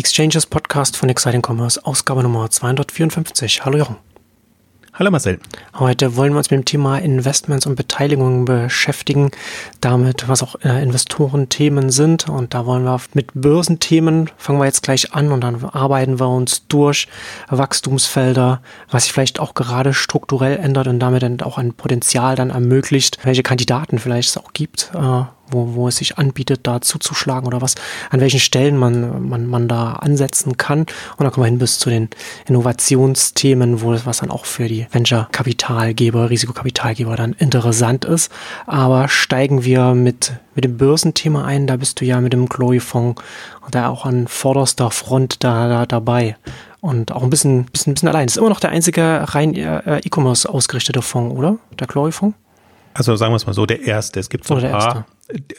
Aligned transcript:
Exchanges 0.00 0.46
Podcast 0.46 0.96
von 0.96 1.10
Exciting 1.10 1.42
Commerce, 1.46 1.84
Ausgabe 1.84 2.22
Nummer 2.22 2.48
254. 2.48 3.66
Hallo 3.66 3.76
Jochen. 3.76 3.96
Hallo 4.94 5.10
Marcel. 5.10 5.38
Heute 5.78 6.16
wollen 6.16 6.32
wir 6.32 6.38
uns 6.38 6.50
mit 6.50 6.58
dem 6.58 6.64
Thema 6.64 6.96
Investments 6.96 7.66
und 7.66 7.74
Beteiligungen 7.74 8.46
beschäftigen, 8.46 9.30
damit 9.82 10.26
was 10.26 10.42
auch 10.42 10.54
äh, 10.62 10.82
Investorenthemen 10.82 11.90
sind. 11.90 12.30
Und 12.30 12.54
da 12.54 12.64
wollen 12.64 12.84
wir 12.84 12.98
mit 13.12 13.28
Börsenthemen, 13.34 14.30
fangen 14.38 14.58
wir 14.58 14.64
jetzt 14.64 14.82
gleich 14.82 15.12
an 15.12 15.32
und 15.32 15.42
dann 15.42 15.62
arbeiten 15.66 16.18
wir 16.18 16.28
uns 16.30 16.66
durch 16.66 17.06
Wachstumsfelder, 17.50 18.62
was 18.90 19.04
sich 19.04 19.12
vielleicht 19.12 19.38
auch 19.38 19.52
gerade 19.52 19.92
strukturell 19.92 20.56
ändert 20.56 20.86
und 20.86 20.98
damit 20.98 21.22
dann 21.22 21.42
auch 21.42 21.58
ein 21.58 21.74
Potenzial 21.74 22.36
dann 22.36 22.48
ermöglicht, 22.48 23.18
welche 23.22 23.42
Kandidaten 23.42 23.98
vielleicht 23.98 24.30
es 24.30 24.38
auch 24.38 24.54
gibt, 24.54 24.92
äh, 24.94 25.24
wo, 25.50 25.74
wo 25.74 25.88
es 25.88 25.96
sich 25.96 26.18
anbietet, 26.18 26.60
da 26.64 26.80
zuzuschlagen 26.80 27.46
oder 27.46 27.60
was, 27.60 27.74
an 28.10 28.20
welchen 28.20 28.40
Stellen 28.40 28.76
man, 28.76 29.28
man, 29.28 29.46
man 29.46 29.68
da 29.68 29.92
ansetzen 29.94 30.56
kann. 30.56 30.80
Und 30.80 31.20
dann 31.20 31.30
kommen 31.30 31.44
wir 31.44 31.50
hin 31.50 31.58
bis 31.58 31.78
zu 31.78 31.90
den 31.90 32.08
Innovationsthemen, 32.46 33.82
wo 33.82 33.92
das 33.92 34.06
was 34.06 34.18
dann 34.18 34.30
auch 34.30 34.44
für 34.44 34.68
die 34.68 34.86
Venture-Kapitalgeber, 34.90 36.30
Risikokapitalgeber 36.30 37.16
dann 37.16 37.32
interessant 37.34 38.04
ist. 38.04 38.30
Aber 38.66 39.08
steigen 39.08 39.64
wir 39.64 39.94
mit, 39.94 40.32
mit 40.54 40.64
dem 40.64 40.76
Börsenthema 40.76 41.44
ein, 41.44 41.66
da 41.66 41.76
bist 41.76 42.00
du 42.00 42.04
ja 42.04 42.20
mit 42.20 42.32
dem 42.32 42.48
Chloe-Fonds 42.48 43.20
da 43.70 43.88
auch 43.88 44.04
an 44.04 44.26
vorderster 44.26 44.90
Front 44.90 45.44
da, 45.44 45.68
da 45.68 45.86
dabei 45.86 46.36
und 46.80 47.12
auch 47.12 47.22
ein 47.22 47.30
bisschen, 47.30 47.66
bisschen, 47.66 47.94
bisschen 47.94 48.08
allein. 48.08 48.26
Das 48.26 48.34
ist 48.34 48.38
immer 48.38 48.48
noch 48.48 48.60
der 48.60 48.70
einzige 48.70 49.24
rein 49.28 49.54
äh, 49.54 49.98
E-Commerce 49.98 50.48
ausgerichtete 50.48 51.02
Fonds, 51.02 51.36
oder? 51.36 51.58
Der 51.78 51.86
Chloe-Fonds? 51.86 52.36
Also 52.92 53.14
sagen 53.16 53.32
wir 53.32 53.36
es 53.36 53.46
mal 53.46 53.52
so, 53.52 53.66
der 53.66 53.82
erste. 53.82 54.18
Es 54.18 54.28
gibt 54.28 54.46
so 54.46 54.56
ein 54.56 54.70
paar, 54.70 55.06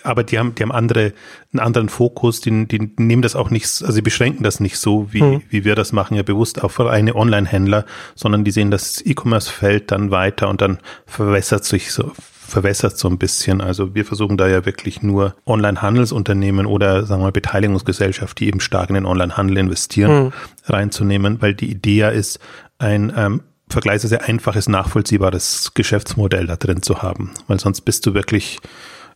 aber 0.04 0.24
die 0.24 0.38
haben, 0.38 0.56
die 0.56 0.64
haben 0.64 0.72
andere, 0.72 1.14
einen 1.54 1.60
anderen 1.60 1.90
Fokus, 1.90 2.42
die, 2.42 2.68
die 2.68 2.92
nehmen 2.98 3.22
das 3.22 3.36
auch 3.36 3.50
nicht, 3.50 3.66
also 3.66 3.92
sie 3.92 4.02
beschränken 4.02 4.44
das 4.44 4.60
nicht 4.60 4.78
so, 4.78 5.14
wie, 5.14 5.22
hm. 5.22 5.42
wie 5.50 5.64
wir 5.64 5.76
das 5.76 5.92
machen, 5.92 6.16
ja 6.16 6.24
bewusst 6.24 6.62
auf 6.62 6.80
reine 6.80 7.16
Online-Händler, 7.16 7.86
sondern 8.16 8.44
die 8.44 8.52
sehen 8.52 8.72
das 8.72 9.02
E-Commerce-Feld 9.06 9.92
dann 9.92 10.12
weiter 10.12 10.50
und 10.50 10.62
dann 10.62 10.80
verwässert 11.06 11.64
sich 11.64 11.94
so, 11.94 12.12
verwässert 12.18 12.98
so 12.98 13.08
ein 13.08 13.18
bisschen. 13.18 13.62
Also 13.62 13.96
wir 13.96 14.06
versuchen 14.06 14.38
da 14.38 14.48
ja 14.48 14.66
wirklich 14.66 15.02
nur 15.02 15.36
Online-Handelsunternehmen 15.46 16.66
oder 16.66 17.06
sagen 17.06 17.22
wir 17.22 17.28
mal 17.28 17.32
Beteiligungsgesellschaft, 17.32 18.40
die 18.40 18.48
eben 18.48 18.60
stark 18.60 18.90
in 18.90 18.96
den 18.96 19.06
Online-Handel 19.06 19.58
investieren, 19.58 20.12
hm. 20.12 20.34
reinzunehmen, 20.66 21.42
weil 21.42 21.54
die 21.54 21.72
Idee 21.72 21.98
ja 21.98 22.10
ist, 22.10 22.40
ein 22.78 23.14
ähm, 23.16 23.42
vergleichsweise 23.72 24.22
einfaches, 24.22 24.70
nachvollziehbares 24.70 25.72
Geschäftsmodell 25.74 26.48
da 26.48 26.56
drin 26.56 26.82
zu 26.82 27.02
haben. 27.02 27.32
Weil 27.48 27.60
sonst 27.60 27.82
bist 27.82 28.06
du 28.06 28.14
wirklich 28.14 28.60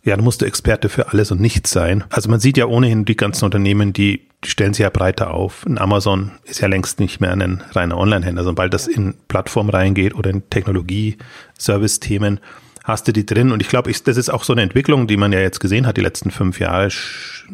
ja, 0.06 0.16
da 0.16 0.22
musst 0.22 0.42
du 0.42 0.45
Experte 0.45 0.88
für 0.88 1.09
alles 1.09 1.31
und 1.31 1.42
nichts 1.42 1.72
sein. 1.72 2.03
Also 2.11 2.30
man 2.30 2.39
sieht 2.39 2.58
ja 2.58 2.67
ohnehin 2.67 3.06
die 3.06 3.17
ganzen 3.17 3.44
Unternehmen, 3.44 3.92
die, 3.92 4.22
die 4.44 4.50
stellen 4.50 4.73
sich 4.73 4.83
ja 4.83 4.92
breiter 4.92 5.33
auf. 5.33 5.66
Ein 5.66 5.80
Amazon 5.80 6.31
ist 6.44 6.61
ja 6.61 6.67
längst 6.67 7.00
nicht 7.00 7.22
mehr 7.22 7.31
ein 7.31 7.64
reiner 7.72 7.98
Online-Händler, 7.98 8.44
sobald 8.44 8.72
das 8.76 8.86
in 8.86 9.16
Plattform 9.28 9.70
reingeht 9.70 10.14
oder 10.14 10.30
in 10.30 10.48
Technologie, 10.52 11.17
Service-Themen, 11.59 12.39
hast 12.86 13.08
du 13.08 13.11
die 13.11 13.25
drin. 13.25 13.52
Und 13.52 13.61
ich 13.61 13.67
glaube, 13.67 13.89
ich, 13.89 14.03
das 14.03 14.16
ist 14.16 14.30
auch 14.30 14.44
so 14.44 14.53
eine 14.53 14.61
Entwicklung, 14.61 15.08
die 15.08 15.17
man 15.17 15.33
ja 15.33 15.39
jetzt 15.39 15.59
gesehen 15.59 15.88
hat, 15.88 15.97
die 15.97 16.02
letzten 16.02 16.31
fünf 16.31 16.59
Jahre. 16.59 16.89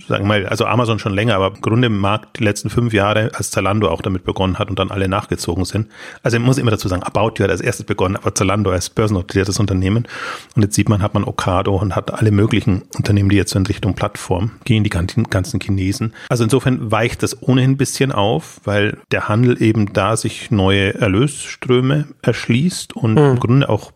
Sagen 0.08 0.24
wir 0.24 0.28
mal, 0.28 0.46
also 0.46 0.66
Amazon 0.66 1.00
schon 1.00 1.14
länger, 1.14 1.36
aber 1.36 1.56
im 1.56 1.62
Grunde 1.62 1.88
im 1.88 1.98
Markt 1.98 2.40
die 2.40 2.44
letzten 2.44 2.70
fünf 2.70 2.94
Jahre, 2.94 3.32
als 3.34 3.50
Zalando 3.52 3.90
auch 3.90 4.02
damit 4.02 4.24
begonnen 4.24 4.60
hat 4.60 4.70
und 4.70 4.78
dann 4.78 4.92
alle 4.92 5.08
nachgezogen 5.08 5.66
sind. 5.66 5.88
Also 6.22 6.38
ich 6.38 6.44
muss 6.44 6.58
immer 6.58 6.72
dazu 6.72 6.88
sagen, 6.88 7.04
About 7.04 7.34
You 7.38 7.44
hat 7.44 7.52
als 7.52 7.62
erstes 7.62 7.86
begonnen, 7.86 8.16
aber 8.16 8.36
Zalando 8.36 8.72
als 8.72 8.90
börsennotiertes 8.90 9.60
Unternehmen. 9.60 10.08
Und 10.56 10.62
jetzt 10.64 10.76
sieht 10.76 10.90
man, 10.90 11.02
hat 11.02 11.14
man 11.14 11.24
Okado 11.24 11.76
und 11.76 11.96
hat 11.96 12.14
alle 12.14 12.32
möglichen 12.32 12.84
Unternehmen, 12.96 13.30
die 13.30 13.38
jetzt 13.38 13.56
in 13.56 13.66
Richtung 13.66 13.94
Plattform 13.96 14.52
gehen, 14.66 14.84
die 14.84 14.90
ganzen 14.90 15.60
Chinesen. 15.62 16.14
Also 16.30 16.44
insofern 16.44 16.92
weicht 16.92 17.24
das 17.24 17.42
ohnehin 17.42 17.72
ein 17.72 17.78
bisschen 17.78 18.12
auf, 18.12 18.62
weil 18.64 18.98
der 19.12 19.30
Handel 19.30 19.62
eben 19.62 19.94
da 19.94 20.18
sich 20.18 20.52
neue 20.52 20.94
Erlösströme 20.96 22.08
erschließt 22.22 22.96
und 22.96 23.14
mhm. 23.14 23.18
im 23.18 23.40
Grunde 23.40 23.70
auch 23.70 23.92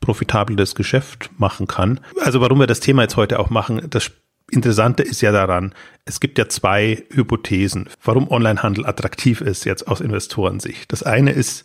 profitables 0.00 0.74
Geschäft 0.74 1.30
machen 1.38 1.66
kann. 1.66 2.00
Also 2.22 2.40
warum 2.40 2.60
wir 2.60 2.66
das 2.66 2.80
Thema 2.80 3.02
jetzt 3.02 3.16
heute 3.16 3.38
auch 3.38 3.50
machen, 3.50 3.82
das 3.90 4.10
Interessante 4.50 5.02
ist 5.02 5.22
ja 5.22 5.32
daran, 5.32 5.74
es 6.04 6.20
gibt 6.20 6.38
ja 6.38 6.48
zwei 6.48 7.04
Hypothesen, 7.10 7.88
warum 8.04 8.30
Onlinehandel 8.30 8.86
attraktiv 8.86 9.40
ist 9.40 9.64
jetzt 9.64 9.88
aus 9.88 10.00
Investorensicht. 10.00 10.92
Das 10.92 11.02
eine 11.02 11.32
ist 11.32 11.64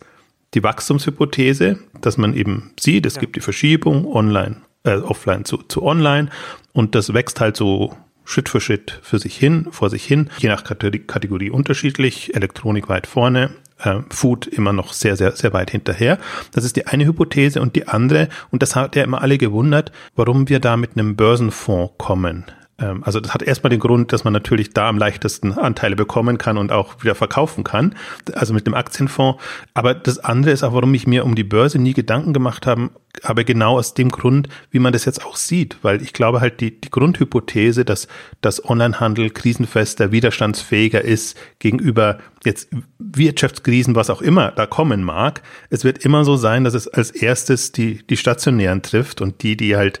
die 0.54 0.62
Wachstumshypothese, 0.62 1.78
dass 2.00 2.18
man 2.18 2.34
eben 2.34 2.72
sieht, 2.78 3.06
es 3.06 3.14
ja. 3.14 3.20
gibt 3.20 3.36
die 3.36 3.40
Verschiebung 3.40 4.06
online, 4.06 4.56
äh, 4.82 4.96
offline 4.96 5.44
zu, 5.44 5.58
zu 5.58 5.82
online 5.84 6.28
und 6.72 6.94
das 6.96 7.14
wächst 7.14 7.40
halt 7.40 7.56
so 7.56 7.96
Schritt 8.24 8.48
für 8.48 8.60
Schritt 8.60 8.98
für 9.02 9.18
sich 9.18 9.36
hin, 9.36 9.68
vor 9.70 9.88
sich 9.88 10.04
hin, 10.04 10.30
je 10.38 10.48
nach 10.48 10.64
Kategorie 10.64 11.50
unterschiedlich, 11.50 12.34
Elektronik 12.34 12.88
weit 12.88 13.06
vorne, 13.06 13.50
äh, 13.82 14.00
Food 14.10 14.46
immer 14.46 14.72
noch 14.72 14.92
sehr, 14.92 15.16
sehr, 15.16 15.32
sehr 15.32 15.52
weit 15.52 15.70
hinterher. 15.70 16.18
Das 16.52 16.64
ist 16.64 16.76
die 16.76 16.86
eine 16.86 17.06
Hypothese 17.06 17.60
und 17.60 17.76
die 17.76 17.88
andere, 17.88 18.28
und 18.50 18.62
das 18.62 18.76
hat 18.76 18.96
ja 18.96 19.04
immer 19.04 19.22
alle 19.22 19.38
gewundert, 19.38 19.92
warum 20.16 20.48
wir 20.48 20.60
da 20.60 20.76
mit 20.76 20.96
einem 20.96 21.16
Börsenfonds 21.16 21.94
kommen. 21.98 22.44
Ähm, 22.78 23.02
also 23.04 23.20
das 23.20 23.34
hat 23.34 23.42
erstmal 23.42 23.70
den 23.70 23.80
Grund, 23.80 24.12
dass 24.12 24.24
man 24.24 24.32
natürlich 24.32 24.70
da 24.70 24.88
am 24.88 24.98
leichtesten 24.98 25.52
Anteile 25.52 25.96
bekommen 25.96 26.38
kann 26.38 26.58
und 26.58 26.72
auch 26.72 27.02
wieder 27.02 27.14
verkaufen 27.14 27.64
kann, 27.64 27.94
also 28.32 28.54
mit 28.54 28.66
dem 28.66 28.74
Aktienfonds. 28.74 29.42
Aber 29.74 29.94
das 29.94 30.18
andere 30.18 30.52
ist 30.52 30.62
auch, 30.62 30.74
warum 30.74 30.94
ich 30.94 31.06
mir 31.06 31.24
um 31.24 31.34
die 31.34 31.44
Börse 31.44 31.78
nie 31.78 31.92
Gedanken 31.92 32.32
gemacht 32.32 32.66
habe, 32.66 32.90
aber 33.22 33.44
genau 33.44 33.78
aus 33.78 33.92
dem 33.92 34.08
Grund, 34.08 34.48
wie 34.70 34.78
man 34.78 34.94
das 34.94 35.04
jetzt 35.04 35.24
auch 35.24 35.36
sieht, 35.36 35.76
weil 35.82 36.00
ich 36.00 36.14
glaube 36.14 36.40
halt 36.40 36.60
die, 36.60 36.80
die 36.80 36.90
Grundhypothese, 36.90 37.84
dass 37.84 38.08
das 38.40 38.64
Onlinehandel 38.68 39.30
krisenfester, 39.30 40.12
widerstandsfähiger 40.12 41.02
ist 41.02 41.36
gegenüber 41.58 42.18
jetzt 42.44 42.68
Wirtschaftskrisen, 42.98 43.94
was 43.94 44.08
auch 44.08 44.22
immer 44.22 44.50
da 44.52 44.66
kommen 44.66 45.04
mag. 45.04 45.42
Es 45.68 45.84
wird 45.84 45.98
immer 46.04 46.24
so 46.24 46.36
sein, 46.36 46.64
dass 46.64 46.74
es 46.74 46.88
als 46.88 47.10
erstes 47.10 47.72
die, 47.72 48.04
die 48.06 48.16
stationären 48.16 48.80
trifft 48.80 49.20
und 49.20 49.42
die, 49.42 49.56
die 49.56 49.76
halt 49.76 50.00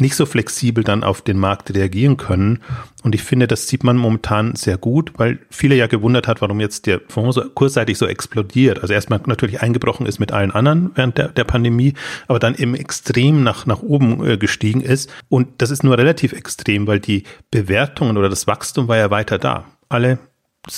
nicht 0.00 0.16
so 0.16 0.26
flexibel 0.26 0.84
dann 0.84 1.04
auf 1.04 1.22
den 1.22 1.38
Markt 1.38 1.74
reagieren 1.74 2.16
können. 2.16 2.60
Und 3.02 3.14
ich 3.14 3.22
finde, 3.22 3.46
das 3.46 3.68
sieht 3.68 3.84
man 3.84 3.96
momentan 3.96 4.54
sehr 4.56 4.76
gut, 4.76 5.12
weil 5.16 5.38
viele 5.50 5.74
ja 5.74 5.86
gewundert 5.86 6.28
hat, 6.28 6.40
warum 6.40 6.60
jetzt 6.60 6.86
der 6.86 7.00
Fonds 7.08 7.34
so 7.34 7.48
kurzzeitig 7.48 7.98
so 7.98 8.06
explodiert. 8.06 8.80
Also 8.80 8.92
erstmal 8.92 9.20
natürlich 9.26 9.62
eingebrochen 9.62 10.06
ist 10.06 10.18
mit 10.18 10.32
allen 10.32 10.50
anderen 10.50 10.90
während 10.94 11.18
der, 11.18 11.28
der 11.28 11.44
Pandemie, 11.44 11.94
aber 12.28 12.38
dann 12.38 12.54
eben 12.54 12.74
extrem 12.74 13.42
nach, 13.42 13.66
nach 13.66 13.82
oben 13.82 14.26
äh, 14.26 14.36
gestiegen 14.36 14.80
ist. 14.80 15.10
Und 15.28 15.48
das 15.58 15.70
ist 15.70 15.82
nur 15.82 15.96
relativ 15.96 16.32
extrem, 16.32 16.86
weil 16.86 17.00
die 17.00 17.24
Bewertungen 17.50 18.16
oder 18.16 18.28
das 18.28 18.46
Wachstum 18.46 18.88
war 18.88 18.96
ja 18.96 19.10
weiter 19.10 19.38
da. 19.38 19.64
Alle 19.88 20.18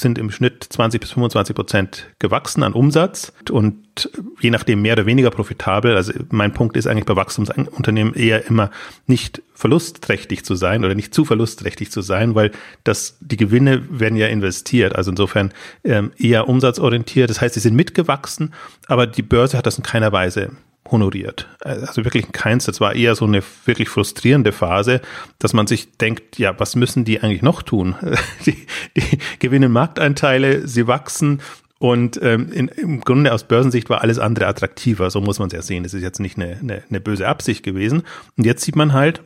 sind 0.01 0.19
im 0.19 0.31
Schnitt 0.31 0.65
20 0.65 1.01
bis 1.01 1.11
25 1.13 1.55
Prozent 1.55 2.07
gewachsen 2.19 2.63
an 2.63 2.73
Umsatz 2.73 3.33
und 3.51 4.11
je 4.41 4.51
nachdem 4.51 4.83
mehr 4.83 4.95
oder 4.95 5.07
weniger 5.07 5.31
profitabel. 5.31 5.97
Also 5.97 6.13
mein 6.31 6.55
Punkt 6.55 6.77
ist 6.77 6.87
eigentlich 6.87 7.05
bei 7.05 7.17
Wachstumsunternehmen 7.17 8.15
eher 8.15 8.47
immer 8.47 8.71
nicht 9.07 9.43
verlustträchtig 9.55 10.45
zu 10.45 10.55
sein 10.55 10.85
oder 10.85 10.95
nicht 10.95 11.15
zu 11.15 11.25
verlustträchtig 11.25 11.91
zu 11.91 12.01
sein, 12.01 12.35
weil 12.35 12.53
das, 12.85 13.19
die 13.21 13.37
Gewinne 13.37 13.83
werden 13.91 14.17
ja 14.17 14.29
investiert. 14.29 14.97
Also 14.97 15.11
insofern 15.11 15.53
ähm, 15.85 16.13
eher 16.17 16.49
umsatzorientiert. 16.49 17.31
Das 17.31 17.41
heißt, 17.41 17.55
sie 17.55 17.61
sind 17.61 17.75
mitgewachsen, 17.75 18.55
aber 18.87 19.07
die 19.07 19.23
Börse 19.23 19.59
hat 19.59 19.67
das 19.67 19.77
in 19.77 19.85
keiner 19.85 20.13
Weise 20.13 20.53
honoriert. 20.91 21.49
Also 21.61 22.05
wirklich 22.05 22.33
keins. 22.33 22.67
Das 22.67 22.81
war 22.81 22.95
eher 22.95 23.15
so 23.15 23.25
eine 23.25 23.43
wirklich 23.65 23.89
frustrierende 23.89 24.53
Phase, 24.53 25.01
dass 25.39 25.53
man 25.53 25.67
sich 25.67 25.93
denkt, 25.97 26.39
ja, 26.39 26.59
was 26.59 26.77
müssen 26.77 27.05
die 27.05 27.21
eigentlich 27.21 27.43
noch 27.43 27.63
tun? 27.63 27.95
Die, 28.47 28.67
die 28.97 29.19
gewinnen 29.39 29.71
Markteinteile, 29.71 30.67
sie 30.67 30.87
wachsen 30.87 31.41
und 31.83 32.21
ähm, 32.23 32.53
in, 32.53 32.69
im 32.69 33.01
Grunde 33.01 33.33
aus 33.33 33.43
Börsensicht 33.43 33.91
war 33.91 34.03
alles 34.03 34.21
andere 34.21 34.47
attraktiver. 34.47 35.11
So 35.11 35.21
muss 35.21 35.41
man 35.41 35.49
es 35.49 35.53
ja 35.53 35.63
sehen. 35.63 35.83
Das 35.83 35.95
ist 35.95 36.03
jetzt 36.03 36.21
nicht 36.21 36.37
eine, 36.37 36.57
eine, 36.61 36.83
eine 36.89 37.01
böse 37.01 37.27
Absicht 37.27 37.65
gewesen. 37.65 38.05
Und 38.37 38.45
jetzt 38.45 38.63
sieht 38.63 38.77
man 38.77 38.93
halt, 38.93 39.21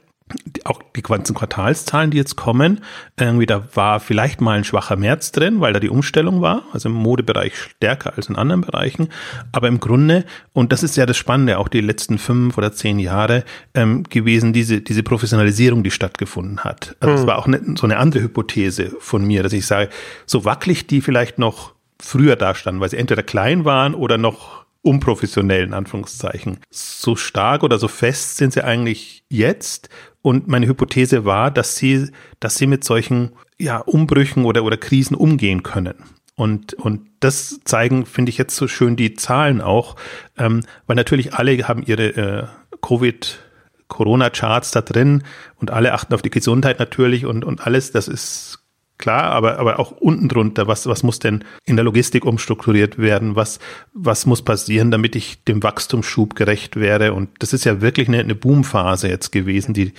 auch 0.65 0.83
die 0.97 1.03
ganzen 1.03 1.35
Quartalszahlen, 1.35 2.11
die 2.11 2.17
jetzt 2.17 2.35
kommen, 2.37 2.81
irgendwie 3.19 3.47
da 3.47 3.69
war 3.75 4.01
vielleicht 4.01 4.41
mal 4.41 4.59
ein 4.59 4.65
schwacher 4.65 4.97
März 4.97 5.31
drin, 5.31 5.61
weil 5.61 5.73
da 5.73 5.79
die 5.79 5.89
Umstellung 5.89 6.41
war, 6.41 6.65
also 6.73 6.89
im 6.89 6.95
Modebereich 6.97 7.57
stärker 7.57 8.15
als 8.17 8.29
in 8.29 8.37
anderen 8.37 8.63
Bereichen. 8.63 9.09
Aber 9.53 9.69
im 9.69 9.79
Grunde, 9.79 10.25
und 10.53 10.73
das 10.73 10.83
ist 10.83 10.97
ja 10.97 11.07
das 11.07 11.17
Spannende, 11.17 11.59
auch 11.59 11.69
die 11.69 11.81
letzten 11.81 12.19
fünf 12.19 12.59
oder 12.59 12.73
zehn 12.73 12.99
Jahre 12.99 13.45
ähm, 13.75 14.03
gewesen, 14.05 14.53
diese, 14.53 14.81
diese 14.81 15.05
Professionalisierung, 15.05 15.85
die 15.85 15.93
stattgefunden 15.93 16.65
hat. 16.65 16.97
Also 16.99 17.15
es 17.15 17.23
mhm. 17.23 17.27
war 17.27 17.39
auch 17.39 17.47
ne, 17.47 17.61
so 17.77 17.87
eine 17.87 17.99
andere 17.99 18.25
Hypothese 18.25 18.97
von 18.99 19.25
mir, 19.25 19.45
dass 19.45 19.53
ich 19.53 19.67
sage, 19.67 19.91
so 20.27 20.45
wackelig 20.45 20.89
die 20.89 21.01
vielleicht 21.01 21.39
noch 21.39 21.75
früher 22.01 22.37
dastanden, 22.37 22.81
weil 22.81 22.91
sie 22.91 22.99
entweder 22.99 23.23
klein 23.23 23.65
waren 23.65 23.95
oder 23.95 24.19
noch 24.19 24.67
unprofessionell 24.87 25.65
in 25.65 25.75
Anführungszeichen. 25.75 26.59
So 26.71 27.17
stark 27.17 27.63
oder 27.65 27.79
so 27.79 27.89
fest 27.89 28.37
sind 28.37 28.53
sie 28.53 28.63
eigentlich 28.63 29.25
jetzt. 29.29 29.89
Und 30.27 30.49
meine 30.49 30.67
Hypothese 30.67 31.25
war, 31.25 31.53
dass 31.53 31.77
sie, 31.77 32.11
dass 32.41 32.57
sie 32.57 32.67
mit 32.67 32.83
solchen 32.83 33.31
ja, 33.61 33.79
Umbrüchen 33.79 34.45
oder, 34.45 34.65
oder 34.65 34.77
Krisen 34.77 35.15
umgehen 35.15 35.63
können. 35.63 35.95
Und, 36.35 36.75
und 36.75 37.09
das 37.21 37.61
zeigen, 37.63 38.07
finde 38.07 38.31
ich 38.31 38.37
jetzt 38.37 38.57
so 38.57 38.67
schön 38.67 38.97
die 38.97 39.15
Zahlen 39.15 39.61
auch, 39.61 39.95
ähm, 40.37 40.65
weil 40.89 40.97
natürlich 40.97 41.35
alle 41.35 41.57
haben 41.69 41.85
ihre 41.85 42.09
äh, 42.17 42.77
Covid- 42.83 43.39
Corona-Charts 43.87 44.73
da 44.73 44.81
drin 44.81 45.23
und 45.61 45.71
alle 45.71 45.93
achten 45.93 46.13
auf 46.13 46.23
die 46.23 46.31
Gesundheit 46.31 46.81
natürlich 46.81 47.25
und, 47.25 47.45
und 47.45 47.65
alles. 47.65 47.93
Das 47.93 48.09
ist 48.09 48.66
klar, 48.99 49.25
aber, 49.25 49.59
aber 49.59 49.79
auch 49.79 49.93
unten 49.93 50.29
drunter, 50.29 50.67
was, 50.67 50.87
was 50.87 51.03
muss 51.03 51.19
denn 51.19 51.45
in 51.65 51.77
der 51.77 51.85
Logistik 51.85 52.25
umstrukturiert 52.25 52.99
werden, 52.99 53.37
was, 53.37 53.59
was 53.93 54.27
muss 54.27 54.43
passieren, 54.43 54.91
damit 54.91 55.17
ich 55.17 55.43
dem 55.45 55.63
Wachstumsschub 55.63 56.35
gerecht 56.35 56.77
werde. 56.77 57.13
Und 57.13 57.31
das 57.39 57.53
ist 57.53 57.65
ja 57.65 57.81
wirklich 57.81 58.09
eine, 58.09 58.21
eine 58.21 58.35
Boomphase 58.35 59.09
jetzt 59.09 59.33
gewesen, 59.33 59.75
die, 59.75 59.93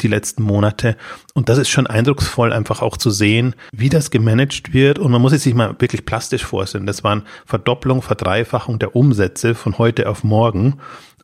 die 0.00 0.08
letzten 0.08 0.42
Monate. 0.42 0.96
Und 1.34 1.48
das 1.48 1.58
ist 1.58 1.68
schon 1.68 1.86
eindrucksvoll, 1.86 2.52
einfach 2.52 2.82
auch 2.82 2.96
zu 2.96 3.10
sehen, 3.10 3.54
wie 3.72 3.88
das 3.88 4.10
gemanagt 4.10 4.72
wird. 4.72 4.98
Und 4.98 5.10
man 5.10 5.22
muss 5.22 5.32
es 5.32 5.42
sich 5.42 5.54
mal 5.54 5.76
wirklich 5.78 6.04
plastisch 6.06 6.44
vorstellen. 6.44 6.86
Das 6.86 7.04
waren 7.04 7.24
Verdopplung, 7.46 8.02
Verdreifachung 8.02 8.78
der 8.78 8.96
Umsätze 8.96 9.54
von 9.54 9.78
heute 9.78 10.08
auf 10.08 10.24
morgen. 10.24 10.78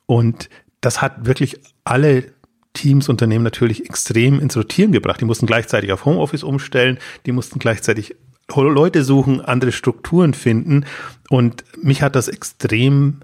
Und 0.06 0.48
das 0.80 1.02
hat 1.02 1.26
wirklich 1.26 1.60
alle 1.84 2.32
Teams, 2.76 3.08
Unternehmen 3.08 3.42
natürlich 3.42 3.86
extrem 3.86 4.38
ins 4.38 4.56
Rotieren 4.56 4.92
gebracht. 4.92 5.20
Die 5.20 5.24
mussten 5.24 5.46
gleichzeitig 5.46 5.92
auf 5.92 6.04
Homeoffice 6.04 6.44
umstellen, 6.44 6.98
die 7.26 7.32
mussten 7.32 7.58
gleichzeitig 7.58 8.14
Leute 8.54 9.02
suchen, 9.02 9.40
andere 9.40 9.72
Strukturen 9.72 10.32
finden. 10.32 10.84
Und 11.28 11.64
mich 11.82 12.02
hat 12.02 12.14
das 12.14 12.28
extrem 12.28 13.20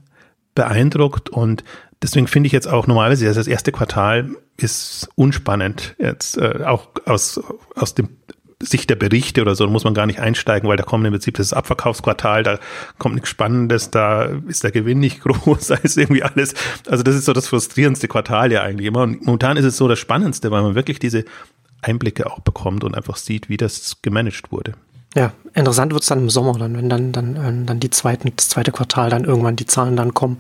beeindruckt 0.55 1.31
und 1.31 1.65
deswegen 2.03 2.27
finde 2.27 2.49
ich 2.49 2.53
jetzt 2.53 2.69
auch 2.69 2.87
normalerweise 2.87 3.33
das 3.33 3.47
erste 3.47 3.73
Quartal 3.73 4.31
ist 4.59 5.09
unspannend 5.15 5.95
jetzt 5.99 6.37
äh, 6.37 6.65
auch 6.65 6.89
aus 7.07 7.41
aus 7.75 7.95
dem 7.95 8.11
Sicht 8.63 8.89
der 8.91 8.97
Berichte 8.97 9.43
oder 9.43 9.55
so, 9.55 9.67
da 9.67 9.71
muss 9.71 9.85
man 9.85 9.95
gar 9.95 10.07
nicht 10.07 10.21
einsteigen, 10.21 10.69
weil 10.69 10.77
da 10.77 10.85
kommt 10.85 11.05
im 11.05 11.13
Prinzip 11.13 11.37
das 11.37 11.53
Abverkaufsquartal, 11.53 12.43
da 12.43 12.59
kommt 12.99 13.17
nichts 13.17 13.29
Spannendes, 13.29 13.91
da 13.91 14.25
ist 14.47 14.65
der 14.65 14.71
Gewinn 14.71 15.01
nicht 15.01 15.21
groß, 15.23 15.69
da 15.69 15.75
ist 15.75 15.99
irgendwie 15.99 16.23
alles, 16.23 16.55
also 16.89 17.03
das 17.03 17.15
ist 17.15 17.25
so 17.25 17.33
das 17.33 17.49
frustrierendste 17.49 18.09
Quartal 18.09 18.53
ja 18.53 18.63
eigentlich 18.63 18.87
immer. 18.87 19.03
Und 19.03 19.25
momentan 19.27 19.57
ist 19.57 19.65
es 19.65 19.77
so 19.77 19.89
das 19.89 19.99
Spannendste, 19.99 20.51
weil 20.51 20.63
man 20.63 20.75
wirklich 20.75 20.99
diese 20.99 21.25
Einblicke 21.83 22.31
auch 22.31 22.41
bekommt 22.41 22.85
und 22.85 22.97
einfach 22.97 23.17
sieht, 23.17 23.49
wie 23.49 23.57
das 23.57 23.99
gemanagt 24.03 24.53
wurde. 24.53 24.75
Ja, 25.15 25.33
interessant 25.53 25.93
wird 25.93 26.03
es 26.03 26.09
dann 26.09 26.21
im 26.21 26.31
Sommer, 26.31 26.55
dann, 26.59 26.75
wenn 26.75 26.89
dann, 26.89 27.13
dann, 27.13 27.37
äh, 27.37 27.67
dann 27.67 27.81
die 27.81 27.91
zweiten, 27.91 28.33
das 28.35 28.49
zweite 28.49 28.73
Quartal 28.73 29.11
dann 29.11 29.25
irgendwann 29.25 29.57
die 29.57 29.67
Zahlen 29.67 29.95
dann 29.95 30.15
kommen. 30.15 30.39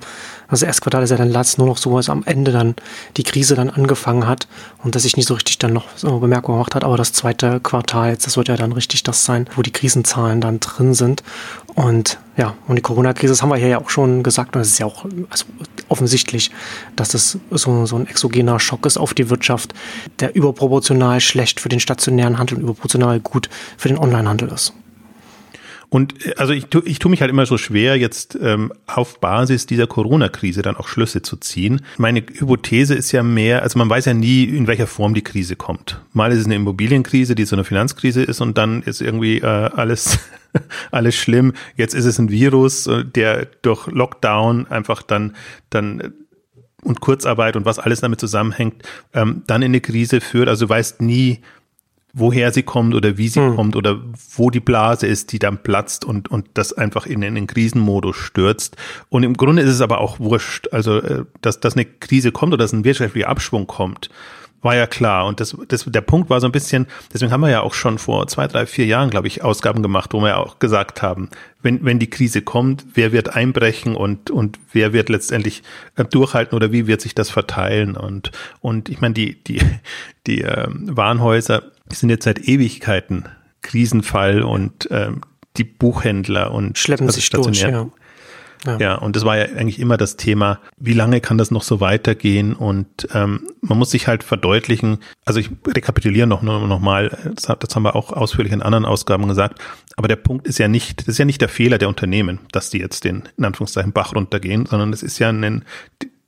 Also 0.49 0.65
erste 0.65 0.81
Quartal 0.81 1.03
ist 1.03 1.11
ja 1.11 1.19
dann 1.19 1.31
Latz 1.31 1.59
nur 1.59 1.67
noch 1.67 1.77
so, 1.77 1.95
als 1.95 2.09
am 2.09 2.23
Ende 2.25 2.53
dann 2.53 2.75
die 3.19 3.23
Krise 3.23 3.55
dann 3.55 3.69
angefangen 3.69 4.27
hat 4.27 4.49
und 4.83 4.95
dass 4.95 5.03
sich 5.03 5.17
nicht 5.17 5.29
so 5.29 5.35
richtig 5.35 5.59
dann 5.59 5.75
noch 5.75 5.85
so 5.95 6.19
Bemerkung 6.21 6.55
gemacht 6.55 6.75
hat, 6.75 6.85
aber 6.85 6.97
das 6.97 7.13
zweite 7.13 7.61
Quartal 7.61 8.11
jetzt, 8.11 8.27
das 8.27 8.39
wird 8.39 8.49
ja 8.49 8.57
dann 8.57 8.73
richtig 8.73 9.03
das 9.03 9.27
sein, 9.27 9.47
wo 9.57 9.61
die 9.61 9.73
Krisenzahlen 9.73 10.41
dann 10.41 10.59
drin 10.61 10.95
sind. 10.95 11.23
Und 11.75 12.19
ja, 12.37 12.55
und 12.69 12.77
die 12.77 12.83
Corona-Krise, 12.83 13.33
das 13.33 13.43
haben 13.43 13.49
wir 13.49 13.57
hier 13.57 13.69
ja 13.69 13.81
auch 13.81 13.91
schon 13.91 14.23
gesagt, 14.23 14.55
und 14.55 14.63
es 14.63 14.69
ist 14.69 14.79
ja 14.79 14.87
auch 14.87 15.05
also 15.31 15.47
offensichtlich, 15.89 16.51
dass 16.97 17.11
das 17.11 17.39
so, 17.51 17.87
so 17.87 17.97
ein 17.97 18.07
exogener 18.07 18.61
Schock 18.61 18.87
ist 18.87 18.99
auf 18.99 19.15
die 19.15 19.31
Wirtschaft, 19.31 19.75
der 20.21 20.35
überproportional 20.35 21.21
schlecht 21.21 21.61
für 21.61 21.69
den 21.69 21.81
stationären 21.81 22.39
Handel 22.39 22.59
und 22.59 22.65
überproportional 22.65 23.21
gut 23.21 23.49
für 23.77 23.89
den 23.89 23.99
Onlinehandel 23.99 24.49
ist. 24.49 24.75
Und 25.93 26.27
äh, 26.27 26.35
also 26.39 26.55
ich, 26.55 26.67
tu, 26.67 26.81
ich 26.87 26.99
tue 26.99 27.11
mich 27.11 27.21
halt 27.21 27.31
immer 27.31 27.45
so 27.45 27.59
schwer, 27.59 27.99
jetzt 27.99 28.39
ähm, 28.41 28.73
auf 28.87 29.21
Basis 29.21 29.67
dieser 29.67 29.87
Corona-Krise 29.87 30.63
dann 30.63 30.75
auch 30.75 30.89
Schlüsse 30.89 31.21
zu 31.21 31.37
ziehen. 31.37 31.83
Meine 31.99 32.21
Hypothese 32.21 32.95
ist 32.95 33.13
ja 33.13 33.23
mehr, 33.23 33.63
also 33.63 33.79
man 33.79 33.91
weiß 33.91 34.07
ja 34.07 34.15
nie, 34.15 34.45
in 34.45 34.67
welcher 34.67 34.87
Form 34.87 35.13
die 35.13 35.23
Krise 35.23 35.55
kommt. 35.55 36.01
Mal 36.15 36.33
ist 36.33 36.39
es 36.39 36.47
eine 36.47 36.55
Immobilienkrise, 36.55 37.35
die 37.35 37.45
so 37.45 37.57
eine 37.57 37.65
Finanzkrise 37.65 38.23
ist 38.23 38.41
und 38.41 38.57
dann 38.57 38.83
ist 38.83 39.03
irgendwie 39.03 39.41
äh, 39.41 39.47
alles 39.47 40.19
alles 40.91 41.15
schlimm. 41.15 41.53
Jetzt 41.77 41.95
ist 41.95 42.07
es 42.07 42.19
ein 42.19 42.31
Virus, 42.31 42.87
äh, 42.87 43.05
der 43.05 43.47
durch 43.61 43.87
Lockdown 43.87 44.67
einfach 44.69 45.03
dann 45.03 45.37
dann 45.69 46.01
äh, 46.01 46.11
und 46.83 47.01
Kurzarbeit 47.01 47.55
und 47.55 47.67
was 47.67 47.79
alles 47.79 48.01
damit 48.01 48.19
zusammenhängt, 48.19 48.83
ähm, 49.13 49.43
dann 49.47 49.61
in 49.61 49.71
eine 49.71 49.83
Krise 49.83 50.23
führt. 50.23 50.49
Also 50.49 50.67
du 50.67 50.71
weißt 50.71 51.03
nie, 51.03 51.43
woher 52.13 52.53
sie 52.53 52.63
kommt 52.63 52.95
oder 52.95 53.17
wie 53.17 53.29
sie 53.29 53.41
hm. 53.41 53.57
kommt 53.57 53.77
oder 53.77 54.01
wo 54.37 54.51
die 54.51 54.61
Blase 54.61 55.07
ist, 55.07 55.33
die 55.33 55.39
dann 55.39 55.63
platzt 55.63 56.05
und, 56.05 56.31
und 56.31 56.47
das 56.55 56.73
einfach 56.73 57.07
in, 57.07 57.23
in 57.23 57.35
den 57.35 57.47
Krisenmodus 57.47 58.17
stürzt. 58.17 58.77
Und 59.09 59.23
im 59.23 59.35
Grunde 59.35 59.63
ist 59.63 59.71
es 59.71 59.81
aber 59.81 60.01
auch 60.01 60.21
wurscht, 60.21 60.69
also 60.73 60.99
äh, 60.99 61.25
dass, 61.41 61.61
dass 61.61 61.75
eine 61.75 61.87
Krise 61.87 62.33
kommt 62.33 62.53
oder 62.53 62.65
dass 62.65 62.73
ein 62.73 62.85
wirtschaftlicher 62.85 63.29
Abschwung 63.29 63.67
kommt 63.67 64.11
war 64.63 64.77
ja 64.77 64.87
klar. 64.87 65.27
Und 65.27 65.41
das, 65.41 65.57
das, 65.69 65.85
der 65.87 66.01
Punkt 66.01 66.31
war 66.31 66.41
so 66.41 66.47
ein 66.47 66.53
bisschen, 66.53 66.87
deswegen 67.13 67.33
haben 67.33 67.41
wir 67.41 67.51
ja 67.51 67.61
auch 67.61 67.75
schon 67.75 67.99
vor 67.99 68.27
zwei, 68.29 68.47
drei, 68.47 68.65
vier 68.65 68.87
Jahren, 68.87 69.11
glaube 69.11 69.27
ich, 69.27 69.43
Ausgaben 69.43 69.83
gemacht, 69.83 70.15
wo 70.15 70.21
wir 70.21 70.29
ja 70.29 70.37
auch 70.37 70.59
gesagt 70.59 71.03
haben, 71.03 71.29
wenn, 71.63 71.85
wenn 71.85 71.99
die 71.99 72.09
Krise 72.09 72.43
kommt, 72.43 72.87
wer 72.95 73.13
wird 73.13 73.35
einbrechen 73.35 73.95
und, 73.95 74.31
und 74.31 74.59
wer 74.73 74.93
wird 74.93 75.09
letztendlich 75.09 75.63
äh, 75.97 76.05
durchhalten 76.05 76.57
oder 76.57 76.73
wie 76.73 76.87
wird 76.87 77.01
sich 77.01 77.15
das 77.15 77.29
verteilen? 77.29 77.97
Und, 77.97 78.31
und 78.61 78.89
ich 78.89 79.01
meine, 79.01 79.15
die, 79.15 79.43
die, 79.43 79.61
die 80.27 80.43
äh, 80.43 80.69
Warenhäuser 80.69 81.65
sind 81.99 82.11
jetzt 82.11 82.25
seit 82.25 82.41
Ewigkeiten 82.49 83.29
Krisenfall 83.63 84.43
und 84.43 84.89
ähm, 84.91 85.23
die 85.57 85.65
Buchhändler 85.65 86.53
und 86.53 86.79
schleppen 86.79 87.07
also 87.07 87.17
sich 87.17 87.31
durch, 87.31 87.61
ja. 87.61 87.89
Ja. 88.65 88.79
ja, 88.79 88.95
und 88.95 89.17
das 89.17 89.25
war 89.25 89.37
ja 89.37 89.45
eigentlich 89.57 89.81
immer 89.81 89.97
das 89.97 90.17
Thema, 90.17 90.61
wie 90.77 90.93
lange 90.93 91.21
kann 91.21 91.37
das 91.37 91.51
noch 91.51 91.65
so 91.65 91.81
weitergehen? 91.81 92.55
Und 92.55 93.09
ähm, 93.13 93.49
man 93.61 93.77
muss 93.77 93.91
sich 93.91 94.07
halt 94.07 94.23
verdeutlichen, 94.23 94.99
also 95.25 95.41
ich 95.41 95.51
rekapituliere 95.67 96.29
noch, 96.29 96.43
noch, 96.43 96.65
noch 96.67 96.79
mal, 96.79 97.09
das, 97.35 97.53
das 97.59 97.75
haben 97.75 97.83
wir 97.83 97.97
auch 97.97 98.13
ausführlich 98.13 98.53
in 98.53 98.63
anderen 98.63 98.85
Ausgaben 98.85 99.27
gesagt, 99.27 99.61
aber 99.97 100.07
der 100.07 100.17
Punkt 100.17 100.47
ist 100.47 100.59
ja 100.59 100.69
nicht, 100.69 101.01
das 101.01 101.09
ist 101.09 101.19
ja 101.19 101.25
nicht 101.25 101.41
der 101.41 101.49
Fehler 101.49 101.79
der 101.79 101.89
Unternehmen, 101.89 102.39
dass 102.53 102.71
die 102.71 102.79
jetzt 102.79 103.03
den, 103.03 103.25
in 103.37 103.45
Anführungszeichen, 103.45 103.93
Bach 103.93 104.15
runtergehen, 104.15 104.67
sondern 104.67 104.93
es 104.93 105.03
ist 105.03 105.19
ja 105.19 105.31
ein, 105.31 105.65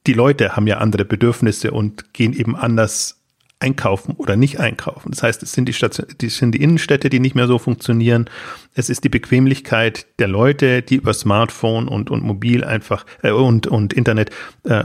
die 0.06 0.12
Leute 0.12 0.56
haben 0.56 0.66
ja 0.66 0.78
andere 0.78 1.04
Bedürfnisse 1.04 1.70
und 1.70 2.12
gehen 2.12 2.32
eben 2.32 2.56
anders 2.56 3.20
einkaufen 3.64 4.14
oder 4.16 4.36
nicht 4.36 4.60
einkaufen. 4.60 5.10
Das 5.10 5.22
heißt, 5.22 5.42
es 5.42 5.52
sind 5.52 5.66
die, 5.66 5.72
Station, 5.72 6.06
die, 6.20 6.28
sind 6.28 6.52
die 6.52 6.62
Innenstädte, 6.62 7.08
die 7.08 7.18
nicht 7.18 7.34
mehr 7.34 7.46
so 7.46 7.58
funktionieren. 7.58 8.28
Es 8.74 8.90
ist 8.90 9.04
die 9.04 9.08
Bequemlichkeit 9.08 10.06
der 10.18 10.28
Leute, 10.28 10.82
die 10.82 10.96
über 10.96 11.14
Smartphone 11.14 11.88
und, 11.88 12.10
und 12.10 12.22
Mobil 12.22 12.62
einfach 12.62 13.06
äh, 13.22 13.30
und, 13.30 13.66
und 13.66 13.94
Internet 13.94 14.30
äh, 14.64 14.84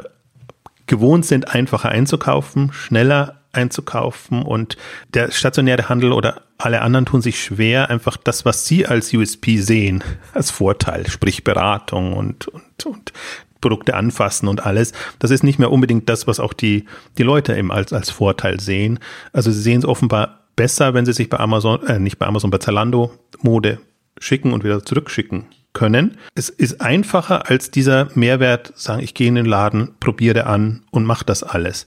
gewohnt 0.87 1.25
sind, 1.25 1.53
einfacher 1.53 1.89
einzukaufen, 1.89 2.71
schneller 2.71 3.41
einzukaufen 3.51 4.43
und 4.43 4.77
der 5.13 5.31
stationäre 5.31 5.89
Handel 5.89 6.13
oder 6.13 6.43
alle 6.57 6.81
anderen 6.81 7.05
tun 7.05 7.21
sich 7.21 7.41
schwer, 7.41 7.89
einfach 7.89 8.17
das, 8.17 8.45
was 8.45 8.65
sie 8.65 8.85
als 8.85 9.13
USP 9.13 9.57
sehen, 9.57 10.03
als 10.33 10.51
Vorteil, 10.51 11.07
sprich 11.09 11.43
Beratung 11.43 12.13
und, 12.13 12.47
und, 12.47 12.85
und 12.85 13.13
Produkte 13.61 13.95
anfassen 13.95 14.47
und 14.47 14.65
alles. 14.65 14.93
Das 15.19 15.31
ist 15.31 15.43
nicht 15.43 15.59
mehr 15.59 15.71
unbedingt 15.71 16.09
das, 16.09 16.27
was 16.27 16.39
auch 16.39 16.53
die, 16.53 16.85
die 17.17 17.23
Leute 17.23 17.55
eben 17.57 17.71
als, 17.71 17.93
als 17.93 18.09
Vorteil 18.09 18.59
sehen. 18.59 18.99
Also 19.33 19.51
sie 19.51 19.61
sehen 19.61 19.79
es 19.79 19.85
offenbar 19.85 20.39
besser, 20.55 20.93
wenn 20.93 21.05
sie 21.05 21.13
sich 21.13 21.29
bei 21.29 21.39
Amazon, 21.39 21.85
äh, 21.87 21.99
nicht 21.99 22.19
bei 22.19 22.25
Amazon, 22.25 22.51
bei 22.51 22.57
Zalando 22.57 23.13
Mode 23.41 23.79
schicken 24.19 24.53
und 24.53 24.63
wieder 24.63 24.83
zurückschicken 24.83 25.45
können. 25.73 26.17
Es 26.35 26.49
ist 26.49 26.81
einfacher 26.81 27.49
als 27.49 27.71
dieser 27.71 28.09
Mehrwert, 28.15 28.73
sagen, 28.75 29.01
ich 29.01 29.13
gehe 29.13 29.27
in 29.27 29.35
den 29.35 29.45
Laden, 29.45 29.91
probiere 29.99 30.45
an 30.45 30.81
und 30.91 31.05
mache 31.05 31.25
das 31.25 31.43
alles. 31.43 31.85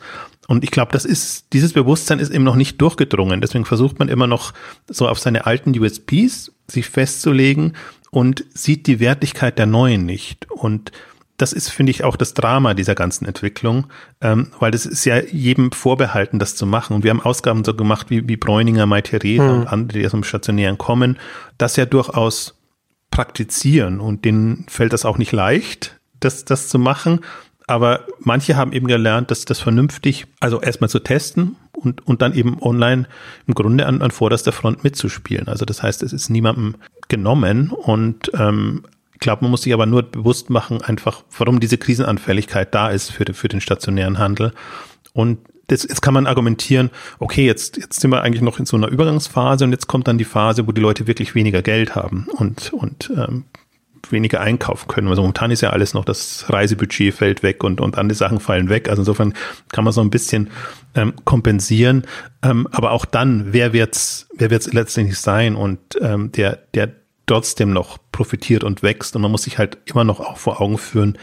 Und 0.49 0.64
ich 0.64 0.71
glaube, 0.71 0.93
das 0.93 1.05
ist, 1.05 1.52
dieses 1.52 1.73
Bewusstsein 1.73 2.19
ist 2.19 2.31
eben 2.31 2.45
noch 2.45 2.57
nicht 2.57 2.81
durchgedrungen. 2.81 3.41
Deswegen 3.41 3.64
versucht 3.64 3.99
man 3.99 4.09
immer 4.09 4.26
noch 4.26 4.52
so 4.88 5.09
auf 5.09 5.19
seine 5.19 5.47
alten 5.47 5.79
USPs 5.79 6.52
sich 6.67 6.88
festzulegen 6.88 7.75
und 8.11 8.45
sieht 8.55 8.87
die 8.87 9.00
Wertigkeit 9.00 9.59
der 9.59 9.67
neuen 9.67 10.05
nicht. 10.05 10.50
Und 10.50 10.93
das 11.43 11.53
ist, 11.53 11.71
finde 11.71 11.91
ich, 11.91 12.05
auch 12.05 12.15
das 12.15 12.35
Drama 12.35 12.73
dieser 12.73 12.95
ganzen 12.95 13.27
Entwicklung, 13.27 13.89
ähm, 14.21 14.53
weil 14.61 14.71
das 14.71 14.87
ist 14.87 15.05
ja 15.05 15.19
jedem 15.19 15.73
vorbehalten, 15.73 16.39
das 16.39 16.55
zu 16.55 16.67
machen. 16.67 16.95
Und 16.95 17.03
wir 17.03 17.11
haben 17.11 17.21
Ausgaben 17.21 17.65
so 17.65 17.75
gemacht 17.75 18.11
wie, 18.11 18.29
wie 18.29 18.37
Bräuninger, 18.37 18.87
Mai 18.87 19.03
hm. 19.03 19.41
und 19.41 19.67
andere, 19.67 19.99
die 19.99 20.07
aus 20.07 20.13
dem 20.13 20.23
Stationären 20.23 20.79
kommen, 20.79 21.19
das 21.59 21.75
ja 21.75 21.85
durchaus 21.85 22.55
praktizieren. 23.11 23.99
Und 23.99 24.25
denen 24.25 24.67
fällt 24.69 24.93
das 24.93 25.05
auch 25.05 25.19
nicht 25.19 25.33
leicht, 25.33 25.99
das, 26.21 26.45
das 26.45 26.69
zu 26.69 26.79
machen. 26.79 27.21
Aber 27.67 28.07
manche 28.21 28.57
haben 28.57 28.73
eben 28.73 28.87
gelernt, 28.87 29.33
dass 29.33 29.45
das 29.45 29.59
vernünftig, 29.59 30.27
also 30.39 30.61
erstmal 30.61 30.91
zu 30.91 31.01
testen 31.01 31.57
und, 31.73 32.07
und 32.07 32.23
dann 32.23 32.35
eben 32.35 32.63
online 32.63 33.07
im 33.49 33.55
Grunde 33.55 33.87
an, 33.87 34.01
an 34.01 34.13
vorderster 34.13 34.53
Front 34.53 34.85
mitzuspielen. 34.85 35.49
Also 35.49 35.65
das 35.65 35.83
heißt, 35.83 36.05
es 36.05 36.13
ist 36.13 36.31
niemandem 36.31 36.77
genommen 37.09 37.71
und 37.71 38.31
ähm, 38.35 38.85
glaube, 39.23 39.43
man 39.43 39.50
muss 39.50 39.62
sich 39.62 39.73
aber 39.73 39.87
nur 39.87 40.02
bewusst 40.02 40.50
machen, 40.50 40.83
einfach, 40.83 41.23
warum 41.38 41.61
diese 41.61 41.79
Krisenanfälligkeit 41.79 42.75
da 42.75 42.91
ist 42.91 43.11
für, 43.11 43.25
für 43.33 43.49
den 43.49 43.61
stationären 43.61 44.19
Handel. 44.19 44.52
Und 45.14 45.38
das, 45.69 45.85
jetzt 45.85 46.02
kann 46.02 46.14
man 46.14 46.26
argumentieren, 46.26 46.91
okay, 47.19 47.47
jetzt, 47.47 47.76
jetzt 47.79 48.00
sind 48.00 48.11
wir 48.11 48.23
eigentlich 48.23 48.43
noch 48.43 48.59
in 48.59 48.67
so 48.67 48.76
einer 48.76 48.88
Übergangsphase 48.88 49.64
und 49.64 49.73
jetzt 49.73 49.87
kommt 49.87 50.09
dann 50.09 50.19
die 50.19 50.25
Phase, 50.25 50.67
wo 50.67 50.73
die 50.73 50.81
Leute 50.81 51.07
wirklich 51.07 51.35
weniger 51.35 51.62
Geld 51.62 51.95
haben 51.95 52.26
und, 52.37 52.73
und 52.73 53.11
ähm, 53.17 53.45
weniger 54.11 54.41
einkaufen 54.41 54.88
können. 54.88 55.09
Also 55.09 55.23
momentan 55.23 55.50
ist 55.50 55.61
ja 55.61 55.71
alles 55.71 55.95
noch, 55.95 56.05
das 56.05 56.47
Reisebudget 56.49 57.14
fällt 57.14 57.43
weg 57.43 57.62
und, 57.64 57.81
und 57.81 57.97
andere 57.97 58.17
Sachen 58.17 58.41
fallen 58.41 58.69
weg. 58.69 58.88
Also 58.88 59.02
insofern 59.02 59.35
kann 59.71 59.85
man 59.85 59.93
so 59.93 60.00
ein 60.00 60.11
bisschen 60.11 60.50
ähm, 60.95 61.14
kompensieren. 61.25 62.05
Ähm, 62.43 62.67
aber 62.73 62.91
auch 62.91 63.05
dann, 63.05 63.52
wer 63.52 63.73
wird's, 63.73 64.29
wer 64.35 64.50
wird's 64.50 64.73
letztendlich 64.73 65.19
sein? 65.19 65.55
Und 65.55 65.79
ähm, 66.00 66.33
der, 66.33 66.59
der 66.75 66.91
trotzdem 67.26 67.73
noch 67.73 67.99
profitiert 68.12 68.64
und 68.64 68.83
wächst. 68.83 69.17
Und 69.17 69.23
man 69.23 69.31
muss 69.31 69.45
sich 69.45 69.59
halt 69.59 69.79
immer 69.87 70.05
noch 70.05 70.21
auch 70.21 70.38
vor 70.38 70.61
Augen 70.61 70.79
führen, 70.79 71.19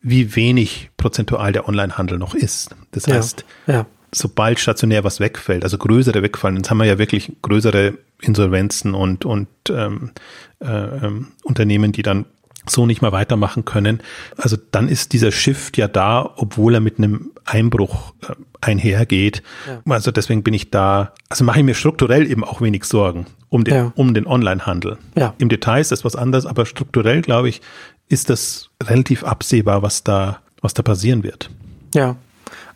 wie 0.00 0.36
wenig 0.36 0.90
prozentual 0.96 1.52
der 1.52 1.68
Onlinehandel 1.68 2.18
noch 2.18 2.34
ist. 2.34 2.74
Das 2.92 3.06
heißt, 3.08 3.44
ja, 3.66 3.74
ja. 3.74 3.86
sobald 4.12 4.60
stationär 4.60 5.04
was 5.04 5.20
wegfällt, 5.20 5.64
also 5.64 5.78
größere 5.78 6.22
wegfallen, 6.22 6.56
jetzt 6.56 6.70
haben 6.70 6.78
wir 6.78 6.84
ja 6.84 6.98
wirklich 6.98 7.32
größere 7.42 7.98
Insolvenzen 8.20 8.94
und, 8.94 9.24
und 9.24 9.48
ähm, 9.68 10.12
äh, 10.60 10.66
ähm, 10.66 11.28
Unternehmen, 11.42 11.92
die 11.92 12.02
dann 12.02 12.26
so 12.68 12.86
nicht 12.86 13.02
mehr 13.02 13.12
weitermachen 13.12 13.64
können. 13.64 14.00
Also 14.36 14.56
dann 14.70 14.88
ist 14.88 15.12
dieser 15.12 15.32
Shift 15.32 15.76
ja 15.76 15.88
da, 15.88 16.32
obwohl 16.36 16.74
er 16.74 16.80
mit 16.80 16.98
einem 16.98 17.32
Einbruch 17.44 18.12
äh, 18.28 18.34
einhergeht. 18.60 19.42
Ja. 19.66 19.80
Also 19.92 20.10
deswegen 20.10 20.42
bin 20.42 20.54
ich 20.54 20.70
da, 20.70 21.12
also 21.28 21.44
mache 21.44 21.60
ich 21.60 21.64
mir 21.64 21.74
strukturell 21.74 22.30
eben 22.30 22.44
auch 22.44 22.60
wenig 22.60 22.84
Sorgen 22.84 23.26
um 23.48 23.64
den, 23.64 23.74
ja. 23.74 23.92
um 23.94 24.14
den 24.14 24.26
Onlinehandel. 24.26 24.98
Ja. 25.16 25.34
Im 25.38 25.48
Detail 25.48 25.80
ist 25.80 25.92
das 25.92 26.04
was 26.04 26.16
anderes, 26.16 26.46
aber 26.46 26.66
strukturell, 26.66 27.22
glaube 27.22 27.48
ich, 27.48 27.60
ist 28.08 28.30
das 28.30 28.70
relativ 28.82 29.24
absehbar, 29.24 29.82
was 29.82 30.04
da, 30.04 30.40
was 30.60 30.74
da 30.74 30.82
passieren 30.82 31.22
wird. 31.22 31.50
Ja. 31.94 32.16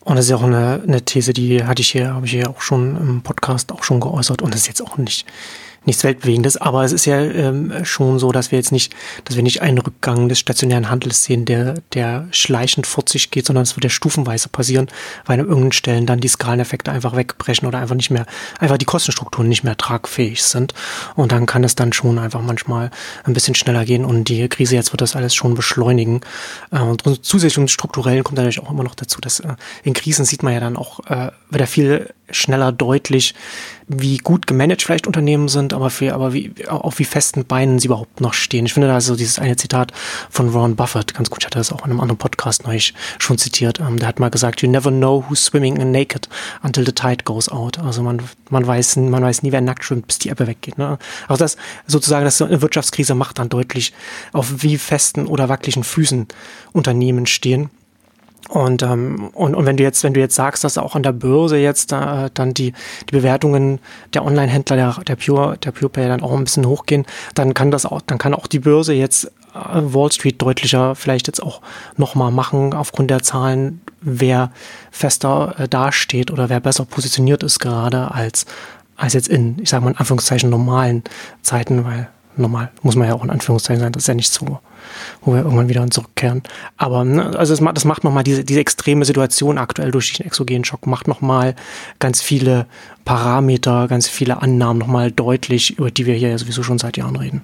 Und 0.02 0.16
das 0.16 0.24
ist 0.24 0.30
ja 0.30 0.36
auch 0.36 0.42
eine, 0.42 0.82
eine 0.86 1.02
These, 1.02 1.32
die 1.32 1.62
hatte 1.64 1.82
ich 1.82 1.90
hier, 1.90 2.14
habe 2.14 2.24
ich 2.24 2.32
hier 2.32 2.48
auch 2.48 2.62
schon 2.62 2.96
im 2.96 3.22
Podcast 3.22 3.70
auch 3.70 3.84
schon 3.84 4.00
geäußert 4.00 4.40
und 4.40 4.54
das 4.54 4.62
ist 4.62 4.66
jetzt 4.66 4.82
auch 4.82 4.96
nicht, 4.96 5.26
nichts 5.84 6.04
Weltbewegendes, 6.04 6.56
aber 6.58 6.84
es 6.84 6.92
ist 6.92 7.06
ja 7.06 7.18
ähm, 7.20 7.72
schon 7.84 8.18
so, 8.18 8.32
dass 8.32 8.50
wir 8.50 8.58
jetzt 8.58 8.70
nicht, 8.70 8.94
dass 9.24 9.36
wir 9.36 9.42
nicht 9.42 9.62
einen 9.62 9.78
Rückgang 9.78 10.28
des 10.28 10.38
stationären 10.38 10.90
Handels 10.90 11.24
sehen, 11.24 11.46
der, 11.46 11.74
der 11.94 12.28
schleichend 12.32 12.86
vor 12.86 13.04
sich 13.08 13.30
geht, 13.30 13.46
sondern 13.46 13.62
es 13.62 13.76
wird 13.76 13.84
ja 13.84 13.90
stufenweise 13.90 14.50
passieren, 14.50 14.88
weil 15.24 15.40
an 15.40 15.46
irgendeinen 15.46 15.72
Stellen 15.72 16.06
dann 16.06 16.20
die 16.20 16.28
Skaleneffekte 16.28 16.92
einfach 16.92 17.16
wegbrechen 17.16 17.66
oder 17.66 17.78
einfach 17.78 17.94
nicht 17.94 18.10
mehr, 18.10 18.26
einfach 18.58 18.76
die 18.76 18.84
Kostenstrukturen 18.84 19.48
nicht 19.48 19.64
mehr 19.64 19.76
tragfähig 19.76 20.42
sind. 20.42 20.74
Und 21.16 21.32
dann 21.32 21.46
kann 21.46 21.64
es 21.64 21.76
dann 21.76 21.92
schon 21.92 22.18
einfach 22.18 22.42
manchmal 22.42 22.90
ein 23.24 23.32
bisschen 23.32 23.54
schneller 23.54 23.84
gehen 23.86 24.04
und 24.04 24.28
die 24.28 24.48
Krise 24.48 24.74
jetzt 24.74 24.92
wird 24.92 25.00
das 25.00 25.16
alles 25.16 25.34
schon 25.34 25.54
beschleunigen. 25.54 26.20
Äh, 26.70 26.80
und 26.80 27.02
zusätzlich 27.24 27.70
strukturell 27.70 28.22
kommt 28.22 28.36
natürlich 28.36 28.60
auch 28.60 28.70
immer 28.70 28.84
noch 28.84 28.94
dazu, 28.94 29.20
dass 29.20 29.40
äh, 29.40 29.54
in 29.82 29.94
Krisen 29.94 30.26
sieht 30.26 30.42
man 30.42 30.52
ja 30.52 30.60
dann 30.60 30.76
auch, 30.76 31.00
äh, 31.06 31.30
wird 31.48 31.60
ja 31.60 31.66
viel 31.66 32.10
schneller 32.30 32.70
deutlich, 32.72 33.34
wie 33.92 34.18
gut 34.18 34.46
gemanagt 34.46 34.82
vielleicht 34.82 35.08
Unternehmen 35.08 35.48
sind, 35.48 35.72
aber, 35.72 35.90
für, 35.90 36.14
aber 36.14 36.32
wie, 36.32 36.52
auf 36.68 37.00
wie 37.00 37.04
festen 37.04 37.44
Beinen 37.44 37.80
sie 37.80 37.86
überhaupt 37.86 38.20
noch 38.20 38.34
stehen. 38.34 38.66
Ich 38.66 38.74
finde 38.74 38.86
da 38.86 39.00
so 39.00 39.16
dieses 39.16 39.40
eine 39.40 39.56
Zitat 39.56 39.92
von 40.30 40.48
Ron 40.50 40.76
Buffett 40.76 41.14
ganz 41.14 41.28
gut, 41.28 41.40
ich 41.40 41.46
hatte 41.46 41.58
das 41.58 41.72
auch 41.72 41.84
in 41.84 41.90
einem 41.90 42.00
anderen 42.00 42.18
Podcast 42.18 42.64
neulich 42.64 42.94
schon 43.18 43.36
zitiert. 43.36 43.80
Ähm, 43.80 43.98
der 43.98 44.06
hat 44.06 44.20
mal 44.20 44.30
gesagt, 44.30 44.62
you 44.62 44.70
never 44.70 44.92
know 44.92 45.24
who's 45.28 45.44
swimming 45.44 45.76
in 45.76 45.90
naked 45.90 46.28
until 46.62 46.86
the 46.86 46.92
tide 46.92 47.24
goes 47.24 47.48
out. 47.48 47.80
Also 47.80 48.02
man, 48.02 48.22
man 48.48 48.64
weiß, 48.64 48.96
man 48.96 49.22
weiß 49.22 49.42
nie, 49.42 49.50
wer 49.50 49.60
nackt 49.60 49.84
schwimmt, 49.84 50.06
bis 50.06 50.20
die 50.20 50.28
Ebbe 50.28 50.46
weggeht. 50.46 50.78
Ne? 50.78 50.98
Also 51.26 51.42
das 51.42 51.56
sozusagen, 51.86 52.24
dass 52.24 52.40
eine 52.40 52.62
Wirtschaftskrise 52.62 53.16
macht 53.16 53.40
dann 53.40 53.48
deutlich, 53.48 53.92
auf 54.32 54.62
wie 54.62 54.78
festen 54.78 55.26
oder 55.26 55.48
wackeligen 55.48 55.82
Füßen 55.82 56.28
Unternehmen 56.72 57.26
stehen. 57.26 57.70
Und, 58.50 58.82
ähm, 58.82 59.30
und, 59.32 59.54
und 59.54 59.64
wenn 59.64 59.76
du 59.76 59.84
jetzt, 59.84 60.02
wenn 60.02 60.12
du 60.12 60.18
jetzt 60.18 60.34
sagst, 60.34 60.64
dass 60.64 60.76
auch 60.76 60.96
an 60.96 61.04
der 61.04 61.12
Börse 61.12 61.56
jetzt 61.56 61.92
äh, 61.92 62.30
dann 62.34 62.52
die, 62.52 62.72
die 63.08 63.12
Bewertungen 63.12 63.78
der 64.12 64.24
Online-Händler, 64.24 64.76
der, 64.76 64.96
der 65.06 65.14
Pure, 65.14 65.56
der 65.58 65.70
Pure 65.70 65.88
Player 65.88 66.08
dann 66.08 66.22
auch 66.22 66.32
ein 66.32 66.42
bisschen 66.42 66.66
hochgehen, 66.66 67.06
dann 67.36 67.54
kann 67.54 67.70
das 67.70 67.86
auch, 67.86 68.00
dann 68.00 68.18
kann 68.18 68.34
auch 68.34 68.48
die 68.48 68.58
Börse 68.58 68.92
jetzt 68.92 69.26
äh, 69.54 69.94
Wall 69.94 70.10
Street 70.10 70.42
deutlicher 70.42 70.96
vielleicht 70.96 71.28
jetzt 71.28 71.40
auch 71.40 71.60
nochmal 71.96 72.32
machen 72.32 72.74
aufgrund 72.74 73.10
der 73.12 73.22
Zahlen, 73.22 73.82
wer 74.00 74.50
fester 74.90 75.54
äh, 75.56 75.68
dasteht 75.68 76.32
oder 76.32 76.48
wer 76.48 76.58
besser 76.58 76.84
positioniert 76.84 77.44
ist 77.44 77.60
gerade 77.60 78.10
als, 78.10 78.46
als 78.96 79.14
jetzt 79.14 79.28
in, 79.28 79.60
ich 79.60 79.70
sage 79.70 79.84
mal 79.84 79.92
in 79.92 79.96
Anführungszeichen 79.96 80.50
normalen 80.50 81.04
Zeiten, 81.42 81.84
weil 81.84 82.08
normal 82.36 82.70
muss 82.82 82.96
man 82.96 83.08
ja 83.08 83.14
auch 83.14 83.24
in 83.24 83.30
Anführungszeichen 83.30 83.80
sein, 83.80 83.92
das 83.92 84.04
ist 84.04 84.08
ja 84.08 84.14
nicht 84.14 84.32
so 84.32 84.60
wo 85.22 85.32
wir 85.34 85.42
irgendwann 85.42 85.68
wieder 85.68 85.88
zurückkehren. 85.90 86.42
Aber 86.76 87.04
ne, 87.04 87.36
also 87.38 87.52
das 87.52 87.60
macht, 87.60 87.76
das 87.76 87.84
macht 87.84 88.04
nochmal 88.04 88.24
diese, 88.24 88.44
diese 88.44 88.60
extreme 88.60 89.04
Situation 89.04 89.58
aktuell 89.58 89.90
durch 89.90 90.14
den 90.14 90.26
exogenen 90.26 90.64
Schock, 90.64 90.86
macht 90.86 91.08
nochmal 91.08 91.54
ganz 91.98 92.22
viele 92.22 92.66
Parameter, 93.04 93.88
ganz 93.88 94.08
viele 94.08 94.42
Annahmen 94.42 94.78
nochmal 94.78 95.10
deutlich, 95.10 95.78
über 95.78 95.90
die 95.90 96.06
wir 96.06 96.14
hier 96.14 96.30
ja 96.30 96.38
sowieso 96.38 96.62
schon 96.62 96.78
seit 96.78 96.96
Jahren 96.96 97.16
reden. 97.16 97.42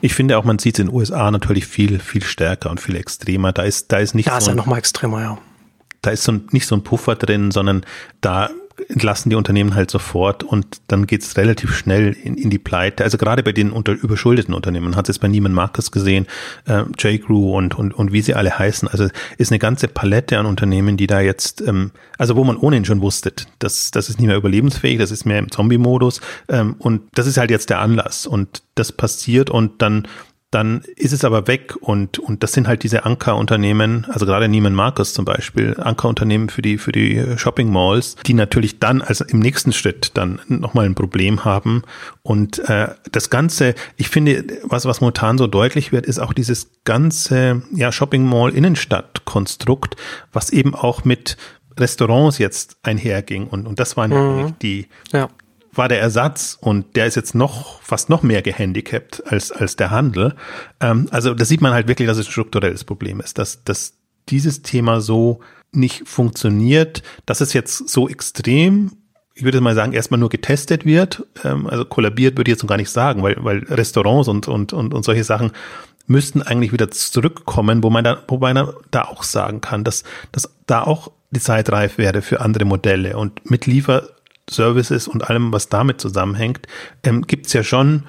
Ich 0.00 0.14
finde 0.14 0.36
auch, 0.36 0.44
man 0.44 0.58
sieht 0.58 0.74
es 0.74 0.80
in 0.80 0.88
den 0.88 0.94
USA 0.94 1.30
natürlich 1.30 1.66
viel, 1.66 1.98
viel 1.98 2.22
stärker 2.22 2.70
und 2.70 2.80
viel 2.80 2.96
extremer. 2.96 3.52
Da 3.52 3.62
ist, 3.62 3.90
da 3.90 3.98
ist 3.98 4.14
nicht 4.14 4.28
da 4.28 4.32
so. 4.32 4.34
Da 4.34 4.40
ist 4.40 4.48
ja 4.48 4.54
nochmal 4.54 4.78
extremer, 4.78 5.22
ja. 5.22 5.38
Da 6.02 6.10
ist 6.10 6.24
so 6.24 6.32
ein, 6.32 6.48
nicht 6.50 6.66
so 6.66 6.74
ein 6.74 6.84
Puffer 6.84 7.14
drin, 7.14 7.50
sondern 7.50 7.86
da 8.20 8.50
entlassen 8.88 9.30
die 9.30 9.36
Unternehmen 9.36 9.74
halt 9.74 9.90
sofort 9.90 10.42
und 10.42 10.80
dann 10.88 11.06
geht's 11.06 11.36
relativ 11.36 11.74
schnell 11.74 12.12
in, 12.12 12.36
in 12.36 12.50
die 12.50 12.58
Pleite. 12.58 13.04
Also 13.04 13.18
gerade 13.18 13.42
bei 13.42 13.52
den 13.52 13.70
unter, 13.70 13.92
überschuldeten 13.92 14.54
Unternehmen, 14.54 14.86
man 14.86 14.96
hat 14.96 15.08
es 15.08 15.18
bei 15.18 15.28
Neiman 15.28 15.52
Marcus 15.52 15.90
gesehen, 15.90 16.26
äh, 16.66 16.82
J.Crew 16.98 17.56
und, 17.56 17.76
und, 17.76 17.94
und 17.94 18.12
wie 18.12 18.20
sie 18.20 18.34
alle 18.34 18.58
heißen. 18.58 18.88
Also 18.88 19.08
ist 19.38 19.52
eine 19.52 19.58
ganze 19.58 19.88
Palette 19.88 20.38
an 20.38 20.46
Unternehmen, 20.46 20.96
die 20.96 21.06
da 21.06 21.20
jetzt, 21.20 21.60
ähm, 21.60 21.92
also 22.18 22.36
wo 22.36 22.44
man 22.44 22.56
ohnehin 22.56 22.84
schon 22.84 23.00
wusste, 23.00 23.32
das, 23.58 23.90
das 23.90 24.08
ist 24.08 24.18
nicht 24.18 24.26
mehr 24.26 24.36
überlebensfähig, 24.36 24.98
das 24.98 25.10
ist 25.10 25.24
mehr 25.24 25.38
im 25.38 25.50
Zombie-Modus 25.50 26.20
ähm, 26.48 26.74
und 26.78 27.02
das 27.14 27.26
ist 27.26 27.36
halt 27.36 27.50
jetzt 27.50 27.70
der 27.70 27.80
Anlass 27.80 28.26
und 28.26 28.62
das 28.74 28.92
passiert 28.92 29.50
und 29.50 29.82
dann 29.82 30.08
dann 30.54 30.82
ist 30.96 31.12
es 31.12 31.24
aber 31.24 31.46
weg 31.48 31.74
und, 31.80 32.18
und 32.18 32.42
das 32.42 32.52
sind 32.52 32.68
halt 32.68 32.84
diese 32.84 33.04
Ankerunternehmen, 33.04 34.06
also 34.08 34.24
gerade 34.24 34.48
Neiman 34.48 34.72
Marcus 34.72 35.12
zum 35.12 35.24
Beispiel, 35.24 35.74
Ankerunternehmen 35.78 36.48
für 36.48 36.62
die, 36.62 36.78
für 36.78 36.92
die 36.92 37.36
Shopping 37.36 37.70
Malls, 37.70 38.16
die 38.24 38.34
natürlich 38.34 38.78
dann 38.78 39.02
also 39.02 39.24
im 39.24 39.40
nächsten 39.40 39.72
Schritt 39.72 40.12
dann 40.14 40.40
nochmal 40.46 40.86
ein 40.86 40.94
Problem 40.94 41.44
haben. 41.44 41.82
Und 42.22 42.60
äh, 42.68 42.88
das 43.10 43.30
Ganze, 43.30 43.74
ich 43.96 44.08
finde, 44.08 44.44
was, 44.62 44.84
was 44.84 45.00
momentan 45.00 45.38
so 45.38 45.46
deutlich 45.46 45.90
wird, 45.90 46.06
ist 46.06 46.20
auch 46.20 46.32
dieses 46.32 46.70
ganze 46.84 47.62
ja, 47.72 47.90
Shopping 47.90 48.24
Mall 48.24 48.54
Innenstadt 48.54 49.24
Konstrukt, 49.24 49.96
was 50.32 50.50
eben 50.50 50.74
auch 50.74 51.04
mit 51.04 51.36
Restaurants 51.78 52.38
jetzt 52.38 52.76
einherging. 52.84 53.48
Und, 53.48 53.66
und 53.66 53.80
das 53.80 53.96
waren 53.96 54.10
mhm. 54.10 54.54
die, 54.62 54.86
ja 55.12 55.28
war 55.76 55.88
der 55.88 56.00
Ersatz 56.00 56.56
und 56.60 56.96
der 56.96 57.06
ist 57.06 57.14
jetzt 57.14 57.34
noch 57.34 57.80
fast 57.82 58.08
noch 58.08 58.22
mehr 58.22 58.42
gehandicapt 58.42 59.22
als 59.26 59.52
als 59.52 59.76
der 59.76 59.90
Handel. 59.90 60.34
Ähm, 60.80 61.08
also 61.10 61.34
da 61.34 61.44
sieht 61.44 61.60
man 61.60 61.72
halt 61.72 61.88
wirklich, 61.88 62.08
dass 62.08 62.18
es 62.18 62.26
ein 62.26 62.32
strukturelles 62.32 62.84
Problem 62.84 63.20
ist, 63.20 63.38
dass 63.38 63.64
dass 63.64 63.94
dieses 64.28 64.62
Thema 64.62 65.00
so 65.00 65.40
nicht 65.72 66.08
funktioniert, 66.08 67.02
dass 67.26 67.40
es 67.40 67.52
jetzt 67.52 67.88
so 67.88 68.08
extrem 68.08 68.92
ich 69.36 69.42
würde 69.42 69.60
mal 69.60 69.74
sagen, 69.74 69.92
erstmal 69.92 70.20
nur 70.20 70.28
getestet 70.28 70.84
wird. 70.84 71.26
Ähm, 71.42 71.66
also 71.66 71.84
kollabiert 71.84 72.36
würde 72.36 72.50
ich 72.50 72.54
jetzt 72.54 72.62
noch 72.62 72.68
gar 72.68 72.76
nicht 72.76 72.90
sagen, 72.90 73.22
weil, 73.22 73.36
weil 73.40 73.64
Restaurants 73.64 74.28
und, 74.28 74.46
und, 74.46 74.72
und, 74.72 74.94
und 74.94 75.04
solche 75.04 75.24
Sachen 75.24 75.50
müssten 76.06 76.42
eigentlich 76.42 76.72
wieder 76.72 76.90
zurückkommen, 76.90 77.82
wo 77.82 77.90
man 77.90 78.04
da, 78.04 78.22
wobei 78.28 78.54
man 78.54 78.68
da 78.90 79.02
auch 79.02 79.22
sagen 79.22 79.60
kann, 79.60 79.84
dass, 79.84 80.04
dass 80.32 80.54
da 80.66 80.82
auch 80.82 81.10
die 81.30 81.40
Zeit 81.40 81.72
reif 81.72 81.98
wäre 81.98 82.22
für 82.22 82.40
andere 82.40 82.64
Modelle 82.64 83.16
und 83.16 83.50
mit 83.50 83.66
Liefer 83.66 84.08
Services 84.50 85.08
und 85.08 85.28
allem, 85.28 85.52
was 85.52 85.68
damit 85.68 86.00
zusammenhängt, 86.00 86.66
ähm, 87.02 87.22
gibt 87.22 87.46
es 87.46 87.52
ja 87.52 87.62
schon 87.62 88.04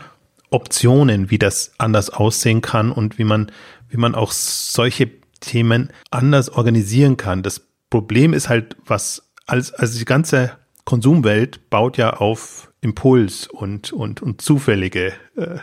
Optionen, 0.49 1.29
wie 1.29 1.39
das 1.39 1.73
anders 1.77 2.09
aussehen 2.09 2.61
kann 2.61 2.91
und 2.91 3.17
wie 3.17 3.23
man, 3.23 3.51
wie 3.89 3.97
man 3.97 4.15
auch 4.15 4.31
solche 4.31 5.09
Themen 5.39 5.91
anders 6.11 6.49
organisieren 6.49 7.17
kann. 7.17 7.43
Das 7.43 7.61
Problem 7.89 8.33
ist 8.33 8.49
halt, 8.49 8.75
was 8.85 9.31
als, 9.47 9.73
also 9.73 9.99
die 9.99 10.05
ganze 10.05 10.51
Konsumwelt 10.85 11.69
baut 11.69 11.97
ja 11.97 12.13
auf 12.13 12.71
Impuls 12.81 13.47
und, 13.47 13.91
und, 13.91 14.21
und 14.21 14.41
zufällige 14.41 15.13
äh, 15.35 15.57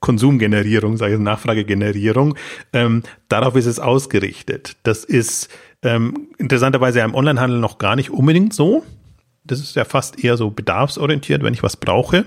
Konsumgenerierung, 0.00 0.96
sage 0.96 1.14
ich 1.14 1.20
Nachfragegenerierung. 1.20 2.36
Ähm, 2.72 3.02
darauf 3.28 3.54
ist 3.56 3.66
es 3.66 3.78
ausgerichtet. 3.78 4.76
Das 4.82 5.04
ist 5.04 5.48
ähm, 5.82 6.28
interessanterweise 6.38 6.98
ja 6.98 7.04
im 7.04 7.14
Onlinehandel 7.14 7.60
noch 7.60 7.78
gar 7.78 7.94
nicht 7.94 8.10
unbedingt 8.10 8.52
so. 8.52 8.84
Das 9.44 9.60
ist 9.60 9.76
ja 9.76 9.84
fast 9.84 10.22
eher 10.22 10.36
so 10.36 10.50
bedarfsorientiert, 10.50 11.42
wenn 11.42 11.54
ich 11.54 11.62
was 11.62 11.76
brauche. 11.76 12.24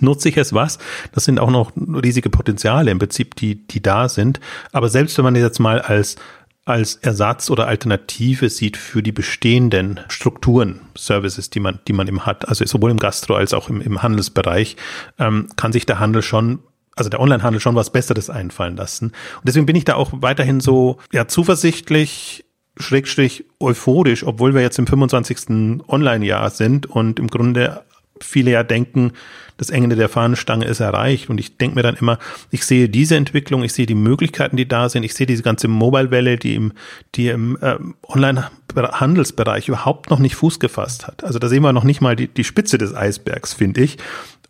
Nutze 0.00 0.28
ich 0.28 0.36
es 0.36 0.52
was? 0.52 0.78
Das 1.12 1.24
sind 1.24 1.38
auch 1.38 1.50
noch 1.50 1.72
riesige 1.76 2.30
Potenziale 2.30 2.90
im 2.90 2.98
Prinzip, 2.98 3.36
die, 3.36 3.66
die 3.66 3.82
da 3.82 4.08
sind. 4.08 4.40
Aber 4.72 4.88
selbst 4.88 5.16
wenn 5.18 5.24
man 5.24 5.34
das 5.34 5.42
jetzt 5.42 5.58
mal 5.58 5.80
als, 5.80 6.16
als 6.64 6.96
Ersatz 6.96 7.50
oder 7.50 7.66
Alternative 7.66 8.48
sieht 8.48 8.76
für 8.76 9.02
die 9.02 9.12
bestehenden 9.12 10.00
Strukturen, 10.08 10.80
Services, 10.96 11.50
die 11.50 11.60
man, 11.60 11.80
die 11.88 11.92
man 11.92 12.08
eben 12.08 12.24
hat, 12.24 12.48
also 12.48 12.64
sowohl 12.64 12.90
im 12.90 12.98
Gastro 12.98 13.34
als 13.34 13.52
auch 13.52 13.68
im, 13.68 13.80
im 13.80 14.02
Handelsbereich, 14.02 14.76
ähm, 15.18 15.48
kann 15.56 15.72
sich 15.72 15.86
der 15.86 15.98
Handel 15.98 16.22
schon 16.22 16.60
also 16.94 17.08
der 17.08 17.20
Onlinehandel 17.20 17.58
schon 17.58 17.74
was 17.74 17.90
Besseres 17.90 18.28
einfallen 18.28 18.76
lassen. 18.76 19.06
Und 19.06 19.46
deswegen 19.46 19.64
bin 19.64 19.76
ich 19.76 19.84
da 19.84 19.94
auch 19.94 20.10
weiterhin 20.12 20.60
so 20.60 20.98
ja 21.10 21.26
zuversichtlich, 21.26 22.44
schrägstrich 22.78 23.44
euphorisch, 23.60 24.24
obwohl 24.24 24.54
wir 24.54 24.62
jetzt 24.62 24.78
im 24.78 24.86
25. 24.86 25.82
Online-Jahr 25.88 26.50
sind 26.50 26.86
und 26.86 27.18
im 27.18 27.28
Grunde 27.28 27.82
viele 28.20 28.50
ja 28.52 28.62
denken, 28.62 29.12
das 29.56 29.70
Ende 29.70 29.96
der 29.96 30.08
Fahnenstange 30.08 30.64
ist 30.64 30.80
erreicht. 30.80 31.28
Und 31.28 31.38
ich 31.38 31.56
denke 31.56 31.76
mir 31.76 31.82
dann 31.82 31.96
immer, 31.96 32.18
ich 32.50 32.64
sehe 32.64 32.88
diese 32.88 33.16
Entwicklung, 33.16 33.62
ich 33.62 33.72
sehe 33.72 33.86
die 33.86 33.94
Möglichkeiten, 33.94 34.56
die 34.56 34.66
da 34.66 34.88
sind, 34.88 35.02
ich 35.02 35.14
sehe 35.14 35.26
diese 35.26 35.42
ganze 35.42 35.68
Mobile-Welle, 35.68 36.36
die 36.36 36.54
im, 36.54 36.72
die 37.14 37.28
im 37.28 37.58
äh, 37.60 37.76
Online-Handelsbereich 38.02 39.68
überhaupt 39.68 40.10
noch 40.10 40.18
nicht 40.18 40.34
Fuß 40.36 40.58
gefasst 40.60 41.06
hat. 41.06 41.24
Also 41.24 41.38
da 41.38 41.48
sehen 41.48 41.62
wir 41.62 41.72
noch 41.72 41.84
nicht 41.84 42.00
mal 42.00 42.16
die, 42.16 42.28
die 42.28 42.44
Spitze 42.44 42.78
des 42.78 42.94
Eisbergs, 42.94 43.54
finde 43.54 43.82
ich. 43.82 43.98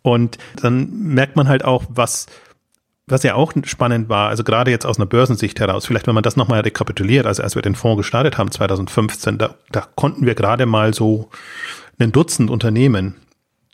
Und 0.01 0.37
dann 0.61 0.89
merkt 0.89 1.35
man 1.35 1.47
halt 1.47 1.63
auch, 1.63 1.85
was 1.89 2.27
was 3.07 3.23
ja 3.23 3.35
auch 3.35 3.51
spannend 3.65 4.07
war, 4.09 4.29
also 4.29 4.43
gerade 4.43 4.71
jetzt 4.71 4.85
aus 4.85 4.97
einer 4.97 5.05
Börsensicht 5.05 5.59
heraus, 5.59 5.85
vielleicht 5.85 6.07
wenn 6.07 6.15
man 6.15 6.23
das 6.23 6.37
nochmal 6.37 6.61
rekapituliert, 6.61 7.25
also 7.25 7.43
als 7.43 7.55
wir 7.55 7.61
den 7.61 7.75
Fonds 7.75 7.97
gestartet 7.97 8.37
haben 8.37 8.51
2015, 8.51 9.37
da, 9.37 9.55
da 9.71 9.87
konnten 9.95 10.25
wir 10.25 10.35
gerade 10.35 10.65
mal 10.65 10.93
so 10.93 11.29
ein 11.99 12.11
Dutzend 12.11 12.49
Unternehmen 12.49 13.15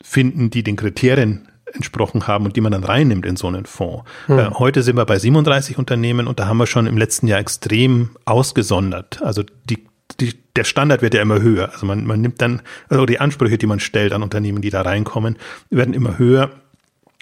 finden, 0.02 0.50
die 0.50 0.62
den 0.62 0.76
Kriterien 0.76 1.48
entsprochen 1.72 2.26
haben 2.26 2.46
und 2.46 2.56
die 2.56 2.60
man 2.60 2.72
dann 2.72 2.84
reinnimmt 2.84 3.24
in 3.24 3.36
so 3.36 3.46
einen 3.46 3.66
Fonds. 3.66 4.04
Hm. 4.26 4.38
Äh, 4.38 4.50
heute 4.54 4.82
sind 4.82 4.96
wir 4.96 5.04
bei 5.04 5.18
37 5.18 5.78
Unternehmen 5.78 6.26
und 6.26 6.40
da 6.40 6.46
haben 6.46 6.56
wir 6.56 6.66
schon 6.66 6.86
im 6.86 6.98
letzten 6.98 7.28
Jahr 7.28 7.38
extrem 7.38 8.10
ausgesondert. 8.24 9.22
Also 9.22 9.44
die, 9.64 9.86
die, 10.18 10.34
der 10.56 10.64
Standard 10.64 11.02
wird 11.02 11.14
ja 11.14 11.22
immer 11.22 11.40
höher. 11.40 11.70
Also 11.72 11.86
man, 11.86 12.04
man 12.06 12.20
nimmt 12.20 12.42
dann, 12.42 12.62
also 12.88 13.06
die 13.06 13.20
Ansprüche, 13.20 13.58
die 13.58 13.66
man 13.66 13.78
stellt 13.78 14.12
an 14.12 14.22
Unternehmen, 14.22 14.62
die 14.62 14.70
da 14.70 14.82
reinkommen, 14.82 15.36
werden 15.70 15.94
immer 15.94 16.18
höher. 16.18 16.50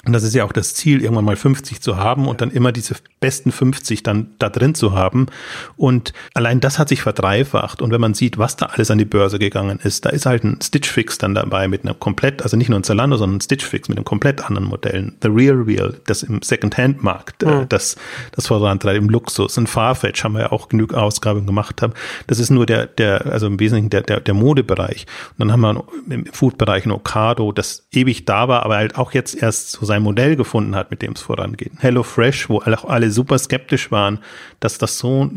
Und 0.09 0.15
das 0.15 0.23
ist 0.23 0.35
ja 0.35 0.45
auch 0.45 0.53
das 0.53 0.73
Ziel, 0.73 1.03
irgendwann 1.03 1.27
mal 1.27 1.37
50 1.37 1.83
zu 1.83 1.99
haben 1.99 2.29
und 2.29 2.41
dann 2.41 2.51
immer 2.51 2.73
diese 2.73 2.95
besten 3.21 3.53
50 3.53 4.03
dann 4.03 4.29
da 4.39 4.49
drin 4.49 4.75
zu 4.75 4.95
haben. 4.95 5.27
Und 5.77 6.15
allein 6.33 6.61
das 6.61 6.79
hat 6.79 6.89
sich 6.89 7.03
verdreifacht. 7.03 7.83
Und 7.83 7.91
wenn 7.91 8.01
man 8.01 8.15
sieht, 8.15 8.39
was 8.39 8.57
da 8.57 8.67
alles 8.67 8.91
an 8.91 8.97
die 8.97 9.05
Börse 9.05 9.39
gegangen 9.39 9.79
ist, 9.83 10.07
da 10.07 10.09
ist 10.09 10.25
halt 10.25 10.45
ein 10.45 10.61
Stitch 10.63 10.89
Fix 10.89 11.19
dann 11.19 11.35
dabei 11.35 11.69
mit 11.69 11.85
einem 11.85 12.01
komplett, 12.01 12.41
also 12.41 12.57
nicht 12.57 12.71
nur 12.71 12.79
ein 12.79 12.85
Zalando, 12.85 13.19
sondern 13.19 13.37
ein 13.37 13.41
Stitch 13.43 13.67
Fix 13.67 13.91
mit 13.91 13.99
einem 13.99 14.07
komplett 14.07 14.43
anderen 14.43 14.67
Modell. 14.67 15.13
The 15.21 15.29
Real 15.29 15.57
Real, 15.57 16.01
das 16.07 16.23
im 16.23 16.41
Second-Hand-Markt, 16.41 17.45
mhm. 17.45 17.69
das, 17.69 17.97
das 18.33 18.47
vorantreibt 18.47 18.97
im 18.97 19.11
Luxus. 19.11 19.59
Ein 19.59 19.67
Farfetch 19.67 20.25
haben 20.25 20.33
wir 20.33 20.41
ja 20.41 20.53
auch 20.53 20.71
genug 20.71 20.95
Ausgaben 20.95 21.45
gemacht 21.45 21.83
haben. 21.83 21.93
Das 22.29 22.39
ist 22.39 22.49
nur 22.49 22.65
der, 22.65 22.87
der, 22.87 23.27
also 23.27 23.47
im 23.47 23.61
Wesentlichen 23.61 23.91
der, 23.91 24.01
der, 24.01 24.21
der 24.21 24.33
Modebereich. 24.33 25.05
Und 25.33 25.41
dann 25.41 25.53
haben 25.53 25.61
wir 25.61 25.85
im 26.09 26.25
Food-Bereich 26.25 26.87
ein 26.87 26.93
Ocado, 26.93 27.53
das 27.53 27.87
ewig 27.93 28.25
da 28.25 28.49
war, 28.49 28.65
aber 28.65 28.77
halt 28.77 28.97
auch 28.97 29.13
jetzt 29.13 29.35
erst 29.43 29.73
so 29.73 29.85
sein 29.85 29.98
Modell 30.01 30.37
gefunden 30.37 30.75
hat, 30.75 30.91
mit 30.91 31.03
dem 31.03 31.13
es 31.13 31.23
vorangeht. 31.23 31.73
Hello 31.79 32.03
Fresh, 32.03 32.49
wo 32.49 32.59
auch 32.59 32.85
alle 32.85 33.11
super 33.11 33.39
skeptisch 33.39 33.91
waren, 33.91 34.19
dass 34.61 34.79
das 34.79 34.99
so 34.99 35.31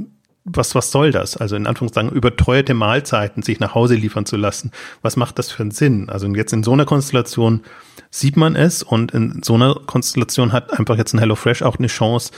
was, 0.43 0.73
was 0.73 0.91
soll 0.91 1.11
das? 1.11 1.37
Also 1.37 1.55
in 1.55 1.67
Anführungszeichen 1.67 2.11
überteuerte 2.11 2.73
Mahlzeiten 2.73 3.43
sich 3.43 3.59
nach 3.59 3.75
Hause 3.75 3.95
liefern 3.95 4.25
zu 4.25 4.37
lassen. 4.37 4.71
Was 5.01 5.15
macht 5.15 5.37
das 5.37 5.51
für 5.51 5.61
einen 5.61 5.71
Sinn? 5.71 6.09
Also 6.09 6.27
jetzt 6.29 6.53
in 6.53 6.63
so 6.63 6.73
einer 6.73 6.85
Konstellation 6.85 7.61
sieht 8.09 8.37
man 8.37 8.55
es 8.55 8.81
und 8.81 9.11
in 9.11 9.43
so 9.43 9.53
einer 9.53 9.75
Konstellation 9.85 10.51
hat 10.51 10.77
einfach 10.77 10.97
jetzt 10.97 11.13
ein 11.13 11.19
HelloFresh 11.19 11.61
auch 11.61 11.77
eine 11.77 11.87
Chance, 11.87 12.31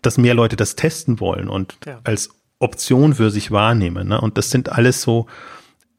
dass 0.00 0.16
mehr 0.16 0.34
Leute 0.34 0.56
das 0.56 0.74
testen 0.74 1.20
wollen 1.20 1.48
und 1.48 1.76
ja. 1.86 2.00
als 2.04 2.30
Option 2.60 3.14
für 3.14 3.30
sich 3.30 3.50
wahrnehmen. 3.50 4.08
Ne? 4.08 4.20
Und 4.20 4.38
das 4.38 4.50
sind 4.50 4.72
alles 4.72 5.02
so 5.02 5.26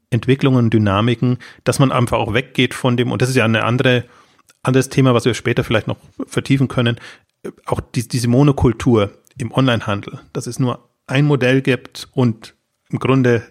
Entwicklungen, 0.10 0.70
Dynamiken, 0.70 1.38
dass 1.64 1.80
man 1.80 1.92
einfach 1.92 2.18
auch 2.18 2.34
weggeht 2.34 2.74
von 2.74 2.98
dem, 2.98 3.12
und 3.12 3.22
das 3.22 3.30
ist 3.30 3.36
ja 3.36 3.46
eine 3.46 3.64
andere 3.64 4.06
anderes 4.64 4.90
Thema, 4.90 5.14
was 5.14 5.26
wir 5.26 5.34
später 5.34 5.64
vielleicht 5.64 5.88
noch 5.88 5.98
vertiefen 6.28 6.68
können, 6.68 7.00
auch 7.66 7.80
die, 7.80 8.08
diese 8.08 8.28
Monokultur 8.28 9.12
im 9.38 9.52
Onlinehandel, 9.52 10.20
dass 10.34 10.48
es 10.48 10.60
nur 10.60 10.90
ein 11.08 11.26
Modell 11.26 11.62
gibt 11.62 12.10
und 12.14 12.56
im 12.90 13.00
Grunde 13.00 13.44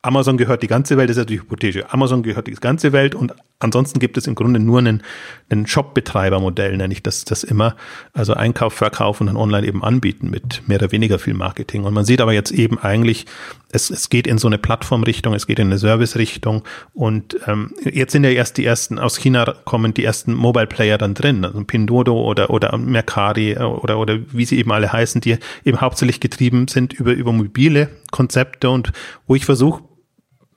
Amazon 0.00 0.36
gehört 0.36 0.62
die 0.62 0.68
ganze 0.68 0.96
Welt, 0.96 1.10
das 1.10 1.16
ist 1.16 1.28
die 1.28 1.40
Hypothese. 1.40 1.92
Amazon 1.92 2.22
gehört 2.22 2.46
die 2.46 2.52
ganze 2.52 2.92
Welt 2.92 3.16
und 3.16 3.34
ansonsten 3.58 3.98
gibt 3.98 4.16
es 4.16 4.28
im 4.28 4.36
Grunde 4.36 4.60
nur 4.60 4.78
einen, 4.78 5.02
einen 5.50 5.66
Shop-Betreiber-Modell, 5.66 6.76
nenne 6.76 6.92
ich 6.92 7.02
das, 7.02 7.24
das 7.24 7.42
immer. 7.42 7.74
Also 8.12 8.34
Einkauf, 8.34 8.74
Verkauf 8.74 9.20
und 9.20 9.26
dann 9.26 9.36
online 9.36 9.66
eben 9.66 9.82
anbieten 9.82 10.30
mit 10.30 10.62
mehr 10.68 10.78
oder 10.78 10.92
weniger 10.92 11.18
viel 11.18 11.34
Marketing. 11.34 11.82
Und 11.82 11.94
man 11.94 12.04
sieht 12.04 12.20
aber 12.20 12.32
jetzt 12.32 12.52
eben 12.52 12.78
eigentlich, 12.78 13.26
es, 13.70 13.90
es 13.90 14.08
geht 14.08 14.26
in 14.26 14.38
so 14.38 14.48
eine 14.48 14.58
Plattformrichtung, 14.58 15.34
es 15.34 15.46
geht 15.46 15.58
in 15.58 15.68
eine 15.68 15.78
Service-Richtung 15.78 16.64
und 16.94 17.38
ähm, 17.46 17.74
jetzt 17.84 18.12
sind 18.12 18.24
ja 18.24 18.30
erst 18.30 18.56
die 18.56 18.64
ersten, 18.64 18.98
aus 18.98 19.18
China 19.18 19.54
kommen 19.64 19.92
die 19.92 20.04
ersten 20.04 20.32
Mobile-Player 20.34 20.96
dann 20.96 21.14
drin, 21.14 21.44
also 21.44 21.62
Pindodo 21.64 22.18
oder, 22.18 22.50
oder 22.50 22.76
Mercari 22.78 23.58
oder, 23.58 23.98
oder 23.98 24.18
wie 24.32 24.44
sie 24.46 24.58
eben 24.58 24.72
alle 24.72 24.92
heißen, 24.92 25.20
die 25.20 25.38
eben 25.64 25.80
hauptsächlich 25.80 26.20
getrieben 26.20 26.68
sind 26.68 26.94
über, 26.94 27.12
über 27.12 27.32
mobile 27.32 27.90
Konzepte 28.10 28.70
und 28.70 28.92
wo 29.26 29.34
ich 29.34 29.44
versuche, 29.44 29.82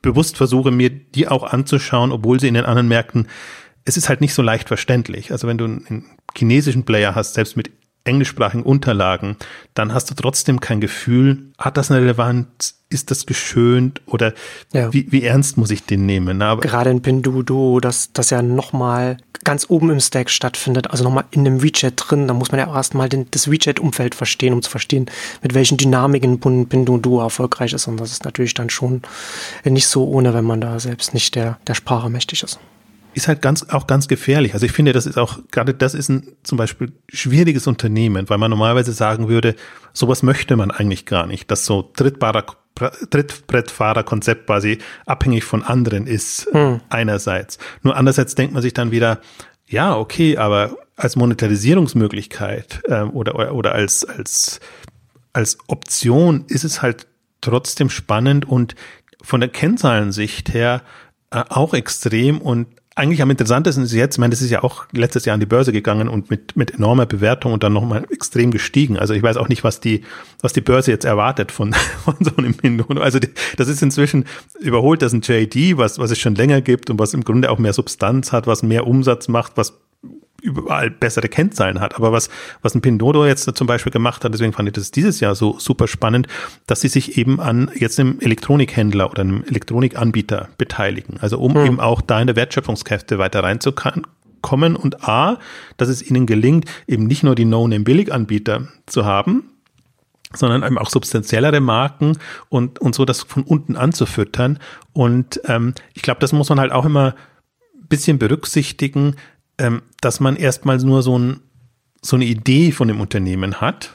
bewusst 0.01 0.37
versuche, 0.37 0.71
mir 0.71 0.89
die 0.89 1.27
auch 1.27 1.43
anzuschauen, 1.43 2.11
obwohl 2.11 2.39
sie 2.39 2.47
in 2.47 2.53
den 2.53 2.65
anderen 2.65 2.87
Märkten, 2.87 3.27
es 3.83 3.97
ist 3.97 4.09
halt 4.09 4.21
nicht 4.21 4.33
so 4.33 4.41
leicht 4.41 4.67
verständlich. 4.67 5.31
Also 5.31 5.47
wenn 5.47 5.57
du 5.57 5.65
einen 5.65 6.05
chinesischen 6.35 6.85
Player 6.85 7.13
hast, 7.15 7.33
selbst 7.33 7.57
mit 7.57 7.71
englischsprachigen 8.03 8.63
Unterlagen, 8.63 9.37
dann 9.73 9.93
hast 9.93 10.09
du 10.09 10.15
trotzdem 10.15 10.59
kein 10.59 10.81
Gefühl, 10.81 11.51
hat 11.57 11.77
das 11.77 11.91
eine 11.91 12.01
Relevanz, 12.01 12.81
ist 12.89 13.11
das 13.11 13.25
geschönt 13.25 14.01
oder 14.05 14.33
ja. 14.73 14.91
wie, 14.91 15.11
wie 15.11 15.23
ernst 15.23 15.57
muss 15.57 15.71
ich 15.71 15.85
den 15.85 16.05
nehmen? 16.05 16.41
Aber 16.41 16.61
Gerade 16.61 16.89
in 16.89 17.01
Pinduoduo, 17.01 17.79
dass 17.79 18.11
das 18.11 18.31
ja 18.31 18.41
nochmal 18.41 19.17
ganz 19.43 19.69
oben 19.69 19.89
im 19.89 19.99
Stack 19.99 20.29
stattfindet, 20.29 20.91
also 20.91 21.03
nochmal 21.03 21.25
in 21.31 21.45
dem 21.45 21.63
WeChat 21.63 21.93
drin, 21.95 22.27
da 22.27 22.33
muss 22.33 22.51
man 22.51 22.59
ja 22.59 22.67
auch 22.67 22.75
erstmal 22.75 23.07
den, 23.07 23.27
das 23.31 23.49
WeChat-Umfeld 23.49 24.13
verstehen, 24.13 24.53
um 24.53 24.61
zu 24.61 24.69
verstehen, 24.69 25.05
mit 25.41 25.53
welchen 25.53 25.77
Dynamiken 25.77 26.39
Pinduoduo 26.39 27.21
erfolgreich 27.21 27.73
ist 27.73 27.87
und 27.87 27.97
das 27.97 28.11
ist 28.11 28.25
natürlich 28.25 28.53
dann 28.53 28.69
schon 28.69 29.01
nicht 29.63 29.87
so 29.87 30.07
ohne, 30.07 30.33
wenn 30.33 30.45
man 30.45 30.61
da 30.61 30.79
selbst 30.79 31.13
nicht 31.13 31.35
der, 31.35 31.59
der 31.67 31.75
Sprache 31.75 32.09
mächtig 32.09 32.43
ist 32.43 32.59
ist 33.13 33.27
halt 33.27 33.41
ganz, 33.41 33.69
auch 33.69 33.87
ganz 33.87 34.07
gefährlich. 34.07 34.53
Also 34.53 34.65
ich 34.65 34.71
finde, 34.71 34.93
das 34.93 35.05
ist 35.05 35.17
auch, 35.17 35.39
gerade 35.51 35.73
das 35.73 35.93
ist 35.93 36.09
ein 36.09 36.35
zum 36.43 36.57
Beispiel 36.57 36.93
schwieriges 37.11 37.67
Unternehmen, 37.67 38.29
weil 38.29 38.37
man 38.37 38.49
normalerweise 38.49 38.93
sagen 38.93 39.27
würde, 39.27 39.55
sowas 39.93 40.23
möchte 40.23 40.55
man 40.55 40.71
eigentlich 40.71 41.05
gar 41.05 41.27
nicht, 41.27 41.51
dass 41.51 41.65
so 41.65 41.81
Trittbarer, 41.81 42.45
Trittbrettfahrerkonzept 42.75 44.47
quasi 44.47 44.79
abhängig 45.05 45.43
von 45.43 45.63
anderen 45.63 46.07
ist, 46.07 46.47
hm. 46.51 46.81
einerseits. 46.89 47.57
Nur 47.83 47.95
andererseits 47.95 48.35
denkt 48.35 48.53
man 48.53 48.61
sich 48.61 48.73
dann 48.73 48.91
wieder, 48.91 49.19
ja, 49.67 49.95
okay, 49.95 50.37
aber 50.37 50.77
als 50.95 51.15
Monetarisierungsmöglichkeit 51.15 52.81
äh, 52.85 53.01
oder, 53.01 53.35
oder, 53.35 53.55
oder 53.55 53.71
als, 53.73 54.05
als, 54.05 54.59
als 55.33 55.57
Option 55.67 56.45
ist 56.47 56.63
es 56.63 56.81
halt 56.81 57.07
trotzdem 57.41 57.89
spannend 57.89 58.47
und 58.47 58.75
von 59.21 59.39
der 59.39 59.49
Kennzahlensicht 59.49 60.53
her 60.53 60.81
äh, 61.31 61.43
auch 61.49 61.73
extrem 61.73 62.39
und 62.39 62.67
eigentlich 62.95 63.21
am 63.21 63.29
interessantesten 63.29 63.85
ist 63.85 63.93
jetzt, 63.93 64.15
ich 64.15 64.19
meine, 64.19 64.31
das 64.31 64.41
ist 64.41 64.49
ja 64.49 64.63
auch 64.63 64.85
letztes 64.91 65.23
Jahr 65.23 65.35
an 65.35 65.39
die 65.39 65.45
Börse 65.45 65.71
gegangen 65.71 66.09
und 66.09 66.29
mit, 66.29 66.57
mit 66.57 66.73
enormer 66.73 67.05
Bewertung 67.05 67.53
und 67.53 67.63
dann 67.63 67.71
nochmal 67.71 68.05
extrem 68.11 68.51
gestiegen. 68.51 68.97
Also 68.97 69.13
ich 69.13 69.23
weiß 69.23 69.37
auch 69.37 69.47
nicht, 69.47 69.63
was 69.63 69.79
die, 69.79 70.01
was 70.41 70.51
die 70.51 70.61
Börse 70.61 70.91
jetzt 70.91 71.05
erwartet 71.05 71.53
von, 71.53 71.73
von 72.03 72.15
so 72.19 72.35
einem 72.35 72.55
Hindu. 72.61 72.83
Also 72.99 73.19
die, 73.19 73.29
das 73.55 73.69
ist 73.69 73.81
inzwischen 73.81 74.25
überholt 74.59 75.01
das 75.01 75.13
ein 75.13 75.21
JD, 75.21 75.77
was, 75.77 75.99
was 75.99 76.11
es 76.11 76.19
schon 76.19 76.35
länger 76.35 76.61
gibt 76.61 76.89
und 76.89 76.99
was 76.99 77.13
im 77.13 77.23
Grunde 77.23 77.49
auch 77.49 77.59
mehr 77.59 77.73
Substanz 77.73 78.33
hat, 78.33 78.45
was 78.45 78.61
mehr 78.61 78.85
Umsatz 78.85 79.29
macht, 79.29 79.53
was 79.55 79.79
überall 80.41 80.89
bessere 80.89 81.29
Kennzahlen 81.29 81.79
hat. 81.79 81.95
Aber 81.95 82.11
was, 82.11 82.29
was 82.61 82.75
ein 82.75 82.81
Pindodo 82.81 83.25
jetzt 83.25 83.49
zum 83.55 83.67
Beispiel 83.67 83.91
gemacht 83.91 84.23
hat, 84.23 84.33
deswegen 84.33 84.53
fand 84.53 84.67
ich 84.69 84.73
das 84.73 84.91
dieses 84.91 85.19
Jahr 85.19 85.35
so 85.35 85.57
super 85.59 85.87
spannend, 85.87 86.27
dass 86.67 86.81
sie 86.81 86.87
sich 86.87 87.17
eben 87.17 87.39
an 87.39 87.71
jetzt 87.75 87.99
einem 87.99 88.19
Elektronikhändler 88.19 89.09
oder 89.09 89.21
einem 89.21 89.43
Elektronikanbieter 89.43 90.49
beteiligen. 90.57 91.17
Also 91.21 91.39
um 91.39 91.55
hm. 91.55 91.65
eben 91.65 91.79
auch 91.79 92.01
da 92.01 92.19
in 92.19 92.27
der 92.27 92.35
Wertschöpfungskette 92.35 93.17
weiter 93.17 93.43
reinzukommen 93.43 94.75
und 94.75 95.07
A, 95.07 95.39
dass 95.77 95.89
es 95.89 96.07
ihnen 96.07 96.25
gelingt, 96.25 96.65
eben 96.87 97.05
nicht 97.05 97.23
nur 97.23 97.35
die 97.35 97.45
No-Name-Billiganbieter 97.45 98.67
zu 98.85 99.05
haben, 99.05 99.43
sondern 100.33 100.63
eben 100.63 100.77
auch 100.77 100.89
substanziellere 100.89 101.59
Marken 101.59 102.17
und, 102.49 102.79
und 102.79 102.95
so 102.95 103.05
das 103.05 103.21
von 103.21 103.43
unten 103.43 103.75
anzufüttern. 103.75 104.59
Und 104.93 105.41
ähm, 105.45 105.73
ich 105.93 106.01
glaube, 106.01 106.19
das 106.19 106.33
muss 106.33 106.49
man 106.49 106.59
halt 106.59 106.71
auch 106.71 106.85
immer 106.85 107.15
bisschen 107.91 108.17
berücksichtigen, 108.17 109.17
ähm, 109.61 109.83
dass 110.01 110.19
man 110.19 110.35
erstmal 110.35 110.77
nur 110.79 111.03
so, 111.03 111.17
ein, 111.17 111.39
so 112.01 112.15
eine 112.15 112.25
Idee 112.25 112.71
von 112.71 112.87
dem 112.87 112.99
Unternehmen 112.99 113.61
hat. 113.61 113.93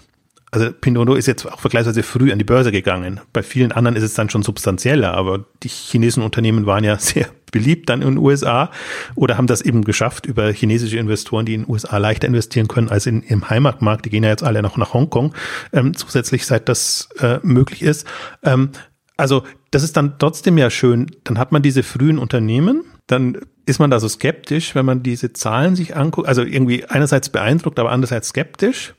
Also 0.53 0.71
Pinduoduo 0.73 1.17
ist 1.17 1.27
jetzt 1.27 1.45
auch 1.45 1.59
vergleichsweise 1.59 2.05
früh 2.05 2.31
an 2.31 2.39
die 2.39 2.45
Börse 2.45 2.71
gegangen. 2.71 3.21
Bei 3.33 3.43
vielen 3.43 3.73
anderen 3.73 3.97
ist 3.97 4.05
es 4.05 4.15
dann 4.15 4.31
schon 4.31 4.45
substanzieller, 4.45 5.13
aber 5.13 5.45
die 5.65 5.69
chinesischen 5.69 6.23
Unternehmen 6.23 6.67
waren 6.67 6.85
ja 6.85 6.99
sehr 7.01 7.27
beliebt 7.51 7.89
dann 7.91 8.01
in 8.01 8.11
den 8.11 8.19
USA 8.19 8.71
oder 9.17 9.37
haben 9.37 9.49
das 9.49 9.61
eben 9.61 9.83
geschafft 9.83 10.25
über 10.27 10.53
chinesische 10.53 10.99
Investoren, 10.99 11.47
die 11.47 11.55
in 11.55 11.63
den 11.63 11.71
USA 11.71 11.99
leichter 11.99 12.29
investieren 12.29 12.69
können 12.69 12.89
als 12.89 13.07
in, 13.07 13.23
im 13.23 13.51
Heimatmarkt. 13.51 14.05
Die 14.05 14.11
gehen 14.11 14.23
ja 14.23 14.31
jetzt 14.31 14.45
alle 14.45 14.63
noch 14.63 14.77
nach 14.77 14.95
Hongkong 14.95 15.35
ähm, 15.73 15.97
zusätzlich, 15.97 16.47
seit 16.47 16.69
das 16.69 17.09
äh, 17.19 17.41
möglich 17.43 17.83
ist. 17.83 18.07
Ähm, 18.45 18.71
also 19.17 19.43
das 19.73 19.83
ist 19.83 19.97
dann 19.97 20.19
trotzdem 20.19 20.59
ja 20.59 20.71
schön. 20.71 21.11
Dann 21.25 21.39
hat 21.39 21.51
man 21.51 21.63
diese 21.63 21.83
frühen 21.83 22.19
Unternehmen, 22.19 22.85
dann 23.09 23.39
ist 23.67 23.81
man 23.81 23.91
da 23.91 24.01
so 24.01 24.09
skeptisch, 24.09 24.75
wenn 24.75 24.87
man 24.87 25.03
diese 25.03 25.33
Zahlen 25.33 25.77
sich 25.77 25.97
anguckt. 25.97 26.29
Also 26.29 26.43
irgendwie 26.43 26.85
einerseits 26.85 27.29
beeindruckt, 27.29 27.79
aber 27.79 27.91
andererseits 27.91 28.29
skeptisch. 28.29 28.95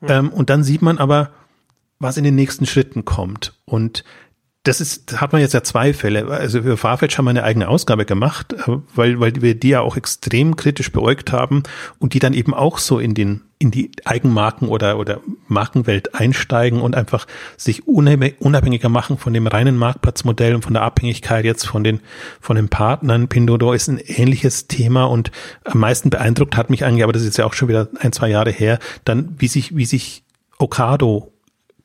Mhm. 0.00 0.08
Ähm, 0.08 0.28
und 0.30 0.48
dann 0.48 0.62
sieht 0.62 0.80
man 0.80 0.98
aber, 0.98 1.30
was 1.98 2.16
in 2.16 2.24
den 2.24 2.36
nächsten 2.36 2.66
Schritten 2.66 3.04
kommt. 3.04 3.54
Und 3.64 4.04
das 4.64 4.80
ist, 4.80 5.20
hat 5.20 5.32
man 5.32 5.40
jetzt 5.40 5.54
ja 5.54 5.64
zwei 5.64 5.92
Fälle. 5.92 6.28
Also 6.28 6.62
für 6.62 6.76
Farfetch 6.76 7.18
haben 7.18 7.24
wir 7.24 7.30
eine 7.30 7.42
eigene 7.42 7.68
Ausgabe 7.68 8.04
gemacht, 8.04 8.52
äh, 8.52 8.78
weil, 8.94 9.18
weil 9.18 9.42
wir 9.42 9.56
die 9.56 9.70
ja 9.70 9.80
auch 9.80 9.96
extrem 9.96 10.54
kritisch 10.54 10.92
beäugt 10.92 11.32
haben 11.32 11.64
und 11.98 12.14
die 12.14 12.20
dann 12.20 12.32
eben 12.32 12.54
auch 12.54 12.78
so 12.78 13.00
in 13.00 13.14
den, 13.14 13.42
in 13.58 13.72
die 13.72 13.90
Eigenmarken 14.04 14.68
oder, 14.68 14.98
oder 14.98 15.20
Markenwelt 15.48 16.14
einsteigen 16.14 16.80
und 16.80 16.94
einfach 16.94 17.26
sich 17.56 17.88
unabhängiger 17.88 18.88
machen 18.88 19.18
von 19.18 19.32
dem 19.32 19.48
reinen 19.48 19.76
Marktplatzmodell 19.76 20.54
und 20.54 20.62
von 20.62 20.74
der 20.74 20.82
Abhängigkeit 20.82 21.44
jetzt 21.44 21.66
von 21.66 21.82
den, 21.82 21.98
von 22.40 22.54
den 22.54 22.68
Partnern. 22.68 23.26
Pindodo 23.26 23.72
ist 23.72 23.88
ein 23.88 23.98
ähnliches 23.98 24.68
Thema 24.68 25.04
und 25.04 25.32
am 25.64 25.80
meisten 25.80 26.08
beeindruckt 26.08 26.56
hat 26.56 26.70
mich 26.70 26.84
eigentlich, 26.84 27.02
aber 27.02 27.12
das 27.12 27.24
ist 27.24 27.36
ja 27.36 27.46
auch 27.46 27.54
schon 27.54 27.68
wieder 27.68 27.88
ein, 27.98 28.12
zwei 28.12 28.28
Jahre 28.28 28.52
her, 28.52 28.78
dann 29.04 29.34
wie 29.38 29.48
sich, 29.48 29.74
wie 29.74 29.86
sich 29.86 30.22
Okado 30.58 31.32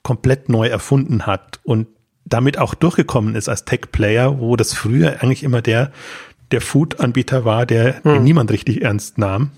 komplett 0.04 0.48
neu 0.48 0.68
erfunden 0.68 1.26
hat 1.26 1.60
und 1.63 1.88
damit 2.30 2.58
auch 2.58 2.74
durchgekommen 2.74 3.36
ist 3.36 3.50
als 3.50 3.66
Tech-Player, 3.66 4.40
wo 4.40 4.56
das 4.56 4.74
früher 4.74 5.22
eigentlich 5.22 5.44
immer 5.44 5.62
der, 5.62 5.92
der 6.52 6.62
Food-Anbieter 6.62 7.46
war, 7.46 7.66
der 7.66 8.04
hm. 8.04 8.24
niemand 8.24 8.52
richtig 8.52 8.82
ernst 8.82 9.18
nahm 9.18 9.52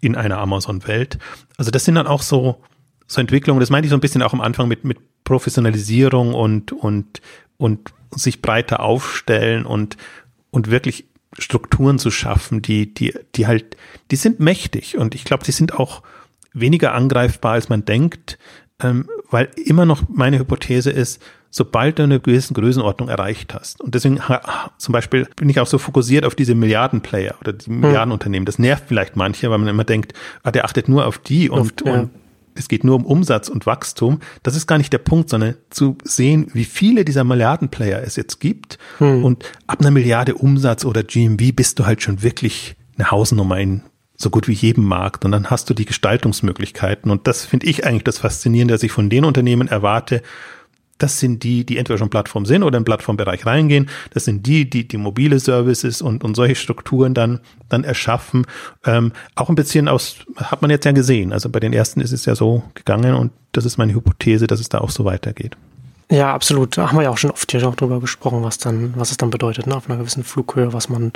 in 0.00 0.16
einer 0.16 0.38
Amazon-Welt. 0.38 1.18
Also 1.56 1.70
das 1.70 1.84
sind 1.84 1.94
dann 1.94 2.06
auch 2.06 2.22
so, 2.22 2.60
so 3.06 3.20
Entwicklungen, 3.20 3.60
das 3.60 3.70
meinte 3.70 3.86
ich 3.86 3.90
so 3.90 3.96
ein 3.96 4.00
bisschen 4.00 4.22
auch 4.22 4.32
am 4.32 4.40
Anfang 4.40 4.68
mit, 4.68 4.84
mit 4.84 4.98
Professionalisierung 5.24 6.34
und, 6.34 6.72
und, 6.72 7.22
und 7.56 7.90
sich 8.14 8.42
breiter 8.42 8.80
aufstellen 8.80 9.64
und, 9.64 9.96
und 10.50 10.70
wirklich 10.70 11.06
Strukturen 11.38 11.98
zu 11.98 12.10
schaffen, 12.10 12.60
die, 12.60 12.92
die, 12.92 13.14
die 13.36 13.46
halt, 13.46 13.76
die 14.10 14.16
sind 14.16 14.40
mächtig 14.40 14.98
und 14.98 15.14
ich 15.14 15.24
glaube, 15.24 15.44
die 15.44 15.52
sind 15.52 15.74
auch 15.78 16.02
weniger 16.52 16.92
angreifbar, 16.92 17.52
als 17.52 17.70
man 17.70 17.86
denkt, 17.86 18.38
ähm, 18.82 19.08
weil 19.30 19.48
immer 19.64 19.86
noch 19.86 20.02
meine 20.08 20.38
Hypothese 20.38 20.90
ist, 20.90 21.22
sobald 21.50 21.98
du 21.98 22.02
eine 22.02 22.18
gewisse 22.18 22.54
Größenordnung 22.54 23.08
erreicht 23.08 23.54
hast. 23.54 23.80
Und 23.80 23.94
deswegen 23.94 24.20
zum 24.78 24.92
Beispiel 24.92 25.28
bin 25.36 25.48
ich 25.48 25.60
auch 25.60 25.66
so 25.66 25.78
fokussiert 25.78 26.24
auf 26.24 26.34
diese 26.34 26.54
Milliardenplayer 26.54 27.34
oder 27.40 27.52
die 27.52 27.66
hm. 27.66 27.80
Milliardenunternehmen. 27.80 28.46
Das 28.46 28.58
nervt 28.58 28.84
vielleicht 28.88 29.16
manche, 29.16 29.50
weil 29.50 29.58
man 29.58 29.68
immer 29.68 29.84
denkt, 29.84 30.14
ah, 30.42 30.50
der 30.50 30.64
achtet 30.64 30.88
nur 30.88 31.06
auf 31.06 31.18
die 31.18 31.50
und, 31.50 31.82
ja. 31.84 31.92
und 31.92 32.10
es 32.54 32.68
geht 32.68 32.84
nur 32.84 32.96
um 32.96 33.06
Umsatz 33.06 33.48
und 33.48 33.66
Wachstum. 33.66 34.20
Das 34.42 34.56
ist 34.56 34.66
gar 34.66 34.78
nicht 34.78 34.92
der 34.92 34.98
Punkt, 34.98 35.30
sondern 35.30 35.54
zu 35.70 35.96
sehen, 36.04 36.48
wie 36.52 36.64
viele 36.64 37.04
dieser 37.04 37.24
Milliardenplayer 37.24 38.02
es 38.02 38.16
jetzt 38.16 38.40
gibt. 38.40 38.78
Hm. 38.98 39.24
Und 39.24 39.44
ab 39.66 39.80
einer 39.80 39.90
Milliarde 39.90 40.34
Umsatz 40.34 40.84
oder 40.84 41.02
GMV 41.02 41.54
bist 41.54 41.78
du 41.78 41.86
halt 41.86 42.02
schon 42.02 42.22
wirklich 42.22 42.76
eine 42.96 43.10
Hausnummer 43.10 43.58
in 43.58 43.82
so 44.22 44.30
gut 44.30 44.48
wie 44.48 44.52
jedem 44.52 44.84
Markt. 44.84 45.24
Und 45.24 45.32
dann 45.32 45.50
hast 45.50 45.68
du 45.68 45.74
die 45.74 45.84
Gestaltungsmöglichkeiten. 45.84 47.10
Und 47.10 47.26
das 47.26 47.44
finde 47.44 47.66
ich 47.66 47.84
eigentlich 47.84 48.04
das 48.04 48.18
Faszinierende, 48.18 48.74
dass 48.74 48.82
ich 48.82 48.92
von 48.92 49.10
den 49.10 49.24
Unternehmen 49.24 49.68
erwarte, 49.68 50.22
das 51.02 51.18
sind 51.18 51.42
die, 51.42 51.66
die 51.66 51.78
entweder 51.78 51.98
schon 51.98 52.10
Plattform 52.10 52.46
sind 52.46 52.62
oder 52.62 52.78
im 52.78 52.84
Plattformbereich 52.84 53.44
reingehen. 53.44 53.88
Das 54.10 54.24
sind 54.24 54.46
die, 54.46 54.70
die 54.70 54.86
die 54.86 54.98
mobile 54.98 55.40
Services 55.40 56.00
und, 56.00 56.22
und 56.22 56.36
solche 56.36 56.54
Strukturen 56.54 57.12
dann, 57.12 57.40
dann 57.68 57.82
erschaffen. 57.82 58.46
Ähm, 58.84 59.12
auch 59.34 59.48
ein 59.48 59.56
bisschen 59.56 59.88
aus, 59.88 60.18
hat 60.36 60.62
man 60.62 60.70
jetzt 60.70 60.84
ja 60.84 60.92
gesehen. 60.92 61.32
Also 61.32 61.48
bei 61.48 61.58
den 61.58 61.72
ersten 61.72 62.00
ist 62.00 62.12
es 62.12 62.24
ja 62.24 62.36
so 62.36 62.62
gegangen 62.74 63.14
und 63.14 63.32
das 63.50 63.64
ist 63.64 63.78
meine 63.78 63.94
Hypothese, 63.94 64.46
dass 64.46 64.60
es 64.60 64.68
da 64.68 64.78
auch 64.78 64.90
so 64.90 65.04
weitergeht. 65.04 65.56
Ja, 66.12 66.34
absolut. 66.34 66.76
Da 66.76 66.88
haben 66.88 66.98
wir 66.98 67.04
ja 67.04 67.10
auch 67.10 67.16
schon 67.16 67.30
oft 67.30 67.50
hier 67.50 67.66
auch 67.66 67.74
drüber 67.74 67.98
gesprochen, 67.98 68.44
was 68.44 68.58
dann, 68.58 68.92
was 68.96 69.10
es 69.10 69.16
dann 69.16 69.30
bedeutet, 69.30 69.66
ne? 69.66 69.74
auf 69.74 69.88
einer 69.88 69.98
gewissen 69.98 70.24
Flughöhe, 70.24 70.74
was 70.74 70.90
man, 70.90 71.10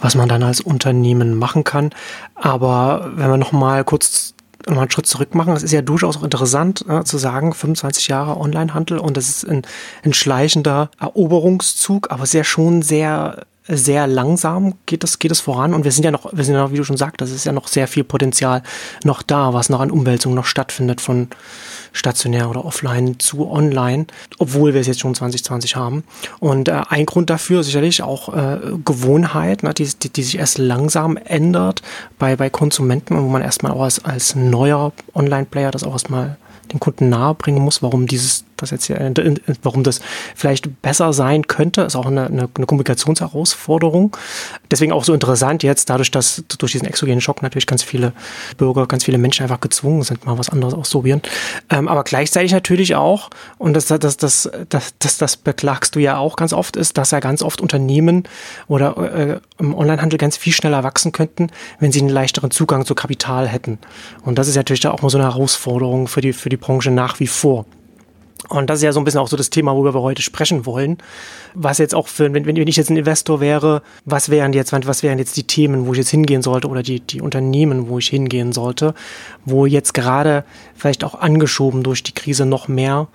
was 0.00 0.16
man 0.16 0.28
dann 0.28 0.42
als 0.42 0.60
Unternehmen 0.60 1.38
machen 1.38 1.62
kann. 1.62 1.90
Aber 2.34 3.12
wenn 3.14 3.30
wir 3.30 3.36
nochmal 3.36 3.84
kurz 3.84 4.34
nochmal 4.66 4.84
einen 4.84 4.90
Schritt 4.90 5.06
zurück 5.06 5.34
machen. 5.34 5.54
Es 5.54 5.62
ist 5.62 5.72
ja 5.72 5.82
durchaus 5.82 6.16
auch 6.16 6.22
interessant 6.22 6.84
äh, 6.88 7.04
zu 7.04 7.18
sagen, 7.18 7.52
25 7.52 8.08
Jahre 8.08 8.38
Onlinehandel 8.38 8.98
und 8.98 9.16
das 9.18 9.28
ist 9.28 9.44
ein, 9.46 9.60
ein 10.04 10.14
schleichender 10.14 10.90
Eroberungszug, 10.98 12.10
aber 12.10 12.24
sehr 12.24 12.44
schon 12.44 12.80
sehr 12.80 13.44
sehr 13.66 14.06
langsam 14.06 14.74
geht 14.86 15.02
das, 15.02 15.18
geht 15.18 15.30
es 15.30 15.40
voran 15.40 15.74
und 15.74 15.84
wir 15.84 15.92
sind 15.92 16.04
ja 16.04 16.10
noch, 16.10 16.32
wir 16.32 16.44
sind 16.44 16.54
ja 16.54 16.62
noch, 16.62 16.72
wie 16.72 16.76
du 16.76 16.84
schon 16.84 16.98
sagst, 16.98 17.20
das 17.20 17.30
ist 17.30 17.44
ja 17.44 17.52
noch 17.52 17.68
sehr 17.68 17.88
viel 17.88 18.04
Potenzial 18.04 18.62
noch 19.04 19.22
da, 19.22 19.54
was 19.54 19.70
noch 19.70 19.80
an 19.80 19.90
Umwälzung 19.90 20.34
noch 20.34 20.44
stattfindet 20.44 21.00
von 21.00 21.28
stationär 21.94 22.50
oder 22.50 22.64
offline 22.66 23.18
zu 23.18 23.50
online, 23.50 24.06
obwohl 24.38 24.74
wir 24.74 24.82
es 24.82 24.86
jetzt 24.86 25.00
schon 25.00 25.14
2020 25.14 25.76
haben. 25.76 26.04
Und 26.40 26.68
äh, 26.68 26.82
ein 26.88 27.06
Grund 27.06 27.30
dafür 27.30 27.62
sicherlich 27.62 28.02
auch 28.02 28.34
äh, 28.34 28.58
Gewohnheit, 28.84 29.62
ne, 29.62 29.72
die, 29.72 29.86
die, 29.86 30.10
die 30.10 30.22
sich 30.22 30.38
erst 30.38 30.58
langsam 30.58 31.16
ändert 31.16 31.80
bei, 32.18 32.36
bei 32.36 32.50
Konsumenten 32.50 33.16
und 33.16 33.24
wo 33.24 33.28
man 33.28 33.42
erstmal 33.42 33.72
auch 33.72 33.82
als, 33.82 34.04
als 34.04 34.34
neuer 34.34 34.92
Online-Player 35.14 35.70
das 35.70 35.84
auch 35.84 35.92
erstmal 35.92 36.36
den 36.72 36.80
Kunden 36.80 37.08
nahebringen 37.08 37.62
muss, 37.62 37.82
warum 37.82 38.06
dieses, 38.06 38.44
das 38.56 38.70
jetzt 38.70 38.86
hier, 38.86 39.12
warum 39.62 39.82
das 39.82 40.00
vielleicht 40.34 40.82
besser 40.82 41.12
sein 41.12 41.46
könnte, 41.46 41.82
ist 41.82 41.96
auch 41.96 42.06
eine, 42.06 42.26
eine, 42.26 42.48
eine 42.54 42.66
Kommunikationsherausforderung. 42.66 44.16
Deswegen 44.70 44.92
auch 44.92 45.04
so 45.04 45.14
interessant 45.14 45.62
jetzt, 45.62 45.90
dadurch, 45.90 46.10
dass 46.10 46.44
durch 46.58 46.72
diesen 46.72 46.86
exogenen 46.86 47.20
Schock 47.20 47.42
natürlich 47.42 47.66
ganz 47.66 47.82
viele 47.82 48.12
Bürger, 48.56 48.86
ganz 48.86 49.04
viele 49.04 49.18
Menschen 49.18 49.42
einfach 49.42 49.60
gezwungen 49.60 50.02
sind, 50.02 50.26
mal 50.26 50.38
was 50.38 50.48
anderes 50.48 50.74
auszuprobieren. 50.74 51.22
Ähm, 51.70 51.88
aber 51.88 52.04
gleichzeitig 52.04 52.52
natürlich 52.52 52.94
auch, 52.94 53.30
und 53.58 53.74
das, 53.74 53.86
das, 53.86 54.16
das, 54.16 54.50
das, 54.68 54.94
das, 54.98 55.18
das 55.18 55.36
beklagst 55.36 55.94
du 55.94 56.00
ja 56.00 56.18
auch 56.18 56.36
ganz 56.36 56.52
oft, 56.52 56.76
ist, 56.76 56.98
dass 56.98 57.10
ja 57.10 57.20
ganz 57.20 57.42
oft 57.42 57.60
Unternehmen 57.60 58.24
oder 58.68 58.96
äh, 58.96 59.40
im 59.58 59.74
Onlinehandel 59.74 60.18
ganz 60.18 60.36
viel 60.36 60.52
schneller 60.52 60.82
wachsen 60.82 61.12
könnten, 61.12 61.48
wenn 61.78 61.92
sie 61.92 62.00
einen 62.00 62.08
leichteren 62.08 62.50
Zugang 62.50 62.84
zu 62.84 62.94
Kapital 62.94 63.48
hätten. 63.48 63.78
Und 64.22 64.38
das 64.38 64.48
ist 64.48 64.56
natürlich 64.56 64.80
da 64.80 64.90
auch 64.90 65.02
mal 65.02 65.10
so 65.10 65.18
eine 65.18 65.26
Herausforderung 65.26 66.08
für 66.08 66.20
die, 66.20 66.32
für 66.32 66.48
die 66.48 66.56
Branche 66.56 66.90
nach 66.90 67.20
wie 67.20 67.26
vor. 67.26 67.66
Und 68.48 68.68
das 68.68 68.78
ist 68.78 68.84
ja 68.84 68.92
so 68.92 69.00
ein 69.00 69.04
bisschen 69.04 69.20
auch 69.20 69.28
so 69.28 69.36
das 69.36 69.50
Thema, 69.50 69.74
worüber 69.74 69.94
wir 69.94 70.02
heute 70.02 70.22
sprechen 70.22 70.66
wollen. 70.66 70.98
Was 71.54 71.78
jetzt 71.78 71.94
auch 71.94 72.08
für, 72.08 72.32
wenn, 72.32 72.44
wenn 72.44 72.56
ich 72.56 72.76
jetzt 72.76 72.90
ein 72.90 72.96
Investor 72.96 73.40
wäre, 73.40 73.82
was 74.04 74.28
wären 74.28 74.52
jetzt, 74.52 74.72
was 74.72 75.02
wären 75.02 75.18
jetzt 75.18 75.36
die 75.36 75.44
Themen, 75.44 75.86
wo 75.86 75.92
ich 75.92 75.98
jetzt 75.98 76.10
hingehen 76.10 76.42
sollte 76.42 76.68
oder 76.68 76.82
die, 76.82 77.00
die 77.00 77.20
Unternehmen, 77.20 77.88
wo 77.88 77.98
ich 77.98 78.08
hingehen 78.08 78.52
sollte, 78.52 78.94
wo 79.44 79.66
jetzt 79.66 79.94
gerade 79.94 80.44
vielleicht 80.74 81.04
auch 81.04 81.14
angeschoben 81.14 81.82
durch 81.82 82.02
die 82.02 82.12
Krise 82.12 82.44
noch 82.44 82.68
mehr 82.68 83.08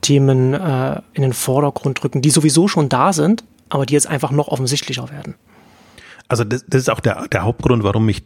Themen 0.00 0.54
äh, 0.54 1.00
in 1.12 1.22
den 1.22 1.32
Vordergrund 1.32 2.02
rücken, 2.02 2.22
die 2.22 2.30
sowieso 2.30 2.68
schon 2.68 2.88
da 2.88 3.12
sind, 3.12 3.44
aber 3.68 3.86
die 3.86 3.94
jetzt 3.94 4.06
einfach 4.06 4.30
noch 4.30 4.48
offensichtlicher 4.48 5.10
werden. 5.10 5.34
Also 6.28 6.44
das, 6.44 6.64
das 6.66 6.82
ist 6.82 6.90
auch 6.90 7.00
der, 7.00 7.26
der 7.28 7.42
Hauptgrund, 7.42 7.82
warum 7.82 8.08
ich 8.08 8.22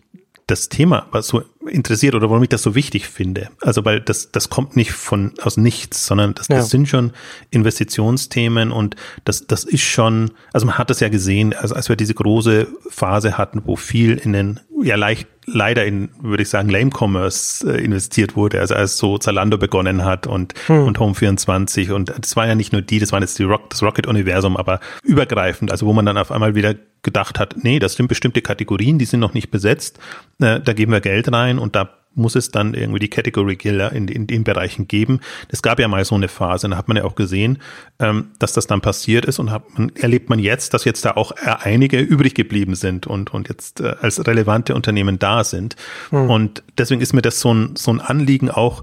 das 0.46 0.68
Thema 0.68 1.06
was 1.10 1.28
so 1.28 1.42
interessiert 1.68 2.14
oder 2.14 2.28
warum 2.28 2.42
ich 2.42 2.48
das 2.48 2.62
so 2.62 2.74
wichtig 2.74 3.08
finde. 3.08 3.48
Also 3.60 3.84
weil 3.84 4.00
das, 4.00 4.30
das 4.30 4.50
kommt 4.50 4.76
nicht 4.76 4.92
von 4.92 5.32
aus 5.42 5.56
nichts, 5.56 6.06
sondern 6.06 6.34
das, 6.34 6.48
das 6.48 6.70
sind 6.70 6.88
schon 6.88 7.12
Investitionsthemen 7.50 8.70
und 8.70 8.96
das, 9.24 9.46
das 9.46 9.64
ist 9.64 9.82
schon, 9.82 10.32
also 10.52 10.66
man 10.66 10.78
hat 10.78 10.90
das 10.90 11.00
ja 11.00 11.08
gesehen, 11.08 11.54
also 11.54 11.74
als 11.74 11.88
wir 11.88 11.96
diese 11.96 12.14
große 12.14 12.66
Phase 12.90 13.38
hatten, 13.38 13.62
wo 13.64 13.76
viel 13.76 14.16
in 14.16 14.32
den, 14.32 14.60
ja 14.82 14.96
leicht, 14.96 15.28
leider 15.46 15.84
in, 15.84 16.10
würde 16.20 16.42
ich 16.42 16.48
sagen, 16.48 16.68
Lame 16.68 16.90
Commerce 16.90 17.66
äh, 17.66 17.82
investiert 17.82 18.36
wurde, 18.36 18.60
also 18.60 18.74
als 18.74 18.98
so 18.98 19.18
Zalando 19.18 19.56
begonnen 19.56 20.04
hat 20.04 20.26
und, 20.26 20.54
hm. 20.66 20.84
und 20.84 20.98
Home24 20.98 21.92
und 21.92 22.12
das 22.18 22.36
war 22.36 22.46
ja 22.46 22.54
nicht 22.54 22.72
nur 22.72 22.82
die, 22.82 22.98
das 22.98 23.12
waren 23.12 23.22
jetzt 23.22 23.38
die 23.38 23.44
Rock, 23.44 23.70
das 23.70 23.82
Rocket-Universum, 23.82 24.56
aber 24.56 24.80
übergreifend, 25.02 25.70
also 25.70 25.86
wo 25.86 25.92
man 25.92 26.04
dann 26.04 26.18
auf 26.18 26.30
einmal 26.30 26.54
wieder 26.54 26.74
gedacht 27.04 27.38
hat, 27.38 27.56
nee, 27.62 27.78
das 27.78 27.94
sind 27.94 28.08
bestimmte 28.08 28.42
Kategorien, 28.42 28.98
die 28.98 29.04
sind 29.04 29.20
noch 29.20 29.34
nicht 29.34 29.50
besetzt, 29.50 29.98
äh, 30.40 30.60
da 30.60 30.72
geben 30.72 30.92
wir 30.92 31.00
Geld 31.00 31.30
rein 31.32 31.58
und 31.58 31.76
da 31.76 31.90
muss 32.16 32.36
es 32.36 32.50
dann 32.50 32.74
irgendwie 32.74 33.00
die 33.00 33.08
Category 33.08 33.56
Killer 33.56 33.92
in, 33.92 34.08
in 34.08 34.26
den 34.26 34.44
Bereichen 34.44 34.86
geben. 34.86 35.20
Es 35.48 35.62
gab 35.62 35.80
ja 35.80 35.88
mal 35.88 36.04
so 36.04 36.14
eine 36.14 36.28
Phase, 36.28 36.68
da 36.68 36.76
hat 36.76 36.88
man 36.88 36.96
ja 36.96 37.04
auch 37.04 37.16
gesehen, 37.16 37.58
ähm, 37.98 38.30
dass 38.38 38.52
das 38.52 38.66
dann 38.66 38.80
passiert 38.80 39.24
ist 39.24 39.38
und 39.38 39.50
hat 39.50 39.76
man, 39.76 39.90
erlebt 39.96 40.30
man 40.30 40.38
jetzt, 40.38 40.74
dass 40.74 40.84
jetzt 40.84 41.04
da 41.04 41.12
auch 41.12 41.32
einige 41.32 41.98
übrig 41.98 42.34
geblieben 42.34 42.76
sind 42.76 43.06
und, 43.06 43.34
und 43.34 43.48
jetzt 43.48 43.80
äh, 43.80 43.96
als 44.00 44.24
relevante 44.24 44.74
Unternehmen 44.74 45.18
da 45.18 45.44
sind. 45.44 45.76
Mhm. 46.10 46.30
Und 46.30 46.62
deswegen 46.78 47.00
ist 47.00 47.12
mir 47.12 47.22
das 47.22 47.40
so 47.40 47.52
ein, 47.52 47.76
so 47.76 47.92
ein 47.92 48.00
Anliegen 48.00 48.50
auch, 48.50 48.82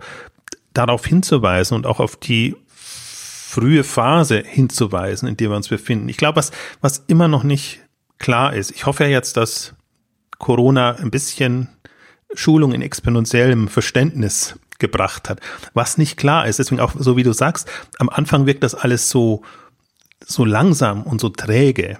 darauf 0.73 1.05
hinzuweisen 1.05 1.75
und 1.75 1.85
auch 1.85 1.99
auf 1.99 2.15
die 2.15 2.55
frühe 2.73 3.83
Phase 3.83 4.41
hinzuweisen, 4.45 5.27
in 5.27 5.35
der 5.35 5.49
wir 5.49 5.57
uns 5.57 5.67
befinden. 5.67 6.07
Ich 6.07 6.15
glaube, 6.15 6.37
was, 6.37 6.51
was 6.79 7.03
immer 7.07 7.27
noch 7.27 7.43
nicht 7.43 7.81
klar 8.21 8.53
ist. 8.53 8.71
Ich 8.71 8.85
hoffe 8.85 9.03
ja 9.03 9.09
jetzt, 9.09 9.35
dass 9.35 9.73
Corona 10.37 10.95
ein 10.95 11.11
bisschen 11.11 11.69
Schulung 12.33 12.73
in 12.73 12.81
exponentiellem 12.81 13.67
Verständnis 13.67 14.59
gebracht 14.79 15.29
hat. 15.29 15.39
Was 15.73 15.97
nicht 15.97 16.17
klar 16.17 16.47
ist, 16.47 16.59
deswegen 16.59 16.81
auch 16.81 16.93
so 16.97 17.17
wie 17.17 17.23
du 17.23 17.33
sagst, 17.33 17.69
am 17.99 18.09
Anfang 18.09 18.45
wirkt 18.45 18.63
das 18.63 18.73
alles 18.73 19.09
so 19.09 19.43
so 20.25 20.45
langsam 20.45 21.03
und 21.03 21.19
so 21.19 21.29
träge, 21.29 21.97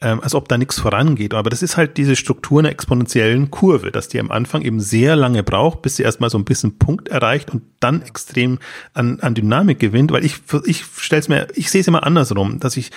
ähm, 0.00 0.20
als 0.20 0.34
ob 0.34 0.48
da 0.48 0.58
nichts 0.58 0.78
vorangeht. 0.78 1.34
Aber 1.34 1.50
das 1.50 1.62
ist 1.62 1.76
halt 1.76 1.96
diese 1.96 2.16
Struktur 2.16 2.60
einer 2.60 2.70
exponentiellen 2.70 3.50
Kurve, 3.50 3.90
dass 3.90 4.08
die 4.08 4.20
am 4.20 4.30
Anfang 4.30 4.62
eben 4.62 4.80
sehr 4.80 5.16
lange 5.16 5.42
braucht, 5.42 5.82
bis 5.82 5.96
sie 5.96 6.02
erstmal 6.02 6.30
so 6.30 6.38
ein 6.38 6.44
bisschen 6.44 6.78
Punkt 6.78 7.08
erreicht 7.08 7.50
und 7.50 7.62
dann 7.80 8.02
extrem 8.02 8.58
an, 8.92 9.20
an 9.20 9.34
Dynamik 9.34 9.78
gewinnt. 9.80 10.12
Weil 10.12 10.24
ich, 10.24 10.40
ich 10.64 10.84
stell's 10.98 11.28
mir, 11.28 11.48
ich 11.54 11.70
sehe 11.70 11.80
es 11.80 11.88
immer 11.88 12.04
andersrum, 12.04 12.60
dass 12.60 12.76
ich 12.76 12.90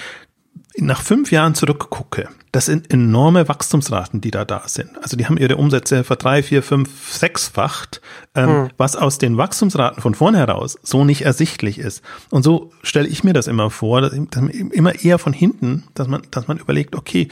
nach 0.79 1.01
fünf 1.01 1.31
Jahren 1.31 1.55
zurückgucke, 1.55 2.29
das 2.51 2.65
sind 2.65 2.91
enorme 2.93 3.47
Wachstumsraten, 3.47 4.21
die 4.21 4.31
da 4.31 4.45
da 4.45 4.63
sind. 4.67 4.91
Also 5.01 5.17
die 5.17 5.25
haben 5.25 5.37
ihre 5.37 5.57
Umsätze 5.57 6.03
ver 6.03 6.15
drei, 6.15 6.43
vier, 6.43 6.63
fünf, 6.63 7.11
sechsfacht, 7.13 8.01
ähm, 8.35 8.49
hm. 8.49 8.69
was 8.77 8.95
aus 8.95 9.17
den 9.17 9.37
Wachstumsraten 9.37 10.01
von 10.01 10.15
vorne 10.15 10.37
heraus 10.37 10.77
so 10.83 11.03
nicht 11.03 11.23
ersichtlich 11.23 11.79
ist. 11.79 12.03
Und 12.29 12.43
so 12.43 12.71
stelle 12.83 13.07
ich 13.07 13.23
mir 13.23 13.33
das 13.33 13.47
immer 13.47 13.69
vor, 13.69 14.01
dass, 14.01 14.11
dass 14.29 14.43
immer 14.43 15.03
eher 15.03 15.19
von 15.19 15.33
hinten, 15.33 15.83
dass 15.93 16.07
man, 16.07 16.21
dass 16.31 16.47
man 16.47 16.57
überlegt, 16.57 16.95
okay, 16.95 17.27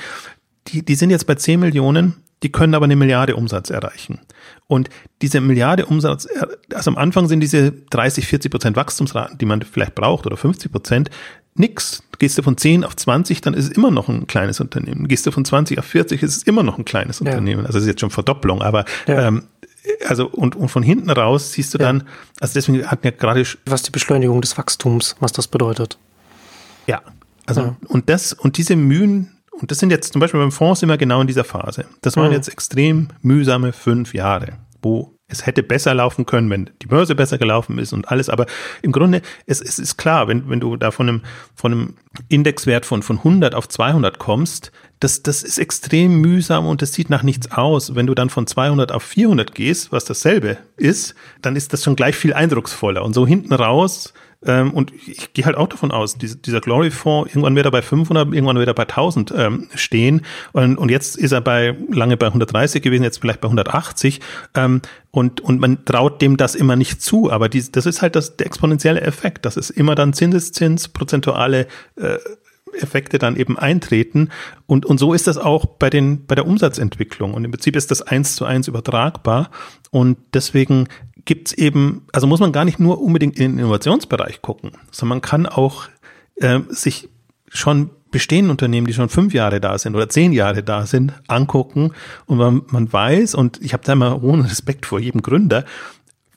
die, 0.67 0.84
die 0.84 0.95
sind 0.95 1.12
jetzt 1.12 1.27
bei 1.27 1.36
zehn 1.36 1.60
Millionen, 1.60 2.15
die 2.43 2.51
können 2.51 2.75
aber 2.75 2.86
eine 2.86 2.95
Milliarde 2.95 3.36
Umsatz 3.36 3.69
erreichen. 3.69 4.19
Und 4.67 4.89
diese 5.21 5.41
Milliarde 5.41 5.86
Umsatz, 5.86 6.27
also 6.73 6.91
am 6.91 6.97
Anfang 6.97 7.27
sind 7.27 7.39
diese 7.39 7.71
30, 7.71 8.27
40 8.27 8.51
Prozent 8.51 8.75
Wachstumsraten, 8.75 9.38
die 9.38 9.45
man 9.45 9.62
vielleicht 9.62 9.95
braucht, 9.95 10.25
oder 10.25 10.38
50 10.38 10.71
Prozent, 10.71 11.10
nix. 11.56 12.04
Gehst 12.18 12.38
du 12.38 12.44
von 12.44 12.58
10 12.58 12.84
auf 12.86 12.96
20, 12.96 13.41
dann 13.41 13.54
ist 13.54 13.65
es 13.65 13.72
immer 13.72 13.91
noch 13.91 14.08
ein 14.08 14.28
kleines 14.28 14.60
Unternehmen. 14.60 15.08
Gehst 15.08 15.26
du 15.26 15.32
von 15.32 15.44
20 15.44 15.80
auf 15.80 15.86
40, 15.86 16.24
ist 16.24 16.38
es 16.38 16.44
immer 16.44 16.63
noch 16.63 16.78
ein 16.78 16.86
kleines 16.86 17.20
ja. 17.20 17.26
Unternehmen. 17.26 17.65
Also 17.65 17.74
das 17.78 17.84
ist 17.84 17.89
jetzt 17.89 18.02
schon 18.02 18.12
Verdopplung, 18.12 18.62
aber 18.62 18.86
ja. 19.08 19.28
ähm, 19.28 19.44
also 20.08 20.28
und, 20.28 20.56
und 20.56 20.70
von 20.70 20.84
hinten 20.84 21.10
raus 21.10 21.52
siehst 21.52 21.74
du 21.74 21.78
ja. 21.78 21.86
dann, 21.86 22.04
also 22.39 22.54
deswegen 22.54 22.86
hatten 22.88 23.06
ja 23.06 23.12
gerade 23.12 23.44
was 23.65 23.84
die 23.84 23.91
Beschleunigung 23.91 24.41
des 24.41 24.58
Wachstums, 24.58 25.15
was 25.20 25.32
das 25.32 25.48
bedeutet. 25.48 25.98
Ja, 26.88 27.02
also 27.46 27.76
und 27.88 28.10
das 28.10 28.34
und 28.34 28.58
diese 28.58 28.76
Mühen 28.76 29.38
und 29.52 29.72
das 29.72 29.80
sind 29.80 29.89
jetzt 29.89 30.13
zum 30.13 30.20
Beispiel 30.20 30.39
beim 30.39 30.52
Fonds 30.52 30.84
immer 30.84 30.98
genau 30.98 31.22
in 31.22 31.28
dieser 31.28 31.44
Phase. 31.44 31.86
Das 32.02 32.18
waren 32.18 32.28
mhm. 32.28 32.34
jetzt 32.34 32.50
extrem 32.50 33.10
mühsame 33.22 33.74
fünf 33.74 34.13
Jahre, 34.13 34.54
wo 34.82 35.14
es 35.28 35.46
hätte 35.46 35.64
besser 35.64 35.94
laufen 35.96 36.26
können, 36.26 36.50
wenn 36.50 36.70
die 36.82 36.88
Börse 36.88 37.16
besser 37.16 37.38
gelaufen 37.38 37.80
ist 37.80 37.94
und 37.94 38.10
alles. 38.10 38.30
Aber 38.30 38.46
im 38.84 38.92
Grunde, 38.92 39.22
es, 39.48 39.60
es 39.60 39.80
ist 39.80 39.98
klar, 39.98 40.28
wenn, 40.28 40.50
wenn 40.50 40.60
du 40.60 40.78
da 40.78 40.92
von 40.92 41.10
einem, 41.10 41.22
von 41.56 41.72
einem 41.72 41.94
Indexwert 42.30 42.86
von, 42.86 43.02
von 43.02 43.18
100 43.18 43.56
auf 43.56 43.68
200 43.68 44.20
kommst, 44.20 44.72
das, 45.00 45.24
das 45.24 45.42
ist 45.44 45.58
extrem 45.58 46.22
mühsam 46.22 46.68
und 46.68 46.82
das 46.82 46.94
sieht 46.94 47.10
nach 47.10 47.24
nichts 47.24 47.52
aus. 47.52 47.96
Wenn 47.96 48.08
du 48.08 48.14
dann 48.14 48.30
von 48.30 48.46
200 48.46 48.92
auf 48.92 49.04
400 49.04 49.54
gehst, 49.54 49.92
was 49.92 50.06
dasselbe 50.06 50.58
ist, 50.78 51.16
dann 51.42 51.56
ist 51.56 51.74
das 51.74 51.84
schon 51.84 51.96
gleich 51.96 52.16
viel 52.16 52.34
eindrucksvoller. 52.34 53.04
Und 53.04 53.14
so 53.14 53.26
hinten 53.26 53.54
raus 53.54 54.14
ähm, 54.45 54.74
und 54.74 54.91
ich 55.08 55.34
gehe 55.34 55.45
halt 55.45 55.58
auch 55.58 55.67
davon 55.67 55.91
aus, 55.91 56.17
dieser, 56.17 56.36
dieser 56.36 56.62
Glory-Fonds, 56.62 57.32
irgendwann 57.32 57.56
wird 57.56 57.65
er 57.65 57.71
bei 57.71 57.82
500, 57.82 58.34
irgendwann 58.34 58.58
wird 58.58 58.67
er 58.67 58.74
bei 58.74 58.84
1000 58.84 59.34
ähm, 59.36 59.67
stehen. 59.76 60.21
Und, 60.54 60.78
und 60.78 60.89
jetzt 60.89 61.17
ist 61.17 61.32
er 61.32 61.41
bei 61.41 61.76
lange 61.91 62.17
bei 62.17 62.28
130 62.28 62.82
gewesen, 62.82 63.04
jetzt 63.04 63.19
vielleicht 63.19 63.41
bei 63.41 63.48
180. 63.48 64.21
Ähm, 64.56 64.82
und, 65.12 65.41
und 65.41 65.60
man 65.60 65.86
traut 65.86 66.21
dem 66.21 66.38
das 66.38 66.56
immer 66.56 66.76
nicht 66.76 67.02
zu. 67.02 67.32
Aber 67.32 67.50
dies, 67.50 67.71
das 67.71 67.86
ist 67.86 68.02
halt 68.02 68.15
das, 68.15 68.38
der 68.38 68.45
exponentielle 68.48 69.02
Effekt. 69.02 69.45
Das 69.45 69.58
ist 69.58 69.69
immer 69.69 69.95
dann 69.95 70.13
Zinseszins, 70.13 70.89
prozentuale 70.89 71.67
äh, 71.95 72.17
Effekte 72.82 73.17
dann 73.17 73.36
eben 73.36 73.58
eintreten. 73.58 74.30
Und, 74.67 74.86
und 74.86 75.00
so 75.00 75.13
ist 75.13 75.28
das 75.28 75.38
auch 75.38 75.65
bei, 75.65 75.89
den, 75.89 76.26
bei 76.26 76.36
der 76.36 76.45
Umsatzentwicklung. 76.45 77.34
Und 77.34 77.45
im 77.45 77.52
Prinzip 77.52 77.76
ist 77.76 77.91
das 77.91 78.02
eins 78.02 78.36
zu 78.36 78.45
eins 78.45 78.67
übertragbar. 78.67 79.50
Und 79.91 80.17
deswegen 80.34 80.88
gibt's 81.26 81.54
eben, 81.54 82.04
also 82.14 82.28
muss 82.28 82.40
man 82.40 82.52
gar 82.52 82.66
nicht 82.66 82.80
nur 82.80 83.02
unbedingt 83.02 83.38
in 83.38 83.54
den 83.54 83.60
Innovationsbereich 83.60 84.42
gucken, 84.42 84.72
sondern 84.92 85.18
man 85.18 85.22
kann 85.22 85.46
auch 85.46 85.86
äh, 86.36 86.60
sich 86.70 87.10
schon 87.50 87.90
bestehende 88.12 88.52
Unternehmen, 88.52 88.88
die 88.88 88.94
schon 88.94 89.10
fünf 89.10 89.34
Jahre 89.34 89.60
da 89.60 89.78
sind 89.78 89.96
oder 89.96 90.08
zehn 90.08 90.32
Jahre 90.32 90.64
da 90.64 90.86
sind, 90.86 91.14
angucken 91.28 91.92
und 92.28 92.38
man, 92.38 92.62
man 92.68 92.94
weiß, 92.94 93.36
und 93.36 93.62
ich 93.62 93.74
habe 93.74 93.84
da 93.84 93.94
immer 93.94 94.22
hohen 94.22 94.42
Respekt 94.42 94.86
vor 94.86 95.00
jedem 95.00 95.22
Gründer, 95.22 95.66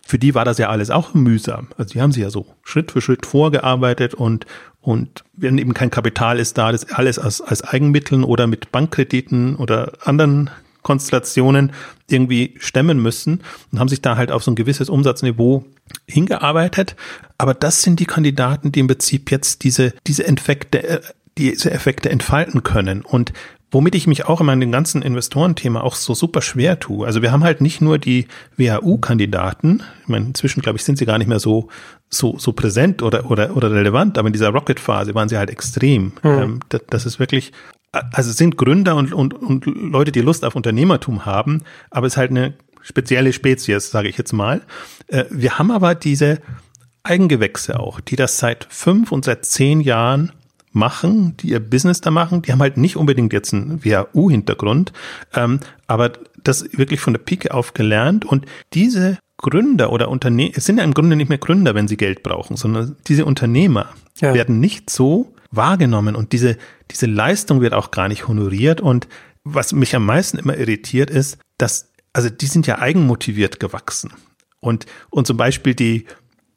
für 0.05 0.19
die 0.19 0.35
war 0.35 0.47
das 0.47 0.57
ja 0.57 0.71
alles 0.71 0.91
auch 0.91 1.13
mühsam. 1.13 1.69
Also 1.77 1.93
die 1.93 2.01
haben 2.01 2.13
sich 2.13 2.23
ja 2.23 2.31
so 2.31 2.47
Schritt 2.65 2.91
für 2.93 3.03
Schritt 3.03 3.27
vorgearbeitet 3.27 4.15
und, 4.15 4.47
und 4.81 5.23
wenn 5.35 5.59
eben 5.59 5.75
kein 5.75 5.91
Kapital 5.91 6.39
ist 6.39 6.57
da, 6.57 6.73
das 6.73 6.91
alles 6.91 7.19
als, 7.19 7.43
als 7.43 7.63
Eigenmitteln 7.63 8.25
oder 8.25 8.47
mit 8.47 8.73
Bankkrediten 8.73 9.55
oder 9.57 9.93
anderen 10.03 10.51
Konstellationen 10.83 11.73
irgendwie 12.09 12.55
stemmen 12.59 13.03
müssen 13.03 13.43
und 13.73 13.81
haben 13.81 13.89
sich 13.89 14.01
da 14.01 14.17
halt 14.17 14.31
auf 14.31 14.43
so 14.43 14.51
ein 14.51 14.55
gewisses 14.57 14.89
Umsatzniveau 14.89 15.65
hingearbeitet. 16.07 16.97
Aber 17.37 17.55
das 17.55 17.83
sind 17.83 18.01
die 18.01 18.07
Kandidaten, 18.07 18.73
die 18.73 18.81
im 18.81 18.87
Prinzip 18.87 19.31
jetzt 19.31 19.65
diese, 19.65 19.93
diese 20.07 20.27
Effekte, 20.27 20.83
äh, 20.83 21.01
diese 21.37 21.71
Effekte 21.71 22.11
entfalten 22.11 22.63
können. 22.63 23.03
Und 23.03 23.33
womit 23.71 23.95
ich 23.95 24.07
mich 24.07 24.27
auch 24.27 24.41
immer 24.41 24.53
in 24.53 24.61
dem 24.61 24.73
ganzen 24.73 25.03
Investorenthema 25.03 25.81
auch 25.81 25.95
so 25.95 26.15
super 26.15 26.41
schwer 26.43 26.81
tue. 26.81 27.07
Also 27.07 27.23
wir 27.23 27.33
haben 27.33 27.45
halt 27.45 27.61
nicht 27.61 27.81
nur 27.81 27.99
die 27.99 28.27
WHU-Kandidaten, 28.57 29.83
ich 30.03 30.09
meine, 30.09 30.27
inzwischen 30.27 30.63
glaube 30.63 30.79
ich, 30.79 30.85
sind 30.85 30.99
sie 30.99 31.07
gar 31.07 31.19
nicht 31.19 31.29
mehr 31.29 31.41
so, 31.41 31.69
so, 32.09 32.39
so 32.39 32.53
präsent 32.53 33.03
oder, 33.03 33.31
oder, 33.31 33.57
oder 33.57 33.71
relevant, 33.71 34.17
aber 34.17 34.29
in 34.29 34.33
dieser 34.33 34.49
Rocket-Phase 34.49 35.15
waren 35.15 35.29
sie 35.29 35.37
halt 35.37 35.51
extrem. 35.51 36.13
Mhm. 36.23 36.61
das, 36.71 36.81
das 36.89 37.07
ist 37.07 37.19
wirklich 37.19 37.53
also 37.93 38.31
es 38.31 38.37
sind 38.37 38.57
Gründer 38.57 38.97
und, 38.97 39.13
und, 39.13 39.35
und 39.35 39.67
Leute, 39.67 40.13
die 40.13 40.21
Lust 40.21 40.45
auf 40.45 40.57
Unternehmertum 40.57 41.25
haben, 41.27 41.63
aber 41.91 42.07
es 42.07 42.15
ist 42.15 42.17
halt 42.19 42.31
eine 42.31 42.55
spezielle 42.83 43.33
Spezies, 43.33 43.91
sage 43.91 44.09
ich 44.09 44.19
jetzt 44.19 44.33
mal. 44.33 44.63
Äh, 45.09 45.25
wir 45.31 45.59
haben 45.59 45.71
aber 45.71 45.95
diese 45.95 46.41
Eigengewächse 47.03 47.81
auch, 47.81 48.01
die 48.01 48.17
das 48.17 48.39
seit 48.39 48.67
fünf 48.71 49.13
und 49.13 49.25
seit 49.25 49.45
zehn 49.45 49.81
Jahren 49.81 50.33
machen, 50.73 51.37
die 51.39 51.51
ihr 51.51 51.61
Business 51.61 52.01
da 52.01 52.11
machen. 52.11 52.43
Die 52.43 52.53
haben 52.53 52.61
halt 52.61 52.77
nicht 52.77 52.97
unbedingt 52.97 53.33
jetzt 53.33 53.55
einen 53.55 53.85
WHU-Hintergrund, 53.85 54.93
ähm, 55.35 55.61
aber 55.87 56.13
das 56.45 56.69
wirklich 56.73 57.01
von 57.01 57.15
der 57.15 57.21
Pike 57.21 57.53
auf 57.53 57.75
gelernt 57.75 58.25
und 58.25 58.47
diese 58.75 59.19
Gründer 59.39 59.93
oder 59.93 60.09
Unternehmer, 60.09 60.53
es 60.57 60.65
sind 60.65 60.79
ja 60.79 60.85
im 60.85 60.95
Grunde 60.95 61.17
nicht 61.17 61.29
mehr 61.29 61.39
Gründer, 61.39 61.75
wenn 61.75 61.89
sie 61.89 61.97
Geld 61.97 62.23
brauchen, 62.23 62.57
sondern 62.57 62.97
diese 63.07 63.25
Unternehmer 63.25 63.91
ja. 64.21 64.35
werden 64.35 64.61
nicht 64.61 64.91
so 64.91 65.33
wahrgenommen 65.51 66.15
und 66.15 66.33
diese, 66.33 66.57
diese 66.91 67.07
Leistung 67.07 67.61
wird 67.61 67.75
auch 67.75 67.91
gar 67.91 68.09
nicht 68.09 68.29
honoriert. 68.29 68.81
Und 68.81 69.09
was 69.45 69.73
mich 69.73 69.95
am 69.97 70.07
meisten 70.07 70.39
immer 70.39 70.57
irritiert 70.57 71.11
ist, 71.11 71.39
dass, 71.57 71.93
also 72.13 72.29
die 72.29 72.47
sind 72.47 72.67
ja 72.67 72.79
eigenmotiviert 72.79 73.61
gewachsen. 73.61 74.13
Und, 74.61 74.87
und 75.11 75.27
zum 75.27 75.37
Beispiel 75.37 75.75
die, 75.75 76.07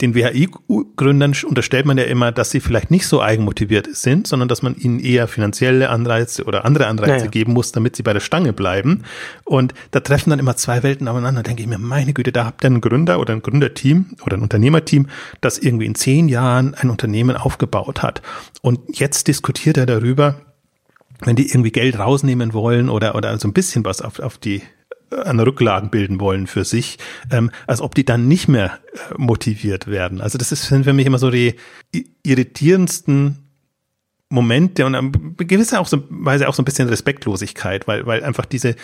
den 0.01 0.15
WHI-Gründern 0.15 1.35
unterstellt 1.45 1.85
man 1.85 1.97
ja 1.97 2.05
immer, 2.05 2.31
dass 2.31 2.49
sie 2.49 2.59
vielleicht 2.59 2.89
nicht 2.89 3.05
so 3.05 3.21
eigenmotiviert 3.21 3.95
sind, 3.95 4.25
sondern 4.27 4.49
dass 4.49 4.61
man 4.61 4.75
ihnen 4.75 4.99
eher 4.99 5.27
finanzielle 5.27 5.89
Anreize 5.89 6.43
oder 6.45 6.65
andere 6.65 6.87
Anreize 6.87 7.11
ja, 7.11 7.23
ja. 7.25 7.27
geben 7.27 7.53
muss, 7.53 7.71
damit 7.71 7.95
sie 7.95 8.03
bei 8.03 8.13
der 8.13 8.19
Stange 8.19 8.51
bleiben. 8.53 9.03
Und 9.43 9.73
da 9.91 9.99
treffen 9.99 10.31
dann 10.31 10.39
immer 10.39 10.55
zwei 10.55 10.81
Welten 10.83 11.07
aufeinander. 11.07 11.43
Da 11.43 11.47
denke 11.49 11.61
ich 11.61 11.69
mir, 11.69 11.77
meine 11.77 12.13
Güte, 12.13 12.31
da 12.31 12.45
habt 12.45 12.63
ihr 12.63 12.67
einen 12.67 12.81
Gründer 12.81 13.19
oder 13.19 13.33
ein 13.33 13.41
Gründerteam 13.41 14.07
oder 14.25 14.37
ein 14.37 14.41
Unternehmerteam, 14.41 15.07
das 15.39 15.59
irgendwie 15.59 15.85
in 15.85 15.95
zehn 15.95 16.27
Jahren 16.27 16.73
ein 16.73 16.89
Unternehmen 16.89 17.35
aufgebaut 17.35 18.01
hat. 18.01 18.21
Und 18.61 18.79
jetzt 18.99 19.27
diskutiert 19.27 19.77
er 19.77 19.85
darüber, 19.85 20.41
wenn 21.21 21.35
die 21.35 21.49
irgendwie 21.49 21.71
Geld 21.71 21.99
rausnehmen 21.99 22.53
wollen 22.53 22.89
oder, 22.89 23.13
oder 23.15 23.37
so 23.37 23.47
ein 23.47 23.53
bisschen 23.53 23.85
was 23.85 24.01
auf, 24.01 24.19
auf 24.19 24.37
die 24.39 24.63
an 25.11 25.39
Rücklagen 25.39 25.89
bilden 25.89 26.19
wollen 26.19 26.47
für 26.47 26.63
sich, 26.63 26.97
ähm, 27.31 27.51
als 27.67 27.81
ob 27.81 27.95
die 27.95 28.05
dann 28.05 28.27
nicht 28.27 28.47
mehr 28.47 28.79
äh, 28.93 28.97
motiviert 29.17 29.87
werden. 29.87 30.21
Also 30.21 30.37
das 30.37 30.51
ist 30.51 30.67
sind 30.67 30.83
für 30.83 30.93
mich 30.93 31.05
immer 31.05 31.19
so 31.19 31.29
die 31.29 31.55
irritierendsten 32.23 33.37
Momente 34.29 34.85
und 34.85 34.93
ähm, 34.93 35.35
gewisser 35.37 35.81
auch 35.81 35.87
so, 35.87 36.03
Weise 36.09 36.47
auch 36.47 36.53
so 36.53 36.61
ein 36.61 36.65
bisschen 36.65 36.87
Respektlosigkeit, 36.87 37.87
weil, 37.87 38.05
weil 38.05 38.23
einfach 38.23 38.45
diese, 38.45 38.75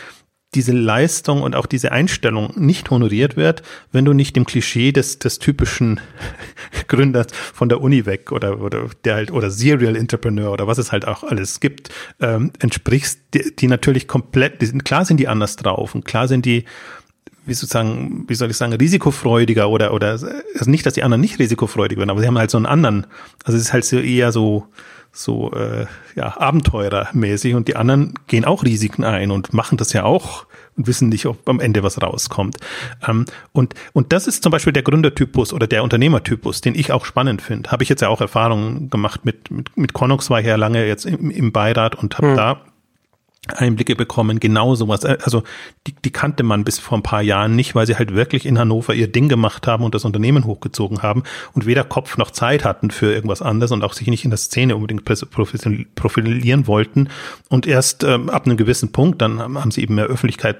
diese 0.55 0.71
Leistung 0.71 1.41
und 1.41 1.55
auch 1.55 1.65
diese 1.65 1.91
Einstellung 1.91 2.53
nicht 2.55 2.89
honoriert 2.89 3.35
wird, 3.35 3.63
wenn 3.91 4.05
du 4.05 4.13
nicht 4.13 4.35
dem 4.35 4.45
Klischee 4.45 4.91
des, 4.93 5.19
des 5.19 5.39
typischen 5.39 5.99
Gründers 6.87 7.27
von 7.53 7.67
der 7.67 7.81
Uni 7.81 8.05
weg 8.05 8.31
oder, 8.31 8.61
oder 8.61 8.85
der 9.03 9.15
halt, 9.15 9.31
oder 9.31 9.51
Serial 9.51 9.95
Entrepreneur 9.95 10.51
oder 10.51 10.65
was 10.65 10.77
es 10.77 10.91
halt 10.91 11.05
auch 11.05 11.23
alles 11.23 11.59
gibt, 11.59 11.89
ähm, 12.21 12.51
entsprichst, 12.59 13.19
die, 13.33 13.55
die 13.55 13.67
natürlich 13.67 14.07
komplett, 14.07 14.61
die 14.61 14.67
sind, 14.67 14.85
klar 14.85 15.03
sind 15.03 15.19
die 15.19 15.27
anders 15.27 15.57
drauf 15.57 15.93
und 15.93 16.05
klar 16.05 16.29
sind 16.29 16.45
die, 16.45 16.63
wie 17.45 17.53
sozusagen, 17.53 18.25
wie 18.27 18.35
soll 18.35 18.49
ich 18.49 18.57
sagen, 18.57 18.73
risikofreudiger 18.73 19.69
oder, 19.69 19.93
oder, 19.93 20.11
also 20.11 20.71
nicht, 20.71 20.85
dass 20.85 20.93
die 20.93 21.03
anderen 21.03 21.21
nicht 21.21 21.39
risikofreudig 21.39 21.97
werden, 21.97 22.09
aber 22.09 22.21
sie 22.21 22.27
haben 22.27 22.37
halt 22.37 22.51
so 22.51 22.57
einen 22.57 22.65
anderen, 22.65 23.05
also 23.43 23.57
es 23.57 23.65
ist 23.65 23.73
halt 23.73 23.83
so 23.83 23.99
eher 23.99 24.31
so, 24.31 24.67
so 25.11 25.51
äh, 25.53 25.85
ja, 26.15 26.37
abenteurermäßig 26.37 27.55
und 27.55 27.67
die 27.67 27.75
anderen 27.75 28.13
gehen 28.27 28.45
auch 28.45 28.63
Risiken 28.63 29.03
ein 29.03 29.31
und 29.31 29.53
machen 29.53 29.77
das 29.77 29.93
ja 29.93 30.03
auch 30.03 30.45
und 30.77 30.87
wissen 30.87 31.09
nicht, 31.09 31.25
ob 31.25 31.49
am 31.49 31.59
Ende 31.59 31.83
was 31.83 32.01
rauskommt. 32.01 32.57
Ähm, 33.07 33.25
und, 33.51 33.73
und 33.93 34.13
das 34.13 34.27
ist 34.27 34.43
zum 34.43 34.51
Beispiel 34.51 34.73
der 34.73 34.83
Gründertypus 34.83 35.53
oder 35.53 35.67
der 35.67 35.83
Unternehmertypus, 35.83 36.61
den 36.61 36.75
ich 36.75 36.91
auch 36.91 37.05
spannend 37.05 37.41
finde. 37.41 37.71
Habe 37.71 37.83
ich 37.83 37.89
jetzt 37.89 38.01
ja 38.01 38.09
auch 38.09 38.21
Erfahrungen 38.21 38.89
gemacht 38.89 39.25
mit, 39.25 39.49
mit, 39.49 39.75
mit 39.75 39.93
Connox 39.93 40.29
war 40.29 40.39
ich 40.39 40.45
ja 40.45 40.55
lange 40.55 40.85
jetzt 40.85 41.05
im, 41.05 41.31
im 41.31 41.51
Beirat 41.51 41.95
und 41.95 42.17
habe 42.17 42.29
hm. 42.29 42.35
da 42.35 42.61
Einblicke 43.47 43.95
bekommen, 43.95 44.39
genau 44.39 44.75
sowas. 44.75 45.03
Äh, 45.03 45.17
also 45.23 45.43
die, 45.85 45.93
die 45.93 46.11
kannte 46.11 46.43
man 46.43 46.63
bis 46.63 46.79
vor 46.79 46.97
ein 46.97 47.03
paar 47.03 47.21
Jahren 47.21 47.55
nicht, 47.55 47.75
weil 47.75 47.85
sie 47.85 47.95
halt 47.95 48.13
wirklich 48.13 48.45
in 48.45 48.59
Hannover 48.59 48.93
ihr 48.93 49.11
Ding 49.11 49.29
gemacht 49.29 49.67
haben 49.67 49.83
und 49.83 49.95
das 49.95 50.05
Unternehmen 50.05 50.45
hochgezogen 50.45 51.01
haben 51.01 51.23
und 51.53 51.65
weder 51.65 51.83
Kopf 51.83 52.17
noch 52.17 52.31
Zeit 52.31 52.65
hatten 52.65 52.91
für 52.91 53.13
irgendwas 53.13 53.41
anderes 53.41 53.71
und 53.71 53.83
auch 53.83 53.93
sich 53.93 54.07
nicht 54.07 54.25
in 54.25 54.31
der 54.31 54.37
Szene 54.37 54.75
unbedingt 54.75 55.05
profilieren 55.05 56.67
wollten. 56.67 57.09
Und 57.49 57.67
erst 57.67 58.03
ähm, 58.03 58.29
ab 58.29 58.45
einem 58.45 58.57
gewissen 58.57 58.91
Punkt, 58.91 59.21
dann 59.21 59.39
haben 59.39 59.71
sie 59.71 59.81
eben 59.81 59.95
mehr 59.95 60.05
Öffentlichkeit 60.05 60.57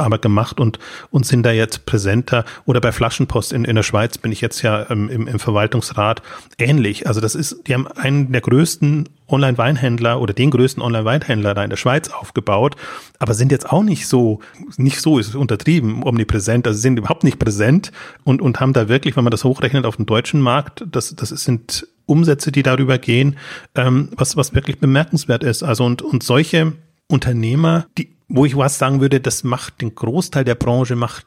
Arbeit 0.00 0.22
gemacht 0.22 0.60
und, 0.60 0.78
und 1.10 1.26
sind 1.26 1.44
da 1.44 1.52
jetzt 1.52 1.86
präsenter. 1.86 2.44
Oder 2.64 2.80
bei 2.80 2.92
Flaschenpost 2.92 3.52
in, 3.52 3.64
in 3.64 3.76
der 3.76 3.82
Schweiz 3.82 4.18
bin 4.18 4.32
ich 4.32 4.40
jetzt 4.40 4.62
ja 4.62 4.88
ähm, 4.90 5.08
im, 5.08 5.26
im 5.26 5.38
Verwaltungsrat 5.38 6.22
ähnlich. 6.58 7.06
Also 7.06 7.20
das 7.20 7.34
ist, 7.34 7.66
die 7.66 7.74
haben 7.74 7.86
einen 7.86 8.32
der 8.32 8.40
größten 8.40 9.08
Online-Weinhändler 9.28 10.20
oder 10.20 10.34
den 10.34 10.50
größten 10.50 10.82
Online-Weinhändler 10.82 11.54
da 11.54 11.64
in 11.64 11.70
der 11.70 11.76
Schweiz 11.76 12.10
aufgebaut, 12.10 12.76
aber 13.18 13.34
sind 13.34 13.50
jetzt 13.50 13.70
auch 13.70 13.82
nicht 13.82 14.06
so, 14.06 14.40
nicht 14.76 15.00
so 15.00 15.18
ist 15.18 15.34
untertrieben, 15.34 16.02
omnipräsent, 16.04 16.66
also 16.66 16.78
sind 16.78 16.98
überhaupt 16.98 17.24
nicht 17.24 17.38
präsent 17.38 17.92
und, 18.24 18.42
und 18.42 18.60
haben 18.60 18.72
da 18.72 18.88
wirklich, 18.88 19.16
wenn 19.16 19.24
man 19.24 19.30
das 19.30 19.44
hochrechnet 19.44 19.86
auf 19.86 19.96
dem 19.96 20.06
deutschen 20.06 20.40
Markt, 20.40 20.84
das, 20.90 21.16
das 21.16 21.30
sind 21.30 21.86
Umsätze, 22.06 22.52
die 22.52 22.62
darüber 22.62 22.98
gehen, 22.98 23.36
ähm, 23.74 24.10
was, 24.16 24.36
was 24.36 24.54
wirklich 24.54 24.78
bemerkenswert 24.78 25.44
ist. 25.44 25.62
Also 25.62 25.84
und, 25.84 26.02
und 26.02 26.22
solche 26.22 26.72
Unternehmer, 27.08 27.86
die 27.96 28.10
wo 28.32 28.46
ich 28.46 28.56
was 28.56 28.78
sagen 28.78 29.00
würde, 29.00 29.20
das 29.20 29.44
macht 29.44 29.82
den 29.82 29.94
Großteil 29.94 30.44
der 30.44 30.54
Branche 30.54 30.96
macht 30.96 31.26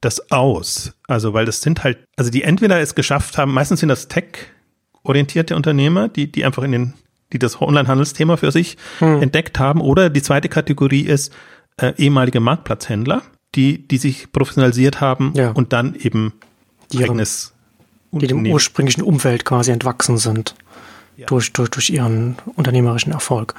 das 0.00 0.30
aus. 0.30 0.92
Also, 1.08 1.34
weil 1.34 1.44
das 1.44 1.60
sind 1.60 1.82
halt, 1.82 1.98
also 2.16 2.30
die 2.30 2.42
entweder 2.42 2.80
es 2.80 2.94
geschafft 2.94 3.36
haben, 3.36 3.52
meistens 3.52 3.80
sind 3.80 3.88
das 3.88 4.08
Tech-orientierte 4.08 5.56
Unternehmer, 5.56 6.08
die, 6.08 6.30
die 6.30 6.44
einfach 6.44 6.62
in 6.62 6.72
den, 6.72 6.94
die 7.32 7.38
das 7.38 7.60
Online-Handelsthema 7.60 8.36
für 8.36 8.52
sich 8.52 8.76
hm. 9.00 9.22
entdeckt 9.22 9.58
haben, 9.58 9.80
oder 9.80 10.08
die 10.08 10.22
zweite 10.22 10.48
Kategorie 10.48 11.02
ist 11.02 11.34
äh, 11.78 11.92
ehemalige 11.96 12.38
Marktplatzhändler, 12.38 13.22
die, 13.56 13.86
die 13.88 13.98
sich 13.98 14.30
professionalisiert 14.30 15.00
haben 15.00 15.32
ja. 15.34 15.50
und 15.50 15.72
dann 15.72 15.96
eben 15.96 16.34
die 16.92 17.02
eigenes 17.02 17.52
die 18.12 18.28
dem 18.28 18.46
ursprünglichen 18.46 19.02
Umfeld 19.02 19.44
quasi 19.44 19.72
entwachsen 19.72 20.16
sind. 20.16 20.54
Durch, 21.26 21.52
durch, 21.52 21.70
durch 21.70 21.90
ihren 21.90 22.36
unternehmerischen 22.56 23.12
Erfolg. 23.12 23.54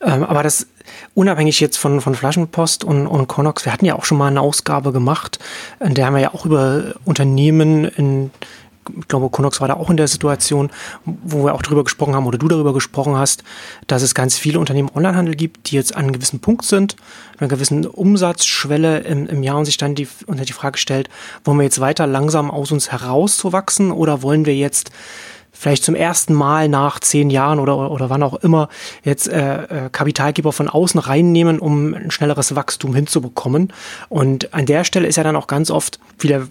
Ähm, 0.00 0.24
aber 0.24 0.42
das 0.42 0.66
unabhängig 1.14 1.60
jetzt 1.60 1.76
von, 1.76 2.00
von 2.00 2.14
Flaschenpost 2.14 2.84
und, 2.84 3.06
und 3.06 3.26
Connox, 3.28 3.64
wir 3.64 3.72
hatten 3.72 3.84
ja 3.84 3.94
auch 3.94 4.04
schon 4.04 4.18
mal 4.18 4.28
eine 4.28 4.40
Ausgabe 4.40 4.92
gemacht, 4.92 5.38
in 5.80 5.94
der 5.94 6.06
haben 6.06 6.14
wir 6.14 6.22
ja 6.22 6.34
auch 6.34 6.46
über 6.46 6.94
Unternehmen 7.04 7.84
in 7.84 8.30
ich 9.00 9.08
glaube, 9.08 9.30
Konox 9.30 9.60
war 9.60 9.68
da 9.68 9.74
auch 9.74 9.90
in 9.90 9.96
der 9.96 10.08
Situation, 10.08 10.70
wo 11.04 11.44
wir 11.44 11.54
auch 11.54 11.62
darüber 11.62 11.84
gesprochen 11.84 12.14
haben 12.14 12.26
oder 12.26 12.38
du 12.38 12.48
darüber 12.48 12.72
gesprochen 12.72 13.16
hast, 13.16 13.42
dass 13.86 14.02
es 14.02 14.14
ganz 14.14 14.38
viele 14.38 14.60
Unternehmen 14.60 14.90
Onlinehandel 14.94 15.34
gibt, 15.34 15.70
die 15.70 15.76
jetzt 15.76 15.96
an 15.96 16.04
einem 16.04 16.12
gewissen 16.12 16.40
Punkt 16.40 16.64
sind, 16.64 16.96
einer 17.38 17.48
gewissen 17.48 17.86
Umsatzschwelle 17.86 19.00
im, 19.00 19.26
im 19.26 19.42
Jahr 19.42 19.58
und 19.58 19.64
sich 19.64 19.76
dann 19.76 19.94
die, 19.94 20.08
unter 20.26 20.44
die 20.44 20.52
Frage 20.52 20.78
stellt, 20.78 21.08
wollen 21.44 21.58
wir 21.58 21.64
jetzt 21.64 21.80
weiter 21.80 22.06
langsam 22.06 22.50
aus 22.50 22.72
uns 22.72 22.92
herauszuwachsen 22.92 23.90
oder 23.90 24.22
wollen 24.22 24.46
wir 24.46 24.54
jetzt 24.54 24.90
vielleicht 25.58 25.84
zum 25.84 25.94
ersten 25.94 26.34
Mal 26.34 26.68
nach 26.68 27.00
zehn 27.00 27.30
Jahren 27.30 27.58
oder, 27.58 27.90
oder 27.90 28.10
wann 28.10 28.22
auch 28.22 28.34
immer 28.34 28.68
jetzt 29.02 29.28
äh, 29.28 29.86
äh, 29.86 29.90
Kapitalgeber 29.90 30.52
von 30.52 30.68
außen 30.68 31.00
reinnehmen, 31.00 31.58
um 31.58 31.94
ein 31.94 32.10
schnelleres 32.10 32.54
Wachstum 32.54 32.94
hinzubekommen. 32.94 33.72
Und 34.08 34.52
an 34.54 34.66
der 34.66 34.84
Stelle 34.84 35.06
ist 35.06 35.16
ja 35.16 35.24
dann 35.24 35.36
auch 35.36 35.46
ganz 35.46 35.70
oft, 35.70 35.98
viele 36.18 36.48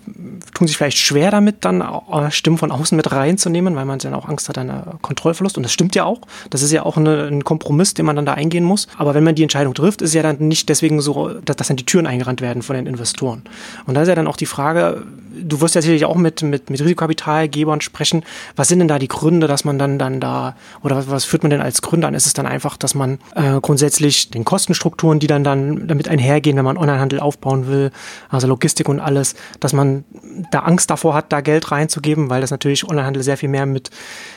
tun 0.53 0.67
sich 0.67 0.77
vielleicht 0.77 0.97
schwer 0.97 1.31
damit, 1.31 1.65
dann 1.65 1.81
äh, 1.81 2.31
Stimmen 2.31 2.57
von 2.57 2.71
außen 2.71 2.95
mit 2.95 3.11
reinzunehmen, 3.11 3.75
weil 3.75 3.85
man 3.85 3.99
dann 3.99 4.13
auch 4.13 4.27
Angst 4.27 4.49
hat, 4.49 4.57
an 4.57 4.97
Kontrollverlust. 5.01 5.57
Und 5.57 5.63
das 5.63 5.71
stimmt 5.71 5.95
ja 5.95 6.05
auch. 6.05 6.21
Das 6.49 6.61
ist 6.61 6.71
ja 6.71 6.83
auch 6.83 6.97
eine, 6.97 7.27
ein 7.27 7.43
Kompromiss, 7.43 7.93
den 7.93 8.05
man 8.05 8.15
dann 8.15 8.25
da 8.25 8.33
eingehen 8.33 8.63
muss. 8.63 8.87
Aber 8.97 9.13
wenn 9.13 9.23
man 9.23 9.35
die 9.35 9.43
Entscheidung 9.43 9.73
trifft, 9.73 10.01
ist 10.01 10.13
ja 10.13 10.23
dann 10.23 10.37
nicht 10.39 10.69
deswegen 10.69 11.01
so, 11.01 11.29
dass, 11.29 11.55
dass 11.55 11.67
dann 11.67 11.77
die 11.77 11.85
Türen 11.85 12.07
eingerannt 12.07 12.41
werden 12.41 12.61
von 12.61 12.75
den 12.75 12.87
Investoren. 12.87 13.43
Und 13.85 13.93
da 13.95 14.01
ist 14.01 14.07
ja 14.07 14.15
dann 14.15 14.27
auch 14.27 14.37
die 14.37 14.45
Frage, 14.45 15.03
du 15.35 15.61
wirst 15.61 15.75
ja 15.75 15.81
sicherlich 15.81 16.05
auch 16.05 16.15
mit, 16.15 16.41
mit, 16.41 16.69
mit 16.69 16.81
Risikokapitalgebern 16.81 17.81
sprechen. 17.81 18.23
Was 18.55 18.67
sind 18.67 18.79
denn 18.79 18.87
da 18.87 18.99
die 18.99 19.07
Gründe, 19.07 19.47
dass 19.47 19.65
man 19.65 19.77
dann, 19.77 19.99
dann 19.99 20.19
da, 20.19 20.55
oder 20.83 20.97
was, 20.97 21.09
was 21.09 21.25
führt 21.25 21.43
man 21.43 21.49
denn 21.49 21.61
als 21.61 21.81
Gründe 21.81 22.07
an? 22.07 22.13
Ist 22.13 22.25
es 22.25 22.33
dann 22.33 22.45
einfach, 22.45 22.77
dass 22.77 22.95
man 22.95 23.19
äh, 23.35 23.59
grundsätzlich 23.61 24.31
den 24.31 24.45
Kostenstrukturen, 24.45 25.19
die 25.19 25.27
dann, 25.27 25.43
dann 25.43 25.87
damit 25.87 26.07
einhergehen, 26.07 26.57
wenn 26.57 26.65
man 26.65 26.77
Onlinehandel 26.77 27.19
aufbauen 27.19 27.67
will, 27.67 27.91
also 28.29 28.47
Logistik 28.47 28.89
und 28.89 28.99
alles, 28.99 29.35
dass 29.59 29.73
man 29.73 30.03
da 30.51 30.59
Angst 30.59 30.89
davor 30.89 31.13
hat, 31.13 31.31
da 31.31 31.41
Geld 31.41 31.71
reinzugeben, 31.71 32.29
weil 32.29 32.41
das 32.41 32.51
natürlich 32.51 32.87
Onlinehandel 32.87 33.23
sehr 33.23 33.37
viel 33.37 33.49
mehr 33.49 33.65
mit 33.65 33.89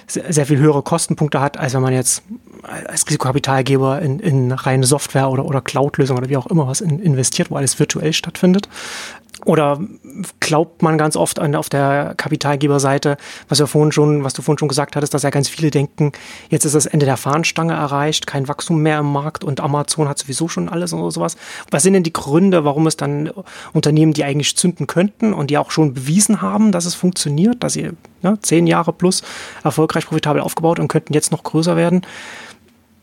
sehr, 0.08 0.46
viel 0.46 0.58
höhere 0.58 0.82
Kostenpunkte 0.82 1.40
hat, 1.40 1.58
als 1.58 1.74
wenn 1.74 1.82
man 1.82 1.92
jetzt 1.92 2.22
als 2.62 3.06
Risikokapitalgeber 3.06 4.00
in, 4.00 4.18
in 4.20 4.52
reine 4.52 4.86
Software 4.86 5.30
oder, 5.30 5.44
oder 5.44 5.60
Cloud-Lösungen 5.60 6.18
oder 6.18 6.30
wie 6.30 6.36
auch 6.36 6.46
immer 6.46 6.66
was 6.66 6.80
in, 6.80 6.98
investiert, 6.98 7.50
wo 7.50 7.56
alles 7.56 7.78
virtuell 7.78 8.12
stattfindet. 8.12 8.68
Oder 9.44 9.78
glaubt 10.40 10.82
man 10.82 10.98
ganz 10.98 11.14
oft 11.14 11.38
an, 11.38 11.54
auf 11.54 11.68
der 11.68 12.14
Kapitalgeberseite, 12.16 13.16
was, 13.48 13.60
wir 13.60 13.68
vorhin 13.68 13.92
schon, 13.92 14.24
was 14.24 14.32
du 14.32 14.42
vorhin 14.42 14.58
schon 14.58 14.68
gesagt 14.68 14.96
hattest, 14.96 15.14
dass 15.14 15.22
ja 15.22 15.30
ganz 15.30 15.48
viele 15.48 15.70
denken, 15.70 16.10
jetzt 16.50 16.64
ist 16.64 16.74
das 16.74 16.86
Ende 16.86 17.06
der 17.06 17.16
Fahnenstange 17.16 17.72
erreicht, 17.72 18.26
kein 18.26 18.48
Wachstum 18.48 18.82
mehr 18.82 18.98
im 18.98 19.12
Markt 19.12 19.44
und 19.44 19.60
Amazon 19.60 20.08
hat 20.08 20.18
sowieso 20.18 20.48
schon 20.48 20.68
alles 20.68 20.92
und 20.92 21.08
sowas. 21.12 21.36
Was 21.70 21.84
sind 21.84 21.92
denn 21.92 22.02
die 22.02 22.12
Gründe, 22.12 22.64
warum 22.64 22.88
es 22.88 22.96
dann 22.96 23.30
Unternehmen, 23.72 24.12
die 24.12 24.24
eigentlich 24.24 24.56
zünden 24.56 24.88
könnten 24.88 25.32
und 25.32 25.50
die 25.50 25.58
auch 25.58 25.70
schon 25.70 25.94
bewiesen 25.94 26.42
haben, 26.42 26.72
dass 26.72 26.84
es 26.84 26.94
funktioniert, 26.94 27.62
dass 27.62 27.74
sie 27.74 27.90
ja, 28.22 28.36
zehn 28.42 28.66
Jahre 28.66 28.92
plus 28.92 29.22
erfolgreich 29.62 29.97
profitabel 30.06 30.40
aufgebaut 30.40 30.78
und 30.78 30.88
könnten 30.88 31.14
jetzt 31.14 31.32
noch 31.32 31.42
größer 31.42 31.76
werden? 31.76 32.02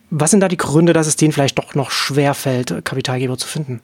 Was 0.09 0.31
sind 0.31 0.39
da 0.39 0.47
die 0.47 0.57
Gründe, 0.57 0.93
dass 0.93 1.07
es 1.07 1.15
denen 1.15 1.33
vielleicht 1.33 1.57
doch 1.57 1.75
noch 1.75 1.91
schwer 1.91 2.33
fällt, 2.33 2.85
Kapitalgeber 2.85 3.37
zu 3.37 3.47
finden? 3.47 3.81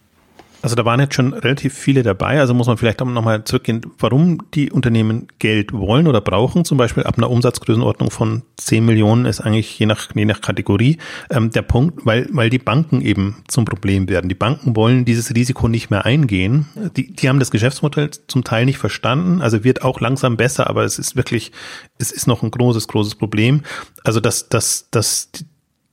Also 0.62 0.76
da 0.76 0.86
waren 0.86 1.00
jetzt 1.00 1.16
schon 1.16 1.34
relativ 1.34 1.74
viele 1.74 2.04
dabei. 2.04 2.40
Also 2.40 2.54
muss 2.54 2.68
man 2.68 2.78
vielleicht 2.78 3.02
auch 3.02 3.06
nochmal 3.06 3.44
zurückgehen, 3.44 3.82
warum 3.98 4.40
die 4.54 4.72
Unternehmen 4.72 5.28
Geld 5.40 5.74
wollen 5.74 6.08
oder 6.08 6.22
brauchen. 6.22 6.66
Zum 6.66 6.78
Beispiel 6.78 7.04
ab 7.04 7.18
einer 7.18 7.30
Umsatzgrößenordnung 7.30 8.12
von 8.12 8.44
10 8.58 8.86
Millionen 8.86 9.26
ist 9.26 9.42
eigentlich 9.42 9.78
je 9.80 9.86
nach, 9.88 10.16
je 10.16 10.26
nach 10.26 10.42
Kategorie 10.42 10.98
ähm, 11.30 11.50
der 11.52 11.64
Punkt, 11.64 12.06
weil, 12.06 12.28
weil 12.32 12.50
die 12.50 12.60
Banken 12.60 13.02
eben 13.02 13.38
zum 13.48 13.66
Problem 13.66 14.08
werden. 14.08 14.30
Die 14.30 14.36
Banken 14.36 14.76
wollen 14.76 15.06
dieses 15.06 15.34
Risiko 15.34 15.68
nicht 15.68 15.90
mehr 15.90 16.06
eingehen. 16.06 16.68
Die, 16.96 17.12
die 17.12 17.30
haben 17.30 17.40
das 17.40 17.52
Geschäftsmodell 17.52 18.12
zum 18.28 18.44
Teil 18.44 18.66
nicht 18.66 18.78
verstanden. 18.78 19.42
Also 19.42 19.64
wird 19.64 19.84
auch 19.84 20.00
langsam 20.00 20.38
besser, 20.38 20.70
aber 20.70 20.84
es 20.84 21.00
ist 21.00 21.16
wirklich, 21.16 21.52
es 21.98 22.12
ist 22.12 22.28
noch 22.28 22.44
ein 22.44 22.52
großes, 22.52 22.88
großes 22.88 23.16
Problem. 23.16 23.62
Also 24.04 24.20
dass, 24.20 24.50
dass, 24.50 24.90
dass 24.92 25.30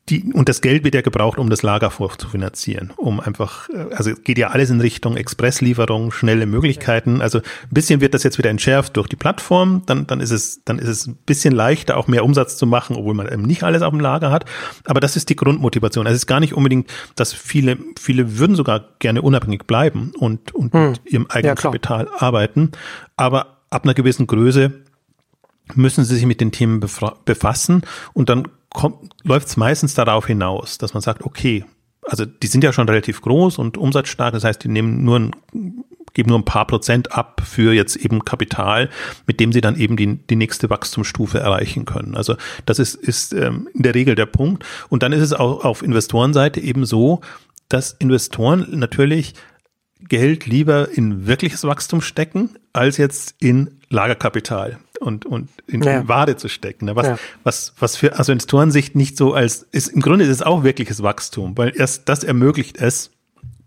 die, 0.08 0.32
und 0.32 0.48
das 0.48 0.60
Geld 0.60 0.84
wird 0.84 0.94
ja 0.94 1.02
gebraucht, 1.02 1.38
um 1.38 1.50
das 1.50 1.62
Lager 1.62 1.90
vorzufinanzieren, 1.90 2.92
um 2.96 3.20
einfach, 3.20 3.68
äh, 3.68 3.94
also 3.94 4.12
geht 4.14 4.38
ja 4.38 4.48
alles 4.48 4.70
in 4.70 4.80
Richtung 4.80 5.16
Expresslieferung, 5.16 6.12
schnelle 6.12 6.46
Möglichkeiten. 6.46 7.20
Also 7.20 7.38
ein 7.38 7.44
bisschen 7.70 8.00
wird 8.00 8.14
das 8.14 8.22
jetzt 8.22 8.38
wieder 8.38 8.50
entschärft 8.50 8.96
durch 8.96 9.08
die 9.08 9.16
Plattform, 9.16 9.82
dann, 9.86 10.06
dann 10.06 10.20
ist 10.20 10.30
es, 10.30 10.64
dann 10.64 10.78
ist 10.78 10.88
es 10.88 11.06
ein 11.06 11.16
bisschen 11.26 11.54
leichter, 11.54 11.96
auch 11.96 12.06
mehr 12.06 12.24
Umsatz 12.24 12.56
zu 12.56 12.66
machen, 12.66 12.96
obwohl 12.96 13.14
man 13.14 13.30
eben 13.30 13.42
nicht 13.42 13.62
alles 13.62 13.82
auf 13.82 13.90
dem 13.90 14.00
Lager 14.00 14.30
hat. 14.30 14.44
Aber 14.84 15.00
das 15.00 15.16
ist 15.16 15.28
die 15.28 15.36
Grundmotivation. 15.36 16.06
Also 16.06 16.14
es 16.14 16.22
ist 16.22 16.26
gar 16.26 16.40
nicht 16.40 16.54
unbedingt, 16.54 16.90
dass 17.14 17.32
viele, 17.32 17.78
viele 17.98 18.38
würden 18.38 18.56
sogar 18.56 18.84
gerne 18.98 19.22
unabhängig 19.22 19.66
bleiben 19.66 20.12
und, 20.18 20.54
und 20.54 20.72
hm. 20.72 20.90
mit 20.92 21.12
ihrem 21.12 21.26
eigenen 21.28 21.56
ja, 21.56 21.62
Kapital 21.62 22.08
arbeiten. 22.16 22.72
Aber 23.16 23.58
ab 23.70 23.84
einer 23.84 23.94
gewissen 23.94 24.26
Größe 24.26 24.72
müssen 25.74 26.04
sie 26.04 26.14
sich 26.14 26.26
mit 26.26 26.40
den 26.40 26.52
Themen 26.52 26.80
befassen 26.80 27.82
und 28.14 28.28
dann 28.30 28.48
läuft 29.24 29.48
es 29.48 29.56
meistens 29.56 29.94
darauf 29.94 30.26
hinaus, 30.26 30.78
dass 30.78 30.94
man 30.94 31.00
sagt, 31.00 31.22
okay, 31.22 31.64
also 32.02 32.24
die 32.24 32.46
sind 32.46 32.64
ja 32.64 32.72
schon 32.72 32.88
relativ 32.88 33.20
groß 33.20 33.58
und 33.58 33.76
umsatzstark, 33.76 34.32
das 34.32 34.44
heißt, 34.44 34.64
die 34.64 34.68
nehmen 34.68 35.04
nur 35.04 35.18
ein, 35.18 35.36
geben 36.14 36.30
nur 36.30 36.38
ein 36.38 36.44
paar 36.44 36.66
Prozent 36.66 37.12
ab 37.12 37.42
für 37.44 37.72
jetzt 37.72 37.96
eben 37.96 38.24
Kapital, 38.24 38.88
mit 39.26 39.40
dem 39.40 39.52
sie 39.52 39.60
dann 39.60 39.76
eben 39.76 39.96
die, 39.96 40.16
die 40.16 40.36
nächste 40.36 40.70
Wachstumsstufe 40.70 41.38
erreichen 41.38 41.84
können. 41.84 42.16
Also 42.16 42.36
das 42.66 42.78
ist, 42.78 42.94
ist 42.94 43.32
ähm, 43.32 43.68
in 43.74 43.82
der 43.82 43.94
Regel 43.94 44.14
der 44.14 44.26
Punkt. 44.26 44.64
Und 44.88 45.02
dann 45.02 45.12
ist 45.12 45.22
es 45.22 45.32
auch 45.32 45.64
auf 45.64 45.82
Investorenseite 45.82 46.60
eben 46.60 46.86
so, 46.86 47.20
dass 47.68 47.92
Investoren 47.92 48.66
natürlich 48.70 49.34
Geld 50.00 50.46
lieber 50.46 50.88
in 50.90 51.26
wirkliches 51.26 51.64
Wachstum 51.64 52.00
stecken, 52.00 52.50
als 52.72 52.96
jetzt 52.96 53.34
in 53.40 53.78
Lagerkapital 53.90 54.78
und, 55.00 55.26
und 55.26 55.48
in, 55.66 55.82
ja. 55.82 56.00
in 56.00 56.08
Ware 56.08 56.36
zu 56.36 56.48
stecken. 56.48 56.86
Ne? 56.86 56.96
Was, 56.96 57.06
ja. 57.06 57.18
was, 57.44 57.72
was 57.78 57.96
für 57.96 58.18
also 58.18 58.32
Investorensicht 58.32 58.94
nicht 58.94 59.16
so 59.16 59.34
als 59.34 59.66
ist, 59.70 59.88
im 59.88 60.00
Grunde 60.00 60.24
ist 60.24 60.30
es 60.30 60.42
auch 60.42 60.64
wirkliches 60.64 61.02
Wachstum, 61.02 61.56
weil 61.56 61.72
erst 61.76 62.08
das 62.08 62.24
ermöglicht 62.24 62.78
es, 62.78 63.10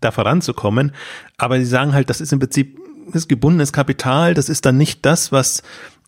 da 0.00 0.10
voranzukommen. 0.10 0.92
Aber 1.38 1.58
sie 1.58 1.64
sagen 1.64 1.92
halt, 1.92 2.10
das 2.10 2.20
ist 2.20 2.32
im 2.32 2.38
Prinzip 2.38 2.78
das 3.12 3.28
gebundenes 3.28 3.72
Kapital, 3.72 4.34
das 4.34 4.48
ist 4.48 4.64
dann 4.64 4.76
nicht 4.76 5.04
das, 5.04 5.32
was, 5.32 5.62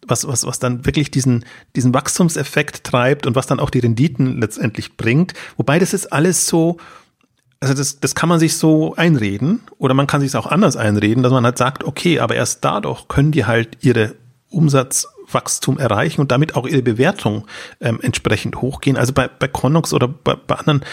was, 0.06 0.26
was, 0.26 0.46
was 0.46 0.58
dann 0.58 0.84
wirklich 0.86 1.10
diesen, 1.10 1.44
diesen 1.76 1.94
Wachstumseffekt 1.94 2.84
treibt 2.84 3.26
und 3.26 3.34
was 3.34 3.46
dann 3.46 3.60
auch 3.60 3.70
die 3.70 3.80
Renditen 3.80 4.40
letztendlich 4.40 4.96
bringt. 4.96 5.34
Wobei 5.56 5.78
das 5.78 5.94
ist 5.94 6.12
alles 6.12 6.46
so, 6.46 6.76
also 7.60 7.74
das, 7.74 8.00
das 8.00 8.14
kann 8.14 8.28
man 8.28 8.38
sich 8.38 8.56
so 8.56 8.94
einreden 8.94 9.62
oder 9.78 9.94
man 9.94 10.06
kann 10.06 10.20
sich 10.20 10.28
es 10.28 10.34
auch 10.34 10.46
anders 10.46 10.76
einreden, 10.76 11.22
dass 11.22 11.32
man 11.32 11.44
halt 11.44 11.58
sagt, 11.58 11.84
okay, 11.84 12.20
aber 12.20 12.34
erst 12.34 12.64
dadurch 12.64 13.08
können 13.08 13.32
die 13.32 13.44
halt 13.44 13.78
ihre 13.80 14.14
Umsatzwachstum 15.34 15.78
erreichen 15.78 16.20
und 16.20 16.30
damit 16.30 16.54
auch 16.54 16.66
ihre 16.66 16.82
Bewertung 16.82 17.46
ähm, 17.80 17.98
entsprechend 18.02 18.56
hochgehen. 18.56 18.96
Also 18.96 19.12
bei, 19.12 19.28
bei 19.28 19.48
Connox 19.48 19.92
oder 19.92 20.08
bei, 20.08 20.34
bei 20.34 20.54
anderen, 20.54 20.84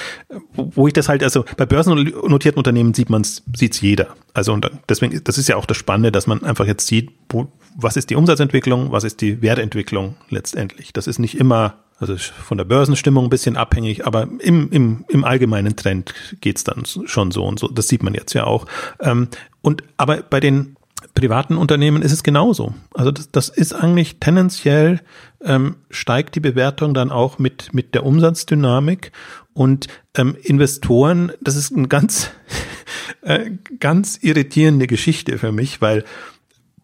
wo, 0.54 0.88
ich 0.88 0.94
das 0.94 1.08
halt, 1.08 1.24
also 1.24 1.46
bei 1.58 1.66
börsennotierten 1.66 2.58
Unternehmen 2.58 2.94
sieht 2.94 3.10
man 3.10 3.22
es, 3.22 3.44
sieht 3.56 3.74
es 3.74 3.82
jeder. 3.82 4.08
Also 4.34 4.54
und 4.54 4.70
deswegen, 4.90 5.24
das 5.24 5.38
ist 5.38 5.48
ja 5.48 5.56
auch 5.56 5.66
das 5.66 5.78
Spannende, 5.78 6.12
dass 6.12 6.28
man 6.28 6.44
einfach 6.44 6.66
jetzt 6.66 6.88
sieht, 6.88 7.12
wo, 7.30 7.52
was 7.76 7.98
ist 7.98 8.10
die 8.10 8.16
Umsatzentwicklung, 8.16 8.92
was 8.92 9.04
ist 9.04 9.22
die 9.22 9.42
Wertentwicklung 9.42 10.16
letztendlich. 10.30 10.94
Das 10.94 11.08
ist 11.08 11.20
nicht 11.20 11.38
immer 11.40 11.76
also 12.00 12.18
von 12.18 12.58
der 12.58 12.66
Börsenstimmung 12.66 13.26
ein 13.26 13.30
bisschen 13.30 13.56
abhängig, 13.56 14.08
aber 14.08 14.28
im, 14.40 14.72
im, 14.72 15.06
im 15.08 15.24
allgemeinen 15.24 15.76
Trend 15.76 16.16
geht's 16.42 16.64
dann 16.64 16.84
schon 16.86 17.30
so 17.30 17.46
und 17.46 17.60
so. 17.60 17.68
Das 17.68 17.88
sieht 17.88 18.02
man 18.02 18.16
jetzt 18.16 18.34
ja 18.34 18.46
auch. 18.46 18.66
Ähm, 19.00 19.28
und 19.62 19.84
aber 19.98 20.24
bei 20.24 20.40
den 20.40 20.78
privaten 21.14 21.58
Unternehmen 21.58 22.02
ist 22.02 22.12
es 22.12 22.24
genauso. 22.24 22.74
Also 22.94 23.12
das, 23.12 23.32
das 23.32 23.50
ist 23.50 23.74
eigentlich 23.74 24.20
tendenziell 24.20 25.02
ähm, 25.44 25.78
steigt 25.90 26.36
die 26.36 26.40
Bewertung 26.40 26.94
dann 26.94 27.12
auch 27.12 27.40
mit 27.40 27.74
mit 27.74 27.94
der 27.96 28.06
Umsatzdynamik 28.06 29.12
und 29.54 29.88
ähm, 30.16 30.36
Investoren. 30.42 31.32
Das 31.42 31.56
ist 31.56 31.72
ein 31.72 31.90
ganz 31.90 32.32
äh, 33.22 33.52
ganz 33.80 34.20
irritierende 34.22 34.88
Geschichte 34.88 35.38
für 35.38 35.52
mich, 35.52 35.82
weil 35.82 36.04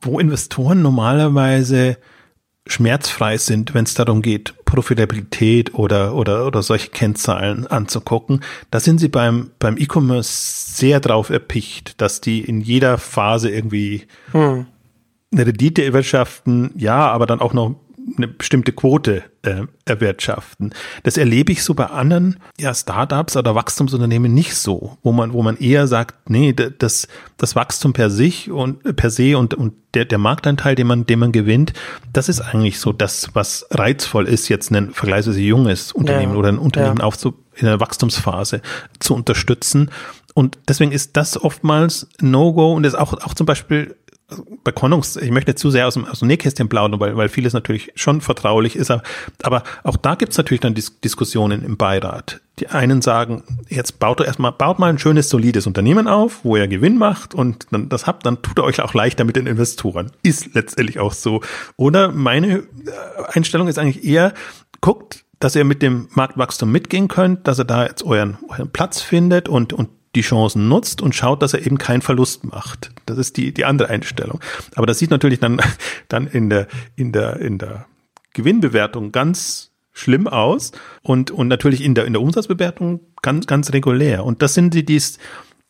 wo 0.01 0.19
Investoren 0.19 0.82
normalerweise 0.82 1.97
schmerzfrei 2.72 3.38
sind, 3.38 3.74
wenn 3.74 3.86
es 3.86 3.93
darum 3.93 4.22
geht, 4.22 4.53
Profitabilität 4.65 5.74
oder, 5.74 6.13
oder, 6.15 6.45
oder 6.45 6.61
solche 6.61 6.89
Kennzahlen 6.89 7.68
anzugucken. 7.68 8.41
Da 8.72 8.80
sind 8.80 8.99
sie 8.99 9.07
beim, 9.07 9.51
beim 9.59 9.78
E-Commerce 9.78 10.76
sehr 10.76 10.99
drauf 10.99 11.30
erpicht, 11.30 12.01
dass 12.01 12.22
die 12.22 12.41
in 12.41 12.61
jeder 12.61 12.97
Phase 12.97 13.49
irgendwie 13.49 14.07
hm. 14.32 14.65
eine 15.32 15.45
Rendite 15.45 15.84
erwirtschaften, 15.84 16.72
ja, 16.76 17.07
aber 17.07 17.26
dann 17.26 17.39
auch 17.41 17.53
noch 17.53 17.76
eine 18.16 18.28
bestimmte 18.28 18.72
Quote 18.72 19.24
äh, 19.41 19.64
erwirtschaften. 19.86 20.74
Das 21.03 21.18
erlebe 21.18 21.51
ich 21.51 21.64
so 21.64 21.74
bei 21.74 21.88
anderen 21.88 22.39
ja, 22.60 22.74
Startups 22.74 23.36
oder 23.36 23.55
Wachstumsunternehmen 23.55 24.34
nicht 24.34 24.55
so, 24.55 24.97
wo 25.03 25.12
man, 25.12 25.34
wo 25.34 25.43
man 25.43 25.58
eher 25.58 25.88
sagt, 25.88 26.30
nee, 26.30 26.53
das, 26.53 27.08
das 27.38 27.55
Wachstum 27.55 27.93
per 27.93 28.10
sich 28.10 28.49
und 28.49 28.95
per 28.95 29.10
se 29.10 29.38
und, 29.38 29.53
und 29.53 29.74
der, 29.93 30.05
der 30.05 30.18
Marktanteil, 30.18 30.76
den 30.76 30.88
man, 30.88 31.05
den 31.05 31.20
man 31.20 31.32
gewinnt, 31.32 31.74
das 32.14 32.30
ist 32.30 32.41
eigentlich 32.41 32.80
so 32.80 32.93
das, 32.93 33.30
was 33.34 33.66
reizvoll 33.72 34.28
ist, 34.28 34.47
jetzt 34.47 34.72
ein 34.72 34.91
vergleichsweise 34.91 35.41
junges 35.41 35.91
Unternehmen 35.91 36.34
ja, 36.34 36.39
oder 36.39 36.49
ein 36.49 36.60
Unternehmen 36.60 36.99
ja. 36.99 37.03
aufzu, 37.03 37.34
in 37.55 37.66
der 37.66 37.80
Wachstumsphase 37.80 38.62
zu 38.99 39.16
unterstützen. 39.16 39.91
Und 40.34 40.60
deswegen 40.68 40.91
ist 40.91 41.18
das 41.18 41.41
oftmals 41.41 42.08
No-Go 42.22 42.74
und 42.74 42.86
ist 42.86 42.95
auch, 42.95 43.14
auch 43.14 43.34
zum 43.34 43.47
Beispiel 43.47 43.95
bei 44.63 44.73
Konungs, 44.73 45.15
ich 45.15 45.32
möchte 45.32 45.51
nicht 45.51 45.59
zu 45.59 45.69
sehr 45.69 45.88
aus 45.88 45.93
dem, 45.93 46.05
aus 46.05 46.19
dem 46.19 46.28
Nähkästchen 46.28 46.67
plaudern, 46.67 46.99
weil, 46.99 47.15
weil 47.15 47.30
vieles 47.30 47.53
natürlich 47.53 47.93
schon 47.95 48.19
vertraulich 48.19 48.75
ist, 48.75 48.91
aber, 48.91 49.63
auch 49.84 49.95
da 49.95 50.15
gibt 50.15 50.34
es 50.34 50.38
natürlich 50.38 50.59
dann 50.59 50.73
Dis 50.73 50.99
Diskussionen 50.99 51.63
im 51.63 51.78
Beirat. 51.78 52.41
Die 52.59 52.67
einen 52.67 53.01
sagen, 53.01 53.43
jetzt 53.69 53.99
baut 53.99 54.19
er 54.19 54.25
erstmal, 54.25 54.51
baut 54.51 54.80
mal 54.80 54.89
ein 54.89 54.99
schönes, 54.99 55.30
solides 55.30 55.67
Unternehmen 55.67 56.07
auf, 56.07 56.43
wo 56.43 56.57
ihr 56.57 56.67
Gewinn 56.67 56.97
macht 56.97 57.36
und 57.36 57.67
dann 57.71 57.88
das 57.88 58.07
habt, 58.07 58.25
dann 58.25 58.41
tut 58.41 58.57
er 58.57 58.65
euch 58.65 58.82
auch 58.82 58.93
leichter 58.93 59.23
mit 59.23 59.36
den 59.36 59.47
Investoren. 59.47 60.11
Ist 60.23 60.53
letztendlich 60.55 60.99
auch 60.99 61.13
so. 61.13 61.41
Oder 61.78 62.11
meine 62.11 62.57
äh, 62.57 62.63
Einstellung 63.32 63.67
ist 63.67 63.80
eigentlich 63.80 64.03
eher, 64.03 64.34
guckt, 64.82 65.23
dass 65.39 65.55
ihr 65.55 65.63
mit 65.63 65.82
dem 65.82 66.09
Marktwachstum 66.11 66.71
mitgehen 66.71 67.07
könnt, 67.07 67.47
dass 67.47 67.59
ihr 67.59 67.65
da 67.65 67.86
jetzt 67.86 68.03
euren, 68.03 68.38
euren 68.49 68.71
Platz 68.71 69.01
findet 69.01 69.47
und, 69.47 69.71
und 69.71 69.89
die 70.18 70.22
Chancen 70.22 70.68
nutzt 70.68 71.01
und 71.01 71.15
schaut, 71.15 71.41
dass 71.41 71.53
er 71.53 71.65
eben 71.65 71.78
keinen 71.78 72.01
Verlust 72.01 72.43
macht. 72.43 72.91
Das 73.05 73.18
ist 73.18 73.38
die, 73.38 73.53
die 73.53 73.65
andere 73.65 73.89
Einstellung. 73.89 74.39
Aber 74.76 74.88
das 74.88 74.97
sieht 74.97 75.11
natürlich 75.11 75.39
dann, 75.39 75.61
dann 76.07 76.28
in 76.28 76.49
der, 76.49 76.68
in 76.95 77.11
der, 77.11 77.39
in 77.39 77.59
der 77.59 77.86
Gewinnbewertung 78.34 79.11
ganz 79.11 79.72
schlimm 79.93 80.28
aus 80.28 80.72
und, 81.03 81.32
und 81.32 81.47
natürlich 81.47 81.84
in 81.84 81.95
der, 81.95 82.05
in 82.05 82.13
der 82.13 82.22
Umsatzbewertung 82.22 82.99
ganz, 83.22 83.47
ganz 83.47 83.72
regulär. 83.74 84.26
Und 84.26 84.41
das 84.41 84.53
sind 84.53 84.74
die, 84.74 84.86
die, 84.86 85.01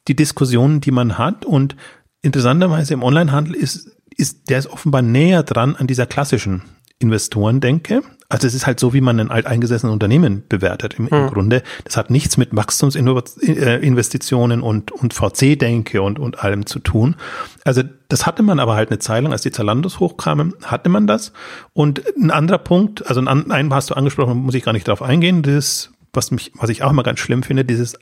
die 0.08 0.16
Diskussionen, 0.16 0.82
die 0.82 0.92
man 0.92 1.18
hat. 1.18 1.46
Und 1.46 1.76
interessanterweise 2.22 2.94
im 2.94 3.04
Onlinehandel 3.04 3.54
ist, 3.54 3.92
ist, 4.16 4.50
der 4.50 4.60
ist 4.60 4.68
offenbar 4.68 5.02
näher 5.02 5.44
dran 5.44 5.76
an 5.76 5.88
dieser 5.88 6.06
klassischen 6.06 6.64
Investoren 7.00 7.60
denke. 7.60 8.02
Also 8.30 8.46
es 8.46 8.54
ist 8.54 8.68
halt 8.68 8.78
so, 8.78 8.94
wie 8.94 9.00
man 9.00 9.22
ein 9.22 9.32
alteingesessenes 9.32 9.94
Unternehmen 9.94 10.44
bewertet 10.50 10.96
im, 11.00 11.08
im 11.08 11.18
hm. 11.18 11.28
Grunde. 11.28 11.64
Das 11.86 11.96
hat 11.96 12.10
nichts 12.10 12.36
mit 12.36 12.54
Wachstumsinvestitionen 12.54 14.62
und, 14.62 14.92
und 14.92 15.14
VC-Denke 15.14 16.02
und, 16.02 16.20
und 16.20 16.44
allem 16.44 16.66
zu 16.66 16.80
tun. 16.80 17.16
Also 17.64 17.84
das 18.10 18.26
hatte 18.26 18.44
man 18.44 18.60
aber 18.60 18.76
halt 18.76 18.90
eine 18.90 19.00
Zeit 19.00 19.24
lang, 19.24 19.32
als 19.32 19.44
die 19.44 19.52
Zalandos 19.52 20.02
hochkamen, 20.02 20.56
hatte 20.64 20.90
man 20.90 21.08
das. 21.08 21.32
Und 21.72 22.04
ein 22.18 22.32
anderer 22.32 22.58
Punkt, 22.58 23.08
also 23.08 23.22
einen, 23.22 23.50
einen 23.50 23.74
hast 23.74 23.92
du 23.92 23.94
angesprochen, 23.94 24.38
muss 24.38 24.56
ich 24.56 24.64
gar 24.64 24.74
nicht 24.74 24.90
darauf 24.90 25.02
eingehen, 25.02 25.42
das, 25.42 25.94
was 26.12 26.32
mich, 26.32 26.52
was 26.56 26.70
ich 26.70 26.84
auch 26.84 26.92
immer 26.92 27.04
ganz 27.04 27.20
schlimm 27.20 27.44
finde, 27.44 27.64
dieses 27.64 27.98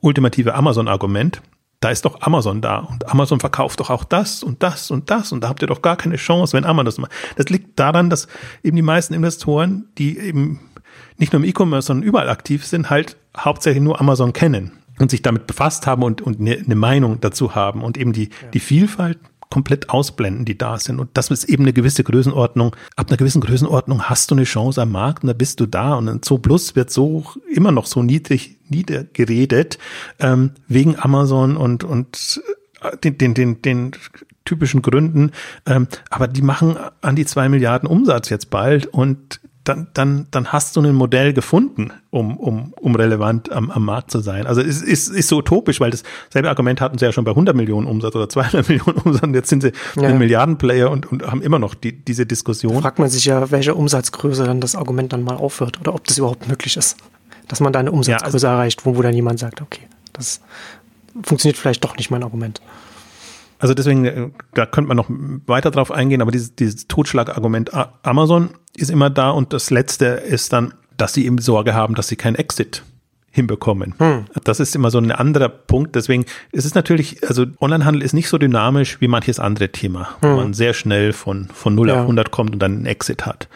ultimative 0.00 0.54
Amazon-Argument 0.54 1.42
da 1.80 1.90
ist 1.90 2.04
doch 2.04 2.22
Amazon 2.22 2.60
da 2.60 2.78
und 2.78 3.08
Amazon 3.08 3.38
verkauft 3.38 3.78
doch 3.80 3.90
auch 3.90 4.04
das 4.04 4.42
und 4.42 4.62
das 4.62 4.90
und 4.90 5.10
das 5.10 5.30
und 5.32 5.44
da 5.44 5.48
habt 5.48 5.62
ihr 5.62 5.68
doch 5.68 5.82
gar 5.82 5.96
keine 5.96 6.16
Chance, 6.16 6.56
wenn 6.56 6.64
Amazon 6.64 6.84
das 6.84 6.98
macht. 6.98 7.12
Das 7.36 7.48
liegt 7.48 7.78
daran, 7.78 8.10
dass 8.10 8.26
eben 8.62 8.76
die 8.76 8.82
meisten 8.82 9.14
Investoren, 9.14 9.88
die 9.96 10.18
eben 10.18 10.60
nicht 11.18 11.32
nur 11.32 11.42
im 11.42 11.48
E-Commerce, 11.48 11.86
sondern 11.86 12.06
überall 12.06 12.28
aktiv 12.28 12.66
sind, 12.66 12.90
halt 12.90 13.16
hauptsächlich 13.36 13.82
nur 13.82 14.00
Amazon 14.00 14.32
kennen 14.32 14.72
und 14.98 15.10
sich 15.10 15.22
damit 15.22 15.46
befasst 15.46 15.86
haben 15.86 16.02
und, 16.02 16.20
und 16.20 16.40
eine, 16.40 16.56
eine 16.56 16.74
Meinung 16.74 17.20
dazu 17.20 17.54
haben 17.54 17.82
und 17.82 17.96
eben 17.96 18.12
die, 18.12 18.24
ja. 18.24 18.48
die 18.52 18.60
Vielfalt 18.60 19.18
komplett 19.50 19.90
ausblenden, 19.90 20.44
die 20.44 20.58
da 20.58 20.78
sind. 20.78 21.00
Und 21.00 21.10
das 21.14 21.30
ist 21.30 21.44
eben 21.44 21.64
eine 21.64 21.72
gewisse 21.72 22.04
Größenordnung. 22.04 22.76
Ab 22.96 23.08
einer 23.08 23.16
gewissen 23.16 23.40
Größenordnung 23.40 24.02
hast 24.02 24.30
du 24.30 24.34
eine 24.34 24.44
Chance 24.44 24.82
am 24.82 24.92
Markt 24.92 25.22
und 25.22 25.28
da 25.28 25.32
bist 25.32 25.60
du 25.60 25.66
da. 25.66 25.94
Und 25.94 26.08
ein 26.08 26.22
Zo 26.22 26.38
Plus 26.38 26.76
wird 26.76 26.90
so 26.90 27.24
immer 27.50 27.72
noch 27.72 27.86
so 27.86 28.02
niedrig 28.02 28.56
niedergeredet 28.68 29.78
ähm, 30.18 30.52
wegen 30.66 30.98
Amazon 30.98 31.56
und 31.56 31.84
und 31.84 32.42
äh, 32.82 32.96
den 32.98 33.16
den 33.16 33.34
den, 33.34 33.62
den 33.62 33.92
typischen 34.44 34.82
Gründen. 34.82 35.32
Ähm, 35.66 35.88
aber 36.10 36.28
die 36.28 36.42
machen 36.42 36.76
an 37.00 37.16
die 37.16 37.24
zwei 37.24 37.48
Milliarden 37.48 37.88
Umsatz 37.88 38.28
jetzt 38.28 38.50
bald 38.50 38.86
und 38.86 39.40
dann, 39.68 39.88
dann, 39.92 40.26
dann 40.30 40.52
hast 40.52 40.76
du 40.76 40.80
ein 40.80 40.94
Modell 40.94 41.32
gefunden, 41.32 41.92
um, 42.10 42.36
um, 42.36 42.72
um 42.80 42.94
relevant 42.94 43.52
am, 43.52 43.70
am 43.70 43.84
Markt 43.84 44.10
zu 44.10 44.20
sein. 44.20 44.46
Also 44.46 44.60
es 44.60 44.82
ist, 44.82 45.08
ist 45.08 45.28
so 45.28 45.38
utopisch, 45.38 45.80
weil 45.80 45.90
das 45.90 46.02
selbe 46.30 46.48
Argument 46.48 46.80
hatten 46.80 46.98
sie 46.98 47.04
ja 47.04 47.12
schon 47.12 47.24
bei 47.24 47.32
100 47.32 47.54
Millionen 47.54 47.86
Umsatz 47.86 48.16
oder 48.16 48.28
200 48.28 48.68
Millionen 48.68 48.98
Umsatz. 48.98 49.22
Und 49.22 49.34
jetzt 49.34 49.48
sind 49.48 49.62
sie 49.62 49.72
ja. 49.96 50.08
ein 50.08 50.18
Milliardenplayer 50.18 50.90
und, 50.90 51.06
und 51.06 51.26
haben 51.26 51.42
immer 51.42 51.58
noch 51.58 51.74
die, 51.74 51.92
diese 51.92 52.24
Diskussion. 52.24 52.74
Da 52.74 52.80
fragt 52.80 52.98
man 52.98 53.08
sich 53.10 53.26
ja, 53.26 53.50
welche 53.50 53.74
Umsatzgröße 53.74 54.44
dann 54.44 54.60
das 54.60 54.74
Argument 54.74 55.12
dann 55.12 55.22
mal 55.22 55.36
aufhört 55.36 55.80
oder 55.80 55.94
ob 55.94 56.04
das 56.04 56.18
überhaupt 56.18 56.48
möglich 56.48 56.76
ist. 56.76 56.96
Dass 57.46 57.60
man 57.60 57.72
da 57.72 57.80
eine 57.80 57.92
Umsatzgröße 57.92 58.46
ja, 58.46 58.50
also, 58.50 58.58
erreicht, 58.58 58.86
wo, 58.86 58.96
wo 58.96 59.02
dann 59.02 59.14
jemand 59.14 59.38
sagt, 59.38 59.60
okay, 59.60 59.82
das 60.12 60.40
funktioniert 61.22 61.58
vielleicht 61.58 61.84
doch 61.84 61.96
nicht 61.96 62.10
mein 62.10 62.22
Argument. 62.22 62.60
Also 63.58 63.74
deswegen, 63.74 64.04
äh, 64.04 64.30
da 64.54 64.66
könnte 64.66 64.88
man 64.88 64.96
noch 64.96 65.10
weiter 65.46 65.70
drauf 65.70 65.90
eingehen, 65.90 66.22
aber 66.22 66.30
dieses, 66.30 66.54
dieses 66.54 66.86
Totschlagargument 66.86 67.72
Amazon 68.02 68.50
ist 68.76 68.90
immer 68.90 69.10
da 69.10 69.30
und 69.30 69.52
das 69.52 69.70
letzte 69.70 70.06
ist 70.06 70.52
dann, 70.52 70.74
dass 70.96 71.12
sie 71.12 71.26
eben 71.26 71.38
Sorge 71.38 71.74
haben, 71.74 71.94
dass 71.94 72.08
sie 72.08 72.16
kein 72.16 72.34
Exit 72.34 72.82
hinbekommen. 73.30 73.94
Hm. 73.98 74.24
Das 74.44 74.58
ist 74.58 74.74
immer 74.74 74.90
so 74.90 74.98
ein 74.98 75.12
anderer 75.12 75.48
Punkt. 75.48 75.94
Deswegen 75.94 76.24
ist 76.50 76.64
es 76.64 76.74
natürlich, 76.74 77.26
also 77.26 77.44
Onlinehandel 77.60 78.02
ist 78.02 78.12
nicht 78.12 78.28
so 78.28 78.38
dynamisch 78.38 79.00
wie 79.00 79.06
manches 79.06 79.38
andere 79.38 79.68
Thema, 79.68 80.16
hm. 80.20 80.30
wo 80.30 80.36
man 80.36 80.54
sehr 80.54 80.74
schnell 80.74 81.12
von, 81.12 81.48
von 81.52 81.74
0 81.74 81.88
ja. 81.88 81.94
auf 81.94 82.00
100 82.00 82.30
kommt 82.30 82.52
und 82.52 82.58
dann 82.58 82.76
einen 82.76 82.86
Exit 82.86 83.26
hat. 83.26 83.48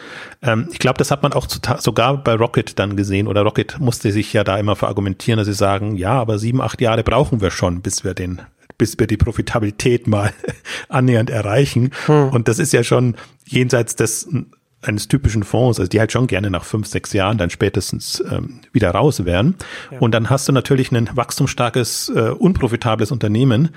Ähm, 0.43 0.69
ich 0.73 0.79
glaube, 0.79 0.99
das 0.99 1.11
hat 1.11 1.23
man 1.23 1.33
auch 1.33 1.47
zu, 1.47 1.59
sogar 1.79 2.23
bei 2.23 2.35
Rocket 2.35 2.79
dann 2.79 2.97
gesehen 2.97 3.27
oder 3.27 3.43
Rocket 3.43 3.81
musste 3.81 4.13
sich 4.13 4.33
ja 4.33 4.45
da 4.45 4.57
immer 4.57 4.77
verargumentieren, 4.77 5.39
dass 5.39 5.47
sie 5.47 5.55
sagen, 5.55 5.97
ja, 5.97 6.13
aber 6.13 6.39
sieben, 6.39 6.61
acht 6.61 6.81
Jahre 6.81 7.03
brauchen 7.03 7.41
wir 7.41 7.51
schon, 7.51 7.81
bis 7.81 8.05
wir 8.05 8.15
den 8.15 8.41
bis 8.79 8.99
wir 8.99 9.07
die 9.07 9.17
Profitabilität 9.17 10.07
mal 10.07 10.33
annähernd 10.89 11.31
erreichen. 11.31 11.91
Hm. 12.07 12.31
Und 12.31 12.49
das 12.49 12.59
ist 12.59 12.73
ja 12.73 12.83
schon 12.85 13.17
jenseits 13.47 13.97
des 13.97 14.29
eines 14.83 15.09
typischen 15.09 15.45
Fonds, 15.45 15.79
also 15.79 15.89
die 15.89 16.01
halt 16.01 16.13
schon 16.13 16.27
gerne 16.27 16.51
nach 16.51 16.65
fünf, 16.65 16.87
sechs 16.87 17.13
Jahren 17.13 17.39
dann 17.39 17.51
spätestens 17.51 18.23
ähm, 18.31 18.61
wieder 18.73 18.91
raus 18.91 19.25
wären. 19.25 19.55
Ja. 19.91 19.99
Und 20.01 20.13
dann 20.13 20.29
hast 20.29 20.49
du 20.49 20.53
natürlich 20.53 20.91
ein 20.91 21.09
wachstumsstarkes, 21.15 22.09
äh, 22.09 22.31
unprofitables 22.31 23.13
Unternehmen, 23.13 23.71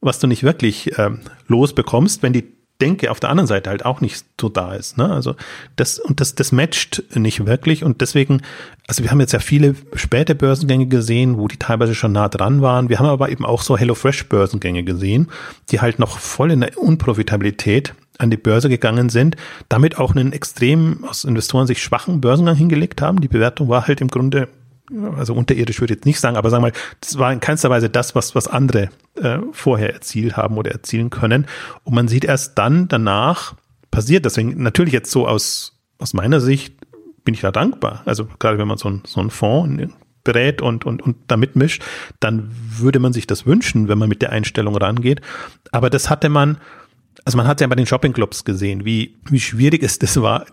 was 0.00 0.20
du 0.20 0.26
nicht 0.26 0.44
wirklich 0.44 0.96
ähm, 0.98 1.20
losbekommst, 1.48 2.22
wenn 2.22 2.32
die 2.32 2.61
Denke 2.82 3.12
auf 3.12 3.20
der 3.20 3.30
anderen 3.30 3.46
Seite 3.46 3.70
halt 3.70 3.84
auch 3.84 4.00
nicht 4.00 4.26
so 4.40 4.48
da 4.48 4.74
ist. 4.74 4.98
Ne? 4.98 5.08
Also 5.08 5.36
das 5.76 6.00
und 6.00 6.20
das, 6.20 6.34
das 6.34 6.50
matcht 6.50 7.04
nicht 7.14 7.46
wirklich 7.46 7.84
und 7.84 8.00
deswegen, 8.00 8.42
also 8.88 9.04
wir 9.04 9.12
haben 9.12 9.20
jetzt 9.20 9.32
ja 9.32 9.38
viele 9.38 9.76
späte 9.94 10.34
Börsengänge 10.34 10.86
gesehen, 10.86 11.38
wo 11.38 11.46
die 11.46 11.58
teilweise 11.58 11.94
schon 11.94 12.10
nah 12.10 12.28
dran 12.28 12.60
waren. 12.60 12.88
Wir 12.88 12.98
haben 12.98 13.06
aber 13.06 13.28
eben 13.28 13.44
auch 13.44 13.62
so 13.62 13.78
HelloFresh 13.78 14.28
Börsengänge 14.28 14.82
gesehen, 14.82 15.28
die 15.70 15.80
halt 15.80 16.00
noch 16.00 16.18
voll 16.18 16.50
in 16.50 16.60
der 16.60 16.76
Unprofitabilität 16.76 17.94
an 18.18 18.30
die 18.30 18.36
Börse 18.36 18.68
gegangen 18.68 19.10
sind, 19.10 19.36
damit 19.68 19.98
auch 19.98 20.10
einen 20.16 20.32
extrem 20.32 21.04
aus 21.04 21.22
Investoren 21.22 21.68
sich 21.68 21.80
schwachen 21.80 22.20
Börsengang 22.20 22.56
hingelegt 22.56 23.00
haben. 23.00 23.20
Die 23.20 23.28
Bewertung 23.28 23.68
war 23.68 23.86
halt 23.86 24.00
im 24.00 24.08
Grunde 24.08 24.48
also 25.16 25.34
unterirdisch 25.34 25.80
würde 25.80 25.94
ich 25.94 25.98
jetzt 25.98 26.06
nicht 26.06 26.20
sagen, 26.20 26.36
aber 26.36 26.50
sagen 26.50 26.62
wir 26.62 26.70
mal, 26.70 26.78
das 27.00 27.18
war 27.18 27.32
in 27.32 27.40
keinster 27.40 27.70
Weise 27.70 27.88
das, 27.88 28.14
was, 28.14 28.34
was 28.34 28.48
andere 28.48 28.90
äh, 29.14 29.38
vorher 29.52 29.92
erzielt 29.92 30.36
haben 30.36 30.56
oder 30.56 30.70
erzielen 30.70 31.10
können. 31.10 31.46
Und 31.84 31.94
man 31.94 32.08
sieht 32.08 32.24
erst 32.24 32.58
dann 32.58 32.88
danach 32.88 33.54
passiert. 33.90 34.24
Deswegen 34.24 34.62
natürlich 34.62 34.92
jetzt 34.92 35.10
so 35.10 35.26
aus, 35.26 35.80
aus 35.98 36.14
meiner 36.14 36.40
Sicht 36.40 36.74
bin 37.24 37.34
ich 37.34 37.40
da 37.40 37.52
dankbar. 37.52 38.02
Also 38.04 38.26
gerade 38.38 38.58
wenn 38.58 38.68
man 38.68 38.78
so, 38.78 38.88
ein, 38.88 39.02
so 39.06 39.20
einen 39.20 39.30
Fonds 39.30 39.92
berät 40.24 40.62
und, 40.62 40.84
und, 40.84 41.02
und 41.02 41.16
da 41.28 41.36
mitmischt, 41.36 41.82
dann 42.20 42.50
würde 42.78 42.98
man 42.98 43.12
sich 43.12 43.26
das 43.26 43.46
wünschen, 43.46 43.88
wenn 43.88 43.98
man 43.98 44.08
mit 44.08 44.22
der 44.22 44.30
Einstellung 44.30 44.76
rangeht. 44.76 45.20
Aber 45.70 45.90
das 45.90 46.10
hatte 46.10 46.28
man, 46.28 46.58
also 47.24 47.36
man 47.36 47.46
hat 47.46 47.60
ja 47.60 47.66
bei 47.66 47.74
den 47.74 47.86
Shoppingclubs 47.86 48.44
gesehen, 48.44 48.84
wie, 48.84 49.16
wie 49.28 49.40
schwierig 49.40 49.82
es 49.82 49.98
das 49.98 50.20
war, 50.20 50.46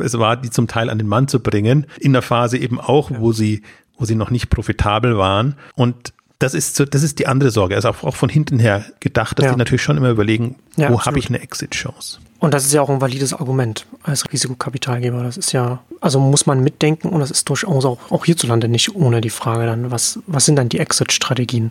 es 0.00 0.18
war, 0.18 0.36
die 0.36 0.50
zum 0.50 0.68
Teil 0.68 0.90
an 0.90 0.98
den 0.98 1.08
Mann 1.08 1.28
zu 1.28 1.40
bringen, 1.40 1.86
in 2.00 2.12
der 2.12 2.22
Phase 2.22 2.58
eben 2.58 2.80
auch, 2.80 3.10
wo 3.10 3.32
sie 3.32 3.62
wo 3.98 4.04
sie 4.04 4.14
noch 4.14 4.30
nicht 4.30 4.50
profitabel 4.50 5.16
waren. 5.16 5.56
Und 5.74 6.12
das 6.38 6.54
ist 6.54 6.76
so, 6.76 6.84
das 6.84 7.02
ist 7.02 7.18
die 7.18 7.26
andere 7.26 7.50
Sorge. 7.50 7.74
Also 7.74 7.88
auch, 7.88 8.02
auch 8.02 8.16
von 8.16 8.28
hinten 8.28 8.58
her 8.58 8.84
gedacht, 9.00 9.38
dass 9.38 9.46
ja. 9.46 9.52
die 9.52 9.58
natürlich 9.58 9.82
schon 9.82 9.96
immer 9.96 10.10
überlegen, 10.10 10.56
ja, 10.76 10.90
wo 10.90 11.00
habe 11.02 11.18
ich 11.18 11.28
eine 11.28 11.40
Exit-Chance? 11.40 12.18
Und 12.38 12.52
das 12.52 12.66
ist 12.66 12.74
ja 12.74 12.82
auch 12.82 12.90
ein 12.90 13.00
valides 13.00 13.32
Argument 13.32 13.86
als 14.02 14.30
Risikokapitalgeber. 14.30 15.22
Das 15.22 15.36
ist 15.36 15.52
ja, 15.52 15.82
also 16.00 16.20
muss 16.20 16.44
man 16.44 16.62
mitdenken 16.62 17.08
und 17.08 17.20
das 17.20 17.30
ist 17.30 17.48
durchaus 17.48 17.84
auch, 17.84 18.10
auch 18.10 18.24
hierzulande 18.24 18.68
nicht 18.68 18.94
ohne 18.94 19.20
die 19.20 19.30
Frage 19.30 19.64
dann, 19.64 19.90
was, 19.90 20.18
was 20.26 20.44
sind 20.44 20.56
dann 20.56 20.68
die 20.68 20.80
Exit-Strategien? 20.80 21.70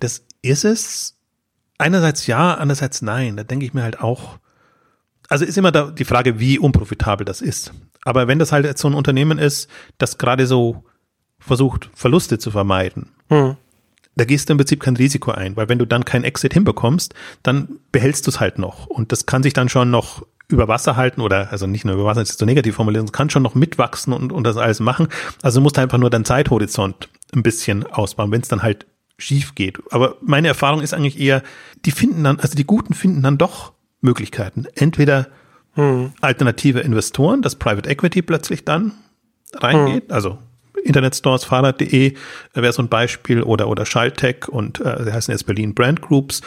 Das 0.00 0.22
ist 0.42 0.64
es. 0.64 1.14
Einerseits 1.78 2.26
ja, 2.26 2.54
andererseits 2.54 3.00
nein. 3.00 3.36
Da 3.36 3.44
denke 3.44 3.64
ich 3.64 3.72
mir 3.72 3.82
halt 3.82 4.00
auch, 4.00 4.38
also 5.28 5.44
ist 5.44 5.56
immer 5.56 5.72
da 5.72 5.90
die 5.90 6.04
Frage, 6.04 6.38
wie 6.40 6.58
unprofitabel 6.58 7.24
das 7.24 7.40
ist. 7.40 7.72
Aber 8.04 8.28
wenn 8.28 8.38
das 8.38 8.52
halt 8.52 8.64
jetzt 8.64 8.80
so 8.80 8.88
ein 8.88 8.94
Unternehmen 8.94 9.38
ist, 9.38 9.68
das 9.98 10.18
gerade 10.18 10.46
so 10.46 10.84
versucht, 11.38 11.90
Verluste 11.94 12.38
zu 12.38 12.50
vermeiden, 12.50 13.10
hm. 13.28 13.56
da 14.16 14.24
gehst 14.24 14.48
du 14.48 14.52
im 14.52 14.58
Prinzip 14.58 14.80
kein 14.80 14.96
Risiko 14.96 15.30
ein, 15.32 15.56
weil 15.56 15.68
wenn 15.68 15.78
du 15.78 15.86
dann 15.86 16.04
kein 16.04 16.24
Exit 16.24 16.54
hinbekommst, 16.54 17.14
dann 17.42 17.80
behältst 17.92 18.26
du 18.26 18.30
es 18.30 18.40
halt 18.40 18.58
noch. 18.58 18.86
Und 18.86 19.12
das 19.12 19.26
kann 19.26 19.42
sich 19.42 19.52
dann 19.52 19.68
schon 19.68 19.90
noch 19.90 20.26
über 20.48 20.68
Wasser 20.68 20.96
halten 20.96 21.20
oder 21.20 21.52
also 21.52 21.66
nicht 21.66 21.84
nur 21.84 21.94
über 21.94 22.04
Wasser, 22.04 22.20
das 22.20 22.30
ist 22.30 22.38
so 22.38 22.46
negativ 22.46 22.74
formuliert, 22.74 23.12
kann 23.12 23.30
schon 23.30 23.42
noch 23.42 23.54
mitwachsen 23.54 24.12
und, 24.12 24.32
und 24.32 24.44
das 24.44 24.56
alles 24.56 24.80
machen. 24.80 25.08
Also 25.42 25.60
du 25.60 25.62
musst 25.62 25.78
einfach 25.78 25.98
nur 25.98 26.10
deinen 26.10 26.24
Zeithorizont 26.24 27.08
ein 27.34 27.42
bisschen 27.42 27.86
ausbauen, 27.86 28.32
wenn 28.32 28.40
es 28.40 28.48
dann 28.48 28.62
halt 28.62 28.86
schief 29.16 29.54
geht. 29.54 29.78
Aber 29.90 30.16
meine 30.20 30.48
Erfahrung 30.48 30.80
ist 30.80 30.94
eigentlich 30.94 31.20
eher, 31.20 31.42
die 31.84 31.90
finden 31.90 32.24
dann, 32.24 32.40
also 32.40 32.56
die 32.56 32.64
Guten 32.64 32.94
finden 32.94 33.22
dann 33.22 33.38
doch 33.38 33.72
Möglichkeiten. 34.00 34.66
Entweder 34.74 35.28
hm. 35.74 36.12
alternative 36.20 36.80
Investoren, 36.80 37.42
dass 37.42 37.56
Private 37.56 37.88
Equity 37.88 38.22
plötzlich 38.22 38.64
dann 38.64 38.92
reingeht, 39.54 40.04
hm. 40.04 40.12
also 40.12 40.38
Internetstores, 40.84 41.44
Fahrrad.de 41.44 42.14
wäre 42.54 42.72
so 42.72 42.82
ein 42.82 42.88
Beispiel 42.88 43.42
oder, 43.42 43.68
oder 43.68 43.84
Schalltech 43.84 44.48
und 44.48 44.80
äh, 44.80 45.04
sie 45.04 45.12
heißen 45.12 45.32
jetzt 45.32 45.44
Berlin 45.44 45.74
Brand 45.74 46.00
Groups. 46.00 46.40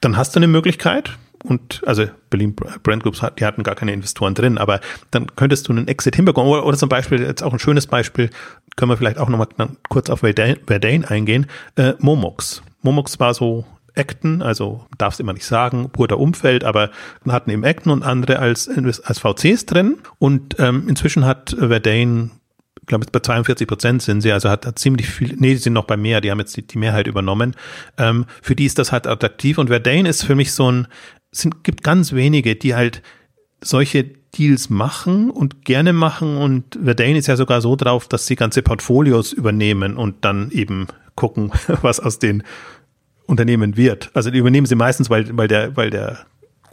Dann 0.00 0.16
hast 0.16 0.34
du 0.34 0.38
eine 0.38 0.46
Möglichkeit, 0.46 1.18
und 1.44 1.82
also 1.86 2.04
Berlin 2.28 2.54
Brand 2.54 3.02
Groups, 3.02 3.22
die 3.38 3.44
hatten 3.44 3.62
gar 3.62 3.74
keine 3.74 3.92
Investoren 3.92 4.34
drin, 4.34 4.58
aber 4.58 4.80
dann 5.10 5.34
könntest 5.36 5.68
du 5.68 5.72
einen 5.72 5.88
Exit 5.88 6.16
hinbekommen. 6.16 6.50
Oder, 6.50 6.66
oder 6.66 6.76
zum 6.76 6.88
Beispiel, 6.88 7.22
jetzt 7.22 7.42
auch 7.42 7.52
ein 7.52 7.58
schönes 7.58 7.86
Beispiel, 7.86 8.30
können 8.76 8.90
wir 8.90 8.96
vielleicht 8.96 9.18
auch 9.18 9.28
nochmal 9.28 9.48
kurz 9.88 10.10
auf 10.10 10.20
Verdane 10.20 11.08
eingehen, 11.08 11.46
äh, 11.76 11.94
Momox. 11.98 12.62
Momox 12.82 13.20
war 13.20 13.34
so 13.34 13.64
Acton, 13.94 14.42
also 14.42 14.86
darf 14.98 15.14
es 15.14 15.20
immer 15.20 15.32
nicht 15.32 15.46
sagen, 15.46 15.90
pur 15.90 16.10
Umfeld, 16.18 16.64
aber 16.64 16.90
hatten 17.28 17.50
eben 17.50 17.64
Acton 17.64 17.92
und 17.92 18.02
andere 18.02 18.38
als, 18.38 18.68
als 18.68 19.18
VCs 19.18 19.66
drin. 19.66 19.98
Und 20.18 20.56
ähm, 20.58 20.88
inzwischen 20.88 21.24
hat 21.24 21.56
Verdane 21.58 22.30
ich 22.80 22.86
glaube, 22.86 23.06
bei 23.12 23.20
42 23.20 23.68
Prozent 23.68 24.02
sind 24.02 24.20
sie, 24.20 24.32
also 24.32 24.48
hat, 24.48 24.66
hat 24.66 24.78
ziemlich 24.78 25.08
viel, 25.08 25.36
nee, 25.38 25.50
die 25.50 25.56
sind 25.56 25.74
noch 25.74 25.84
bei 25.84 25.96
mehr, 25.96 26.20
die 26.20 26.30
haben 26.30 26.40
jetzt 26.40 26.56
die, 26.56 26.66
die 26.66 26.78
Mehrheit 26.78 27.06
übernommen. 27.06 27.54
Ähm, 27.98 28.26
für 28.42 28.56
die 28.56 28.64
ist 28.64 28.78
das 28.78 28.90
halt 28.90 29.06
attraktiv 29.06 29.58
und 29.58 29.68
Verdane 29.68 30.08
ist 30.08 30.24
für 30.24 30.34
mich 30.34 30.52
so 30.52 30.70
ein, 30.70 30.88
es 31.30 31.48
gibt 31.62 31.84
ganz 31.84 32.12
wenige, 32.12 32.56
die 32.56 32.74
halt 32.74 33.02
solche 33.62 34.04
Deals 34.04 34.70
machen 34.70 35.30
und 35.30 35.64
gerne 35.64 35.92
machen 35.92 36.36
und 36.36 36.78
Verdane 36.82 37.18
ist 37.18 37.26
ja 37.26 37.36
sogar 37.36 37.60
so 37.60 37.76
drauf, 37.76 38.08
dass 38.08 38.26
sie 38.26 38.36
ganze 38.36 38.62
Portfolios 38.62 39.32
übernehmen 39.32 39.96
und 39.96 40.24
dann 40.24 40.50
eben 40.50 40.86
gucken, 41.16 41.52
was 41.82 42.00
aus 42.00 42.18
den 42.18 42.42
Unternehmen 43.30 43.76
wird. 43.76 44.10
Also 44.14 44.30
die 44.30 44.38
übernehmen 44.38 44.66
sie 44.66 44.74
meistens, 44.74 45.08
weil, 45.08 45.36
weil 45.36 45.48
der, 45.48 45.76
weil 45.76 45.90
der 45.90 46.18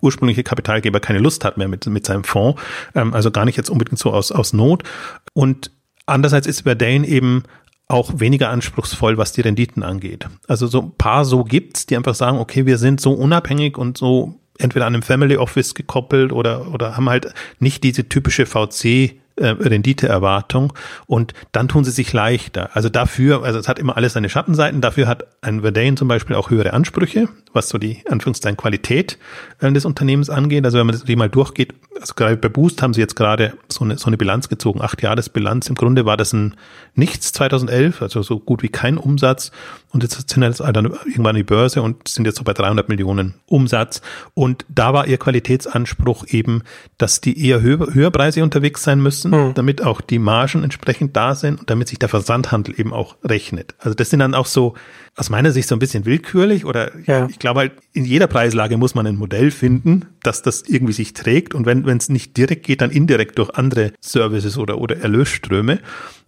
ursprüngliche 0.02 0.44
Kapitalgeber 0.44 1.00
keine 1.00 1.20
Lust 1.20 1.46
hat 1.46 1.58
mehr 1.58 1.68
mit, 1.68 1.86
mit 1.88 2.06
seinem 2.06 2.24
Fonds. 2.24 2.62
Ähm, 2.96 3.14
also 3.14 3.32
gar 3.32 3.46
nicht 3.46 3.58
jetzt 3.58 3.70
unbedingt 3.70 4.00
so 4.00 4.12
aus, 4.12 4.32
aus 4.32 4.54
Not. 4.54 4.84
Und 5.34 5.72
andererseits 6.06 6.48
ist 6.48 6.62
Verdane 6.62 7.08
eben 7.08 7.44
auch 7.88 8.20
weniger 8.20 8.50
anspruchsvoll, 8.50 9.18
was 9.18 9.32
die 9.32 9.42
Renditen 9.42 9.82
angeht. 9.84 10.28
Also 10.48 10.68
so 10.68 10.82
ein 10.82 10.92
paar 10.98 11.24
so 11.24 11.44
gibt's, 11.44 11.86
die 11.86 11.96
einfach 11.96 12.16
sagen, 12.16 12.38
okay, 12.38 12.66
wir 12.66 12.78
sind 12.78 13.00
so 13.00 13.14
unabhängig 13.14 13.78
und 13.78 13.98
so 13.98 14.40
entweder 14.60 14.88
an 14.88 14.94
einem 14.94 15.04
Family 15.04 15.38
Office 15.38 15.74
gekoppelt 15.74 16.34
oder, 16.34 16.74
oder 16.74 16.98
haben 16.98 17.10
halt 17.10 17.34
nicht 17.60 17.84
diese 17.84 18.10
typische 18.10 18.46
VC 18.46 19.16
äh, 19.38 19.48
Renditeerwartung 19.48 20.74
und 21.06 21.34
dann 21.52 21.68
tun 21.68 21.84
sie 21.84 21.92
sich 21.92 22.12
leichter. 22.14 22.70
Also 22.74 22.90
dafür, 22.90 23.44
also 23.44 23.60
es 23.60 23.68
hat 23.68 23.80
immer 23.80 23.96
alles 23.98 24.14
seine 24.14 24.30
Schattenseiten, 24.30 24.82
dafür 24.82 25.08
hat 25.08 25.26
ein 25.42 25.62
Verdane 25.62 25.96
zum 25.96 26.08
Beispiel 26.08 26.36
auch 26.36 26.50
höhere 26.50 26.74
Ansprüche, 26.74 27.30
was 27.54 27.70
so 27.70 27.78
die 27.78 28.04
Anführungszeichen 28.10 28.58
Qualität 28.58 29.18
äh, 29.60 29.72
des 29.72 29.86
Unternehmens 29.86 30.30
angeht. 30.30 30.66
Also 30.66 30.80
wenn 30.80 30.88
man 30.88 31.00
das 31.00 31.08
mal 31.16 31.30
durchgeht, 31.30 31.74
also 32.00 32.14
gerade 32.16 32.38
bei 32.38 32.50
Boost 32.50 32.82
haben 32.82 32.94
sie 32.94 33.02
jetzt 33.02 33.16
gerade 33.16 33.54
so 33.70 33.84
eine, 33.84 33.98
so 33.98 34.08
eine 34.08 34.18
Bilanz 34.18 34.50
gezogen, 34.50 34.82
acht 34.82 35.02
Jahresbilanz. 35.02 35.70
Im 35.70 35.76
Grunde 35.76 36.06
war 36.06 36.18
das 36.18 36.34
ein 36.34 36.56
Nichts 36.96 37.32
2011, 37.34 38.02
also 38.02 38.24
so 38.24 38.40
gut 38.40 38.64
wie 38.64 38.70
kein 38.70 38.98
Umsatz. 38.98 39.52
Und 39.98 40.04
jetzt 40.04 40.30
sind 40.30 40.44
jetzt 40.44 40.60
dann 40.60 40.86
irgendwann 40.86 41.36
die 41.36 41.42
Börse 41.42 41.82
und 41.82 42.08
sind 42.08 42.26
jetzt 42.26 42.38
so 42.38 42.44
bei 42.44 42.54
300 42.54 42.88
Millionen 42.88 43.34
Umsatz. 43.48 44.04
Und 44.36 44.64
da 44.70 44.94
war 44.94 45.08
ihr 45.08 45.18
Qualitätsanspruch 45.18 46.28
eben, 46.28 46.62
dass 47.00 47.20
die 47.20 47.44
eher 47.44 47.62
höher, 47.62 47.92
höherpreisig 47.92 48.44
unterwegs 48.44 48.84
sein 48.84 49.02
müssen, 49.02 49.32
mhm. 49.32 49.56
damit 49.56 49.84
auch 49.84 50.00
die 50.02 50.20
Margen 50.20 50.64
entsprechend 50.64 51.18
da 51.18 51.34
sind 51.34 51.62
und 51.62 51.72
damit 51.72 51.88
sich 51.88 51.98
der 51.98 52.10
Versandhandel 52.10 52.80
eben 52.80 52.94
auch 52.94 53.16
rechnet. 53.24 53.74
Also 53.80 53.96
das 53.96 54.12
sind 54.12 54.20
dann 54.20 54.36
auch 54.36 54.46
so 54.46 54.76
aus 55.16 55.32
meiner 55.32 55.52
Sicht 55.52 55.68
so 55.68 55.76
ein 55.76 55.80
bisschen 55.80 56.06
willkürlich 56.06 56.64
oder 56.64 56.92
ja. 57.08 57.26
ich 57.28 57.40
glaube 57.40 57.62
halt, 57.62 57.72
in 57.94 58.06
jeder 58.06 58.28
Preislage 58.28 58.78
muss 58.78 58.94
man 58.94 59.08
ein 59.08 59.16
Modell 59.16 59.50
finden, 59.50 60.06
dass 60.22 60.44
das 60.44 60.62
irgendwie 60.68 60.94
sich 60.94 61.14
trägt 61.14 61.56
und 61.56 61.66
wenn 61.66 61.88
es 61.88 62.10
nicht 62.10 62.38
direkt 62.38 62.68
geht, 62.68 62.82
dann 62.82 62.92
indirekt 62.92 63.40
durch 63.40 63.50
andere 63.56 63.94
Services 64.00 64.60
oder, 64.60 64.78
oder 64.78 64.98
Erlösströme. 64.98 65.80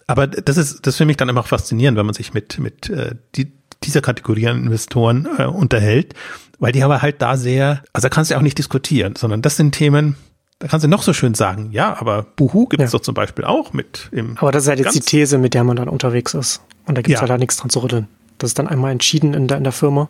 Aber 0.09 0.26
das 0.26 0.57
ist, 0.57 0.88
das 0.88 0.97
finde 0.97 1.11
ich 1.11 1.17
dann 1.17 1.30
einfach 1.30 1.45
faszinierend, 1.45 1.95
wenn 1.95 2.05
man 2.07 2.15
sich 2.15 2.34
mit, 2.34 2.57
mit 2.57 2.89
äh, 2.89 3.13
die, 3.36 3.51
dieser 3.84 4.01
Kategorie 4.01 4.47
an 4.47 4.63
Investoren 4.63 5.27
äh, 5.38 5.45
unterhält, 5.45 6.13
weil 6.59 6.71
die 6.71 6.84
aber 6.84 7.01
halt 7.01 7.21
da 7.21 7.38
sehr, 7.38 7.82
also 7.93 8.07
da 8.07 8.13
kannst 8.13 8.32
du 8.32 8.36
auch 8.36 8.41
nicht 8.41 8.57
diskutieren, 8.57 9.15
sondern 9.15 9.41
das 9.41 9.55
sind 9.55 9.73
Themen, 9.73 10.15
da 10.59 10.67
kannst 10.67 10.84
du 10.84 10.89
noch 10.89 11.03
so 11.03 11.13
schön 11.13 11.34
sagen, 11.34 11.69
ja, 11.71 11.99
aber 11.99 12.23
Buhu 12.36 12.67
gibt 12.67 12.84
es 12.84 12.91
ja. 12.91 12.97
doch 12.97 13.03
zum 13.03 13.15
Beispiel 13.15 13.45
auch 13.45 13.71
mit 13.71 14.09
im. 14.11 14.38
Aber 14.38 14.51
das 14.51 14.63
ist 14.63 14.69
halt 14.69 14.80
jetzt 14.80 14.95
die 14.95 14.99
These, 14.99 15.38
mit 15.38 15.53
der 15.53 15.63
man 15.63 15.77
dann 15.77 15.88
unterwegs 15.88 16.34
ist. 16.34 16.61
Und 16.86 16.97
da 16.97 17.01
gibt 17.01 17.15
es 17.15 17.21
ja. 17.21 17.30
halt 17.30 17.39
nichts 17.39 17.57
dran 17.57 17.69
zu 17.69 17.80
rütteln. 17.80 18.07
Das 18.38 18.49
ist 18.49 18.59
dann 18.59 18.67
einmal 18.67 18.91
entschieden 18.91 19.34
in 19.34 19.47
der, 19.47 19.57
in 19.57 19.63
der 19.63 19.73
Firma. 19.73 20.09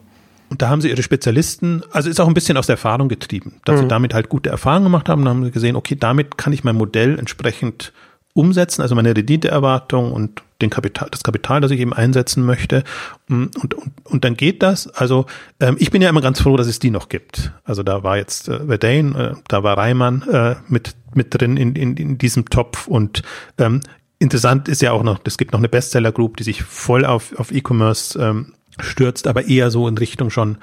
Und 0.49 0.63
da 0.63 0.70
haben 0.70 0.82
sie 0.82 0.89
ihre 0.89 1.03
Spezialisten, 1.03 1.84
also 1.91 2.09
ist 2.09 2.20
auch 2.20 2.28
ein 2.28 2.34
bisschen 2.34 2.57
aus 2.57 2.65
der 2.65 2.74
Erfahrung 2.74 3.07
getrieben, 3.07 3.61
dass 3.65 3.78
mhm. 3.78 3.82
sie 3.82 3.88
damit 3.89 4.15
halt 4.15 4.30
gute 4.30 4.49
Erfahrungen 4.49 4.86
gemacht 4.86 5.07
haben. 5.07 5.24
Dann 5.24 5.36
haben 5.36 5.45
sie 5.45 5.51
gesehen, 5.51 5.76
okay, 5.76 5.95
damit 5.95 6.38
kann 6.39 6.53
ich 6.53 6.63
mein 6.63 6.76
Modell 6.76 7.20
entsprechend 7.20 7.93
umsetzen, 8.34 8.82
also 8.82 8.95
meine 8.95 9.15
Renditeerwartung 9.15 10.11
und 10.11 10.41
den 10.62 10.70
Kapital, 10.70 11.07
das 11.12 11.24
Kapital, 11.24 11.62
das 11.62 11.72
ich 11.72 11.80
eben 11.80 11.93
einsetzen 11.93 12.45
möchte. 12.45 12.84
Und, 13.30 13.55
und, 13.55 13.76
und 14.03 14.26
dann 14.26 14.36
geht 14.36 14.62
das. 14.64 14.88
Also 14.88 15.26
ähm, 15.60 15.78
ich 15.80 15.91
bin 15.91 16.01
ja 16.01 16.10
immer 16.10 16.22
ganz 16.22 16.41
froh, 16.41 16.57
dass 16.57 16.68
es 16.68 16.80
die 16.80 16.91
noch 16.91 17.10
gibt. 17.10 17.51
Also 17.64 17.84
da 17.84 18.03
war 18.03 18.18
jetzt 18.18 18.49
äh, 18.49 18.66
Verdane, 18.66 19.36
äh, 19.38 19.41
da 19.47 19.64
war 19.64 19.78
Reimann 19.78 20.24
äh, 20.24 20.55
mit, 20.68 20.95
mit 21.14 21.28
drin 21.32 21.57
in, 21.57 21.76
in, 21.76 21.97
in 21.97 22.18
diesem 22.18 22.49
Topf 22.49 22.88
und 22.88 23.24
ähm, 23.57 23.82
Interessant 24.22 24.68
ist 24.68 24.82
ja 24.82 24.91
auch 24.91 25.03
noch, 25.03 25.22
es 25.24 25.38
gibt 25.38 25.53
noch 25.53 25.62
eine 25.62 25.70
Bestseller 25.70 26.12
Group, 26.12 26.36
die 26.36 26.43
sich 26.43 26.62
voll 26.62 27.05
auf, 27.05 27.34
auf 27.39 27.53
E-Commerce 27.53 28.20
ähm, 28.20 28.53
stürzt, 28.78 29.28
aber 29.28 29.45
eher 29.47 29.72
so 29.72 29.88
in 29.88 29.97
Richtung 29.97 30.30
schon 30.30 30.57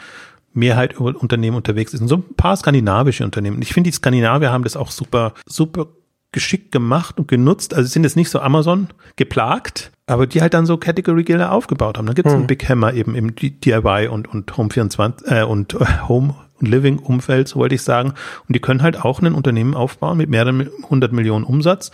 Mehrheit 0.52 0.98
Unternehmen 0.98 1.56
unterwegs 1.56 1.94
ist. 1.94 2.02
Und 2.02 2.08
so 2.08 2.16
ein 2.16 2.34
paar 2.36 2.56
skandinavische 2.56 3.24
Unternehmen. 3.24 3.60
Ich 3.62 3.72
finde, 3.72 3.88
die 3.88 3.94
Skandinavier 3.94 4.52
haben 4.52 4.64
das 4.64 4.76
auch 4.76 4.90
super, 4.90 5.32
super 5.46 5.88
geschickt 6.32 6.72
gemacht 6.72 7.18
und 7.18 7.28
genutzt. 7.28 7.74
Also 7.74 7.88
sind 7.88 8.04
jetzt 8.04 8.16
nicht 8.16 8.30
so 8.30 8.40
Amazon 8.40 8.88
geplagt, 9.16 9.90
aber 10.06 10.26
die 10.26 10.42
halt 10.42 10.54
dann 10.54 10.66
so 10.66 10.76
Category 10.76 11.24
Gilder 11.24 11.52
aufgebaut 11.52 11.98
haben. 11.98 12.06
Dann 12.06 12.14
gibt 12.14 12.26
es 12.26 12.32
hm. 12.32 12.40
einen 12.40 12.46
Big 12.46 12.68
Hammer 12.68 12.92
eben 12.92 13.14
im 13.14 13.34
DIY 13.34 14.08
und, 14.08 14.28
und 14.28 14.56
Home 14.56 14.70
24 14.70 15.30
äh, 15.30 15.42
und 15.42 15.74
äh, 15.74 15.86
Home 16.08 16.34
und 16.60 16.68
Living 16.68 16.98
Umfeld, 16.98 17.48
so 17.48 17.58
wollte 17.58 17.74
ich 17.74 17.82
sagen. 17.82 18.14
Und 18.48 18.54
die 18.54 18.60
können 18.60 18.82
halt 18.82 19.04
auch 19.04 19.20
ein 19.20 19.34
Unternehmen 19.34 19.74
aufbauen 19.74 20.18
mit 20.18 20.30
mehreren 20.30 20.70
hundert 20.88 21.12
Millionen 21.12 21.44
Umsatz 21.44 21.90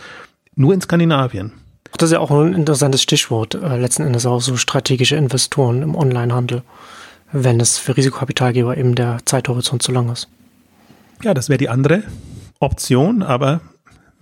nur 0.55 0.73
in 0.73 0.81
Skandinavien. 0.81 1.51
Das 1.97 2.09
ist 2.09 2.13
ja 2.13 2.19
auch 2.19 2.31
ein 2.31 2.53
interessantes 2.53 3.01
Stichwort, 3.01 3.55
äh, 3.55 3.77
letzten 3.77 4.03
Endes 4.03 4.25
auch 4.25 4.41
so 4.41 4.57
strategische 4.57 5.15
Investoren 5.15 5.81
im 5.83 5.95
Onlinehandel, 5.95 6.63
wenn 7.31 7.59
es 7.59 7.77
für 7.77 7.95
Risikokapitalgeber 7.95 8.77
eben 8.77 8.95
der 8.95 9.19
Zeithorizont 9.25 9.83
zu 9.83 9.91
lang 9.91 10.11
ist. 10.11 10.27
Ja, 11.23 11.33
das 11.33 11.49
wäre 11.49 11.57
die 11.57 11.69
andere 11.69 12.03
Option, 12.59 13.21
aber 13.21 13.61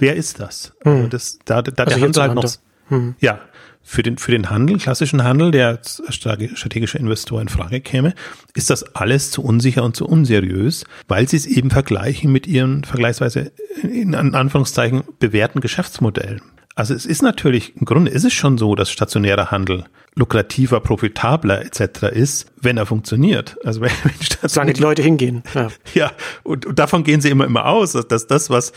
wer 0.02 0.16
ist 0.16 0.39
das? 0.39 0.74
Hm. 0.84 0.91
Also 0.93 1.08
das 1.08 1.39
da, 1.45 1.62
da 1.62 1.84
also 1.84 1.95
der 1.97 2.06
Handel 2.06 2.22
halt 2.22 2.36
noch. 2.36 2.52
Hm. 2.89 3.16
Ja, 3.20 3.39
für 3.84 4.04
den, 4.04 4.18
für 4.18 4.32
den 4.32 4.49
Handel, 4.49 4.78
klassischen 4.78 5.24
Handel, 5.24 5.52
der 5.52 5.70
als 5.70 6.04
strategischer 6.10 6.99
Investor 6.99 7.41
in 7.41 7.49
Frage 7.49 7.82
käme, 7.82 8.14
ist 8.54 8.70
das 8.70 8.84
alles 8.95 9.32
zu 9.32 9.43
unsicher 9.43 9.84
und 9.84 9.95
zu 9.95 10.06
unseriös, 10.06 10.86
weil 11.08 11.28
sie 11.28 11.38
es 11.38 11.47
eben 11.47 11.72
vergleichen 11.72 12.32
mit 12.32 12.45
ihren 12.47 12.84
vergleichsweise 12.84 13.52
in 13.82 14.14
Anführungszeichen 14.14 15.04
bewährten 15.20 15.62
Geschäftsmodellen. 15.62 16.41
Also 16.76 16.93
es 16.93 17.06
ist 17.06 17.22
natürlich, 17.22 17.76
im 17.76 17.86
Grunde 17.86 18.12
ist 18.12 18.24
es 18.24 18.34
schon 18.34 18.58
so, 18.58 18.76
dass 18.76 18.91
stationärer 18.91 19.52
Handel 19.52 19.86
lukrativer, 20.16 20.80
profitabler 20.80 21.62
etc. 21.66 22.04
ist, 22.14 22.52
wenn 22.60 22.78
er 22.78 22.86
funktioniert. 22.86 23.58
Also 23.64 23.82
wenn, 23.82 23.91
wenn 24.04 24.49
Solange 24.49 24.74
die 24.74 24.82
Leute 24.82 25.02
hingehen. 25.02 25.43
Ja, 25.54 25.68
ja 25.93 26.12
und, 26.43 26.66
und 26.66 26.80
davon 26.80 27.04
gehen 27.04 27.22
sie 27.22 27.30
immer, 27.30 27.45
immer 27.45 27.66
aus, 27.66 27.93
dass 27.93 28.28
das, 28.28 28.49
was 28.49 28.74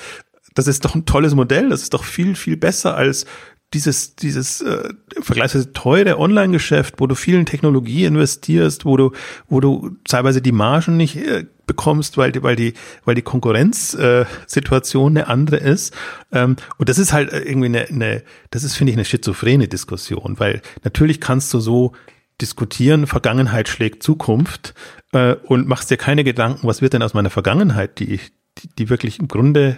das 0.55 0.67
ist 0.67 0.85
doch 0.85 0.95
ein 0.95 1.05
tolles 1.05 1.35
Modell, 1.35 1.69
das 1.69 1.83
ist 1.83 1.95
doch 1.95 2.05
viel, 2.05 2.35
viel 2.35 2.57
besser 2.57 2.97
als 2.97 3.27
dieses, 3.75 4.15
dieses 4.15 4.61
äh, 4.61 4.89
vergleichsweise 5.21 5.73
teure 5.73 6.19
Online-Geschäft, 6.19 6.95
wo 6.99 7.07
du 7.07 7.15
viel 7.15 7.35
in 7.35 7.47
Technologie 7.47 8.05
investierst, 8.05 8.85
wo 8.85 8.97
du, 8.97 9.13
wo 9.49 9.61
du 9.61 9.97
teilweise 10.05 10.41
die 10.41 10.53
Margen 10.53 10.97
nicht 10.97 11.17
äh, 11.17 11.45
bekommst, 11.67 12.17
weil 12.17 12.31
die, 12.31 12.43
weil 12.43 12.57
die, 12.57 12.75
weil 13.05 13.17
die 13.17 13.23
Konkurrenzsituation 13.23 15.17
äh, 15.17 15.21
eine 15.21 15.29
andere 15.29 15.57
ist. 15.57 15.93
Ähm, 16.31 16.57
und 16.79 16.89
das 16.89 16.99
ist 16.99 17.13
halt 17.13 17.33
irgendwie 17.33 17.67
eine, 17.67 17.89
eine 17.89 18.23
das 18.51 18.63
ist, 18.63 18.77
finde 18.77 18.93
ich, 18.93 18.97
eine 18.97 19.05
schizophrene 19.05 19.67
Diskussion, 19.67 20.39
weil 20.39 20.63
natürlich 20.85 21.21
kannst 21.21 21.53
du 21.53 21.59
so 21.59 21.93
diskutieren, 22.41 23.07
Vergangenheit 23.07 23.69
schlägt 23.69 24.03
Zukunft 24.03 24.75
äh, 25.13 25.35
und 25.35 25.67
machst 25.67 25.91
dir 25.91 25.97
keine 25.97 26.25
Gedanken, 26.25 26.67
was 26.67 26.81
wird 26.83 26.93
denn 26.93 27.03
aus 27.03 27.15
meiner 27.15 27.31
Vergangenheit, 27.31 27.99
die, 27.99 28.21
die, 28.59 28.69
die 28.79 28.91
wirklich 28.91 29.19
im 29.19 29.29
Grunde 29.29 29.77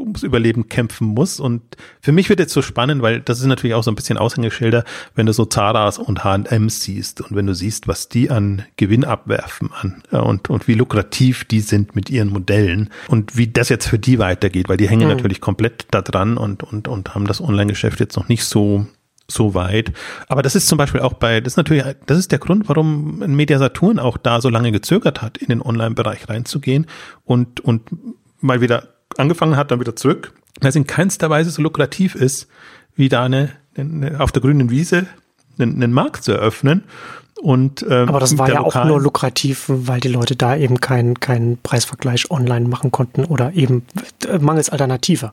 ums 0.00 0.22
Überleben 0.22 0.68
kämpfen 0.68 1.08
muss. 1.08 1.40
Und 1.40 1.62
für 2.00 2.12
mich 2.12 2.28
wird 2.28 2.40
jetzt 2.40 2.52
so 2.52 2.62
spannend, 2.62 3.02
weil 3.02 3.20
das 3.20 3.40
ist 3.40 3.46
natürlich 3.46 3.74
auch 3.74 3.82
so 3.82 3.90
ein 3.90 3.94
bisschen 3.94 4.18
Aushängeschilder, 4.18 4.84
wenn 5.14 5.26
du 5.26 5.32
so 5.32 5.44
Zaras 5.44 5.98
und 5.98 6.24
H&M 6.24 6.68
siehst 6.68 7.20
und 7.20 7.36
wenn 7.36 7.46
du 7.46 7.54
siehst, 7.54 7.88
was 7.88 8.08
die 8.08 8.30
an 8.30 8.64
Gewinn 8.76 9.04
abwerfen 9.04 9.70
an 9.72 10.02
äh, 10.10 10.18
und, 10.18 10.50
und 10.50 10.68
wie 10.68 10.74
lukrativ 10.74 11.44
die 11.44 11.60
sind 11.60 11.94
mit 11.94 12.10
ihren 12.10 12.28
Modellen 12.28 12.90
und 13.08 13.36
wie 13.36 13.48
das 13.48 13.68
jetzt 13.68 13.86
für 13.86 13.98
die 13.98 14.18
weitergeht, 14.18 14.68
weil 14.68 14.76
die 14.76 14.88
hängen 14.88 15.08
mhm. 15.08 15.14
natürlich 15.14 15.40
komplett 15.40 15.86
da 15.90 16.02
dran 16.02 16.36
und, 16.36 16.62
und, 16.62 16.88
und 16.88 17.14
haben 17.14 17.26
das 17.26 17.40
Online-Geschäft 17.40 18.00
jetzt 18.00 18.16
noch 18.16 18.28
nicht 18.28 18.44
so 18.44 18.86
so 19.30 19.54
weit. 19.54 19.92
Aber 20.28 20.42
das 20.42 20.54
ist 20.56 20.66
zum 20.66 20.76
Beispiel 20.76 21.00
auch 21.00 21.12
bei, 21.12 21.40
das 21.40 21.52
ist 21.52 21.56
natürlich, 21.56 21.84
das 22.06 22.18
ist 22.18 22.32
der 22.32 22.38
Grund, 22.38 22.68
warum 22.68 23.18
Media 23.18 23.58
Saturn 23.58 23.98
auch 23.98 24.16
da 24.16 24.40
so 24.40 24.48
lange 24.48 24.72
gezögert 24.72 25.22
hat, 25.22 25.38
in 25.38 25.48
den 25.48 25.62
Online-Bereich 25.62 26.28
reinzugehen 26.28 26.86
und, 27.24 27.60
und 27.60 27.82
mal 28.40 28.60
wieder 28.60 28.88
angefangen 29.16 29.56
hat, 29.56 29.70
dann 29.70 29.80
wieder 29.80 29.96
zurück, 29.96 30.32
weil 30.60 30.70
es 30.70 30.76
in 30.76 30.86
keinster 30.86 31.30
Weise 31.30 31.50
so 31.50 31.62
lukrativ 31.62 32.14
ist, 32.14 32.48
wie 32.96 33.08
da 33.08 33.24
eine, 33.24 33.50
eine 33.76 34.20
auf 34.20 34.32
der 34.32 34.42
grünen 34.42 34.70
Wiese 34.70 35.06
einen, 35.58 35.82
einen 35.82 35.92
Markt 35.92 36.24
zu 36.24 36.32
eröffnen. 36.32 36.84
Und, 37.40 37.84
ähm, 37.88 38.08
Aber 38.08 38.20
das 38.20 38.36
war 38.36 38.50
ja 38.50 38.60
auch 38.60 38.84
nur 38.84 39.00
lukrativ, 39.00 39.64
weil 39.68 40.00
die 40.00 40.08
Leute 40.08 40.36
da 40.36 40.56
eben 40.56 40.80
keinen 40.80 41.20
keinen 41.20 41.56
Preisvergleich 41.56 42.30
online 42.30 42.68
machen 42.68 42.90
konnten 42.90 43.24
oder 43.24 43.54
eben 43.54 43.86
mangels 44.40 44.68
Alternative. 44.68 45.32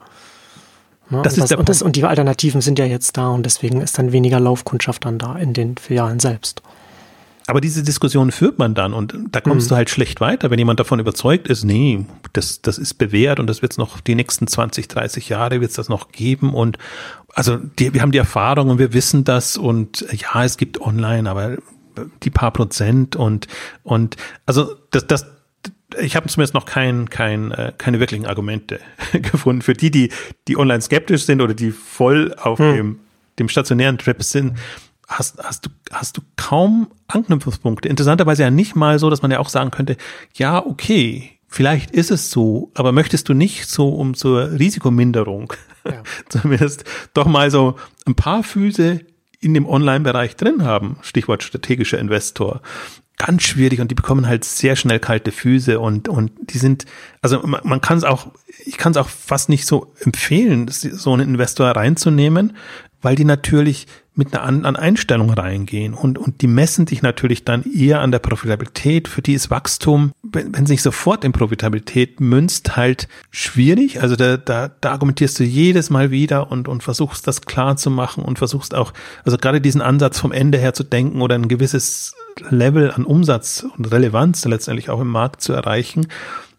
Ne? 1.10 1.22
Das 1.22 1.38
und, 1.38 1.44
ist 1.44 1.52
das, 1.52 1.60
und, 1.60 1.70
das, 1.70 1.82
und 1.82 1.96
die 1.96 2.06
Alternativen 2.06 2.62
sind 2.62 2.80
ja 2.80 2.86
jetzt 2.86 3.18
da 3.18 3.30
und 3.30 3.46
deswegen 3.46 3.82
ist 3.82 3.98
dann 3.98 4.14
weniger 4.14 4.40
Laufkundschaft 4.40 5.04
dann 5.04 5.18
da 5.18 5.36
in 5.36 5.54
den 5.54 5.78
Filialen 5.78 6.20
selbst. 6.20 6.62
Aber 7.48 7.62
diese 7.62 7.82
Diskussion 7.82 8.32
führt 8.34 8.60
man 8.60 8.76
dann 8.76 8.94
und 8.94 9.16
da 9.32 9.40
kommst 9.40 9.68
mhm. 9.68 9.70
du 9.70 9.76
halt 9.78 9.90
schlecht 9.90 10.20
weiter, 10.20 10.52
wenn 10.52 10.60
jemand 10.60 10.82
davon 10.82 11.00
überzeugt 11.00 11.48
ist, 11.48 11.64
nee, 11.64 12.06
das, 12.34 12.62
das 12.62 12.78
ist 12.78 12.96
bewährt 12.96 13.40
und 13.40 13.48
das 13.48 13.62
wird 13.62 13.72
es 13.72 13.78
noch 13.78 14.02
die 14.02 14.16
nächsten 14.16 14.48
20, 14.48 14.90
30 14.90 15.30
Jahre 15.30 15.62
wird 15.62 15.70
es 15.70 15.78
das 15.78 15.88
noch 15.88 16.12
geben 16.12 16.54
und 16.54 16.78
also 17.34 17.56
die, 17.56 17.94
wir 17.94 18.02
haben 18.02 18.12
die 18.12 18.18
Erfahrung 18.18 18.70
und 18.70 18.80
wir 18.80 18.92
wissen 18.92 19.24
das 19.24 19.56
und 19.56 20.06
ja, 20.12 20.44
es 20.44 20.58
gibt 20.58 20.82
online, 20.82 21.30
aber 21.30 21.58
die 22.24 22.30
paar 22.30 22.52
Prozent 22.52 23.16
und 23.16 23.48
und 23.82 24.18
also 24.46 24.76
das, 24.92 25.08
das 25.08 25.26
ich 26.02 26.18
habe 26.18 26.28
zumindest 26.28 26.54
noch 26.54 26.66
kein, 26.66 27.10
kein, 27.10 27.52
äh, 27.52 27.72
keine 27.78 28.02
wirklichen 28.02 28.26
Argumente 28.26 28.82
gefunden 29.14 29.62
für 29.62 29.74
die, 29.74 29.90
die, 29.90 30.12
die 30.50 30.58
online 30.58 30.82
skeptisch 30.82 31.24
sind 31.24 31.42
oder 31.42 31.54
die 31.54 31.72
voll 31.72 32.36
auf 32.38 32.60
hm. 32.60 32.76
dem, 32.76 33.00
dem 33.40 33.48
stationären 33.48 33.98
Trip 33.98 34.22
sind 34.22 34.58
hast, 35.08 35.42
hast, 35.44 35.66
du, 35.66 35.70
hast 35.92 36.18
du 36.18 36.22
kaum 36.36 36.88
Anknüpfungspunkte. 37.08 37.88
Interessanterweise 37.88 38.44
ja 38.44 38.52
nicht 38.52 38.76
mal 38.76 39.00
so, 39.00 39.10
dass 39.10 39.22
man 39.22 39.32
ja 39.32 39.40
auch 39.40 39.50
sagen 39.50 39.72
könnte, 39.72 39.98
ja, 40.34 40.64
okay, 40.64 41.32
vielleicht 41.48 41.92
ist 41.92 42.12
es 42.12 42.30
so, 42.30 42.72
aber 42.76 42.92
möchtest 42.92 43.30
du 43.30 43.34
nicht 43.34 43.70
so 43.70 43.90
um 43.90 44.14
zur 44.14 44.52
Risikominderung 44.52 45.54
ja. 45.86 46.04
zumindest 46.30 46.84
doch 47.14 47.26
mal 47.26 47.50
so 47.50 47.78
ein 48.06 48.16
paar 48.16 48.44
Füße 48.44 49.02
in 49.40 49.54
dem 49.54 49.66
Online-Bereich 49.66 50.36
drin 50.36 50.64
haben, 50.64 50.98
Stichwort 51.02 51.44
strategischer 51.44 52.00
Investor. 52.00 52.62
Ganz 53.18 53.44
schwierig 53.44 53.82
und 53.82 53.90
die 53.90 53.96
bekommen 53.96 54.28
halt 54.28 54.44
sehr 54.44 54.76
schnell 54.76 55.00
kalte 55.00 55.32
Füße 55.32 55.80
und, 55.80 56.08
und 56.08 56.32
die 56.52 56.60
sind, 56.60 56.86
also 57.22 57.40
man, 57.42 57.62
man 57.64 57.82
kann 57.82 57.98
es 57.98 58.04
auch, 58.04 58.28
ich 58.64 58.78
kann 58.78 58.92
es 58.92 58.98
auch 58.98 59.10
fast 59.10 59.50
nicht 59.50 59.66
so 59.66 59.92
empfehlen, 60.02 60.68
so 60.70 61.14
einen 61.14 61.30
Investor 61.30 61.68
reinzunehmen, 61.68 62.56
weil 63.08 63.16
die 63.16 63.24
natürlich 63.24 63.88
mit 64.16 64.34
einer 64.34 64.44
anderen 64.44 64.76
Einstellung 64.76 65.30
reingehen 65.30 65.94
und, 65.94 66.18
und 66.18 66.42
die 66.42 66.48
messen 66.48 66.88
sich 66.88 67.02
natürlich 67.02 67.46
dann 67.46 67.64
eher 67.64 68.02
an 68.02 68.12
der 68.12 68.20
Profitabilität. 68.20 69.08
Für 69.08 69.22
die 69.22 69.34
ist 69.34 69.50
Wachstum, 69.50 70.12
wenn, 70.24 70.54
wenn 70.54 70.66
sich 70.66 70.82
sofort 70.82 71.24
in 71.24 71.32
Profitabilität 71.32 72.20
münzt, 72.20 72.76
halt 72.76 73.08
schwierig. 73.32 74.02
Also 74.02 74.18
da, 74.18 74.36
da, 74.36 74.68
da 74.82 74.92
argumentierst 74.92 75.40
du 75.40 75.46
jedes 75.46 75.90
Mal 75.90 76.12
wieder 76.12 76.52
und, 76.52 76.68
und 76.68 76.84
versuchst 76.84 77.26
das 77.28 77.44
klar 77.44 77.78
zu 77.78 77.90
machen 77.90 78.26
und 78.26 78.40
versuchst 78.40 78.76
auch, 78.76 78.92
also 79.24 79.38
gerade 79.38 79.62
diesen 79.62 79.82
Ansatz 79.82 80.20
vom 80.20 80.34
Ende 80.34 80.58
her 80.58 80.74
zu 80.74 80.84
denken 80.84 81.22
oder 81.22 81.36
ein 81.36 81.48
gewisses 81.48 82.14
Level 82.50 82.92
an 82.92 83.06
Umsatz 83.06 83.66
und 83.78 83.90
Relevanz 83.90 84.44
letztendlich 84.44 84.90
auch 84.90 85.00
im 85.00 85.08
Markt 85.08 85.40
zu 85.40 85.54
erreichen. 85.54 86.08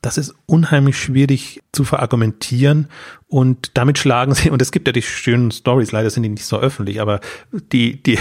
Das 0.01 0.17
ist 0.17 0.35
unheimlich 0.47 0.97
schwierig 0.97 1.61
zu 1.73 1.85
verargumentieren 1.85 2.89
und 3.31 3.73
damit 3.75 3.99
schlagen 3.99 4.35
sie, 4.35 4.49
und 4.49 4.63
es 4.63 4.73
gibt 4.73 4.87
ja 4.89 4.93
die 4.93 5.03
schönen 5.03 5.51
Stories, 5.51 5.93
leider 5.93 6.09
sind 6.09 6.23
die 6.23 6.31
nicht 6.31 6.47
so 6.47 6.59
öffentlich, 6.59 6.99
aber 6.99 7.21
die, 7.73 8.03
die, 8.03 8.19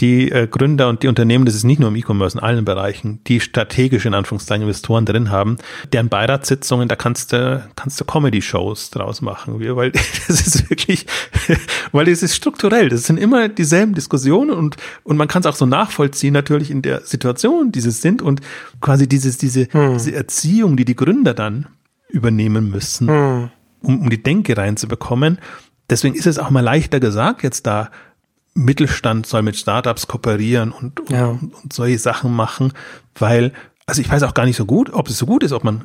die 0.00 0.32
äh, 0.32 0.48
Gründer 0.48 0.88
und 0.88 1.04
die 1.04 1.08
Unternehmen, 1.08 1.44
das 1.44 1.54
ist 1.54 1.62
nicht 1.62 1.78
nur 1.78 1.90
im 1.90 1.94
E-Commerce, 1.94 2.36
in 2.36 2.42
allen 2.42 2.64
Bereichen, 2.64 3.20
die 3.28 3.38
strategische, 3.38 4.08
in 4.08 4.14
Anführungszeichen, 4.14 4.62
Investoren 4.62 5.04
drin 5.04 5.30
haben, 5.30 5.58
deren 5.92 6.08
Beiratssitzungen, 6.08 6.88
da 6.88 6.96
kannst 6.96 7.32
du, 7.32 7.64
kannst 7.76 8.00
du 8.00 8.04
Comedy-Shows 8.04 8.90
draus 8.90 9.22
machen, 9.22 9.60
weil 9.76 9.92
das 10.26 10.28
ist 10.28 10.68
wirklich, 10.68 11.06
weil 11.92 12.06
das 12.06 12.24
ist 12.24 12.34
strukturell, 12.34 12.88
das 12.88 13.04
sind 13.04 13.18
immer 13.18 13.48
dieselben 13.48 13.94
Diskussionen 13.94 14.50
und, 14.50 14.76
und 15.04 15.16
man 15.16 15.28
kann 15.28 15.40
es 15.40 15.46
auch 15.46 15.54
so 15.54 15.66
nachvollziehen, 15.66 16.32
natürlich 16.32 16.72
in 16.72 16.82
der 16.82 17.02
Situation, 17.02 17.70
die 17.70 17.80
sie 17.80 17.92
sind 17.92 18.22
und 18.22 18.40
quasi 18.80 19.08
dieses, 19.08 19.38
diese, 19.38 19.68
hm. 19.70 19.92
diese 19.92 20.16
Erziehung, 20.16 20.76
die 20.76 20.84
die 20.84 20.96
Gründer 20.96 21.32
dann 21.32 21.68
übernehmen 22.10 22.70
müssen. 22.70 23.08
Hm 23.08 23.50
um, 23.82 24.00
um 24.02 24.10
die 24.10 24.22
Denke 24.22 24.56
reinzubekommen. 24.56 25.38
Deswegen 25.90 26.14
ist 26.14 26.26
es 26.26 26.38
auch 26.38 26.50
mal 26.50 26.60
leichter 26.60 27.00
gesagt, 27.00 27.42
jetzt 27.42 27.66
da 27.66 27.90
Mittelstand 28.54 29.26
soll 29.26 29.42
mit 29.42 29.56
Startups 29.56 30.06
kooperieren 30.06 30.72
und, 30.72 31.00
ja. 31.08 31.26
und, 31.26 31.54
und 31.54 31.72
solche 31.72 31.98
Sachen 31.98 32.34
machen, 32.34 32.72
weil, 33.14 33.52
also 33.86 34.00
ich 34.00 34.10
weiß 34.10 34.22
auch 34.24 34.34
gar 34.34 34.46
nicht 34.46 34.56
so 34.56 34.66
gut, 34.66 34.92
ob 34.92 35.08
es 35.08 35.18
so 35.18 35.26
gut 35.26 35.42
ist, 35.42 35.52
ob 35.52 35.64
man 35.64 35.84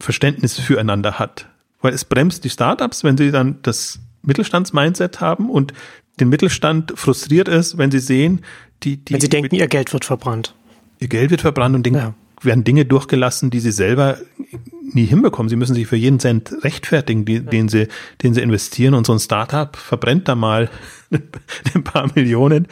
Verständnis 0.00 0.58
füreinander 0.58 1.18
hat. 1.18 1.46
Weil 1.82 1.92
es 1.92 2.04
bremst 2.04 2.44
die 2.44 2.50
Startups, 2.50 3.04
wenn 3.04 3.18
sie 3.18 3.30
dann 3.30 3.58
das 3.62 4.00
Mittelstandsmindset 4.22 5.20
haben 5.20 5.50
und 5.50 5.74
den 6.18 6.30
Mittelstand 6.30 6.94
frustriert 6.96 7.48
ist, 7.48 7.76
wenn 7.76 7.90
sie 7.90 7.98
sehen, 7.98 8.40
die, 8.82 8.96
die. 8.96 9.14
Wenn 9.14 9.20
sie 9.20 9.28
denken, 9.28 9.54
ihr 9.54 9.68
Geld 9.68 9.92
wird 9.92 10.04
verbrannt. 10.04 10.54
Ihr 10.98 11.08
Geld 11.08 11.30
wird 11.30 11.42
verbrannt 11.42 11.74
und 11.74 11.84
denken, 11.84 11.98
ja 11.98 12.14
werden 12.44 12.64
Dinge 12.64 12.84
durchgelassen, 12.84 13.50
die 13.50 13.60
sie 13.60 13.72
selber 13.72 14.18
nie 14.82 15.06
hinbekommen. 15.06 15.48
Sie 15.48 15.56
müssen 15.56 15.74
sich 15.74 15.86
für 15.86 15.96
jeden 15.96 16.20
Cent 16.20 16.52
rechtfertigen, 16.62 17.24
die, 17.24 17.40
den 17.40 17.68
sie, 17.68 17.88
den 18.22 18.34
sie 18.34 18.42
investieren. 18.42 18.94
Und 18.94 19.06
so 19.06 19.12
ein 19.12 19.18
Startup 19.18 19.76
verbrennt 19.76 20.28
da 20.28 20.34
mal 20.34 20.70
ein 21.74 21.84
paar 21.84 22.10
Millionen. 22.14 22.68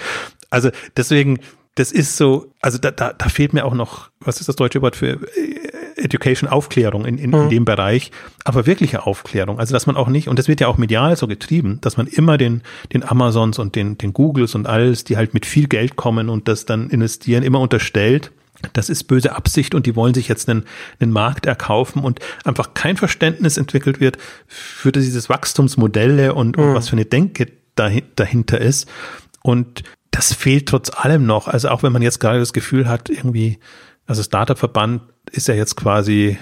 Also 0.50 0.70
deswegen, 0.96 1.40
das 1.74 1.92
ist 1.92 2.16
so, 2.16 2.52
also 2.60 2.78
da, 2.78 2.90
da, 2.90 3.12
da 3.12 3.28
fehlt 3.28 3.54
mir 3.54 3.64
auch 3.64 3.74
noch, 3.74 4.10
was 4.20 4.40
ist 4.40 4.48
das 4.48 4.56
deutsche 4.56 4.82
Wort 4.82 4.96
für 4.96 5.12
äh, 5.12 5.72
Education, 5.96 6.48
Aufklärung 6.48 7.04
in, 7.04 7.18
in, 7.18 7.30
mhm. 7.30 7.42
in 7.42 7.48
dem 7.48 7.64
Bereich, 7.64 8.10
aber 8.44 8.66
wirkliche 8.66 9.06
Aufklärung. 9.06 9.58
Also 9.58 9.72
dass 9.72 9.86
man 9.86 9.96
auch 9.96 10.08
nicht, 10.08 10.28
und 10.28 10.38
das 10.38 10.48
wird 10.48 10.60
ja 10.60 10.68
auch 10.68 10.78
medial 10.78 11.16
so 11.16 11.26
getrieben, 11.26 11.78
dass 11.80 11.96
man 11.96 12.06
immer 12.06 12.36
den, 12.38 12.62
den 12.92 13.02
Amazons 13.02 13.58
und 13.58 13.74
den, 13.74 13.98
den 13.98 14.12
Googles 14.12 14.54
und 14.54 14.66
alles, 14.66 15.04
die 15.04 15.16
halt 15.16 15.34
mit 15.34 15.46
viel 15.46 15.68
Geld 15.68 15.96
kommen 15.96 16.28
und 16.28 16.48
das 16.48 16.66
dann 16.66 16.90
investieren, 16.90 17.42
immer 17.42 17.60
unterstellt, 17.60 18.32
das 18.72 18.88
ist 18.88 19.04
böse 19.04 19.34
Absicht 19.34 19.74
und 19.74 19.86
die 19.86 19.96
wollen 19.96 20.14
sich 20.14 20.28
jetzt 20.28 20.48
einen, 20.48 20.64
einen 21.00 21.12
Markt 21.12 21.46
erkaufen 21.46 22.02
und 22.02 22.20
einfach 22.44 22.74
kein 22.74 22.96
Verständnis 22.96 23.56
entwickelt 23.56 24.00
wird 24.00 24.18
für 24.46 24.92
dieses 24.92 25.28
Wachstumsmodelle 25.28 26.34
und, 26.34 26.56
mhm. 26.56 26.64
und 26.64 26.74
was 26.74 26.88
für 26.88 26.96
eine 26.96 27.04
Denke 27.04 27.46
dahinter 27.74 28.60
ist. 28.60 28.88
Und 29.42 29.82
das 30.10 30.34
fehlt 30.34 30.68
trotz 30.68 30.90
allem 30.90 31.26
noch. 31.26 31.48
Also 31.48 31.68
auch 31.70 31.82
wenn 31.82 31.92
man 31.92 32.02
jetzt 32.02 32.20
gerade 32.20 32.38
das 32.38 32.52
Gefühl 32.52 32.88
hat, 32.88 33.08
irgendwie, 33.08 33.58
also 34.06 34.22
Startup-Verband 34.22 35.02
ist 35.30 35.48
ja 35.48 35.54
jetzt 35.54 35.76
quasi 35.76 36.36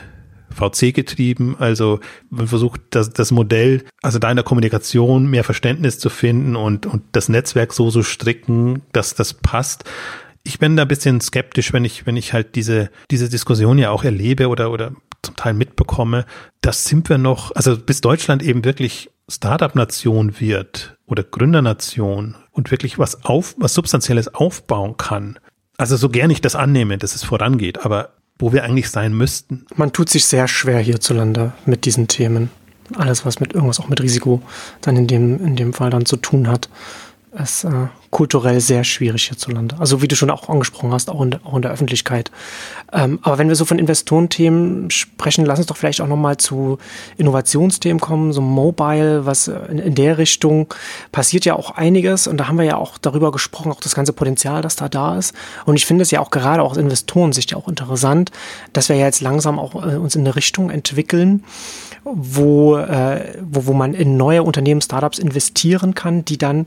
VC 0.50 0.92
getrieben. 0.92 1.56
Also 1.58 2.00
man 2.28 2.48
versucht 2.48 2.80
das, 2.90 3.10
das 3.10 3.30
Modell, 3.30 3.84
also 4.02 4.18
da 4.18 4.30
in 4.30 4.36
der 4.36 4.44
Kommunikation 4.44 5.30
mehr 5.30 5.44
Verständnis 5.44 5.98
zu 5.98 6.10
finden 6.10 6.56
und, 6.56 6.86
und 6.86 7.02
das 7.12 7.28
Netzwerk 7.28 7.72
so 7.72 7.90
so 7.90 8.02
stricken, 8.02 8.82
dass 8.92 9.14
das 9.14 9.34
passt 9.34 9.84
ich 10.42 10.58
bin 10.58 10.76
da 10.76 10.82
ein 10.82 10.88
bisschen 10.88 11.20
skeptisch, 11.20 11.72
wenn 11.72 11.84
ich, 11.84 12.06
wenn 12.06 12.16
ich 12.16 12.32
halt 12.32 12.54
diese, 12.54 12.90
diese 13.10 13.28
Diskussion 13.28 13.78
ja 13.78 13.90
auch 13.90 14.04
erlebe 14.04 14.48
oder, 14.48 14.70
oder 14.70 14.92
zum 15.22 15.36
Teil 15.36 15.54
mitbekomme. 15.54 16.24
Das 16.60 16.86
sind 16.86 17.08
wir 17.08 17.18
noch, 17.18 17.54
also 17.54 17.76
bis 17.76 18.00
Deutschland 18.00 18.42
eben 18.42 18.64
wirklich 18.64 19.10
Startup-Nation 19.28 20.40
wird 20.40 20.96
oder 21.06 21.22
Gründernation 21.22 22.36
und 22.52 22.70
wirklich 22.70 22.98
was 22.98 23.24
auf, 23.24 23.54
was 23.58 23.74
Substanzielles 23.74 24.34
aufbauen 24.34 24.96
kann. 24.96 25.38
Also 25.76 25.96
so 25.96 26.08
gern 26.08 26.30
ich 26.30 26.40
das 26.40 26.56
annehme, 26.56 26.98
dass 26.98 27.14
es 27.14 27.22
vorangeht, 27.22 27.84
aber 27.84 28.14
wo 28.38 28.52
wir 28.52 28.64
eigentlich 28.64 28.90
sein 28.90 29.12
müssten. 29.12 29.66
Man 29.76 29.92
tut 29.92 30.08
sich 30.08 30.24
sehr 30.24 30.48
schwer 30.48 30.78
hierzulande 30.78 31.52
mit 31.66 31.84
diesen 31.84 32.08
Themen. 32.08 32.50
Alles, 32.96 33.24
was 33.24 33.38
mit 33.38 33.52
irgendwas 33.52 33.78
auch 33.78 33.88
mit 33.88 34.00
Risiko 34.00 34.42
dann 34.80 34.96
in 34.96 35.06
dem, 35.06 35.44
in 35.44 35.56
dem 35.56 35.72
Fall 35.74 35.90
dann 35.90 36.06
zu 36.06 36.16
tun 36.16 36.48
hat 36.48 36.68
ist 37.32 37.62
äh, 37.62 37.86
kulturell 38.10 38.60
sehr 38.60 38.82
schwierig 38.82 39.28
hierzulande. 39.28 39.76
Also 39.78 40.02
wie 40.02 40.08
du 40.08 40.16
schon 40.16 40.30
auch 40.30 40.48
angesprochen 40.48 40.92
hast, 40.92 41.08
auch 41.08 41.22
in, 41.22 41.30
der, 41.30 41.40
auch 41.44 41.54
in 41.54 41.62
der 41.62 41.70
Öffentlichkeit. 41.70 42.32
Ähm, 42.92 43.20
aber 43.22 43.38
wenn 43.38 43.48
wir 43.48 43.54
so 43.54 43.64
von 43.64 43.78
Investorenthemen 43.78 44.90
sprechen, 44.90 45.44
lass 45.44 45.60
uns 45.60 45.66
doch 45.66 45.76
vielleicht 45.76 46.00
auch 46.00 46.08
nochmal 46.08 46.38
zu 46.38 46.78
Innovationsthemen 47.18 48.00
kommen, 48.00 48.32
so 48.32 48.40
Mobile, 48.40 49.26
was 49.26 49.46
in, 49.46 49.78
in, 49.78 49.94
der 49.94 50.18
Richtung 50.18 50.74
passiert 51.12 51.44
ja 51.44 51.54
auch 51.54 51.70
einiges 51.76 52.26
und 52.26 52.36
da 52.36 52.48
haben 52.48 52.58
wir 52.58 52.64
ja 52.64 52.76
auch 52.76 52.98
darüber 52.98 53.30
gesprochen, 53.30 53.70
auch 53.70 53.80
das 53.80 53.94
ganze 53.94 54.12
Potenzial, 54.12 54.60
das 54.60 54.74
da 54.74 54.88
da 54.88 55.16
ist. 55.16 55.32
Und 55.66 55.76
ich 55.76 55.86
finde 55.86 56.02
es 56.02 56.10
ja 56.10 56.18
auch 56.18 56.30
gerade 56.30 56.62
auch 56.62 56.72
aus 56.72 56.78
Investorensicht 56.78 57.52
ja 57.52 57.58
auch 57.58 57.68
interessant, 57.68 58.32
dass 58.72 58.88
wir 58.88 58.96
ja 58.96 59.06
jetzt 59.06 59.20
langsam 59.20 59.60
auch 59.60 59.76
äh, 59.76 59.96
uns 59.96 60.16
in 60.16 60.22
eine 60.22 60.34
Richtung 60.34 60.70
entwickeln, 60.70 61.44
wo, 62.02 62.76
äh, 62.76 63.34
wo, 63.40 63.66
wo 63.66 63.72
man 63.72 63.94
in 63.94 64.16
neue 64.16 64.42
Unternehmen, 64.42 64.80
Startups 64.80 65.20
investieren 65.20 65.94
kann, 65.94 66.24
die 66.24 66.38
dann 66.38 66.66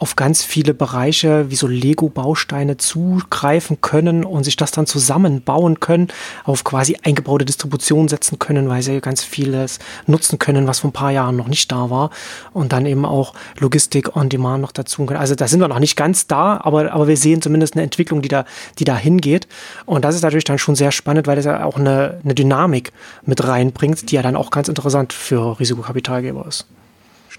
auf 0.00 0.16
ganz 0.16 0.42
viele 0.42 0.72
Bereiche 0.72 1.50
wie 1.50 1.56
so 1.56 1.66
Lego-Bausteine 1.66 2.78
zugreifen 2.78 3.82
können 3.82 4.24
und 4.24 4.44
sich 4.44 4.56
das 4.56 4.70
dann 4.70 4.86
zusammenbauen 4.86 5.78
können, 5.78 6.08
auf 6.44 6.64
quasi 6.64 6.96
eingebaute 7.02 7.44
Distribution 7.44 8.08
setzen 8.08 8.38
können, 8.38 8.70
weil 8.70 8.80
sie 8.80 9.00
ganz 9.02 9.22
vieles 9.22 9.78
nutzen 10.06 10.38
können, 10.38 10.66
was 10.66 10.80
vor 10.80 10.88
ein 10.88 10.94
paar 10.94 11.10
Jahren 11.10 11.36
noch 11.36 11.48
nicht 11.48 11.70
da 11.70 11.90
war 11.90 12.10
und 12.54 12.72
dann 12.72 12.86
eben 12.86 13.04
auch 13.04 13.34
Logistik 13.58 14.16
on 14.16 14.30
Demand 14.30 14.62
noch 14.62 14.72
dazu 14.72 15.04
können. 15.04 15.20
Also 15.20 15.34
da 15.34 15.46
sind 15.46 15.60
wir 15.60 15.68
noch 15.68 15.78
nicht 15.78 15.96
ganz 15.96 16.26
da, 16.26 16.58
aber, 16.62 16.92
aber 16.92 17.06
wir 17.06 17.18
sehen 17.18 17.42
zumindest 17.42 17.74
eine 17.74 17.82
Entwicklung, 17.82 18.22
die 18.22 18.28
da, 18.28 18.46
die 18.78 18.84
da 18.84 18.96
hingeht 18.96 19.48
und 19.84 20.02
das 20.02 20.14
ist 20.14 20.22
natürlich 20.22 20.44
dann 20.44 20.58
schon 20.58 20.76
sehr 20.76 20.92
spannend, 20.92 21.26
weil 21.26 21.36
das 21.36 21.44
ja 21.44 21.62
auch 21.64 21.76
eine, 21.76 22.20
eine 22.24 22.34
Dynamik 22.34 22.92
mit 23.26 23.46
reinbringt, 23.46 24.10
die 24.10 24.14
ja 24.14 24.22
dann 24.22 24.34
auch 24.34 24.50
ganz 24.50 24.68
interessant 24.68 25.12
für 25.12 25.60
Risikokapitalgeber 25.60 26.46
ist. 26.46 26.66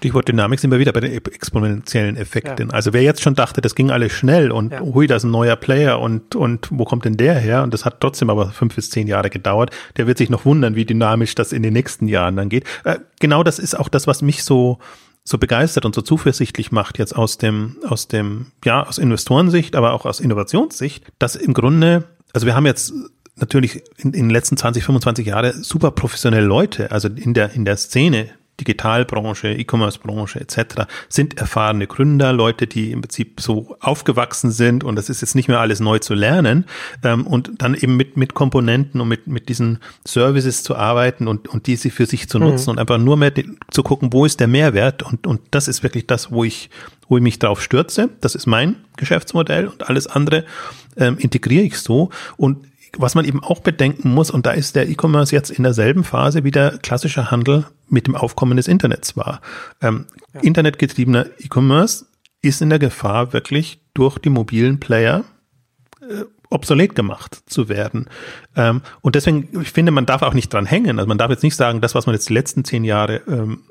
Stichwort 0.02 0.26
Dynamik 0.26 0.58
sind 0.58 0.72
wir 0.72 0.80
wieder 0.80 0.92
bei 0.92 0.98
den 0.98 1.12
exponentiellen 1.12 2.16
Effekten. 2.16 2.70
Ja. 2.70 2.74
Also 2.74 2.92
wer 2.92 3.02
jetzt 3.02 3.22
schon 3.22 3.36
dachte, 3.36 3.60
das 3.60 3.76
ging 3.76 3.92
alles 3.92 4.10
schnell 4.10 4.50
und 4.50 4.72
ja. 4.72 4.80
hui, 4.80 5.06
da 5.06 5.14
ist 5.14 5.22
ein 5.22 5.30
neuer 5.30 5.54
Player 5.54 6.00
und, 6.00 6.34
und 6.34 6.66
wo 6.72 6.84
kommt 6.84 7.04
denn 7.04 7.16
der 7.16 7.36
her? 7.36 7.62
Und 7.62 7.72
das 7.72 7.84
hat 7.84 8.00
trotzdem 8.00 8.28
aber 8.28 8.50
fünf 8.50 8.74
bis 8.74 8.90
zehn 8.90 9.06
Jahre 9.06 9.30
gedauert. 9.30 9.70
Der 9.96 10.08
wird 10.08 10.18
sich 10.18 10.28
noch 10.28 10.44
wundern, 10.44 10.74
wie 10.74 10.84
dynamisch 10.84 11.36
das 11.36 11.52
in 11.52 11.62
den 11.62 11.72
nächsten 11.72 12.08
Jahren 12.08 12.34
dann 12.34 12.48
geht. 12.48 12.64
Äh, 12.82 12.98
genau 13.20 13.44
das 13.44 13.60
ist 13.60 13.78
auch 13.78 13.88
das, 13.88 14.08
was 14.08 14.22
mich 14.22 14.42
so, 14.42 14.80
so 15.22 15.38
begeistert 15.38 15.84
und 15.84 15.94
so 15.94 16.02
zuversichtlich 16.02 16.72
macht 16.72 16.98
jetzt 16.98 17.14
aus 17.14 17.38
dem, 17.38 17.76
aus 17.88 18.08
dem, 18.08 18.46
ja, 18.64 18.84
aus 18.84 18.98
Investorensicht, 18.98 19.76
aber 19.76 19.92
auch 19.92 20.04
aus 20.04 20.18
Innovationssicht, 20.18 21.04
dass 21.20 21.36
im 21.36 21.54
Grunde, 21.54 22.08
also 22.32 22.44
wir 22.44 22.56
haben 22.56 22.66
jetzt 22.66 22.92
natürlich 23.36 23.84
in, 23.98 24.14
in 24.14 24.24
den 24.24 24.30
letzten 24.30 24.56
20, 24.56 24.82
25 24.82 25.26
Jahren 25.28 25.62
super 25.62 25.92
professionelle 25.92 26.44
Leute, 26.44 26.90
also 26.90 27.06
in 27.06 27.34
der, 27.34 27.52
in 27.52 27.64
der 27.64 27.76
Szene, 27.76 28.30
Digitalbranche, 28.62 29.48
E-Commerce-Branche 29.48 30.40
etc. 30.40 30.86
sind 31.08 31.38
erfahrene 31.38 31.88
Gründer, 31.88 32.32
Leute, 32.32 32.68
die 32.68 32.92
im 32.92 33.00
Prinzip 33.00 33.40
so 33.40 33.76
aufgewachsen 33.80 34.52
sind 34.52 34.84
und 34.84 34.94
das 34.94 35.08
ist 35.08 35.20
jetzt 35.20 35.34
nicht 35.34 35.48
mehr 35.48 35.58
alles 35.58 35.80
neu 35.80 35.98
zu 35.98 36.14
lernen 36.14 36.66
ähm, 37.02 37.26
und 37.26 37.50
dann 37.58 37.74
eben 37.74 37.96
mit, 37.96 38.16
mit 38.16 38.34
Komponenten 38.34 39.00
und 39.00 39.08
mit, 39.08 39.26
mit 39.26 39.48
diesen 39.48 39.80
Services 40.06 40.62
zu 40.62 40.76
arbeiten 40.76 41.26
und, 41.26 41.48
und 41.48 41.66
diese 41.66 41.90
für 41.90 42.06
sich 42.06 42.28
zu 42.28 42.38
nutzen 42.38 42.66
mhm. 42.66 42.70
und 42.70 42.78
einfach 42.78 42.98
nur 42.98 43.16
mehr 43.16 43.32
zu 43.70 43.82
gucken, 43.82 44.12
wo 44.12 44.24
ist 44.24 44.38
der 44.38 44.48
Mehrwert 44.48 45.02
und, 45.02 45.26
und 45.26 45.40
das 45.50 45.66
ist 45.66 45.82
wirklich 45.82 46.06
das, 46.06 46.30
wo 46.30 46.44
ich, 46.44 46.70
wo 47.08 47.16
ich 47.16 47.22
mich 47.22 47.38
drauf 47.40 47.60
stürze. 47.60 48.10
Das 48.20 48.34
ist 48.34 48.46
mein 48.46 48.76
Geschäftsmodell 48.96 49.66
und 49.66 49.88
alles 49.88 50.06
andere 50.06 50.44
ähm, 50.96 51.18
integriere 51.18 51.64
ich 51.64 51.78
so 51.78 52.10
und 52.36 52.58
was 52.98 53.14
man 53.14 53.24
eben 53.24 53.42
auch 53.42 53.60
bedenken 53.60 54.12
muss, 54.12 54.30
und 54.30 54.46
da 54.46 54.52
ist 54.52 54.76
der 54.76 54.88
E-Commerce 54.88 55.34
jetzt 55.34 55.50
in 55.50 55.62
derselben 55.62 56.04
Phase 56.04 56.44
wie 56.44 56.50
der 56.50 56.78
klassische 56.78 57.30
Handel 57.30 57.66
mit 57.88 58.06
dem 58.06 58.16
Aufkommen 58.16 58.56
des 58.56 58.68
Internets 58.68 59.16
war. 59.16 59.40
Ähm, 59.80 60.06
ja. 60.34 60.40
Internetgetriebener 60.40 61.26
E-Commerce 61.38 62.06
ist 62.42 62.60
in 62.60 62.70
der 62.70 62.78
Gefahr, 62.78 63.32
wirklich 63.32 63.80
durch 63.94 64.18
die 64.18 64.30
mobilen 64.30 64.80
Player 64.80 65.24
äh, 66.00 66.24
obsolet 66.50 66.94
gemacht 66.94 67.42
zu 67.46 67.68
werden. 67.68 68.08
Ähm, 68.56 68.82
und 69.00 69.14
deswegen, 69.14 69.48
ich 69.62 69.72
finde, 69.72 69.92
man 69.92 70.06
darf 70.06 70.22
auch 70.22 70.34
nicht 70.34 70.52
dran 70.52 70.66
hängen. 70.66 70.98
Also 70.98 71.08
man 71.08 71.18
darf 71.18 71.30
jetzt 71.30 71.42
nicht 71.42 71.56
sagen, 71.56 71.80
das, 71.80 71.94
was 71.94 72.06
man 72.06 72.14
jetzt 72.14 72.28
die 72.28 72.34
letzten 72.34 72.64
zehn 72.64 72.84
Jahre 72.84 73.22
ähm, 73.26 73.62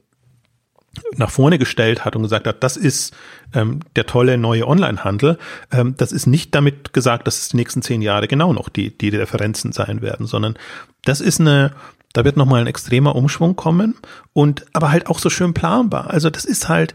nach 1.16 1.30
vorne 1.30 1.58
gestellt 1.58 2.04
hat 2.04 2.16
und 2.16 2.24
gesagt 2.24 2.48
hat, 2.48 2.64
das 2.64 2.78
ist 2.78 3.14
ähm, 3.54 3.80
der 3.96 4.06
tolle 4.06 4.38
neue 4.38 4.68
Onlinehandel. 4.68 5.38
Ähm, 5.72 5.96
das 5.98 6.12
ist 6.12 6.28
nicht 6.28 6.54
damit 6.54 6.94
gesagt, 6.94 7.28
dass 7.28 7.40
es 7.40 7.50
die 7.50 7.58
nächsten 7.58 7.82
zehn 7.82 8.02
Jahre 8.02 8.28
genau 8.28 8.54
noch 8.54 8.70
die, 8.70 8.98
die 8.98 9.10
Referenzen 9.10 9.72
sein 9.72 10.02
werden, 10.02 10.26
sondern 10.26 10.58
das 11.06 11.22
ist 11.22 11.40
eine, 11.40 11.72
da 12.14 12.26
wird 12.26 12.38
nochmal 12.38 12.62
ein 12.62 12.68
extremer 12.68 13.16
Umschwung 13.16 13.56
kommen 13.56 13.96
und 14.34 14.66
aber 14.74 14.92
halt 14.92 15.08
auch 15.08 15.20
so 15.20 15.30
schön 15.30 15.54
planbar. 15.54 16.10
Also 16.10 16.30
das 16.30 16.46
ist 16.46 16.68
halt 16.68 16.94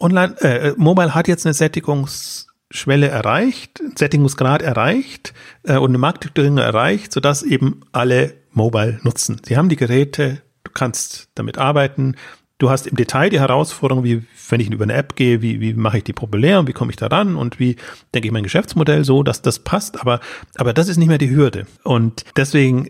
Online, 0.00 0.34
äh, 0.40 0.74
Mobile 0.76 1.14
hat 1.14 1.28
jetzt 1.28 1.46
eine 1.46 1.54
Sättigungsschwelle 1.54 3.06
erreicht, 3.06 3.80
Sättigungsgrad 3.96 4.60
erreicht 4.60 5.32
äh, 5.62 5.76
und 5.76 5.90
eine 5.90 5.98
Marktdurchdringung 5.98 6.58
erreicht, 6.58 7.12
sodass 7.12 7.44
eben 7.44 7.82
alle 7.92 8.34
Mobile 8.50 8.98
nutzen. 9.02 9.40
Sie 9.44 9.56
haben 9.56 9.68
die 9.68 9.76
Geräte, 9.76 10.42
du 10.64 10.72
kannst 10.72 11.28
damit 11.36 11.56
arbeiten, 11.56 12.16
Du 12.62 12.70
hast 12.70 12.86
im 12.86 12.94
Detail 12.94 13.28
die 13.28 13.40
Herausforderung, 13.40 14.04
wie, 14.04 14.22
wenn 14.48 14.60
ich 14.60 14.70
über 14.70 14.84
eine 14.84 14.92
App 14.92 15.16
gehe, 15.16 15.42
wie, 15.42 15.58
wie 15.58 15.74
mache 15.74 15.98
ich 15.98 16.04
die 16.04 16.12
populär 16.12 16.60
und 16.60 16.68
wie 16.68 16.72
komme 16.72 16.92
ich 16.92 16.96
da 16.96 17.08
ran 17.08 17.34
und 17.34 17.58
wie 17.58 17.74
denke 18.14 18.28
ich 18.28 18.32
mein 18.32 18.44
Geschäftsmodell 18.44 19.04
so, 19.04 19.24
dass 19.24 19.42
das 19.42 19.58
passt. 19.58 20.00
Aber, 20.00 20.20
aber 20.54 20.72
das 20.72 20.86
ist 20.86 20.96
nicht 20.96 21.08
mehr 21.08 21.18
die 21.18 21.34
Hürde. 21.34 21.66
Und 21.82 22.24
deswegen 22.36 22.88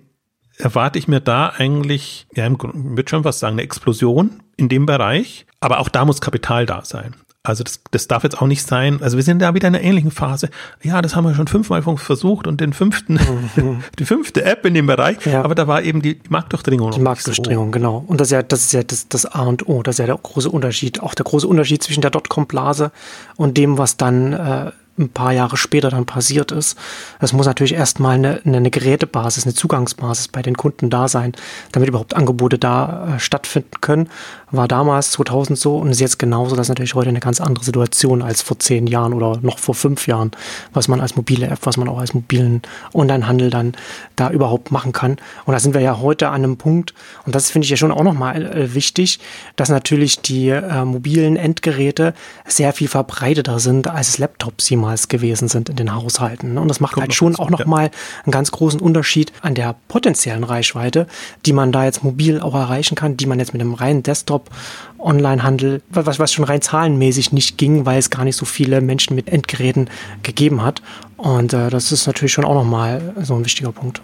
erwarte 0.59 0.99
ich 0.99 1.09
mir 1.09 1.21
da 1.21 1.55
eigentlich, 1.57 2.27
ja, 2.35 2.47
ich 2.47 2.53
würde 2.63 3.09
schon 3.09 3.25
was 3.25 3.39
sagen, 3.39 3.55
eine 3.55 3.63
Explosion 3.63 4.43
in 4.59 4.69
dem 4.69 4.85
Bereich. 4.85 5.47
Aber 5.61 5.81
auch 5.81 5.89
da 5.89 6.05
muss 6.05 6.21
Kapital 6.21 6.67
da 6.67 6.85
sein. 6.85 7.15
Also 7.45 7.65
das, 7.65 7.81
das 7.91 8.07
darf 8.07 8.23
jetzt 8.23 8.41
auch 8.41 8.47
nicht 8.47 8.65
sein. 8.65 9.03
Also 9.03 9.17
wir 9.17 9.25
sind 9.25 9.41
da 9.43 9.53
wieder 9.53 9.67
in 9.67 9.75
einer 9.75 9.83
ähnlichen 9.83 10.13
Phase. 10.13 10.49
Ja, 10.81 11.03
das 11.03 11.17
haben 11.17 11.25
wir 11.25 11.35
schon 11.35 11.49
fünfmal 11.49 11.83
versucht 11.83 12.47
und 12.47 12.61
den 12.61 12.73
fünften, 12.73 13.15
mhm. 13.57 13.83
die 13.99 14.05
fünfte 14.05 14.45
App 14.45 14.65
in 14.65 14.75
dem 14.75 14.87
Bereich. 14.87 15.27
Ja. 15.27 15.43
Aber 15.43 15.57
da 15.57 15.67
war 15.67 15.83
eben 15.83 16.03
die 16.03 16.21
Marktdurchdringung. 16.29 16.93
Die 16.93 17.01
Marktdurchdringung, 17.01 17.67
so 17.67 17.71
genau. 17.73 18.05
Und 18.07 18.21
das 18.21 18.29
ist 18.29 18.33
ja, 18.33 18.43
das 18.45 18.61
ist 18.61 18.73
ja 18.73 18.85
das, 18.85 19.09
das 19.09 19.27
A 19.27 19.43
und 19.43 19.69
O. 19.69 19.83
Das 19.83 19.97
ist 19.97 19.99
ja 19.99 20.07
der 20.07 20.19
große 20.23 20.49
Unterschied. 20.49 21.03
Auch 21.03 21.15
der 21.15 21.25
große 21.25 21.49
Unterschied 21.49 21.83
zwischen 21.83 22.01
der 22.01 22.13
Dotcom-Blase 22.13 22.93
und 23.35 23.59
dem, 23.59 23.77
was 23.77 23.97
dann 23.97 24.33
äh, 24.33 24.71
ein 24.99 25.09
paar 25.09 25.33
Jahre 25.33 25.57
später 25.57 25.89
dann 25.89 26.05
passiert 26.05 26.53
ist. 26.53 26.77
Es 27.19 27.33
muss 27.33 27.47
natürlich 27.47 27.73
erstmal 27.73 28.15
eine, 28.15 28.43
eine 28.45 28.71
Gerätebasis, 28.71 29.45
eine 29.45 29.55
Zugangsbasis 29.55 30.29
bei 30.29 30.43
den 30.43 30.55
Kunden 30.57 30.91
da 30.91 31.09
sein, 31.09 31.33
damit 31.73 31.89
überhaupt 31.89 32.15
Angebote 32.15 32.59
da 32.59 33.17
äh, 33.17 33.21
stattfinden 33.21 33.81
können. 33.81 34.11
War 34.51 34.69
damals 34.69 35.13
2000 35.13 35.59
so 35.59 35.79
und 35.79 35.91
ist 35.91 36.01
jetzt 36.01 36.19
genauso. 36.19 36.57
Das 36.57 36.67
ist 36.67 36.69
natürlich 36.69 36.95
heute 36.95 37.09
eine 37.09 37.21
ganz 37.21 37.41
andere 37.41 37.65
Situation 37.65 38.21
als 38.21 38.43
vor 38.43 38.59
zehn 38.59 38.87
Jahren 38.87 39.15
oder 39.15 39.39
noch 39.41 39.59
vor 39.59 39.75
fünf 39.75 40.07
Jahren, 40.07 40.31
was 40.75 40.89
man 40.89 41.01
als 41.01 41.17
mobile 41.17 41.47
App, 41.47 41.61
was 41.63 41.79
man 41.79 41.89
auch 41.89 41.99
als 41.99 42.13
mobilen 42.13 42.61
Onlinehandel 42.93 43.49
dann 43.49 43.75
da 44.17 44.31
überhaupt 44.31 44.73
machen 44.73 44.93
kann. 44.93 45.17
Und 45.47 45.55
da 45.55 45.59
sind 45.59 45.73
wir 45.73 45.81
ja 45.81 46.01
heute 46.01 46.29
an 46.29 46.45
einem 46.45 46.59
Punkt, 46.59 46.93
und 47.25 47.35
das 47.35 47.51
finde 47.51 47.65
ich 47.65 47.71
ja 47.71 47.79
schon 47.79 47.93
auch 47.93 48.03
nochmal 48.03 48.45
äh, 48.45 48.75
wichtig, 48.75 49.21
dass 49.57 49.71
natürlich 49.71 50.21
die 50.21 50.51
äh, 50.51 50.85
mobilen 50.85 51.37
Endgeräte 51.37 52.13
sehr 52.47 52.75
viel 52.75 52.89
verbreiteter 52.89 53.59
sind, 53.59 53.89
als 53.89 54.19
Laptops 54.19 54.69
jemals 54.69 54.82
gewesen 55.09 55.49
sind 55.49 55.69
in 55.69 55.77
den 55.77 55.95
Haushalten. 55.95 56.59
Und 56.59 56.69
das 56.69 56.81
macht 56.81 56.95
Kommt 56.95 57.05
halt 57.05 57.15
schon 57.15 57.37
auch 57.37 57.51
nochmal 57.51 57.91
einen 58.25 58.33
ganz 58.33 58.51
großen 58.51 58.81
Unterschied 58.81 59.33
an 59.41 59.55
der 59.55 59.75
potenziellen 59.89 60.45
Reichweite, 60.45 61.07
die 61.47 61.53
man 61.53 61.73
da 61.73 61.85
jetzt 61.85 62.05
mobil 62.05 62.41
auch 62.41 62.55
erreichen 62.55 62.95
kann, 62.95 63.17
die 63.17 63.27
man 63.27 63.39
jetzt 63.39 63.53
mit 63.53 63.63
einem 63.63 63.75
reinen 63.75 64.03
Desktop 64.03 64.51
Onlinehandel, 64.99 65.83
was, 65.91 66.19
was 66.19 66.33
schon 66.33 66.45
rein 66.45 66.63
zahlenmäßig 66.63 67.33
nicht 67.33 67.59
ging, 67.59 67.87
weil 67.87 67.99
es 67.99 68.11
gar 68.11 68.25
nicht 68.25 68.37
so 68.37 68.45
viele 68.45 68.81
Menschen 68.81 69.17
mit 69.17 69.29
Endgeräten 69.29 69.91
gegeben 70.23 70.63
hat. 70.63 70.83
Und 71.17 71.53
äh, 71.53 71.71
das 71.71 71.93
ist 71.93 72.07
natürlich 72.07 72.33
schon 72.33 72.45
auch 72.45 72.55
nochmal 72.55 73.15
so 73.23 73.35
ein 73.35 73.45
wichtiger 73.45 73.73
Punkt. 73.73 74.03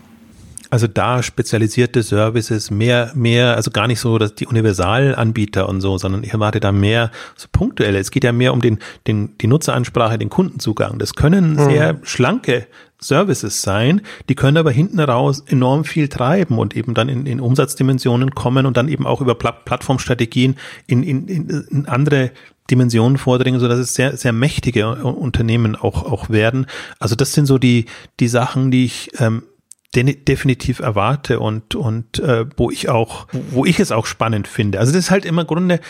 Also 0.71 0.87
da 0.87 1.23
spezialisierte 1.23 2.03
Services, 2.03 2.71
mehr, 2.71 3.13
mehr, 3.15 3.57
also 3.57 3.71
gar 3.71 3.87
nicht 3.87 4.01
so 4.01 4.19
dass 4.19 4.35
die 4.35 4.47
Universalanbieter 4.47 5.69
und 5.69 5.81
so, 5.81 5.97
sondern 5.99 6.25
ich 6.25 6.33
erwarte 6.33 6.61
da 6.61 6.73
mehr 6.73 7.11
so 7.37 7.49
punktuelle. 7.51 7.99
Es 7.99 8.11
geht 8.11 8.25
ja 8.25 8.33
mehr 8.33 8.53
um 8.53 8.61
den, 8.61 8.79
den, 9.07 9.39
die 9.39 9.47
Nutzeransprache, 9.47 10.19
den 10.19 10.29
Kundenzugang. 10.29 10.99
Das 10.99 11.15
können 11.15 11.55
mhm. 11.55 11.65
sehr 11.65 11.99
schlanke 12.03 12.67
Services 13.01 13.63
sein, 13.63 14.03
die 14.29 14.35
können 14.35 14.57
aber 14.57 14.73
hinten 14.73 14.99
raus 14.99 15.43
enorm 15.47 15.85
viel 15.85 16.09
treiben 16.09 16.59
und 16.59 16.77
eben 16.77 16.95
dann 16.95 17.09
in, 17.09 17.27
in 17.27 17.41
Umsatzdimensionen 17.41 18.33
kommen 18.33 18.67
und 18.67 18.77
dann 18.77 18.89
eben 18.89 19.07
auch 19.07 19.21
über 19.21 19.37
Pla 19.37 19.53
Plattformstrategien 19.53 20.57
in, 20.87 21.03
in, 21.03 21.29
in 21.29 21.87
andere 21.87 22.33
Dimensionen 22.71 23.17
vordringen, 23.17 23.61
so 23.61 23.69
dass 23.69 23.79
es 23.79 23.95
sehr, 23.95 24.17
sehr 24.17 24.33
mächtige 24.33 24.97
Unternehmen 24.97 25.77
auch, 25.77 26.05
auch 26.05 26.29
werden. 26.29 26.67
Also 26.99 27.15
das 27.15 27.33
sind 27.33 27.47
so 27.47 27.59
die, 27.59 27.87
die 28.21 28.29
Sachen, 28.29 28.71
die 28.71 28.85
ich 28.85 29.11
ähm, 29.19 29.45
definitiv 29.95 30.81
erwarte 30.81 31.41
und 31.41 31.75
und 31.75 32.19
äh, 32.19 32.45
wo 32.57 32.71
ich 32.71 32.89
auch 32.89 33.27
wo 33.51 33.65
ich 33.65 33.81
es 33.81 33.91
auch 33.91 34.07
spannend 34.07 34.47
finde. 34.47 34.81
Also 34.81 34.93
das 34.93 35.05
ist 35.05 35.11
halt 35.11 35.25
immer 35.25 35.45
Grunde, 35.45 35.81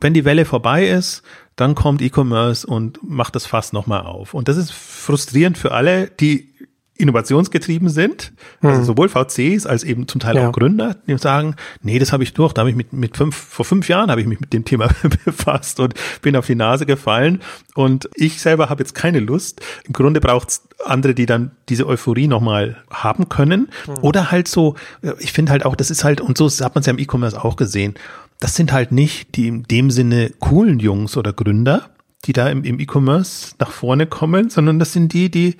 wenn 0.00 0.14
die 0.14 0.24
Welle 0.24 0.44
vorbei 0.44 0.88
ist, 0.88 1.22
dann 1.56 1.74
kommt 1.74 2.02
E-Commerce 2.02 2.66
und 2.66 3.00
macht 3.02 3.34
das 3.34 3.46
Fass 3.46 3.72
nochmal 3.72 4.02
auf. 4.02 4.34
Und 4.34 4.48
das 4.48 4.58
ist 4.58 4.72
frustrierend 4.72 5.56
für 5.56 5.72
alle, 5.72 6.08
die 6.08 6.52
innovationsgetrieben 6.98 7.88
sind, 7.88 8.32
also 8.60 8.78
hm. 8.78 8.84
sowohl 8.84 9.08
VCs 9.08 9.66
als 9.66 9.84
eben 9.84 10.08
zum 10.08 10.20
Teil 10.20 10.36
ja. 10.36 10.48
auch 10.48 10.52
Gründer, 10.52 10.96
die 11.06 11.16
sagen, 11.18 11.56
nee, 11.82 11.98
das 11.98 12.12
habe 12.12 12.22
ich 12.22 12.32
durch, 12.32 12.52
da 12.52 12.60
habe 12.60 12.70
ich 12.70 12.76
mit, 12.76 12.92
mit 12.92 13.16
fünf, 13.16 13.36
vor 13.36 13.64
fünf 13.64 13.88
Jahren 13.88 14.10
habe 14.10 14.20
ich 14.20 14.26
mich 14.26 14.40
mit 14.40 14.52
dem 14.52 14.64
Thema 14.64 14.88
befasst 15.24 15.80
und 15.80 15.94
bin 16.22 16.36
auf 16.36 16.46
die 16.46 16.54
Nase 16.54 16.86
gefallen 16.86 17.40
und 17.74 18.08
ich 18.14 18.40
selber 18.40 18.70
habe 18.70 18.82
jetzt 18.82 18.94
keine 18.94 19.20
Lust. 19.20 19.60
Im 19.84 19.92
Grunde 19.92 20.20
braucht 20.20 20.48
es 20.48 20.62
andere, 20.84 21.14
die 21.14 21.26
dann 21.26 21.50
diese 21.68 21.86
Euphorie 21.86 22.28
nochmal 22.28 22.76
haben 22.90 23.28
können 23.28 23.68
mhm. 23.86 23.94
oder 24.02 24.30
halt 24.30 24.48
so, 24.48 24.76
ich 25.18 25.32
finde 25.32 25.52
halt 25.52 25.64
auch, 25.64 25.76
das 25.76 25.90
ist 25.90 26.04
halt, 26.04 26.20
und 26.20 26.38
so 26.38 26.48
hat 26.48 26.74
man 26.74 26.80
es 26.80 26.86
ja 26.86 26.92
im 26.92 26.98
E-Commerce 26.98 27.42
auch 27.42 27.56
gesehen, 27.56 27.94
das 28.40 28.54
sind 28.54 28.72
halt 28.72 28.92
nicht 28.92 29.36
die 29.36 29.48
in 29.48 29.62
dem 29.64 29.90
Sinne 29.90 30.30
coolen 30.38 30.78
Jungs 30.78 31.16
oder 31.16 31.32
Gründer, 31.32 31.90
die 32.24 32.32
da 32.32 32.48
im, 32.48 32.64
im 32.64 32.80
E-Commerce 32.80 33.54
nach 33.58 33.70
vorne 33.70 34.06
kommen, 34.06 34.50
sondern 34.50 34.78
das 34.78 34.92
sind 34.92 35.12
die, 35.12 35.30
die 35.30 35.56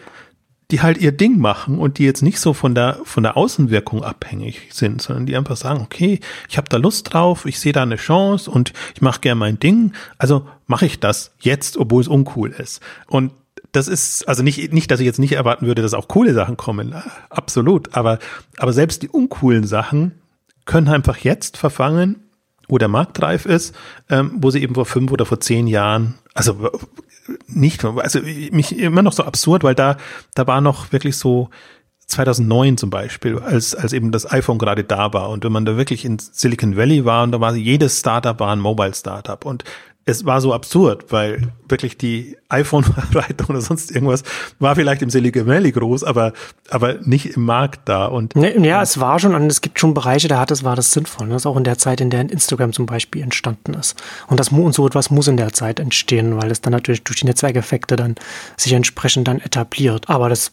die 0.71 0.83
halt 0.83 0.99
ihr 0.99 1.12
Ding 1.12 1.39
machen 1.39 1.79
und 1.79 1.99
die 1.99 2.05
jetzt 2.05 2.23
nicht 2.23 2.41
so 2.41 2.53
von 2.53 2.75
der 2.75 2.99
von 3.05 3.23
der 3.23 3.37
Außenwirkung 3.37 4.03
abhängig 4.03 4.69
sind, 4.73 5.01
sondern 5.01 5.27
die 5.27 5.37
einfach 5.37 5.57
sagen, 5.57 5.81
okay, 5.81 6.21
ich 6.49 6.57
habe 6.57 6.69
da 6.69 6.77
Lust 6.77 7.12
drauf, 7.12 7.47
ich 7.47 7.61
sehe 7.61 7.73
da 7.73 7.83
eine 7.83 7.97
Chance 7.97 8.51
und 8.51 8.73
ich 8.95 9.01
mache 9.01 9.21
gern 9.21 9.39
mein 9.39 9.59
Ding, 9.59 9.93
also 10.19 10.47
mache 10.67 10.87
ich 10.87 10.99
das 10.99 11.33
jetzt, 11.39 11.77
obwohl 11.77 12.03
es 12.03 12.09
uncool 12.09 12.51
ist. 12.51 12.81
Und 13.07 13.33
das 13.73 13.89
ist 13.89 14.27
also 14.29 14.43
nicht 14.43 14.73
nicht, 14.73 14.91
dass 14.91 15.01
ich 15.01 15.07
jetzt 15.07 15.19
nicht 15.19 15.33
erwarten 15.33 15.67
würde, 15.67 15.83
dass 15.83 15.95
auch 15.95 16.09
coole 16.09 16.35
Sachen 16.35 16.57
kommen, 16.57 16.95
absolut, 17.31 17.95
aber 17.95 18.19
aber 18.59 18.73
selbst 18.73 19.03
die 19.03 19.09
uncoolen 19.09 19.64
Sachen 19.64 20.12
können 20.64 20.89
einfach 20.89 21.19
jetzt 21.19 21.57
verfangen 21.57 22.27
wo 22.69 22.79
der 22.79 22.89
marktreif 22.89 23.47
ist, 23.47 23.75
ähm, 24.11 24.33
wo 24.37 24.51
sie 24.51 24.62
eben 24.62 24.75
vor 24.75 24.87
fünf 24.87 25.12
oder 25.12 25.27
vor 25.27 25.41
zehn 25.41 25.67
Jahren, 25.67 26.14
also 26.35 26.71
nicht, 27.47 27.85
also 27.85 28.20
mich 28.51 28.79
immer 28.79 29.03
noch 29.03 29.12
so 29.12 29.24
absurd, 29.24 29.64
weil 29.64 29.74
da, 29.74 29.97
da 30.35 30.47
war 30.47 30.61
noch 30.61 30.93
wirklich 30.93 31.16
so 31.16 31.51
2009 32.07 32.77
zum 32.77 32.91
Beispiel, 32.91 33.39
als, 33.39 33.74
als 33.74 33.93
eben 33.93 34.12
das 34.12 34.31
iPhone 34.31 34.59
gerade 34.59 34.85
da 34.85 35.12
war. 35.12 35.31
Und 35.31 35.45
wenn 35.45 35.53
man 35.53 35.64
da 35.64 35.77
wirklich 35.77 36.05
in 36.05 36.18
Silicon 36.18 36.77
Valley 36.77 37.05
war 37.05 37.24
und 37.24 37.33
da 37.33 37.41
war 37.41 37.55
jedes 37.55 37.99
Startup 37.99 38.39
war 38.39 38.53
ein 38.53 38.61
Mobile 38.61 38.95
Startup. 38.95 39.45
Und 39.45 39.64
es 40.09 40.25
war 40.25 40.41
so 40.41 40.55
absurd, 40.55 41.07
weil 41.11 41.53
wirklich 41.69 41.99
die 41.99 42.37
iPhone-Verbreitung 42.49 43.49
oder 43.49 43.61
sonst 43.61 43.91
irgendwas 43.91 44.23
war 44.61 44.77
vielleicht 44.77 45.03
im 45.03 45.11
Silicon 45.11 45.49
Valley 45.49 45.73
groß, 45.73 46.05
aber, 46.05 46.33
aber 46.71 46.95
nicht 47.03 47.37
im 47.37 47.45
Markt 47.45 47.89
da. 47.89 48.07
Und, 48.07 48.33
ja, 48.37 48.51
ja, 48.51 48.83
es 48.83 49.01
war 49.01 49.19
schon, 49.19 49.35
es 49.49 49.61
gibt 49.61 49.81
schon 49.81 49.95
Bereiche, 49.95 50.29
da 50.29 50.39
hat 50.39 50.53
es, 50.53 50.63
war 50.63 50.77
das 50.77 50.93
sinnvoll. 50.93 51.27
Ne? 51.27 51.33
Das 51.33 51.43
ist 51.43 51.47
auch 51.47 51.57
in 51.57 51.65
der 51.65 51.77
Zeit, 51.77 52.01
in 52.01 52.11
der 52.11 52.21
Instagram 52.21 52.73
zum 52.73 52.87
Beispiel 52.87 53.21
entstanden 53.21 53.75
ist. 53.75 54.01
Und 54.29 54.39
das 54.39 54.51
und 54.51 54.75
so 54.75 54.87
etwas 54.87 55.11
muss 55.11 55.27
in 55.27 55.37
der 55.37 55.53
Zeit 55.53 55.81
entstehen, 55.81 56.37
weil 56.37 56.53
es 56.53 56.61
dann 56.61 56.73
natürlich 56.73 57.03
durch 57.03 57.19
die 57.19 57.27
Netzwerkeffekte 57.27 57.97
dann 57.97 58.15
sich 58.57 58.73
entsprechend 58.73 59.27
dann 59.27 59.41
etabliert. 59.41 60.09
Aber 60.09 60.29
das, 60.29 60.53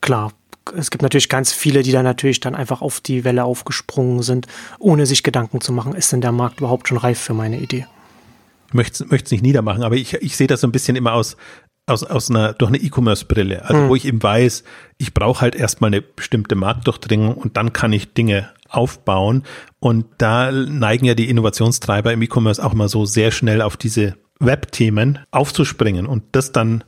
klar, 0.00 0.32
es 0.78 0.90
gibt 0.90 1.02
natürlich 1.02 1.28
ganz 1.28 1.52
viele, 1.52 1.82
die 1.82 1.92
da 1.92 2.02
natürlich 2.02 2.40
dann 2.40 2.54
einfach 2.54 2.80
auf 2.80 3.02
die 3.02 3.22
Welle 3.24 3.44
aufgesprungen 3.44 4.22
sind, 4.22 4.46
ohne 4.78 5.04
sich 5.04 5.22
Gedanken 5.22 5.60
zu 5.60 5.72
machen, 5.72 5.94
ist 5.94 6.10
denn 6.10 6.22
der 6.22 6.32
Markt 6.32 6.60
überhaupt 6.60 6.88
schon 6.88 6.96
reif 6.96 7.20
für 7.20 7.34
meine 7.34 7.58
Idee? 7.58 7.86
Möchte 8.74 9.04
es 9.04 9.30
nicht 9.30 9.42
niedermachen, 9.42 9.82
aber 9.82 9.96
ich, 9.96 10.14
ich 10.14 10.36
sehe 10.36 10.46
das 10.46 10.60
so 10.60 10.66
ein 10.66 10.72
bisschen 10.72 10.96
immer 10.96 11.14
aus, 11.14 11.36
aus, 11.86 12.04
aus 12.04 12.30
einer, 12.30 12.52
durch 12.52 12.70
eine 12.70 12.78
E-Commerce-Brille. 12.78 13.64
Also, 13.64 13.82
mhm. 13.82 13.88
wo 13.88 13.96
ich 13.96 14.04
eben 14.04 14.22
weiß, 14.22 14.64
ich 14.98 15.14
brauche 15.14 15.40
halt 15.40 15.54
erstmal 15.54 15.88
eine 15.88 16.02
bestimmte 16.02 16.54
Marktdurchdringung 16.54 17.34
und 17.34 17.56
dann 17.56 17.72
kann 17.72 17.92
ich 17.92 18.14
Dinge 18.14 18.50
aufbauen. 18.68 19.44
Und 19.80 20.06
da 20.18 20.50
neigen 20.50 21.06
ja 21.06 21.14
die 21.14 21.28
Innovationstreiber 21.28 22.12
im 22.12 22.22
E-Commerce 22.22 22.64
auch 22.64 22.74
mal 22.74 22.88
so 22.88 23.06
sehr 23.06 23.30
schnell 23.30 23.62
auf 23.62 23.76
diese 23.76 24.16
Web-Themen 24.40 25.20
aufzuspringen 25.30 26.06
und 26.06 26.24
das 26.32 26.52
dann 26.52 26.84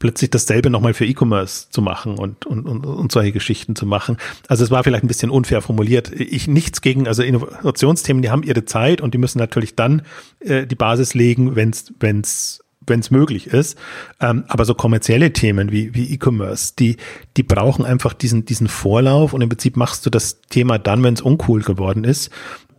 plötzlich 0.00 0.30
dasselbe 0.30 0.70
nochmal 0.70 0.94
für 0.94 1.06
E-Commerce 1.06 1.68
zu 1.70 1.82
machen 1.82 2.18
und, 2.18 2.46
und, 2.46 2.66
und, 2.66 2.84
und 2.84 3.12
solche 3.12 3.30
Geschichten 3.30 3.76
zu 3.76 3.86
machen. 3.86 4.16
Also 4.48 4.64
es 4.64 4.72
war 4.72 4.82
vielleicht 4.82 5.04
ein 5.04 5.08
bisschen 5.08 5.30
unfair 5.30 5.60
formuliert. 5.60 6.10
Ich 6.18 6.48
nichts 6.48 6.80
gegen, 6.80 7.06
also 7.06 7.22
Innovationsthemen, 7.22 8.22
die 8.22 8.30
haben 8.30 8.42
ihre 8.42 8.64
Zeit 8.64 9.00
und 9.00 9.14
die 9.14 9.18
müssen 9.18 9.38
natürlich 9.38 9.76
dann 9.76 10.02
äh, 10.40 10.66
die 10.66 10.74
Basis 10.74 11.14
legen, 11.14 11.54
wenn 11.54 11.70
es 11.70 11.92
wenn's 12.00 12.64
wenn 12.86 13.00
es 13.00 13.10
möglich 13.10 13.46
ist. 13.46 13.78
Ähm, 14.20 14.44
aber 14.48 14.64
so 14.64 14.74
kommerzielle 14.74 15.32
Themen 15.32 15.70
wie, 15.70 15.94
wie 15.94 16.12
E-Commerce, 16.12 16.72
die, 16.78 16.96
die 17.36 17.42
brauchen 17.42 17.84
einfach 17.84 18.14
diesen, 18.14 18.46
diesen 18.46 18.68
Vorlauf 18.68 19.32
und 19.34 19.42
im 19.42 19.50
Prinzip 19.50 19.76
machst 19.76 20.06
du 20.06 20.10
das 20.10 20.40
Thema 20.48 20.78
dann, 20.78 21.04
wenn 21.04 21.14
es 21.14 21.20
uncool 21.20 21.62
geworden 21.62 22.04
ist 22.04 22.30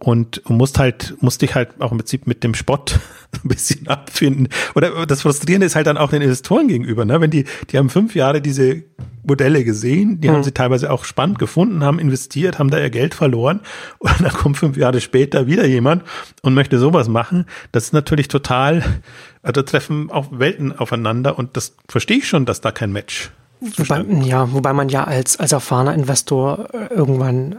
und 0.03 0.41
musst 0.49 0.79
halt, 0.79 1.15
musst 1.21 1.41
dich 1.41 1.53
halt 1.53 1.79
auch 1.79 1.91
im 1.91 1.99
Prinzip 1.99 2.25
mit 2.25 2.43
dem 2.43 2.55
Spott 2.55 2.99
ein 3.43 3.47
bisschen 3.47 3.87
abfinden. 3.87 4.49
Oder 4.75 5.05
das 5.05 5.21
Frustrierende 5.21 5.67
ist 5.67 5.75
halt 5.75 5.87
dann 5.87 5.97
auch 5.97 6.09
den 6.09 6.21
Investoren 6.21 6.67
gegenüber, 6.67 7.05
ne? 7.05 7.21
Wenn 7.21 7.29
die, 7.29 7.45
die 7.69 7.77
haben 7.77 7.89
fünf 7.89 8.15
Jahre 8.15 8.41
diese 8.41 8.83
Modelle 9.23 9.63
gesehen, 9.63 10.19
die 10.19 10.27
mhm. 10.27 10.33
haben 10.33 10.43
sie 10.43 10.53
teilweise 10.53 10.91
auch 10.91 11.05
spannend 11.05 11.37
gefunden, 11.37 11.83
haben 11.83 11.99
investiert, 11.99 12.57
haben 12.57 12.71
da 12.71 12.79
ihr 12.79 12.89
Geld 12.89 13.13
verloren 13.13 13.61
und 13.99 14.19
dann 14.19 14.33
kommt 14.33 14.57
fünf 14.57 14.75
Jahre 14.75 15.01
später 15.01 15.45
wieder 15.45 15.65
jemand 15.65 16.03
und 16.41 16.55
möchte 16.55 16.79
sowas 16.79 17.07
machen. 17.07 17.45
Das 17.71 17.85
ist 17.85 17.93
natürlich 17.93 18.27
total, 18.27 18.83
also 19.43 19.61
treffen 19.61 20.09
auch 20.09 20.27
Welten 20.31 20.77
aufeinander 20.77 21.37
und 21.37 21.55
das 21.55 21.75
verstehe 21.87 22.17
ich 22.17 22.27
schon, 22.27 22.45
dass 22.45 22.61
da 22.61 22.71
kein 22.71 22.91
Match 22.91 23.31
Wobei, 23.77 24.01
ja, 24.23 24.51
wobei 24.53 24.73
man 24.73 24.89
ja 24.89 25.03
als, 25.03 25.39
als 25.39 25.51
erfahrener 25.51 25.93
Investor 25.93 26.67
äh, 26.73 26.91
irgendwann 26.91 27.57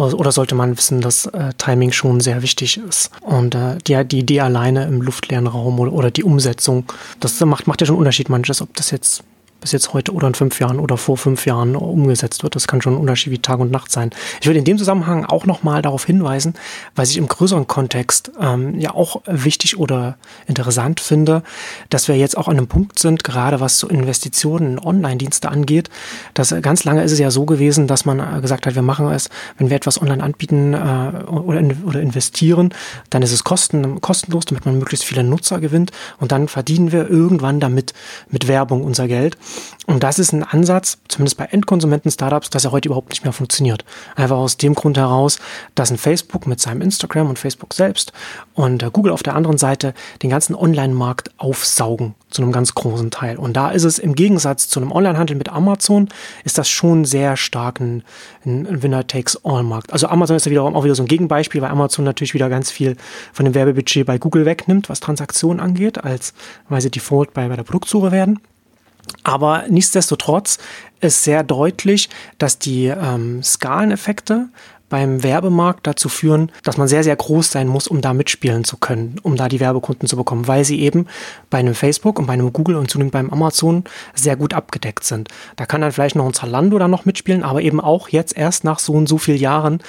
oder 0.00 0.32
sollte 0.32 0.54
man 0.54 0.76
wissen, 0.76 1.00
dass 1.00 1.26
äh, 1.26 1.52
Timing 1.58 1.92
schon 1.92 2.20
sehr 2.20 2.42
wichtig 2.42 2.78
ist. 2.78 3.10
Und 3.20 3.54
äh, 3.54 3.78
die, 3.86 4.04
die 4.04 4.18
Idee 4.20 4.40
alleine 4.40 4.84
im 4.86 5.02
luftleeren 5.02 5.46
Raum 5.46 5.78
oder, 5.78 5.92
oder 5.92 6.10
die 6.10 6.24
Umsetzung, 6.24 6.84
das 7.20 7.38
macht, 7.40 7.66
macht 7.66 7.80
ja 7.80 7.86
schon 7.86 7.96
einen 7.96 8.00
Unterschied 8.00 8.28
manches, 8.28 8.62
ob 8.62 8.74
das 8.74 8.90
jetzt 8.90 9.22
bis 9.60 9.72
jetzt 9.72 9.92
heute 9.92 10.12
oder 10.12 10.26
in 10.26 10.34
fünf 10.34 10.58
Jahren 10.60 10.78
oder 10.80 10.96
vor 10.96 11.16
fünf 11.16 11.46
Jahren 11.46 11.76
umgesetzt 11.76 12.42
wird. 12.42 12.54
Das 12.54 12.66
kann 12.66 12.82
schon 12.82 12.94
ein 12.94 13.00
Unterschied 13.00 13.32
wie 13.32 13.38
Tag 13.38 13.60
und 13.60 13.70
Nacht 13.70 13.92
sein. 13.92 14.10
Ich 14.40 14.46
würde 14.46 14.58
in 14.58 14.64
dem 14.64 14.78
Zusammenhang 14.78 15.24
auch 15.24 15.46
nochmal 15.46 15.82
darauf 15.82 16.04
hinweisen, 16.04 16.54
weil 16.94 17.06
ich 17.06 17.16
im 17.16 17.28
größeren 17.28 17.66
Kontext 17.66 18.32
ähm, 18.40 18.78
ja 18.78 18.94
auch 18.94 19.22
wichtig 19.26 19.78
oder 19.78 20.16
interessant 20.46 21.00
finde, 21.00 21.42
dass 21.88 22.08
wir 22.08 22.16
jetzt 22.16 22.36
auch 22.36 22.48
an 22.48 22.56
einem 22.56 22.68
Punkt 22.68 22.98
sind, 22.98 23.24
gerade 23.24 23.60
was 23.60 23.78
so 23.78 23.88
Investitionen 23.88 24.72
in 24.72 24.78
Online-Dienste 24.78 25.50
angeht, 25.50 25.90
dass 26.34 26.52
äh, 26.52 26.60
ganz 26.60 26.84
lange 26.84 27.02
ist 27.02 27.12
es 27.12 27.18
ja 27.18 27.30
so 27.30 27.44
gewesen, 27.44 27.86
dass 27.86 28.04
man 28.04 28.20
äh, 28.20 28.40
gesagt 28.40 28.66
hat, 28.66 28.74
wir 28.74 28.82
machen 28.82 29.10
es, 29.10 29.28
wenn 29.58 29.70
wir 29.70 29.76
etwas 29.76 30.00
online 30.00 30.22
anbieten 30.22 30.74
äh, 30.74 30.76
oder, 31.30 31.62
oder 31.84 32.00
investieren, 32.00 32.74
dann 33.10 33.22
ist 33.22 33.32
es 33.32 33.44
kosten, 33.44 34.00
kostenlos, 34.00 34.44
damit 34.46 34.66
man 34.66 34.78
möglichst 34.78 35.04
viele 35.04 35.24
Nutzer 35.24 35.60
gewinnt 35.60 35.92
und 36.18 36.32
dann 36.32 36.48
verdienen 36.48 36.92
wir 36.92 37.08
irgendwann 37.08 37.60
damit 37.60 37.92
mit 38.28 38.48
Werbung 38.48 38.82
unser 38.84 39.08
Geld. 39.08 39.36
Und 39.86 40.02
das 40.02 40.18
ist 40.18 40.32
ein 40.32 40.44
Ansatz, 40.44 40.98
zumindest 41.08 41.36
bei 41.36 41.46
Endkonsumenten-Startups, 41.46 42.50
dass 42.50 42.64
er 42.64 42.72
heute 42.72 42.88
überhaupt 42.88 43.10
nicht 43.10 43.24
mehr 43.24 43.32
funktioniert. 43.32 43.84
Einfach 44.14 44.36
aus 44.36 44.56
dem 44.56 44.74
Grund 44.74 44.96
heraus, 44.96 45.38
dass 45.74 45.90
ein 45.90 45.98
Facebook 45.98 46.46
mit 46.46 46.60
seinem 46.60 46.82
Instagram 46.82 47.28
und 47.28 47.38
Facebook 47.38 47.74
selbst 47.74 48.12
und 48.54 48.82
äh, 48.82 48.90
Google 48.92 49.12
auf 49.12 49.22
der 49.22 49.34
anderen 49.34 49.58
Seite 49.58 49.94
den 50.22 50.30
ganzen 50.30 50.54
Online-Markt 50.54 51.30
aufsaugen 51.38 52.14
zu 52.30 52.42
einem 52.42 52.52
ganz 52.52 52.74
großen 52.74 53.10
Teil. 53.10 53.36
Und 53.36 53.56
da 53.56 53.70
ist 53.70 53.84
es 53.84 53.98
im 53.98 54.14
Gegensatz 54.14 54.68
zu 54.68 54.80
einem 54.80 54.92
Online-Handel 54.92 55.36
mit 55.36 55.48
Amazon, 55.48 56.08
ist 56.44 56.58
das 56.58 56.68
schon 56.68 57.04
sehr 57.04 57.36
stark 57.36 57.80
ein, 57.80 58.04
ein 58.44 58.82
Winner-Takes-All-Markt. 58.82 59.92
Also 59.92 60.06
Amazon 60.06 60.36
ist 60.36 60.46
ja 60.46 60.50
wiederum 60.50 60.76
auch 60.76 60.84
wieder 60.84 60.94
so 60.94 61.02
ein 61.02 61.08
Gegenbeispiel, 61.08 61.60
weil 61.62 61.70
Amazon 61.70 62.04
natürlich 62.04 62.34
wieder 62.34 62.48
ganz 62.48 62.70
viel 62.70 62.96
von 63.32 63.44
dem 63.44 63.54
Werbebudget 63.54 64.06
bei 64.06 64.18
Google 64.18 64.46
wegnimmt, 64.46 64.88
was 64.88 65.00
Transaktionen 65.00 65.60
angeht, 65.60 66.04
als 66.04 66.32
weil 66.68 66.80
sie 66.80 66.90
Default 66.90 67.34
bei, 67.34 67.48
bei 67.48 67.56
der 67.56 67.64
Produktsuche 67.64 68.12
werden. 68.12 68.38
Aber 69.22 69.64
nichtsdestotrotz 69.68 70.58
ist 71.00 71.24
sehr 71.24 71.42
deutlich, 71.42 72.08
dass 72.38 72.58
die 72.58 72.86
ähm, 72.86 73.42
Skaleneffekte 73.42 74.48
beim 74.90 75.22
Werbemarkt 75.22 75.86
dazu 75.86 76.10
führen, 76.10 76.52
dass 76.64 76.76
man 76.76 76.88
sehr, 76.88 77.04
sehr 77.04 77.16
groß 77.16 77.50
sein 77.50 77.68
muss, 77.68 77.86
um 77.86 78.02
da 78.02 78.12
mitspielen 78.12 78.64
zu 78.64 78.76
können, 78.76 79.16
um 79.22 79.36
da 79.36 79.48
die 79.48 79.60
Werbekunden 79.60 80.06
zu 80.06 80.16
bekommen, 80.16 80.48
weil 80.48 80.64
sie 80.64 80.80
eben 80.80 81.06
bei 81.48 81.58
einem 81.58 81.74
Facebook 81.74 82.18
und 82.18 82.26
bei 82.26 82.34
einem 82.34 82.52
Google 82.52 82.76
und 82.76 82.90
zunehmend 82.90 83.12
beim 83.12 83.30
Amazon 83.30 83.84
sehr 84.14 84.36
gut 84.36 84.52
abgedeckt 84.52 85.04
sind. 85.04 85.28
Da 85.56 85.64
kann 85.64 85.80
dann 85.80 85.92
vielleicht 85.92 86.16
noch 86.16 86.26
ein 86.26 86.34
Zalando 86.34 86.78
da 86.78 86.88
noch 86.88 87.06
mitspielen, 87.06 87.44
aber 87.44 87.62
eben 87.62 87.80
auch 87.80 88.08
jetzt 88.08 88.36
erst 88.36 88.64
nach 88.64 88.80
so 88.80 88.92
und 88.92 89.08
so 89.08 89.16
vielen 89.16 89.38
Jahren 89.38 89.80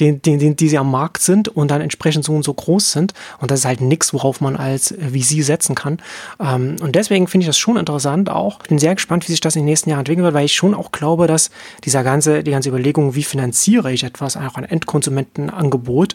den, 0.00 0.22
den, 0.22 0.38
den, 0.38 0.56
die 0.56 0.68
sie 0.68 0.78
am 0.78 0.90
Markt 0.90 1.22
sind 1.22 1.48
und 1.48 1.70
dann 1.70 1.80
entsprechend 1.80 2.24
so 2.24 2.32
und 2.34 2.42
so 2.42 2.54
groß 2.54 2.92
sind. 2.92 3.14
Und 3.38 3.50
das 3.50 3.60
ist 3.60 3.64
halt 3.66 3.80
nichts, 3.80 4.12
worauf 4.12 4.40
man 4.40 4.56
als 4.56 4.94
VC 4.98 5.44
setzen 5.44 5.74
kann. 5.74 5.98
Ähm, 6.40 6.76
und 6.80 6.96
deswegen 6.96 7.26
finde 7.26 7.44
ich 7.44 7.48
das 7.48 7.58
schon 7.58 7.76
interessant 7.76 8.30
auch. 8.30 8.60
Ich 8.62 8.68
bin 8.68 8.78
sehr 8.78 8.94
gespannt, 8.94 9.28
wie 9.28 9.32
sich 9.32 9.40
das 9.40 9.56
in 9.56 9.62
den 9.62 9.66
nächsten 9.66 9.90
Jahren 9.90 10.00
entwickeln 10.00 10.24
wird, 10.24 10.34
weil 10.34 10.46
ich 10.46 10.54
schon 10.54 10.74
auch 10.74 10.92
glaube, 10.92 11.26
dass 11.26 11.50
dieser 11.84 12.02
ganze, 12.02 12.42
die 12.42 12.50
ganze 12.50 12.70
Überlegung, 12.70 13.14
wie 13.14 13.22
finanziere 13.22 13.92
ich 13.92 14.04
etwas, 14.04 14.36
auch 14.36 14.56
ein 14.56 14.64
Endkonsumentenangebot 14.64 16.14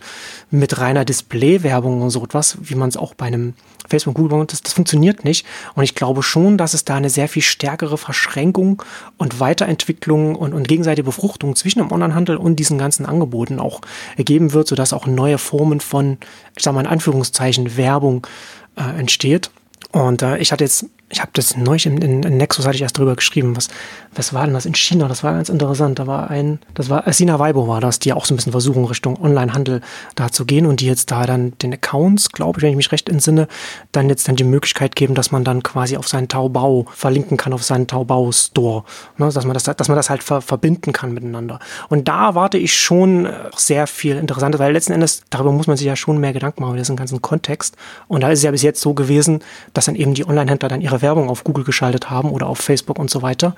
mit 0.52 0.80
reiner 0.80 1.06
Displaywerbung 1.06 2.02
und 2.02 2.10
so 2.10 2.24
etwas, 2.24 2.58
wie 2.62 2.76
man 2.76 2.90
es 2.90 2.98
auch 2.98 3.14
bei 3.14 3.26
einem 3.26 3.54
Facebook, 3.88 4.16
Google, 4.16 4.46
das, 4.48 4.62
das 4.62 4.74
funktioniert 4.74 5.24
nicht. 5.24 5.46
Und 5.76 5.84
ich 5.84 5.96
glaube 5.96 6.24
schon, 6.24 6.58
dass 6.58 6.74
es 6.74 6.86
da 6.86 6.96
eine 6.96 7.10
sehr 7.10 7.28
viel 7.28 7.42
stärkere 7.42 7.98
Verschränkung 7.98 8.82
und 9.18 9.40
Weiterentwicklung 9.40 10.36
und, 10.36 10.54
und 10.54 10.68
gegenseitige 10.68 11.06
Befruchtung 11.06 11.56
zwischen 11.56 11.80
dem 11.80 11.92
Onlinehandel 11.92 12.38
und 12.38 12.58
diesen 12.58 12.78
ganzen 12.78 13.06
Angeboten 13.06 13.60
auch 13.60 13.75
ergeben 14.18 14.54
wird, 14.54 14.68
sodass 14.68 14.94
auch 14.94 15.06
neue 15.06 15.38
Formen 15.38 15.80
von, 15.80 16.18
ich 16.56 16.64
sage 16.64 16.76
mal 16.76 16.82
in 16.82 16.88
Anführungszeichen, 16.88 17.78
Werbung 17.78 18.28
äh, 18.76 19.00
entsteht. 19.00 19.52
Und 19.92 20.22
äh, 20.22 20.38
ich 20.38 20.52
hatte 20.52 20.64
jetzt 20.64 20.86
ich 21.10 21.22
habe 21.22 21.32
das 21.34 21.56
neulich 21.56 21.86
in, 21.86 22.02
in, 22.02 22.24
in, 22.24 22.38
Nexus 22.38 22.66
hatte 22.66 22.76
ich 22.76 22.82
erst 22.82 22.98
drüber 22.98 23.16
geschrieben. 23.16 23.56
Was, 23.56 23.70
was 24.16 24.34
war 24.34 24.46
denn 24.46 24.54
das 24.54 24.66
in 24.66 24.76
China? 24.76 25.08
Das 25.08 25.24
war 25.24 25.34
ganz 25.34 25.50
interessant. 25.50 26.00
Da 26.00 26.08
war 26.08 26.30
ein, 26.30 26.60
das 26.74 26.90
war 26.90 27.12
Sina 27.14 27.40
Weibo 27.40 27.68
war 27.68 27.82
das, 27.82 28.00
die 28.00 28.14
auch 28.14 28.26
so 28.26 28.34
ein 28.34 28.38
bisschen 28.38 28.52
versuchen, 28.52 28.86
Richtung 28.86 29.22
Onlinehandel 29.22 29.82
da 30.16 30.32
zu 30.32 30.46
gehen 30.46 30.66
und 30.66 30.80
die 30.80 30.88
jetzt 30.88 31.12
da 31.12 31.26
dann 31.26 31.58
den 31.60 31.74
Accounts, 31.74 32.30
glaube 32.30 32.60
ich, 32.60 32.64
wenn 32.64 32.72
ich 32.72 32.78
mich 32.78 32.92
recht 32.92 33.10
entsinne, 33.10 33.48
dann 33.92 34.10
jetzt 34.10 34.28
dann 34.28 34.36
die 34.36 34.44
Möglichkeit 34.44 34.96
geben, 34.96 35.16
dass 35.16 35.32
man 35.32 35.44
dann 35.44 35.64
quasi 35.64 35.98
auf 35.98 36.08
seinen 36.08 36.28
Taobao 36.28 36.86
verlinken 36.94 37.38
kann, 37.38 37.54
auf 37.54 37.64
seinen 37.64 37.88
Taobao 37.88 38.32
Store. 38.32 38.84
Ne, 39.18 39.30
dass 39.32 39.46
man 39.46 39.54
das, 39.54 39.64
dass 39.64 39.88
man 39.88 39.98
das 39.98 40.10
halt 40.10 40.24
ver, 40.24 40.42
verbinden 40.42 40.94
kann 40.94 41.14
miteinander. 41.14 41.60
Und 41.90 42.08
da 42.08 42.36
warte 42.36 42.58
ich 42.58 42.76
schon 42.76 43.28
sehr 43.56 43.88
viel 43.88 44.18
Interessantes, 44.18 44.60
weil 44.60 44.74
letzten 44.74 44.94
Endes, 44.94 45.24
darüber 45.30 45.52
muss 45.52 45.68
man 45.68 45.78
sich 45.78 45.88
ja 45.88 45.96
schon 45.96 46.18
mehr 46.20 46.34
Gedanken 46.34 46.62
machen, 46.62 46.78
ist 46.78 46.90
ein 46.90 46.96
ganzen 46.96 47.22
Kontext. 47.22 47.76
Und 48.08 48.22
da 48.22 48.30
ist 48.30 48.40
es 48.40 48.44
ja 48.44 48.52
bis 48.52 48.62
jetzt 48.62 48.82
so 48.82 48.94
gewesen, 48.94 49.40
dass 49.74 49.86
dann 49.86 49.96
eben 49.96 50.14
die 50.14 50.28
Online-Händler 50.28 50.70
dann 50.70 50.82
ihre 50.82 51.02
Werbung 51.02 51.30
auf 51.30 51.44
Google 51.44 51.64
geschaltet 51.64 52.10
haben 52.10 52.32
oder 52.32 52.48
auf 52.48 52.60
Facebook 52.60 53.00
und 53.00 53.10
so 53.10 53.22
weiter. 53.22 53.56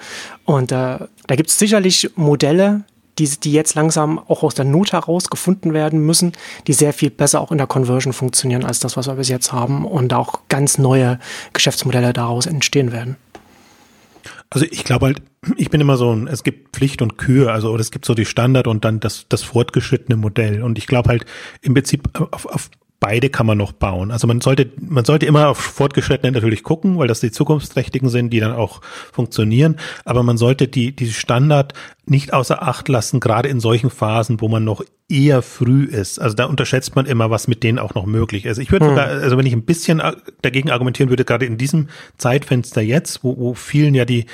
Und 0.47 0.71
äh, 0.71 0.99
da 1.27 1.35
gibt 1.35 1.49
es 1.49 1.59
sicherlich 1.59 2.09
Modelle, 2.15 2.85
die, 3.19 3.27
die 3.27 3.51
jetzt 3.51 3.75
langsam 3.75 4.17
auch 4.17 4.43
aus 4.43 4.55
der 4.55 4.63
Not 4.63 4.93
heraus 4.93 5.29
gefunden 5.29 5.73
werden 5.73 5.99
müssen, 5.99 6.31
die 6.67 6.73
sehr 6.73 6.93
viel 6.93 7.09
besser 7.09 7.41
auch 7.41 7.51
in 7.51 7.57
der 7.57 7.67
Conversion 7.67 8.13
funktionieren 8.13 8.63
als 8.63 8.79
das, 8.79 8.95
was 8.95 9.07
wir 9.07 9.15
bis 9.15 9.27
jetzt 9.27 9.51
haben 9.51 9.83
und 9.85 10.13
auch 10.13 10.39
ganz 10.47 10.77
neue 10.77 11.19
Geschäftsmodelle 11.51 12.13
daraus 12.13 12.45
entstehen 12.45 12.93
werden. 12.93 13.17
Also 14.49 14.65
ich 14.71 14.85
glaube 14.85 15.07
halt, 15.07 15.21
ich 15.57 15.69
bin 15.69 15.81
immer 15.81 15.97
so 15.97 16.15
ein, 16.15 16.27
es 16.27 16.43
gibt 16.43 16.77
Pflicht 16.77 17.01
und 17.01 17.17
Kür, 17.17 17.51
also 17.51 17.75
es 17.75 17.91
gibt 17.91 18.05
so 18.05 18.13
die 18.13 18.25
Standard 18.25 18.67
und 18.67 18.85
dann 18.85 19.01
das, 19.01 19.25
das 19.27 19.43
fortgeschrittene 19.43 20.15
Modell. 20.15 20.63
Und 20.63 20.77
ich 20.77 20.87
glaube 20.87 21.09
halt 21.09 21.25
im 21.61 21.73
Prinzip 21.73 22.07
auf, 22.31 22.45
auf 22.45 22.69
beide 22.99 23.29
kann 23.29 23.45
man 23.45 23.57
noch 23.57 23.73
bauen. 23.73 24.11
Also 24.11 24.27
man 24.27 24.41
sollte, 24.41 24.71
man 24.79 25.05
sollte 25.05 25.25
immer 25.25 25.49
auf 25.49 25.59
Fortgeschrittene 25.59 26.31
natürlich 26.31 26.63
gucken, 26.63 26.97
weil 26.97 27.07
das 27.07 27.19
die 27.19 27.31
zukunftsträchtigen 27.31 28.09
sind, 28.09 28.31
die 28.31 28.39
dann 28.39 28.53
auch 28.53 28.81
funktionieren. 29.11 29.77
Aber 30.03 30.23
man 30.23 30.37
sollte 30.37 30.67
die, 30.67 30.95
die 30.95 31.11
Standard 31.11 31.73
nicht 32.05 32.33
außer 32.33 32.63
Acht 32.63 32.87
lassen, 32.87 33.19
gerade 33.19 33.49
in 33.49 33.59
solchen 33.59 33.89
Phasen, 33.89 34.41
wo 34.41 34.47
man 34.47 34.63
noch 34.63 34.83
eher 35.09 35.41
früh 35.41 35.83
ist. 35.83 36.19
Also 36.19 36.35
da 36.35 36.45
unterschätzt 36.45 36.95
man 36.95 37.05
immer, 37.05 37.29
was 37.29 37.47
mit 37.47 37.63
denen 37.63 37.79
auch 37.79 37.93
noch 37.93 38.05
möglich 38.05 38.45
ist. 38.45 38.57
Ich 38.57 38.71
würde 38.71 38.85
hm. 38.85 38.91
sogar, 38.91 39.07
also 39.07 39.37
wenn 39.37 39.45
ich 39.45 39.53
ein 39.53 39.63
bisschen 39.63 40.01
dagegen 40.41 40.71
argumentieren 40.71 41.09
würde, 41.09 41.23
gerade 41.23 41.45
in 41.45 41.57
diesem 41.57 41.89
Zeitfenster 42.17 42.81
jetzt, 42.81 43.23
wo, 43.23 43.37
wo 43.37 43.53
vielen 43.53 43.93
ja 43.93 44.05
die, 44.05 44.25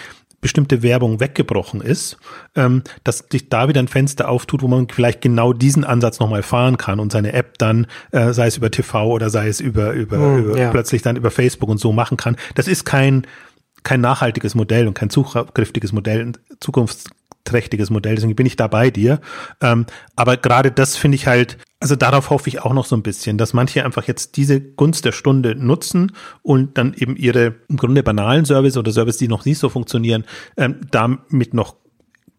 bestimmte 0.43 0.83
Werbung 0.83 1.19
weggebrochen 1.19 1.81
ist, 1.81 2.17
ähm, 2.55 2.83
dass 3.03 3.25
sich 3.31 3.49
da 3.49 3.67
wieder 3.67 3.81
ein 3.81 3.87
Fenster 3.87 4.29
auftut, 4.29 4.61
wo 4.61 4.67
man 4.67 4.87
vielleicht 4.89 5.21
genau 5.21 5.53
diesen 5.53 5.83
Ansatz 5.83 6.19
nochmal 6.19 6.43
fahren 6.43 6.77
kann 6.77 6.99
und 6.99 7.11
seine 7.11 7.33
App 7.33 7.57
dann, 7.57 7.87
äh, 8.11 8.33
sei 8.33 8.45
es 8.45 8.57
über 8.57 8.69
TV 8.69 9.07
oder 9.07 9.31
sei 9.31 9.47
es 9.47 9.59
über, 9.59 9.93
über, 9.93 10.17
hm, 10.17 10.45
über 10.45 10.59
ja. 10.59 10.69
plötzlich 10.69 11.01
dann 11.01 11.15
über 11.15 11.31
Facebook 11.31 11.69
und 11.69 11.79
so 11.79 11.91
machen 11.91 12.17
kann. 12.17 12.35
Das 12.53 12.67
ist 12.67 12.85
kein, 12.85 13.25
kein 13.81 14.01
nachhaltiges 14.01 14.53
Modell 14.53 14.87
und 14.87 14.93
kein 14.93 15.09
zugrifftiges 15.09 15.93
Modell, 15.93 16.33
Zukunfts 16.59 17.05
trächtiges 17.43 17.89
Modell. 17.89 18.15
Deswegen 18.15 18.35
bin 18.35 18.45
ich 18.45 18.55
da 18.55 18.67
bei 18.67 18.89
dir. 18.89 19.19
Ähm, 19.61 19.85
aber 20.15 20.37
gerade 20.37 20.71
das 20.71 20.95
finde 20.95 21.15
ich 21.15 21.27
halt, 21.27 21.57
also 21.79 21.95
darauf 21.95 22.29
hoffe 22.29 22.47
ich 22.49 22.61
auch 22.61 22.73
noch 22.73 22.85
so 22.85 22.95
ein 22.95 23.03
bisschen, 23.03 23.37
dass 23.37 23.53
manche 23.53 23.83
einfach 23.83 24.07
jetzt 24.07 24.37
diese 24.37 24.61
Gunst 24.61 25.05
der 25.05 25.11
Stunde 25.11 25.55
nutzen 25.55 26.13
und 26.41 26.77
dann 26.77 26.93
eben 26.93 27.15
ihre 27.15 27.55
im 27.67 27.77
Grunde 27.77 28.03
banalen 28.03 28.45
Service 28.45 28.77
oder 28.77 28.91
Service, 28.91 29.17
die 29.17 29.27
noch 29.27 29.45
nicht 29.45 29.59
so 29.59 29.69
funktionieren, 29.69 30.23
ähm, 30.57 30.81
damit 30.91 31.53
noch 31.53 31.75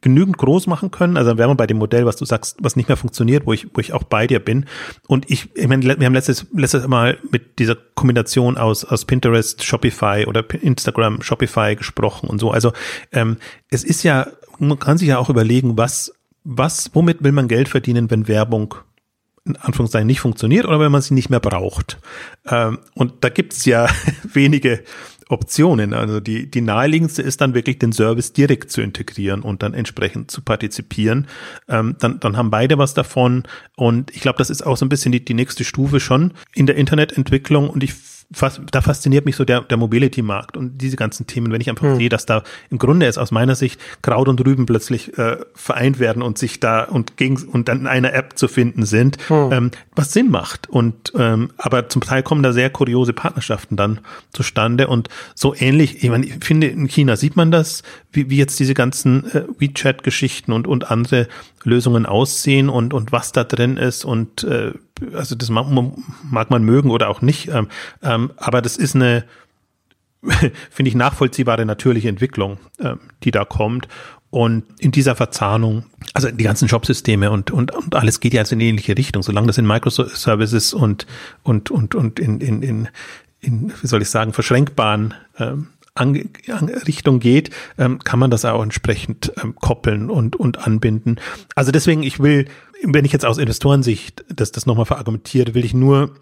genügend 0.04 0.36
groß 0.36 0.66
machen 0.66 0.90
können. 0.90 1.16
Also 1.16 1.30
dann 1.30 1.38
wären 1.38 1.50
wir 1.50 1.54
bei 1.54 1.66
dem 1.66 1.78
Modell, 1.78 2.04
was 2.04 2.16
du 2.16 2.26
sagst, 2.26 2.58
was 2.60 2.76
nicht 2.76 2.88
mehr 2.88 2.96
funktioniert, 2.96 3.46
wo 3.46 3.54
ich, 3.54 3.68
wo 3.74 3.80
ich 3.80 3.94
auch 3.94 4.02
bei 4.02 4.26
dir 4.26 4.38
bin. 4.38 4.66
Und 5.08 5.30
ich, 5.30 5.56
ich 5.56 5.66
meine, 5.66 5.82
wir 5.98 6.06
haben 6.06 6.12
letztes, 6.12 6.46
letztes 6.54 6.86
Mal 6.86 7.18
mit 7.30 7.58
dieser 7.58 7.74
Kombination 7.74 8.58
aus, 8.58 8.84
aus 8.84 9.06
Pinterest, 9.06 9.64
Shopify 9.64 10.26
oder 10.26 10.44
Instagram, 10.60 11.22
Shopify 11.22 11.74
gesprochen 11.74 12.28
und 12.28 12.38
so. 12.38 12.50
Also 12.50 12.74
ähm, 13.12 13.38
es 13.70 13.82
ist 13.82 14.02
ja 14.02 14.26
man 14.58 14.78
kann 14.78 14.98
sich 14.98 15.08
ja 15.08 15.18
auch 15.18 15.30
überlegen, 15.30 15.76
was, 15.76 16.12
was, 16.44 16.90
womit 16.94 17.22
will 17.22 17.32
man 17.32 17.48
Geld 17.48 17.68
verdienen, 17.68 18.10
wenn 18.10 18.28
Werbung 18.28 18.74
in 19.46 19.56
Anführungszeichen 19.56 20.06
nicht 20.06 20.20
funktioniert 20.20 20.64
oder 20.64 20.80
wenn 20.80 20.92
man 20.92 21.02
sie 21.02 21.14
nicht 21.14 21.28
mehr 21.28 21.40
braucht. 21.40 21.98
Ähm, 22.46 22.78
und 22.94 23.12
da 23.20 23.28
gibt's 23.28 23.66
ja 23.66 23.88
wenige 24.32 24.82
Optionen. 25.28 25.92
Also 25.92 26.20
die, 26.20 26.50
die 26.50 26.60
naheliegendste 26.60 27.22
ist 27.22 27.40
dann 27.40 27.54
wirklich 27.54 27.78
den 27.78 27.92
Service 27.92 28.32
direkt 28.32 28.70
zu 28.70 28.80
integrieren 28.80 29.42
und 29.42 29.62
dann 29.62 29.74
entsprechend 29.74 30.30
zu 30.30 30.42
partizipieren. 30.42 31.26
Ähm, 31.68 31.96
dann, 31.98 32.20
dann 32.20 32.36
haben 32.36 32.50
beide 32.50 32.78
was 32.78 32.94
davon. 32.94 33.44
Und 33.76 34.10
ich 34.14 34.20
glaube, 34.20 34.38
das 34.38 34.50
ist 34.50 34.62
auch 34.62 34.76
so 34.76 34.84
ein 34.84 34.90
bisschen 34.90 35.12
die, 35.12 35.24
die 35.24 35.34
nächste 35.34 35.64
Stufe 35.64 36.00
schon 36.00 36.32
in 36.54 36.66
der 36.66 36.76
Internetentwicklung. 36.76 37.68
Und 37.68 37.82
ich 37.82 37.94
fast, 38.32 38.60
da 38.70 38.80
fasziniert 38.80 39.24
mich 39.24 39.36
so 39.36 39.44
der, 39.44 39.62
der 39.62 39.76
Mobility-Markt 39.76 40.56
und 40.56 40.78
diese 40.78 40.96
ganzen 40.96 41.26
Themen, 41.26 41.52
wenn 41.52 41.60
ich 41.60 41.70
einfach 41.70 41.86
hm. 41.86 41.96
sehe, 41.96 42.08
dass 42.08 42.26
da 42.26 42.42
im 42.70 42.78
Grunde 42.78 43.06
ist 43.06 43.18
aus 43.18 43.30
meiner 43.30 43.54
Sicht 43.54 43.80
Kraut 44.02 44.28
und 44.28 44.44
Rüben 44.44 44.66
plötzlich 44.66 45.16
äh, 45.18 45.38
vereint 45.54 45.98
werden 45.98 46.22
und 46.22 46.38
sich 46.38 46.60
da 46.60 46.84
und 46.84 47.16
gegen 47.16 47.36
und 47.48 47.68
dann 47.68 47.80
in 47.80 47.86
einer 47.86 48.14
App 48.14 48.36
zu 48.36 48.48
finden 48.48 48.84
sind, 48.84 49.18
hm. 49.28 49.52
ähm, 49.52 49.70
was 49.94 50.12
Sinn 50.12 50.30
macht. 50.30 50.68
Und 50.68 51.12
ähm, 51.16 51.50
aber 51.56 51.88
zum 51.88 52.02
Teil 52.02 52.22
kommen 52.22 52.42
da 52.42 52.52
sehr 52.52 52.70
kuriose 52.70 53.12
Partnerschaften 53.12 53.76
dann 53.76 54.00
zustande 54.32 54.88
und 54.88 55.08
so 55.34 55.54
ähnlich, 55.54 56.02
ich 56.02 56.10
meine, 56.10 56.26
ich 56.26 56.44
finde, 56.44 56.68
in 56.68 56.88
China 56.88 57.16
sieht 57.16 57.36
man 57.36 57.50
das, 57.50 57.82
wie, 58.12 58.30
wie 58.30 58.36
jetzt 58.36 58.58
diese 58.60 58.74
ganzen 58.74 59.30
äh, 59.32 59.44
WeChat-Geschichten 59.58 60.52
und, 60.52 60.66
und 60.66 60.90
andere 60.90 61.28
Lösungen 61.64 62.06
aussehen 62.06 62.68
und, 62.68 62.94
und 62.94 63.12
was 63.12 63.32
da 63.32 63.44
drin 63.44 63.76
ist 63.76 64.04
und 64.04 64.44
äh, 64.44 64.72
also 65.12 65.34
das 65.34 65.50
mag, 65.50 65.66
mag 66.22 66.50
man 66.50 66.64
mögen 66.64 66.90
oder 66.90 67.08
auch 67.08 67.22
nicht, 67.22 67.48
ähm, 67.48 67.68
ähm, 68.02 68.32
aber 68.36 68.62
das 68.62 68.76
ist 68.76 68.94
eine, 68.94 69.24
finde 70.70 70.88
ich, 70.88 70.94
nachvollziehbare 70.94 71.66
natürliche 71.66 72.08
Entwicklung, 72.08 72.58
ähm, 72.80 73.00
die 73.22 73.30
da 73.30 73.44
kommt. 73.44 73.88
Und 74.30 74.64
in 74.80 74.90
dieser 74.90 75.14
Verzahnung, 75.14 75.84
also 76.12 76.28
die 76.28 76.42
ganzen 76.42 76.68
Shopsysteme 76.68 77.30
und, 77.30 77.52
und, 77.52 77.70
und 77.70 77.94
alles 77.94 78.18
geht 78.18 78.34
ja 78.34 78.40
also 78.40 78.56
in 78.56 78.60
ähnliche 78.60 78.98
Richtung, 78.98 79.22
solange 79.22 79.46
das 79.46 79.58
in 79.58 79.66
Microservices 79.66 80.74
und, 80.74 81.06
und, 81.44 81.70
und, 81.70 81.94
und 81.94 82.18
in, 82.18 82.40
in, 82.40 82.62
in, 82.62 82.88
in, 83.38 83.72
wie 83.80 83.86
soll 83.86 84.02
ich 84.02 84.10
sagen, 84.10 84.32
verschränkbaren 84.32 85.14
ähm, 85.38 85.68
an, 85.94 86.30
an 86.48 86.68
Richtung 86.68 87.20
geht, 87.20 87.50
ähm, 87.78 88.00
kann 88.00 88.18
man 88.18 88.30
das 88.30 88.44
auch 88.44 88.62
entsprechend 88.62 89.32
ähm, 89.42 89.54
koppeln 89.54 90.10
und, 90.10 90.36
und 90.36 90.66
anbinden. 90.66 91.20
Also 91.54 91.70
deswegen, 91.72 92.02
ich 92.02 92.20
will, 92.20 92.46
wenn 92.82 93.04
ich 93.04 93.12
jetzt 93.12 93.24
aus 93.24 93.38
Investorensicht 93.38 94.24
das, 94.28 94.52
das 94.52 94.66
nochmal 94.66 94.86
verargumentiere, 94.86 95.54
will 95.54 95.64
ich 95.64 95.74
nur 95.74 96.14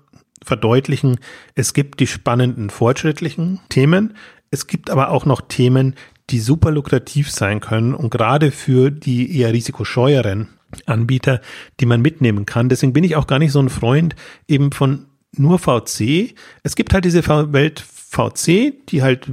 verdeutlichen, 0.45 1.19
es 1.55 1.73
gibt 1.73 2.01
die 2.01 2.07
spannenden, 2.07 2.69
fortschrittlichen 2.69 3.61
Themen, 3.69 4.15
es 4.51 4.67
gibt 4.67 4.91
aber 4.91 5.11
auch 5.11 5.25
noch 5.25 5.41
Themen, 5.41 5.95
die 6.31 6.41
super 6.41 6.71
lukrativ 6.71 7.31
sein 7.31 7.61
können 7.61 7.95
und 7.95 8.11
gerade 8.11 8.51
für 8.51 8.91
die 8.91 9.39
eher 9.39 9.53
risikoscheueren 9.53 10.49
Anbieter, 10.87 11.41
die 11.81 11.87
man 11.87 12.03
mitnehmen 12.03 12.47
kann. 12.47 12.69
Deswegen 12.69 12.93
bin 12.93 13.05
ich 13.05 13.17
auch 13.17 13.27
gar 13.27 13.39
nicht 13.39 13.53
so 13.53 13.61
ein 13.61 13.69
Freund 13.69 14.15
eben 14.49 14.73
von 14.73 15.07
nur 15.37 15.59
VC. 15.59 16.35
Es 16.63 16.77
gibt 16.77 16.93
halt 16.93 17.05
diese 17.05 17.27
Welt 17.53 17.81
VC, 17.81 18.75
die 18.89 19.03
halt 19.03 19.31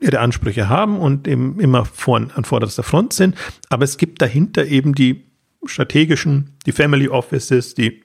ihre 0.00 0.20
Ansprüche 0.20 0.68
haben 0.68 0.98
und 0.98 1.28
eben 1.28 1.60
immer 1.60 1.84
vor, 1.84 2.16
an 2.16 2.44
vorderster 2.44 2.82
Front 2.82 3.12
sind. 3.12 3.36
Aber 3.68 3.84
es 3.84 3.96
gibt 3.96 4.22
dahinter 4.22 4.66
eben 4.66 4.94
die 4.94 5.26
strategischen, 5.64 6.56
die 6.66 6.72
Family 6.72 7.08
Offices, 7.08 7.74
die 7.74 8.02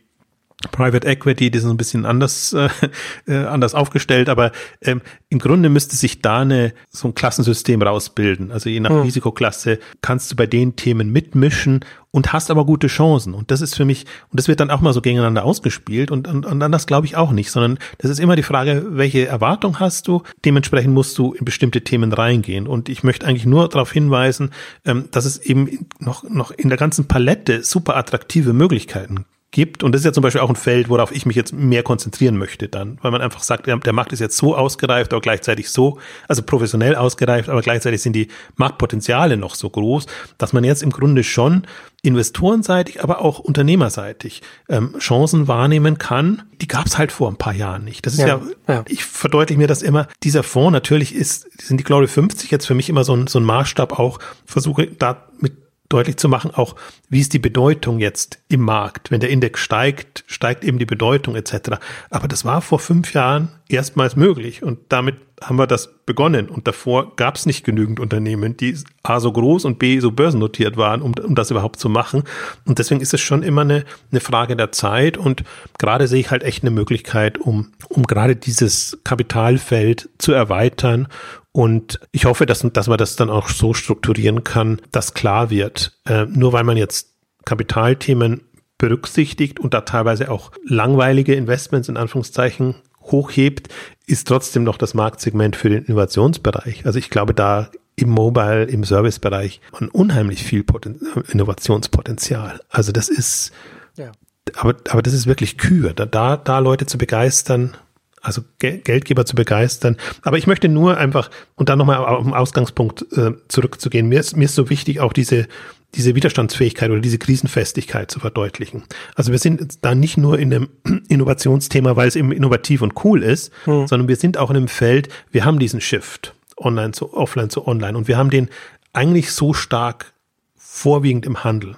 Private 0.71 1.07
Equity, 1.07 1.51
die 1.51 1.59
sind 1.59 1.69
ein 1.69 1.77
bisschen 1.77 2.05
anders, 2.05 2.53
äh, 2.53 2.69
äh, 3.27 3.45
anders 3.45 3.75
aufgestellt, 3.75 4.29
aber 4.29 4.51
ähm, 4.81 5.01
im 5.29 5.39
Grunde 5.39 5.69
müsste 5.69 5.95
sich 5.95 6.21
da 6.21 6.39
eine, 6.39 6.73
so 6.89 7.09
ein 7.09 7.15
Klassensystem 7.15 7.81
rausbilden. 7.81 8.51
Also 8.51 8.69
je 8.69 8.79
nach 8.79 8.89
mhm. 8.89 9.01
Risikoklasse 9.01 9.79
kannst 10.01 10.31
du 10.31 10.35
bei 10.35 10.47
den 10.47 10.75
Themen 10.75 11.11
mitmischen 11.11 11.81
und 12.11 12.31
hast 12.31 12.49
aber 12.49 12.65
gute 12.65 12.87
Chancen. 12.87 13.33
Und 13.33 13.51
das 13.51 13.59
ist 13.59 13.75
für 13.75 13.83
mich, 13.83 14.05
und 14.31 14.39
das 14.39 14.47
wird 14.47 14.61
dann 14.61 14.71
auch 14.71 14.79
mal 14.79 14.93
so 14.93 15.01
gegeneinander 15.01 15.43
ausgespielt 15.43 16.11
und, 16.11 16.27
und, 16.27 16.45
und 16.45 16.63
anders 16.63 16.87
glaube 16.87 17.05
ich 17.05 17.17
auch 17.17 17.31
nicht, 17.31 17.51
sondern 17.51 17.77
das 17.97 18.09
ist 18.09 18.19
immer 18.19 18.37
die 18.37 18.43
Frage, 18.43 18.85
welche 18.91 19.27
Erwartung 19.27 19.79
hast 19.79 20.07
du? 20.07 20.23
Dementsprechend 20.45 20.93
musst 20.93 21.17
du 21.17 21.33
in 21.33 21.43
bestimmte 21.43 21.83
Themen 21.83 22.13
reingehen. 22.13 22.67
Und 22.67 22.87
ich 22.87 23.03
möchte 23.03 23.27
eigentlich 23.27 23.45
nur 23.45 23.67
darauf 23.67 23.91
hinweisen, 23.91 24.51
ähm, 24.85 25.09
dass 25.11 25.25
es 25.25 25.37
eben 25.37 25.87
noch, 25.99 26.23
noch 26.23 26.51
in 26.51 26.69
der 26.69 26.77
ganzen 26.77 27.07
Palette 27.07 27.63
super 27.63 27.97
attraktive 27.97 28.53
Möglichkeiten 28.53 29.25
gibt. 29.55 29.83
Und 29.83 29.93
das 29.93 30.01
ist 30.01 30.05
ja 30.05 30.11
zum 30.11 30.21
Beispiel 30.21 30.41
auch 30.41 30.49
ein 30.49 30.57
Feld, 30.57 30.89
worauf 30.89 31.13
ich 31.13 31.25
mich 31.25 31.37
jetzt 31.37 31.53
mehr 31.53 31.81
konzentrieren 31.81 32.37
möchte 32.37 32.67
dann, 32.67 32.99
weil 33.01 33.11
man 33.11 33.21
einfach 33.21 33.41
sagt, 33.41 33.67
der 33.67 33.93
Markt 33.93 34.11
ist 34.11 34.19
jetzt 34.19 34.35
so 34.35 34.53
ausgereift, 34.53 35.13
aber 35.13 35.21
gleichzeitig 35.21 35.69
so, 35.69 35.97
also 36.27 36.43
professionell 36.43 36.95
ausgereift, 36.95 37.47
aber 37.47 37.61
gleichzeitig 37.61 38.01
sind 38.01 38.13
die 38.13 38.27
Marktpotenziale 38.57 39.37
noch 39.37 39.55
so 39.55 39.69
groß, 39.69 40.07
dass 40.37 40.51
man 40.51 40.65
jetzt 40.65 40.83
im 40.83 40.89
Grunde 40.89 41.23
schon 41.23 41.65
investorenseitig, 42.01 43.01
aber 43.01 43.21
auch 43.21 43.39
unternehmerseitig 43.39 44.41
ähm, 44.67 44.93
Chancen 44.99 45.47
wahrnehmen 45.47 45.97
kann. 45.97 46.43
Die 46.61 46.67
gab 46.67 46.85
es 46.85 46.97
halt 46.97 47.13
vor 47.13 47.29
ein 47.29 47.37
paar 47.37 47.53
Jahren 47.53 47.85
nicht. 47.85 48.05
Das 48.05 48.13
ist 48.13 48.19
ja, 48.19 48.27
ja, 48.27 48.41
ja, 48.67 48.83
ich 48.89 49.05
verdeutliche 49.05 49.57
mir 49.57 49.67
das 49.67 49.81
immer, 49.81 50.09
dieser 50.21 50.43
Fonds 50.43 50.73
natürlich 50.73 51.15
ist, 51.15 51.47
sind 51.61 51.79
die 51.79 51.85
Glory 51.85 52.07
50 52.07 52.51
jetzt 52.51 52.67
für 52.67 52.75
mich 52.75 52.89
immer 52.89 53.05
so 53.05 53.15
ein, 53.15 53.27
so 53.27 53.39
ein 53.39 53.45
Maßstab 53.45 53.97
auch, 53.97 54.19
versuche 54.45 54.87
da 54.87 55.29
mit 55.39 55.64
deutlich 55.89 56.17
zu 56.17 56.29
machen, 56.29 56.51
auch 56.53 56.75
wie 57.09 57.21
ist 57.21 57.33
die 57.33 57.39
Bedeutung 57.39 57.99
jetzt 57.99 58.39
im 58.47 58.61
Markt. 58.61 59.11
Wenn 59.11 59.19
der 59.19 59.29
Index 59.29 59.59
steigt, 59.59 60.23
steigt 60.27 60.63
eben 60.63 60.79
die 60.79 60.85
Bedeutung 60.85 61.35
etc. 61.35 61.79
Aber 62.09 62.27
das 62.27 62.45
war 62.45 62.61
vor 62.61 62.79
fünf 62.79 63.13
Jahren 63.13 63.49
erstmals 63.69 64.15
möglich 64.15 64.63
und 64.63 64.79
damit 64.89 65.15
haben 65.41 65.57
wir 65.57 65.67
das 65.67 65.93
begonnen. 66.05 66.49
Und 66.49 66.67
davor 66.67 67.15
gab 67.15 67.35
es 67.35 67.45
nicht 67.45 67.63
genügend 67.63 67.99
Unternehmen, 67.99 68.55
die 68.57 68.77
A 69.03 69.19
so 69.19 69.31
groß 69.31 69.65
und 69.65 69.79
B 69.79 69.99
so 69.99 70.11
börsennotiert 70.11 70.77
waren, 70.77 71.01
um, 71.01 71.13
um 71.23 71.35
das 71.35 71.51
überhaupt 71.51 71.79
zu 71.79 71.89
machen. 71.89 72.23
Und 72.65 72.79
deswegen 72.79 73.01
ist 73.01 73.13
es 73.13 73.21
schon 73.21 73.43
immer 73.43 73.61
eine, 73.61 73.83
eine 74.11 74.21
Frage 74.21 74.55
der 74.55 74.71
Zeit. 74.71 75.17
Und 75.17 75.43
gerade 75.77 76.07
sehe 76.07 76.19
ich 76.19 76.31
halt 76.31 76.43
echt 76.43 76.63
eine 76.63 76.71
Möglichkeit, 76.71 77.37
um, 77.37 77.71
um 77.89 78.03
gerade 78.03 78.35
dieses 78.35 78.97
Kapitalfeld 79.03 80.09
zu 80.17 80.31
erweitern 80.31 81.07
und 81.55 82.01
ich 82.11 82.25
hoffe, 82.25 82.45
dass, 82.45 82.67
dass 82.73 82.87
man 82.89 82.97
das 82.97 83.15
dann 83.15 83.29
auch 83.29 83.47
so 83.47 83.73
strukturieren 83.73 84.43
kann, 84.43 84.81
dass 84.91 85.13
klar 85.13 85.49
wird, 85.49 85.97
äh, 86.05 86.25
nur 86.25 86.51
weil 86.51 86.65
man 86.65 86.75
jetzt 86.75 87.15
Kapitalthemen 87.45 88.41
berücksichtigt 88.77 89.61
und 89.61 89.73
da 89.73 89.79
teilweise 89.79 90.29
auch 90.31 90.51
langweilige 90.67 91.33
Investments 91.33 91.87
in 91.87 91.95
Anführungszeichen 91.95 92.75
hochhebt, 93.03 93.69
ist 94.05 94.27
trotzdem 94.27 94.65
noch 94.65 94.77
das 94.77 94.95
Marktsegment 94.95 95.55
für 95.55 95.69
den 95.69 95.85
Innovationsbereich. 95.85 96.85
Also 96.85 96.99
ich 96.99 97.09
glaube, 97.09 97.33
da 97.33 97.69
im 97.95 98.09
Mobile, 98.09 98.65
im 98.65 98.83
Servicebereich 98.83 99.61
ein 99.79 99.87
unheimlich 99.87 100.43
viel 100.43 100.65
Poten 100.65 101.07
Innovationspotenzial. 101.29 102.59
Also 102.67 102.91
das 102.91 103.07
ist, 103.07 103.53
ja. 103.95 104.11
aber, 104.57 104.75
aber 104.89 105.01
das 105.01 105.13
ist 105.13 105.25
wirklich 105.25 105.57
Kür, 105.57 105.93
da, 105.93 106.35
da 106.35 106.59
Leute 106.59 106.85
zu 106.85 106.97
begeistern, 106.97 107.77
also 108.25 108.41
Geldgeber 108.59 109.25
zu 109.25 109.35
begeistern. 109.35 109.97
Aber 110.23 110.37
ich 110.37 110.47
möchte 110.47 110.67
nur 110.67 110.97
einfach, 110.97 111.29
und 111.55 111.69
dann 111.69 111.77
nochmal 111.77 111.97
auf 111.97 112.23
den 112.23 112.33
Ausgangspunkt 112.33 113.05
äh, 113.15 113.33
zurückzugehen, 113.47 114.07
mir 114.07 114.19
ist, 114.19 114.35
mir 114.35 114.45
ist 114.45 114.55
so 114.55 114.69
wichtig, 114.69 114.99
auch 114.99 115.13
diese, 115.13 115.47
diese 115.93 116.15
Widerstandsfähigkeit 116.15 116.89
oder 116.89 116.99
diese 116.99 117.17
Krisenfestigkeit 117.17 118.11
zu 118.11 118.19
verdeutlichen. 118.19 118.83
Also 119.15 119.31
wir 119.31 119.39
sind 119.39 119.77
da 119.81 119.95
nicht 119.95 120.17
nur 120.17 120.39
in 120.39 120.53
einem 120.53 120.69
Innovationsthema, 121.07 121.95
weil 121.95 122.07
es 122.07 122.15
eben 122.15 122.31
innovativ 122.31 122.81
und 122.81 123.05
cool 123.05 123.23
ist, 123.23 123.51
hm. 123.65 123.87
sondern 123.87 124.07
wir 124.07 124.15
sind 124.15 124.37
auch 124.37 124.49
in 124.49 124.57
einem 124.57 124.67
Feld, 124.67 125.09
wir 125.31 125.45
haben 125.45 125.59
diesen 125.59 125.81
Shift 125.81 126.33
online 126.57 126.91
zu 126.91 127.13
offline 127.13 127.49
zu 127.49 127.67
online 127.67 127.97
und 127.97 128.07
wir 128.07 128.17
haben 128.17 128.29
den 128.29 128.49
eigentlich 128.93 129.31
so 129.31 129.53
stark 129.53 130.13
vorwiegend 130.57 131.25
im 131.25 131.43
Handel. 131.43 131.75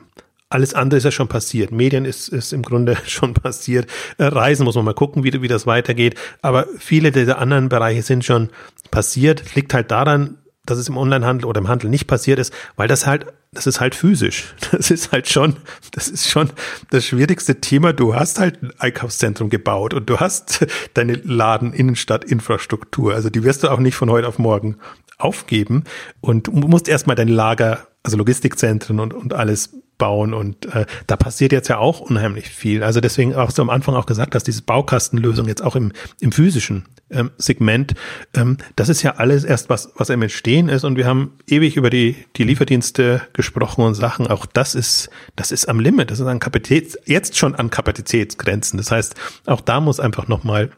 Alles 0.50 0.74
andere 0.74 0.98
ist 0.98 1.04
ja 1.04 1.12
schon 1.12 1.28
passiert. 1.28 1.72
Medien 1.72 2.06
ist, 2.06 2.30
ist 2.30 2.54
im 2.54 2.62
Grunde 2.62 2.98
schon 3.06 3.34
passiert. 3.34 3.90
Äh, 4.18 4.26
Reisen 4.26 4.64
muss 4.64 4.76
man 4.76 4.86
mal 4.86 4.94
gucken, 4.94 5.24
wie, 5.24 5.42
wie 5.42 5.48
das 5.48 5.68
weitergeht. 5.68 6.16
Aber 6.42 6.68
viele 6.78 7.12
dieser 7.12 7.40
anderen 7.40 7.70
Bereiche 7.70 8.02
sind 8.02 8.24
schon 8.24 8.50
passiert. 8.90 9.56
Liegt 9.56 9.74
halt 9.74 9.92
daran, 9.92 10.38
dass 10.66 10.78
es 10.78 10.90
im 10.90 10.98
Onlinehandel 10.98 11.46
oder 11.46 11.60
im 11.60 11.68
Handel 11.68 11.90
nicht 11.90 12.08
passiert 12.08 12.40
ist, 12.40 12.54
weil 12.76 12.88
das 12.88 13.08
halt, 13.08 13.26
das 13.52 13.68
ist 13.68 13.80
halt 13.80 13.96
physisch. 13.96 14.54
Das 14.72 14.92
ist 14.92 15.12
halt 15.12 15.28
schon, 15.28 15.58
das 15.92 16.08
ist 16.08 16.30
schon 16.30 16.50
das 16.92 17.06
schwierigste 17.06 17.60
Thema. 17.60 17.94
Du 17.94 18.16
hast 18.16 18.40
halt 18.40 18.62
ein 18.62 18.72
Einkaufszentrum 18.78 19.50
gebaut 19.50 19.94
und 19.94 20.10
du 20.10 20.20
hast 20.20 20.66
deine 20.94 21.14
Laden-Innenstadt-Infrastruktur. 21.14 23.14
Also 23.14 23.30
die 23.30 23.44
wirst 23.44 23.64
du 23.64 23.70
auch 23.70 23.80
nicht 23.80 23.96
von 23.96 24.12
heute 24.12 24.28
auf 24.28 24.40
morgen 24.40 24.78
aufgeben 25.18 25.84
und 26.22 26.54
musst 26.54 26.88
erstmal 26.88 27.16
dein 27.16 27.28
Lager, 27.28 27.88
also 28.04 28.18
Logistikzentren 28.18 29.00
und, 29.00 29.14
und 29.14 29.34
alles 29.34 29.72
bauen 29.98 30.34
und 30.34 30.66
äh, 30.74 30.86
da 31.08 31.16
passiert 31.16 31.52
jetzt 31.52 31.68
ja 31.68 31.78
auch 31.78 32.00
unheimlich 32.00 32.50
viel. 32.50 32.84
Also 32.84 33.02
deswegen 33.02 33.36
auch 33.36 33.52
so 33.52 33.62
am 33.62 33.70
Anfang 33.70 33.96
auch 33.96 34.06
gesagt 34.06 34.36
dass 34.36 34.44
diese 34.44 34.62
Baukastenlösung 34.62 35.48
jetzt 35.48 35.64
auch 35.64 35.76
im, 35.76 35.92
im 36.20 36.32
physischen 36.32 36.86
ähm, 37.10 37.32
Segment, 37.38 37.94
ähm, 38.36 38.58
das 38.76 38.90
ist 38.90 39.02
ja 39.02 39.16
alles 39.16 39.44
erst 39.44 39.70
was, 39.70 39.90
was 39.96 40.10
im 40.10 40.22
Entstehen 40.22 40.70
ist 40.70 40.84
und 40.84 40.98
wir 40.98 41.06
haben 41.06 41.34
ewig 41.48 41.78
über 41.78 41.90
die, 41.90 42.16
die 42.36 42.44
Lieferdienste 42.44 43.22
gesprochen 43.34 43.84
und 43.84 43.96
Sachen. 43.96 44.28
Auch 44.28 44.46
das 44.46 44.76
ist, 44.76 45.10
das 45.36 45.52
ist 45.52 45.70
am 45.70 45.80
Limit, 45.80 46.12
das 46.12 46.20
ist 46.20 46.28
an 46.28 46.40
Kapazität, 46.40 46.98
jetzt 47.06 47.38
schon 47.38 47.56
an 47.56 47.70
Kapazitätsgrenzen. 47.70 48.78
Das 48.78 48.92
heißt, 48.92 49.16
auch 49.46 49.62
da 49.62 49.80
muss 49.80 50.00
einfach 50.00 50.28
nochmal 50.28 50.70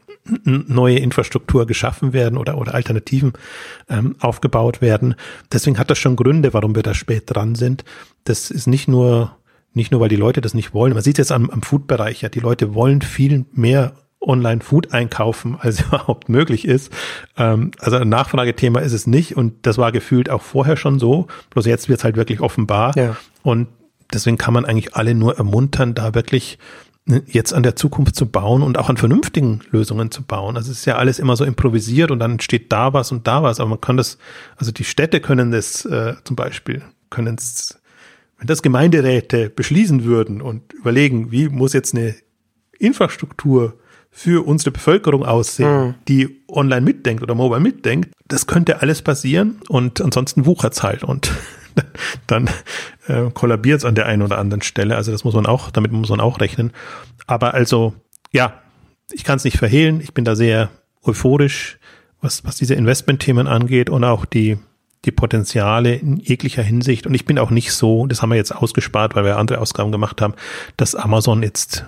neue 0.43 0.99
Infrastruktur 0.99 1.65
geschaffen 1.65 2.13
werden 2.13 2.37
oder, 2.37 2.57
oder 2.57 2.73
Alternativen 2.73 3.33
ähm, 3.89 4.15
aufgebaut 4.19 4.81
werden. 4.81 5.15
Deswegen 5.51 5.77
hat 5.77 5.89
das 5.89 5.97
schon 5.97 6.15
Gründe, 6.15 6.53
warum 6.53 6.75
wir 6.75 6.83
da 6.83 6.93
spät 6.93 7.23
dran 7.27 7.55
sind. 7.55 7.83
Das 8.23 8.51
ist 8.51 8.67
nicht 8.67 8.87
nur, 8.87 9.35
nicht 9.73 9.91
nur, 9.91 10.01
weil 10.01 10.09
die 10.09 10.15
Leute 10.15 10.41
das 10.41 10.53
nicht 10.53 10.73
wollen. 10.73 10.93
Man 10.93 11.03
sieht 11.03 11.17
jetzt 11.17 11.31
am, 11.31 11.49
am 11.49 11.61
Food-Bereich 11.61 12.21
ja, 12.21 12.29
die 12.29 12.39
Leute 12.39 12.73
wollen 12.73 13.01
viel 13.01 13.45
mehr 13.53 13.93
Online-Food 14.21 14.93
einkaufen, 14.93 15.57
als 15.59 15.81
überhaupt 15.87 16.29
möglich 16.29 16.65
ist. 16.65 16.91
Ähm, 17.37 17.71
also 17.79 17.97
ein 17.97 18.09
Nachfragethema 18.09 18.79
ist 18.79 18.93
es 18.93 19.07
nicht 19.07 19.37
und 19.37 19.65
das 19.65 19.77
war 19.77 19.91
gefühlt 19.91 20.29
auch 20.29 20.41
vorher 20.41 20.77
schon 20.77 20.99
so. 20.99 21.27
Bloß 21.51 21.65
jetzt 21.65 21.89
wird 21.89 21.99
es 21.99 22.03
halt 22.03 22.15
wirklich 22.15 22.41
offenbar. 22.41 22.95
Ja. 22.97 23.15
Und 23.43 23.67
deswegen 24.13 24.37
kann 24.37 24.53
man 24.53 24.65
eigentlich 24.65 24.95
alle 24.95 25.15
nur 25.15 25.37
ermuntern, 25.37 25.93
da 25.93 26.13
wirklich 26.13 26.57
jetzt 27.27 27.53
an 27.53 27.63
der 27.63 27.75
Zukunft 27.75 28.15
zu 28.15 28.25
bauen 28.25 28.61
und 28.61 28.77
auch 28.77 28.89
an 28.89 28.97
vernünftigen 28.97 29.61
Lösungen 29.71 30.11
zu 30.11 30.23
bauen. 30.23 30.57
Also 30.57 30.71
es 30.71 30.79
ist 30.79 30.85
ja 30.85 30.97
alles 30.97 31.19
immer 31.19 31.35
so 31.35 31.43
improvisiert 31.43 32.11
und 32.11 32.19
dann 32.19 32.39
steht 32.39 32.71
da 32.71 32.93
was 32.93 33.11
und 33.11 33.27
da 33.27 33.43
was, 33.43 33.59
aber 33.59 33.69
man 33.69 33.81
kann 33.81 33.97
das, 33.97 34.17
also 34.57 34.71
die 34.71 34.83
Städte 34.83 35.19
können 35.19 35.51
das 35.51 35.85
äh, 35.85 36.15
zum 36.23 36.35
Beispiel, 36.35 36.83
können 37.09 37.35
es, 37.37 37.79
wenn 38.37 38.47
das 38.47 38.61
Gemeinderäte 38.61 39.49
beschließen 39.49 40.03
würden 40.03 40.41
und 40.41 40.73
überlegen, 40.73 41.31
wie 41.31 41.49
muss 41.49 41.73
jetzt 41.73 41.95
eine 41.95 42.15
Infrastruktur 42.77 43.77
für 44.11 44.45
unsere 44.45 44.71
Bevölkerung 44.71 45.25
aussehen, 45.25 45.87
mhm. 45.87 45.95
die 46.07 46.41
online 46.47 46.81
mitdenkt 46.81 47.23
oder 47.23 47.35
mobile 47.35 47.59
mitdenkt, 47.59 48.11
das 48.27 48.47
könnte 48.47 48.81
alles 48.81 49.01
passieren 49.01 49.61
und 49.67 50.01
ansonsten 50.01 50.45
wuchert's 50.45 50.83
halt 50.83 51.03
und 51.03 51.31
dann 52.27 52.49
äh, 53.07 53.29
kollabiert 53.33 53.79
es 53.79 53.85
an 53.85 53.95
der 53.95 54.05
einen 54.05 54.21
oder 54.21 54.37
anderen 54.37 54.61
Stelle. 54.61 54.95
Also 54.95 55.11
das 55.11 55.23
muss 55.23 55.33
man 55.33 55.45
auch, 55.45 55.71
damit 55.71 55.91
muss 55.91 56.09
man 56.09 56.19
auch 56.19 56.39
rechnen. 56.39 56.71
Aber 57.27 57.53
also, 57.53 57.93
ja, 58.31 58.61
ich 59.11 59.23
kann 59.23 59.37
es 59.37 59.43
nicht 59.43 59.57
verhehlen. 59.57 60.01
Ich 60.01 60.13
bin 60.13 60.25
da 60.25 60.35
sehr 60.35 60.69
euphorisch, 61.03 61.79
was, 62.21 62.43
was 62.45 62.57
diese 62.57 62.75
Investmentthemen 62.75 63.47
angeht 63.47 63.89
und 63.89 64.03
auch 64.03 64.25
die, 64.25 64.57
die 65.05 65.11
Potenziale 65.11 65.95
in 65.95 66.17
jeglicher 66.17 66.63
Hinsicht. 66.63 67.07
Und 67.07 67.13
ich 67.13 67.25
bin 67.25 67.39
auch 67.39 67.49
nicht 67.49 67.71
so, 67.71 68.05
das 68.05 68.21
haben 68.21 68.29
wir 68.29 68.35
jetzt 68.35 68.55
ausgespart, 68.55 69.15
weil 69.15 69.25
wir 69.25 69.37
andere 69.37 69.59
Ausgaben 69.59 69.91
gemacht 69.91 70.21
haben, 70.21 70.33
dass 70.77 70.95
Amazon 70.95 71.43
jetzt 71.43 71.85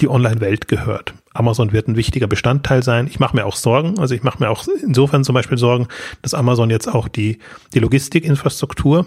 die 0.00 0.08
Online-Welt 0.08 0.68
gehört. 0.68 1.14
Amazon 1.34 1.72
wird 1.72 1.88
ein 1.88 1.96
wichtiger 1.96 2.26
Bestandteil 2.26 2.82
sein. 2.82 3.06
Ich 3.06 3.20
mache 3.20 3.36
mir 3.36 3.46
auch 3.46 3.56
Sorgen, 3.56 3.98
also 3.98 4.14
ich 4.14 4.22
mache 4.22 4.42
mir 4.42 4.50
auch 4.50 4.66
insofern 4.82 5.24
zum 5.24 5.34
Beispiel 5.34 5.58
Sorgen, 5.58 5.88
dass 6.22 6.34
Amazon 6.34 6.70
jetzt 6.70 6.88
auch 6.88 7.08
die, 7.08 7.38
die 7.74 7.78
Logistikinfrastruktur 7.80 9.06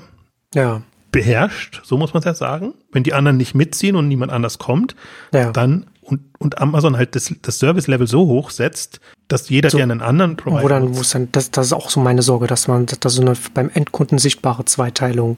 ja. 0.54 0.82
beherrscht, 1.12 1.82
so 1.84 1.98
muss 1.98 2.14
man 2.14 2.20
es 2.20 2.26
ja 2.26 2.34
sagen. 2.34 2.74
Wenn 2.92 3.04
die 3.04 3.14
anderen 3.14 3.38
nicht 3.38 3.56
mitziehen 3.56 3.96
und 3.96 4.08
niemand 4.08 4.32
anders 4.32 4.60
kommt, 4.60 4.96
ja. 5.34 5.52
dann 5.52 5.88
und, 6.02 6.22
und 6.39 6.60
Amazon 6.60 6.98
halt 6.98 7.16
das, 7.16 7.34
das 7.42 7.60
Service-Level 7.60 8.08
so 8.08 8.28
hoch 8.28 8.50
setzt, 8.50 9.00
dass 9.28 9.50
jeder, 9.50 9.70
so, 9.70 9.78
der 9.78 9.86
einen 9.86 10.02
anderen 10.02 10.36
Provider 10.36 10.64
wo 10.64 10.68
dann 10.68 10.89
muss 10.89 11.12
dann, 11.12 11.32
das, 11.32 11.52
das 11.52 11.68
ist 11.68 11.74
auch 11.74 11.89
so 11.89 12.02
meine 12.02 12.22
Sorge, 12.22 12.48
dass 12.48 12.68
man, 12.68 12.86
dass 12.86 13.14
so 13.14 13.22
eine 13.22 13.34
beim 13.54 13.70
Endkunden 13.74 14.18
sichtbare 14.18 14.66
Zweiteilung 14.66 15.38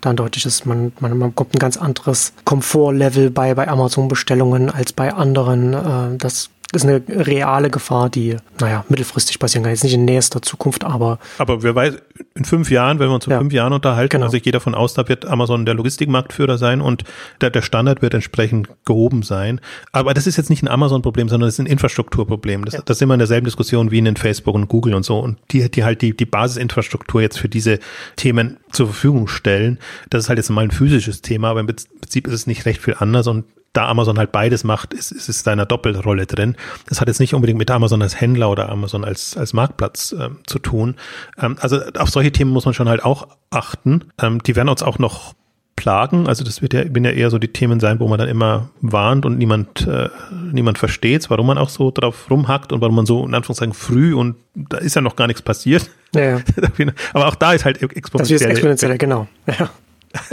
dann 0.00 0.16
deutlich 0.16 0.46
ist, 0.46 0.66
man, 0.66 0.92
man, 1.00 1.16
man 1.16 1.34
kommt 1.34 1.54
ein 1.54 1.58
ganz 1.58 1.76
anderes 1.76 2.32
Komfortlevel 2.44 3.30
bei, 3.30 3.54
bei 3.54 3.68
Amazon-Bestellungen 3.68 4.70
als 4.70 4.92
bei 4.92 5.12
anderen. 5.12 5.74
Äh, 5.74 6.16
das 6.18 6.50
ist 6.72 6.84
eine 6.84 7.02
reale 7.08 7.68
Gefahr, 7.68 8.10
die, 8.10 8.36
naja, 8.60 8.84
mittelfristig 8.88 9.38
passieren 9.38 9.64
kann. 9.64 9.72
Jetzt 9.72 9.82
nicht 9.82 9.94
in 9.94 10.04
nächster 10.04 10.40
Zukunft, 10.40 10.84
aber. 10.84 11.18
Aber 11.38 11.62
wer 11.62 11.74
weiß, 11.74 11.96
in 12.34 12.44
fünf 12.44 12.70
Jahren, 12.70 13.00
wenn 13.00 13.08
wir 13.08 13.14
uns 13.14 13.26
in 13.26 13.32
ja, 13.32 13.38
fünf 13.38 13.52
Jahren 13.52 13.72
unterhalten, 13.72 14.10
genau. 14.10 14.26
also 14.26 14.36
ich 14.36 14.42
gehe 14.42 14.52
davon 14.52 14.74
aus, 14.74 14.94
da 14.94 15.08
wird 15.08 15.26
Amazon 15.26 15.66
der 15.66 15.74
Logistikmarktführer 15.74 16.58
sein 16.58 16.80
und 16.80 17.04
der, 17.40 17.50
der 17.50 17.62
Standard 17.62 18.02
wird 18.02 18.14
entsprechend 18.14 18.68
gehoben 18.84 19.22
sein. 19.22 19.60
Aber 19.90 20.14
das 20.14 20.28
ist 20.28 20.36
jetzt 20.36 20.48
nicht 20.48 20.62
ein 20.62 20.68
Amazon-Problem, 20.68 21.28
sondern 21.28 21.48
das 21.48 21.54
ist 21.54 21.60
ein 21.60 21.66
Infrastrukturproblem. 21.66 22.64
Das, 22.64 22.74
ja. 22.74 22.82
das 22.84 22.98
sind 22.98 23.08
wir 23.08 23.14
in 23.14 23.18
derselben 23.18 23.46
Diskussion 23.46 23.90
wie 23.90 23.98
in 23.98 24.04
den 24.04 24.16
Facebook 24.16 24.54
und 24.54 24.68
Google 24.68 24.94
und 24.94 25.04
so. 25.04 25.18
Und 25.18 25.38
die, 25.50 25.68
die 25.70 25.82
halt 25.82 26.02
die, 26.02 26.16
die 26.16 26.26
Basisinfrastruktur 26.26 27.20
jetzt 27.20 27.38
für 27.38 27.48
diese 27.48 27.80
Themen 28.14 28.58
zur 28.70 28.86
Verfügung 28.86 29.26
stellen. 29.26 29.78
Das 30.08 30.24
ist 30.24 30.28
halt 30.28 30.38
jetzt 30.38 30.50
mal 30.50 30.62
ein 30.62 30.70
physisches 30.70 31.20
Thema, 31.20 31.50
aber 31.50 31.60
im 31.60 31.66
Prinzip 31.66 32.28
ist 32.28 32.34
es 32.34 32.46
nicht 32.46 32.64
recht 32.64 32.80
viel 32.80 32.94
anders 32.98 33.26
und 33.26 33.44
da 33.72 33.88
Amazon 33.88 34.18
halt 34.18 34.32
beides 34.32 34.64
macht, 34.64 34.92
ist, 34.94 35.12
ist 35.12 35.28
es 35.28 35.42
da 35.42 35.52
einer 35.52 35.66
Doppelrolle 35.66 36.26
drin. 36.26 36.56
Das 36.88 37.00
hat 37.00 37.08
jetzt 37.08 37.20
nicht 37.20 37.34
unbedingt 37.34 37.58
mit 37.58 37.70
Amazon 37.70 38.02
als 38.02 38.20
Händler 38.20 38.50
oder 38.50 38.68
Amazon 38.68 39.04
als, 39.04 39.36
als 39.36 39.52
Marktplatz 39.52 40.14
ähm, 40.18 40.38
zu 40.46 40.58
tun. 40.58 40.96
Ähm, 41.40 41.56
also 41.60 41.80
auf 41.98 42.10
solche 42.10 42.32
Themen 42.32 42.50
muss 42.50 42.64
man 42.64 42.74
schon 42.74 42.88
halt 42.88 43.04
auch 43.04 43.28
achten. 43.50 44.06
Ähm, 44.20 44.42
die 44.42 44.56
werden 44.56 44.68
uns 44.68 44.82
auch 44.82 44.98
noch 44.98 45.34
plagen. 45.76 46.26
Also 46.26 46.44
das 46.44 46.62
wird 46.62 46.74
ja, 46.74 46.80
werden 46.80 47.04
ja 47.04 47.12
eher 47.12 47.30
so 47.30 47.38
die 47.38 47.48
Themen 47.48 47.80
sein, 47.80 48.00
wo 48.00 48.08
man 48.08 48.18
dann 48.18 48.28
immer 48.28 48.70
warnt 48.80 49.24
und 49.24 49.38
niemand, 49.38 49.86
äh, 49.86 50.08
niemand 50.52 50.78
versteht, 50.78 51.30
warum 51.30 51.46
man 51.46 51.56
auch 51.56 51.70
so 51.70 51.90
drauf 51.90 52.28
rumhackt 52.28 52.72
und 52.72 52.80
warum 52.80 52.96
man 52.96 53.06
so 53.06 53.24
in 53.24 53.34
Anführungszeichen 53.34 53.72
früh 53.72 54.14
und 54.14 54.36
da 54.54 54.78
ist 54.78 54.94
ja 54.96 55.00
noch 55.00 55.16
gar 55.16 55.26
nichts 55.26 55.42
passiert. 55.42 55.88
Ja, 56.14 56.22
ja. 56.22 56.40
Aber 57.14 57.28
auch 57.28 57.34
da 57.36 57.52
ist 57.52 57.64
halt 57.64 57.80
exponentiell. 57.80 58.38
Das 58.38 58.46
ist 58.46 58.50
exponentiell, 58.50 58.98
genau. 58.98 59.26
Ja. 59.46 59.70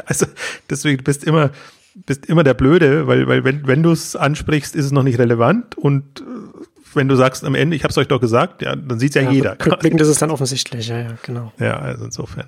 Also 0.08 0.26
deswegen 0.72 1.04
bist 1.04 1.24
immer 1.24 1.52
bist 2.06 2.26
immer 2.26 2.44
der 2.44 2.54
Blöde, 2.54 3.08
weil, 3.08 3.28
weil 3.28 3.44
wenn, 3.44 3.68
wenn 3.68 3.84
du 3.84 3.92
es 3.92 4.16
ansprichst, 4.16 4.76
ist 4.76 4.86
es 4.86 4.92
noch 4.92 5.04
nicht 5.04 5.20
relevant 5.20 5.78
und 5.78 6.22
äh, 6.22 6.24
wenn 6.94 7.08
du 7.08 7.16
sagst 7.16 7.44
am 7.44 7.56
Ende, 7.56 7.76
ich 7.76 7.84
habe 7.84 7.92
es 7.92 7.98
euch 7.98 8.08
doch 8.08 8.20
gesagt, 8.20 8.62
ja, 8.62 8.76
dann 8.76 9.00
sieht 9.00 9.10
es 9.10 9.16
ja, 9.16 9.22
ja 9.24 9.32
jeder. 9.32 9.52
Rückblickend 9.52 10.02
ist 10.02 10.08
es 10.08 10.20
dann 10.20 10.32
offensichtlich, 10.32 10.88
ja, 10.88 11.00
ja, 11.00 11.08
genau. 11.22 11.52
Ja, 11.60 11.78
also 11.78 12.06
insofern. 12.06 12.48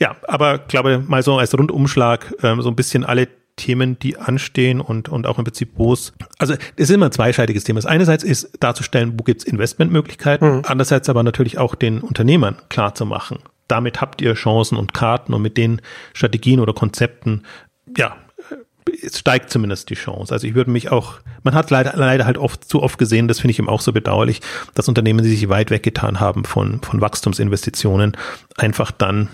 Ja, 0.00 0.16
aber 0.28 0.58
glaube 0.58 1.02
mal 1.06 1.22
so 1.22 1.36
als 1.38 1.56
Rundumschlag 1.56 2.32
ähm, 2.42 2.62
so 2.62 2.68
ein 2.68 2.76
bisschen 2.76 3.04
alle 3.04 3.28
Themen, 3.56 3.98
die 3.98 4.16
anstehen 4.16 4.80
und, 4.80 5.08
und 5.08 5.26
auch 5.26 5.38
im 5.38 5.44
Prinzip, 5.44 5.72
wo 5.76 5.92
es, 5.92 6.12
also 6.38 6.54
es 6.54 6.88
ist 6.88 6.90
immer 6.90 7.06
ein 7.06 7.12
zweischeidiges 7.12 7.64
Thema. 7.64 7.78
Das 7.78 7.86
einerseits 7.86 8.24
ist 8.24 8.50
darzustellen, 8.60 9.14
wo 9.18 9.24
gibt 9.24 9.42
es 9.42 9.46
Investmentmöglichkeiten, 9.46 10.56
mhm. 10.56 10.62
andererseits 10.66 11.08
aber 11.08 11.22
natürlich 11.22 11.58
auch 11.58 11.74
den 11.74 12.00
Unternehmern 12.00 12.56
klar 12.70 12.94
zu 12.94 13.04
machen. 13.04 13.40
Damit 13.68 14.00
habt 14.00 14.22
ihr 14.22 14.34
Chancen 14.34 14.76
und 14.76 14.94
Karten 14.94 15.34
und 15.34 15.42
mit 15.42 15.56
den 15.56 15.82
Strategien 16.14 16.60
oder 16.60 16.72
Konzepten, 16.72 17.42
ja, 17.96 18.16
es 19.02 19.18
steigt 19.18 19.50
zumindest 19.50 19.90
die 19.90 19.94
Chance. 19.94 20.32
Also 20.32 20.46
ich 20.46 20.54
würde 20.54 20.70
mich 20.70 20.90
auch, 20.90 21.14
man 21.42 21.54
hat 21.54 21.70
leider, 21.70 21.94
leider 21.96 22.24
halt 22.24 22.38
oft 22.38 22.68
zu 22.68 22.82
oft 22.82 22.98
gesehen, 22.98 23.28
das 23.28 23.40
finde 23.40 23.52
ich 23.52 23.58
eben 23.58 23.68
auch 23.68 23.80
so 23.80 23.92
bedauerlich, 23.92 24.40
dass 24.74 24.88
Unternehmen, 24.88 25.22
die 25.22 25.30
sich 25.30 25.48
weit 25.48 25.70
weggetan 25.70 26.20
haben 26.20 26.44
von, 26.44 26.80
von 26.80 27.00
Wachstumsinvestitionen, 27.00 28.16
einfach 28.56 28.90
dann 28.90 29.28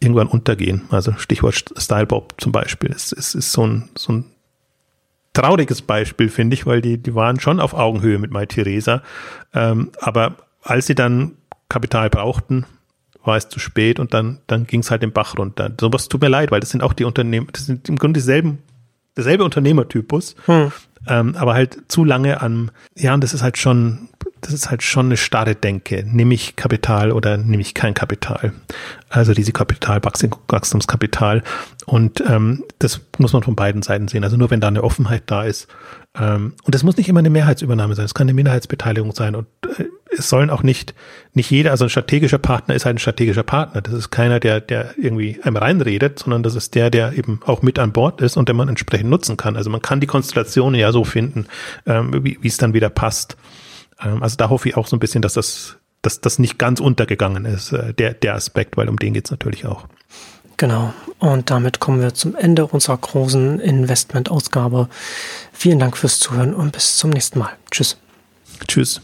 irgendwann 0.00 0.28
untergehen. 0.28 0.82
Also 0.90 1.12
Stichwort 1.18 1.64
Stylebob 1.76 2.34
zum 2.38 2.52
Beispiel. 2.52 2.90
Es, 2.90 3.12
es 3.12 3.34
ist 3.34 3.52
so 3.52 3.66
ein, 3.66 3.88
so 3.96 4.12
ein 4.12 4.24
trauriges 5.32 5.82
Beispiel, 5.82 6.28
finde 6.28 6.54
ich, 6.54 6.66
weil 6.66 6.80
die, 6.80 6.98
die 6.98 7.14
waren 7.14 7.40
schon 7.40 7.60
auf 7.60 7.74
Augenhöhe 7.74 8.18
mit 8.18 8.30
MyTheresa. 8.30 9.02
Ähm, 9.54 9.90
aber 10.00 10.36
als 10.62 10.86
sie 10.86 10.94
dann 10.94 11.32
Kapital 11.68 12.10
brauchten, 12.10 12.66
war 13.24 13.36
es 13.36 13.48
zu 13.48 13.58
spät 13.58 14.00
und 14.00 14.14
dann, 14.14 14.38
dann 14.46 14.66
ging 14.66 14.80
es 14.80 14.90
halt 14.90 15.02
den 15.02 15.12
Bach 15.12 15.36
runter. 15.36 15.70
Sowas 15.80 16.08
tut 16.08 16.22
mir 16.22 16.28
leid, 16.28 16.50
weil 16.50 16.60
das 16.60 16.70
sind 16.70 16.82
auch 16.82 16.92
die 16.92 17.04
Unternehmen, 17.04 17.48
das 17.52 17.66
sind 17.66 17.88
im 17.88 17.96
Grunde 17.96 18.18
dieselben, 18.20 18.58
derselbe 19.18 19.44
Unternehmertypus, 19.44 20.36
hm. 20.46 20.72
ähm, 21.06 21.36
aber 21.36 21.54
halt 21.54 21.76
zu 21.88 22.04
lange 22.04 22.40
an, 22.40 22.70
ja, 22.96 23.12
und 23.12 23.22
das 23.22 23.34
ist 23.34 23.42
halt 23.42 23.58
schon, 23.58 24.08
das 24.40 24.52
ist 24.52 24.70
halt 24.70 24.82
schon 24.82 25.06
eine 25.06 25.16
starre 25.16 25.54
Denke. 25.54 26.04
Nehme 26.06 26.32
ich 26.32 26.56
Kapital 26.56 27.12
oder 27.12 27.36
nehme 27.36 27.60
ich 27.60 27.74
kein 27.74 27.92
Kapital? 27.92 28.52
Also 29.08 29.32
Risikokapital, 29.32 30.00
Wachstumskapital. 30.02 31.42
Und 31.86 32.22
ähm, 32.26 32.64
das 32.78 33.00
muss 33.18 33.32
man 33.32 33.42
von 33.42 33.56
beiden 33.56 33.82
Seiten 33.82 34.06
sehen. 34.06 34.22
Also 34.22 34.36
nur 34.36 34.50
wenn 34.50 34.60
da 34.60 34.68
eine 34.68 34.84
Offenheit 34.84 35.24
da 35.26 35.42
ist. 35.42 35.66
Ähm, 36.18 36.54
und 36.62 36.74
das 36.74 36.84
muss 36.84 36.96
nicht 36.96 37.08
immer 37.08 37.18
eine 37.18 37.30
Mehrheitsübernahme 37.30 37.94
sein. 37.94 38.04
Es 38.04 38.14
kann 38.14 38.26
eine 38.26 38.34
Minderheitsbeteiligung 38.34 39.12
sein. 39.12 39.34
Und 39.34 39.46
äh, 39.78 39.84
es 40.16 40.28
sollen 40.28 40.50
auch 40.50 40.62
nicht, 40.62 40.94
nicht 41.34 41.50
jeder, 41.50 41.70
also 41.70 41.84
ein 41.84 41.90
strategischer 41.90 42.38
Partner 42.38 42.74
ist 42.74 42.84
halt 42.84 42.96
ein 42.96 43.00
strategischer 43.00 43.42
Partner. 43.42 43.80
Das 43.80 43.94
ist 43.94 44.10
keiner, 44.10 44.40
der, 44.40 44.60
der 44.60 44.94
irgendwie 44.96 45.38
einem 45.42 45.56
reinredet, 45.56 46.18
sondern 46.18 46.42
das 46.42 46.54
ist 46.54 46.74
der, 46.74 46.90
der 46.90 47.12
eben 47.12 47.40
auch 47.44 47.62
mit 47.62 47.78
an 47.78 47.92
Bord 47.92 48.20
ist 48.20 48.36
und 48.36 48.48
den 48.48 48.56
man 48.56 48.68
entsprechend 48.68 49.10
nutzen 49.10 49.36
kann. 49.36 49.56
Also 49.56 49.70
man 49.70 49.82
kann 49.82 50.00
die 50.00 50.06
Konstellationen 50.06 50.78
ja 50.78 50.92
so 50.92 51.04
finden, 51.04 51.46
ähm, 51.86 52.24
wie, 52.24 52.38
es 52.46 52.56
dann 52.56 52.74
wieder 52.74 52.90
passt. 52.90 53.36
Ähm, 54.02 54.22
also 54.22 54.36
da 54.36 54.48
hoffe 54.48 54.68
ich 54.68 54.76
auch 54.76 54.86
so 54.86 54.96
ein 54.96 55.00
bisschen, 55.00 55.22
dass 55.22 55.34
das, 55.34 55.76
dass 56.02 56.20
das 56.20 56.38
nicht 56.38 56.58
ganz 56.58 56.80
untergegangen 56.80 57.44
ist, 57.44 57.72
äh, 57.72 57.92
der, 57.94 58.14
der 58.14 58.34
Aspekt, 58.34 58.76
weil 58.76 58.88
um 58.88 58.98
den 58.98 59.14
geht 59.14 59.26
es 59.26 59.30
natürlich 59.30 59.66
auch. 59.66 59.86
Genau. 60.56 60.92
Und 61.20 61.50
damit 61.50 61.78
kommen 61.78 62.00
wir 62.00 62.14
zum 62.14 62.34
Ende 62.34 62.66
unserer 62.66 62.96
großen 62.96 63.60
Investment-Ausgabe. 63.60 64.88
Vielen 65.52 65.78
Dank 65.78 65.96
fürs 65.96 66.18
Zuhören 66.18 66.52
und 66.52 66.72
bis 66.72 66.96
zum 66.96 67.10
nächsten 67.10 67.38
Mal. 67.38 67.50
Tschüss. 67.70 67.96
Tschüss. 68.66 69.00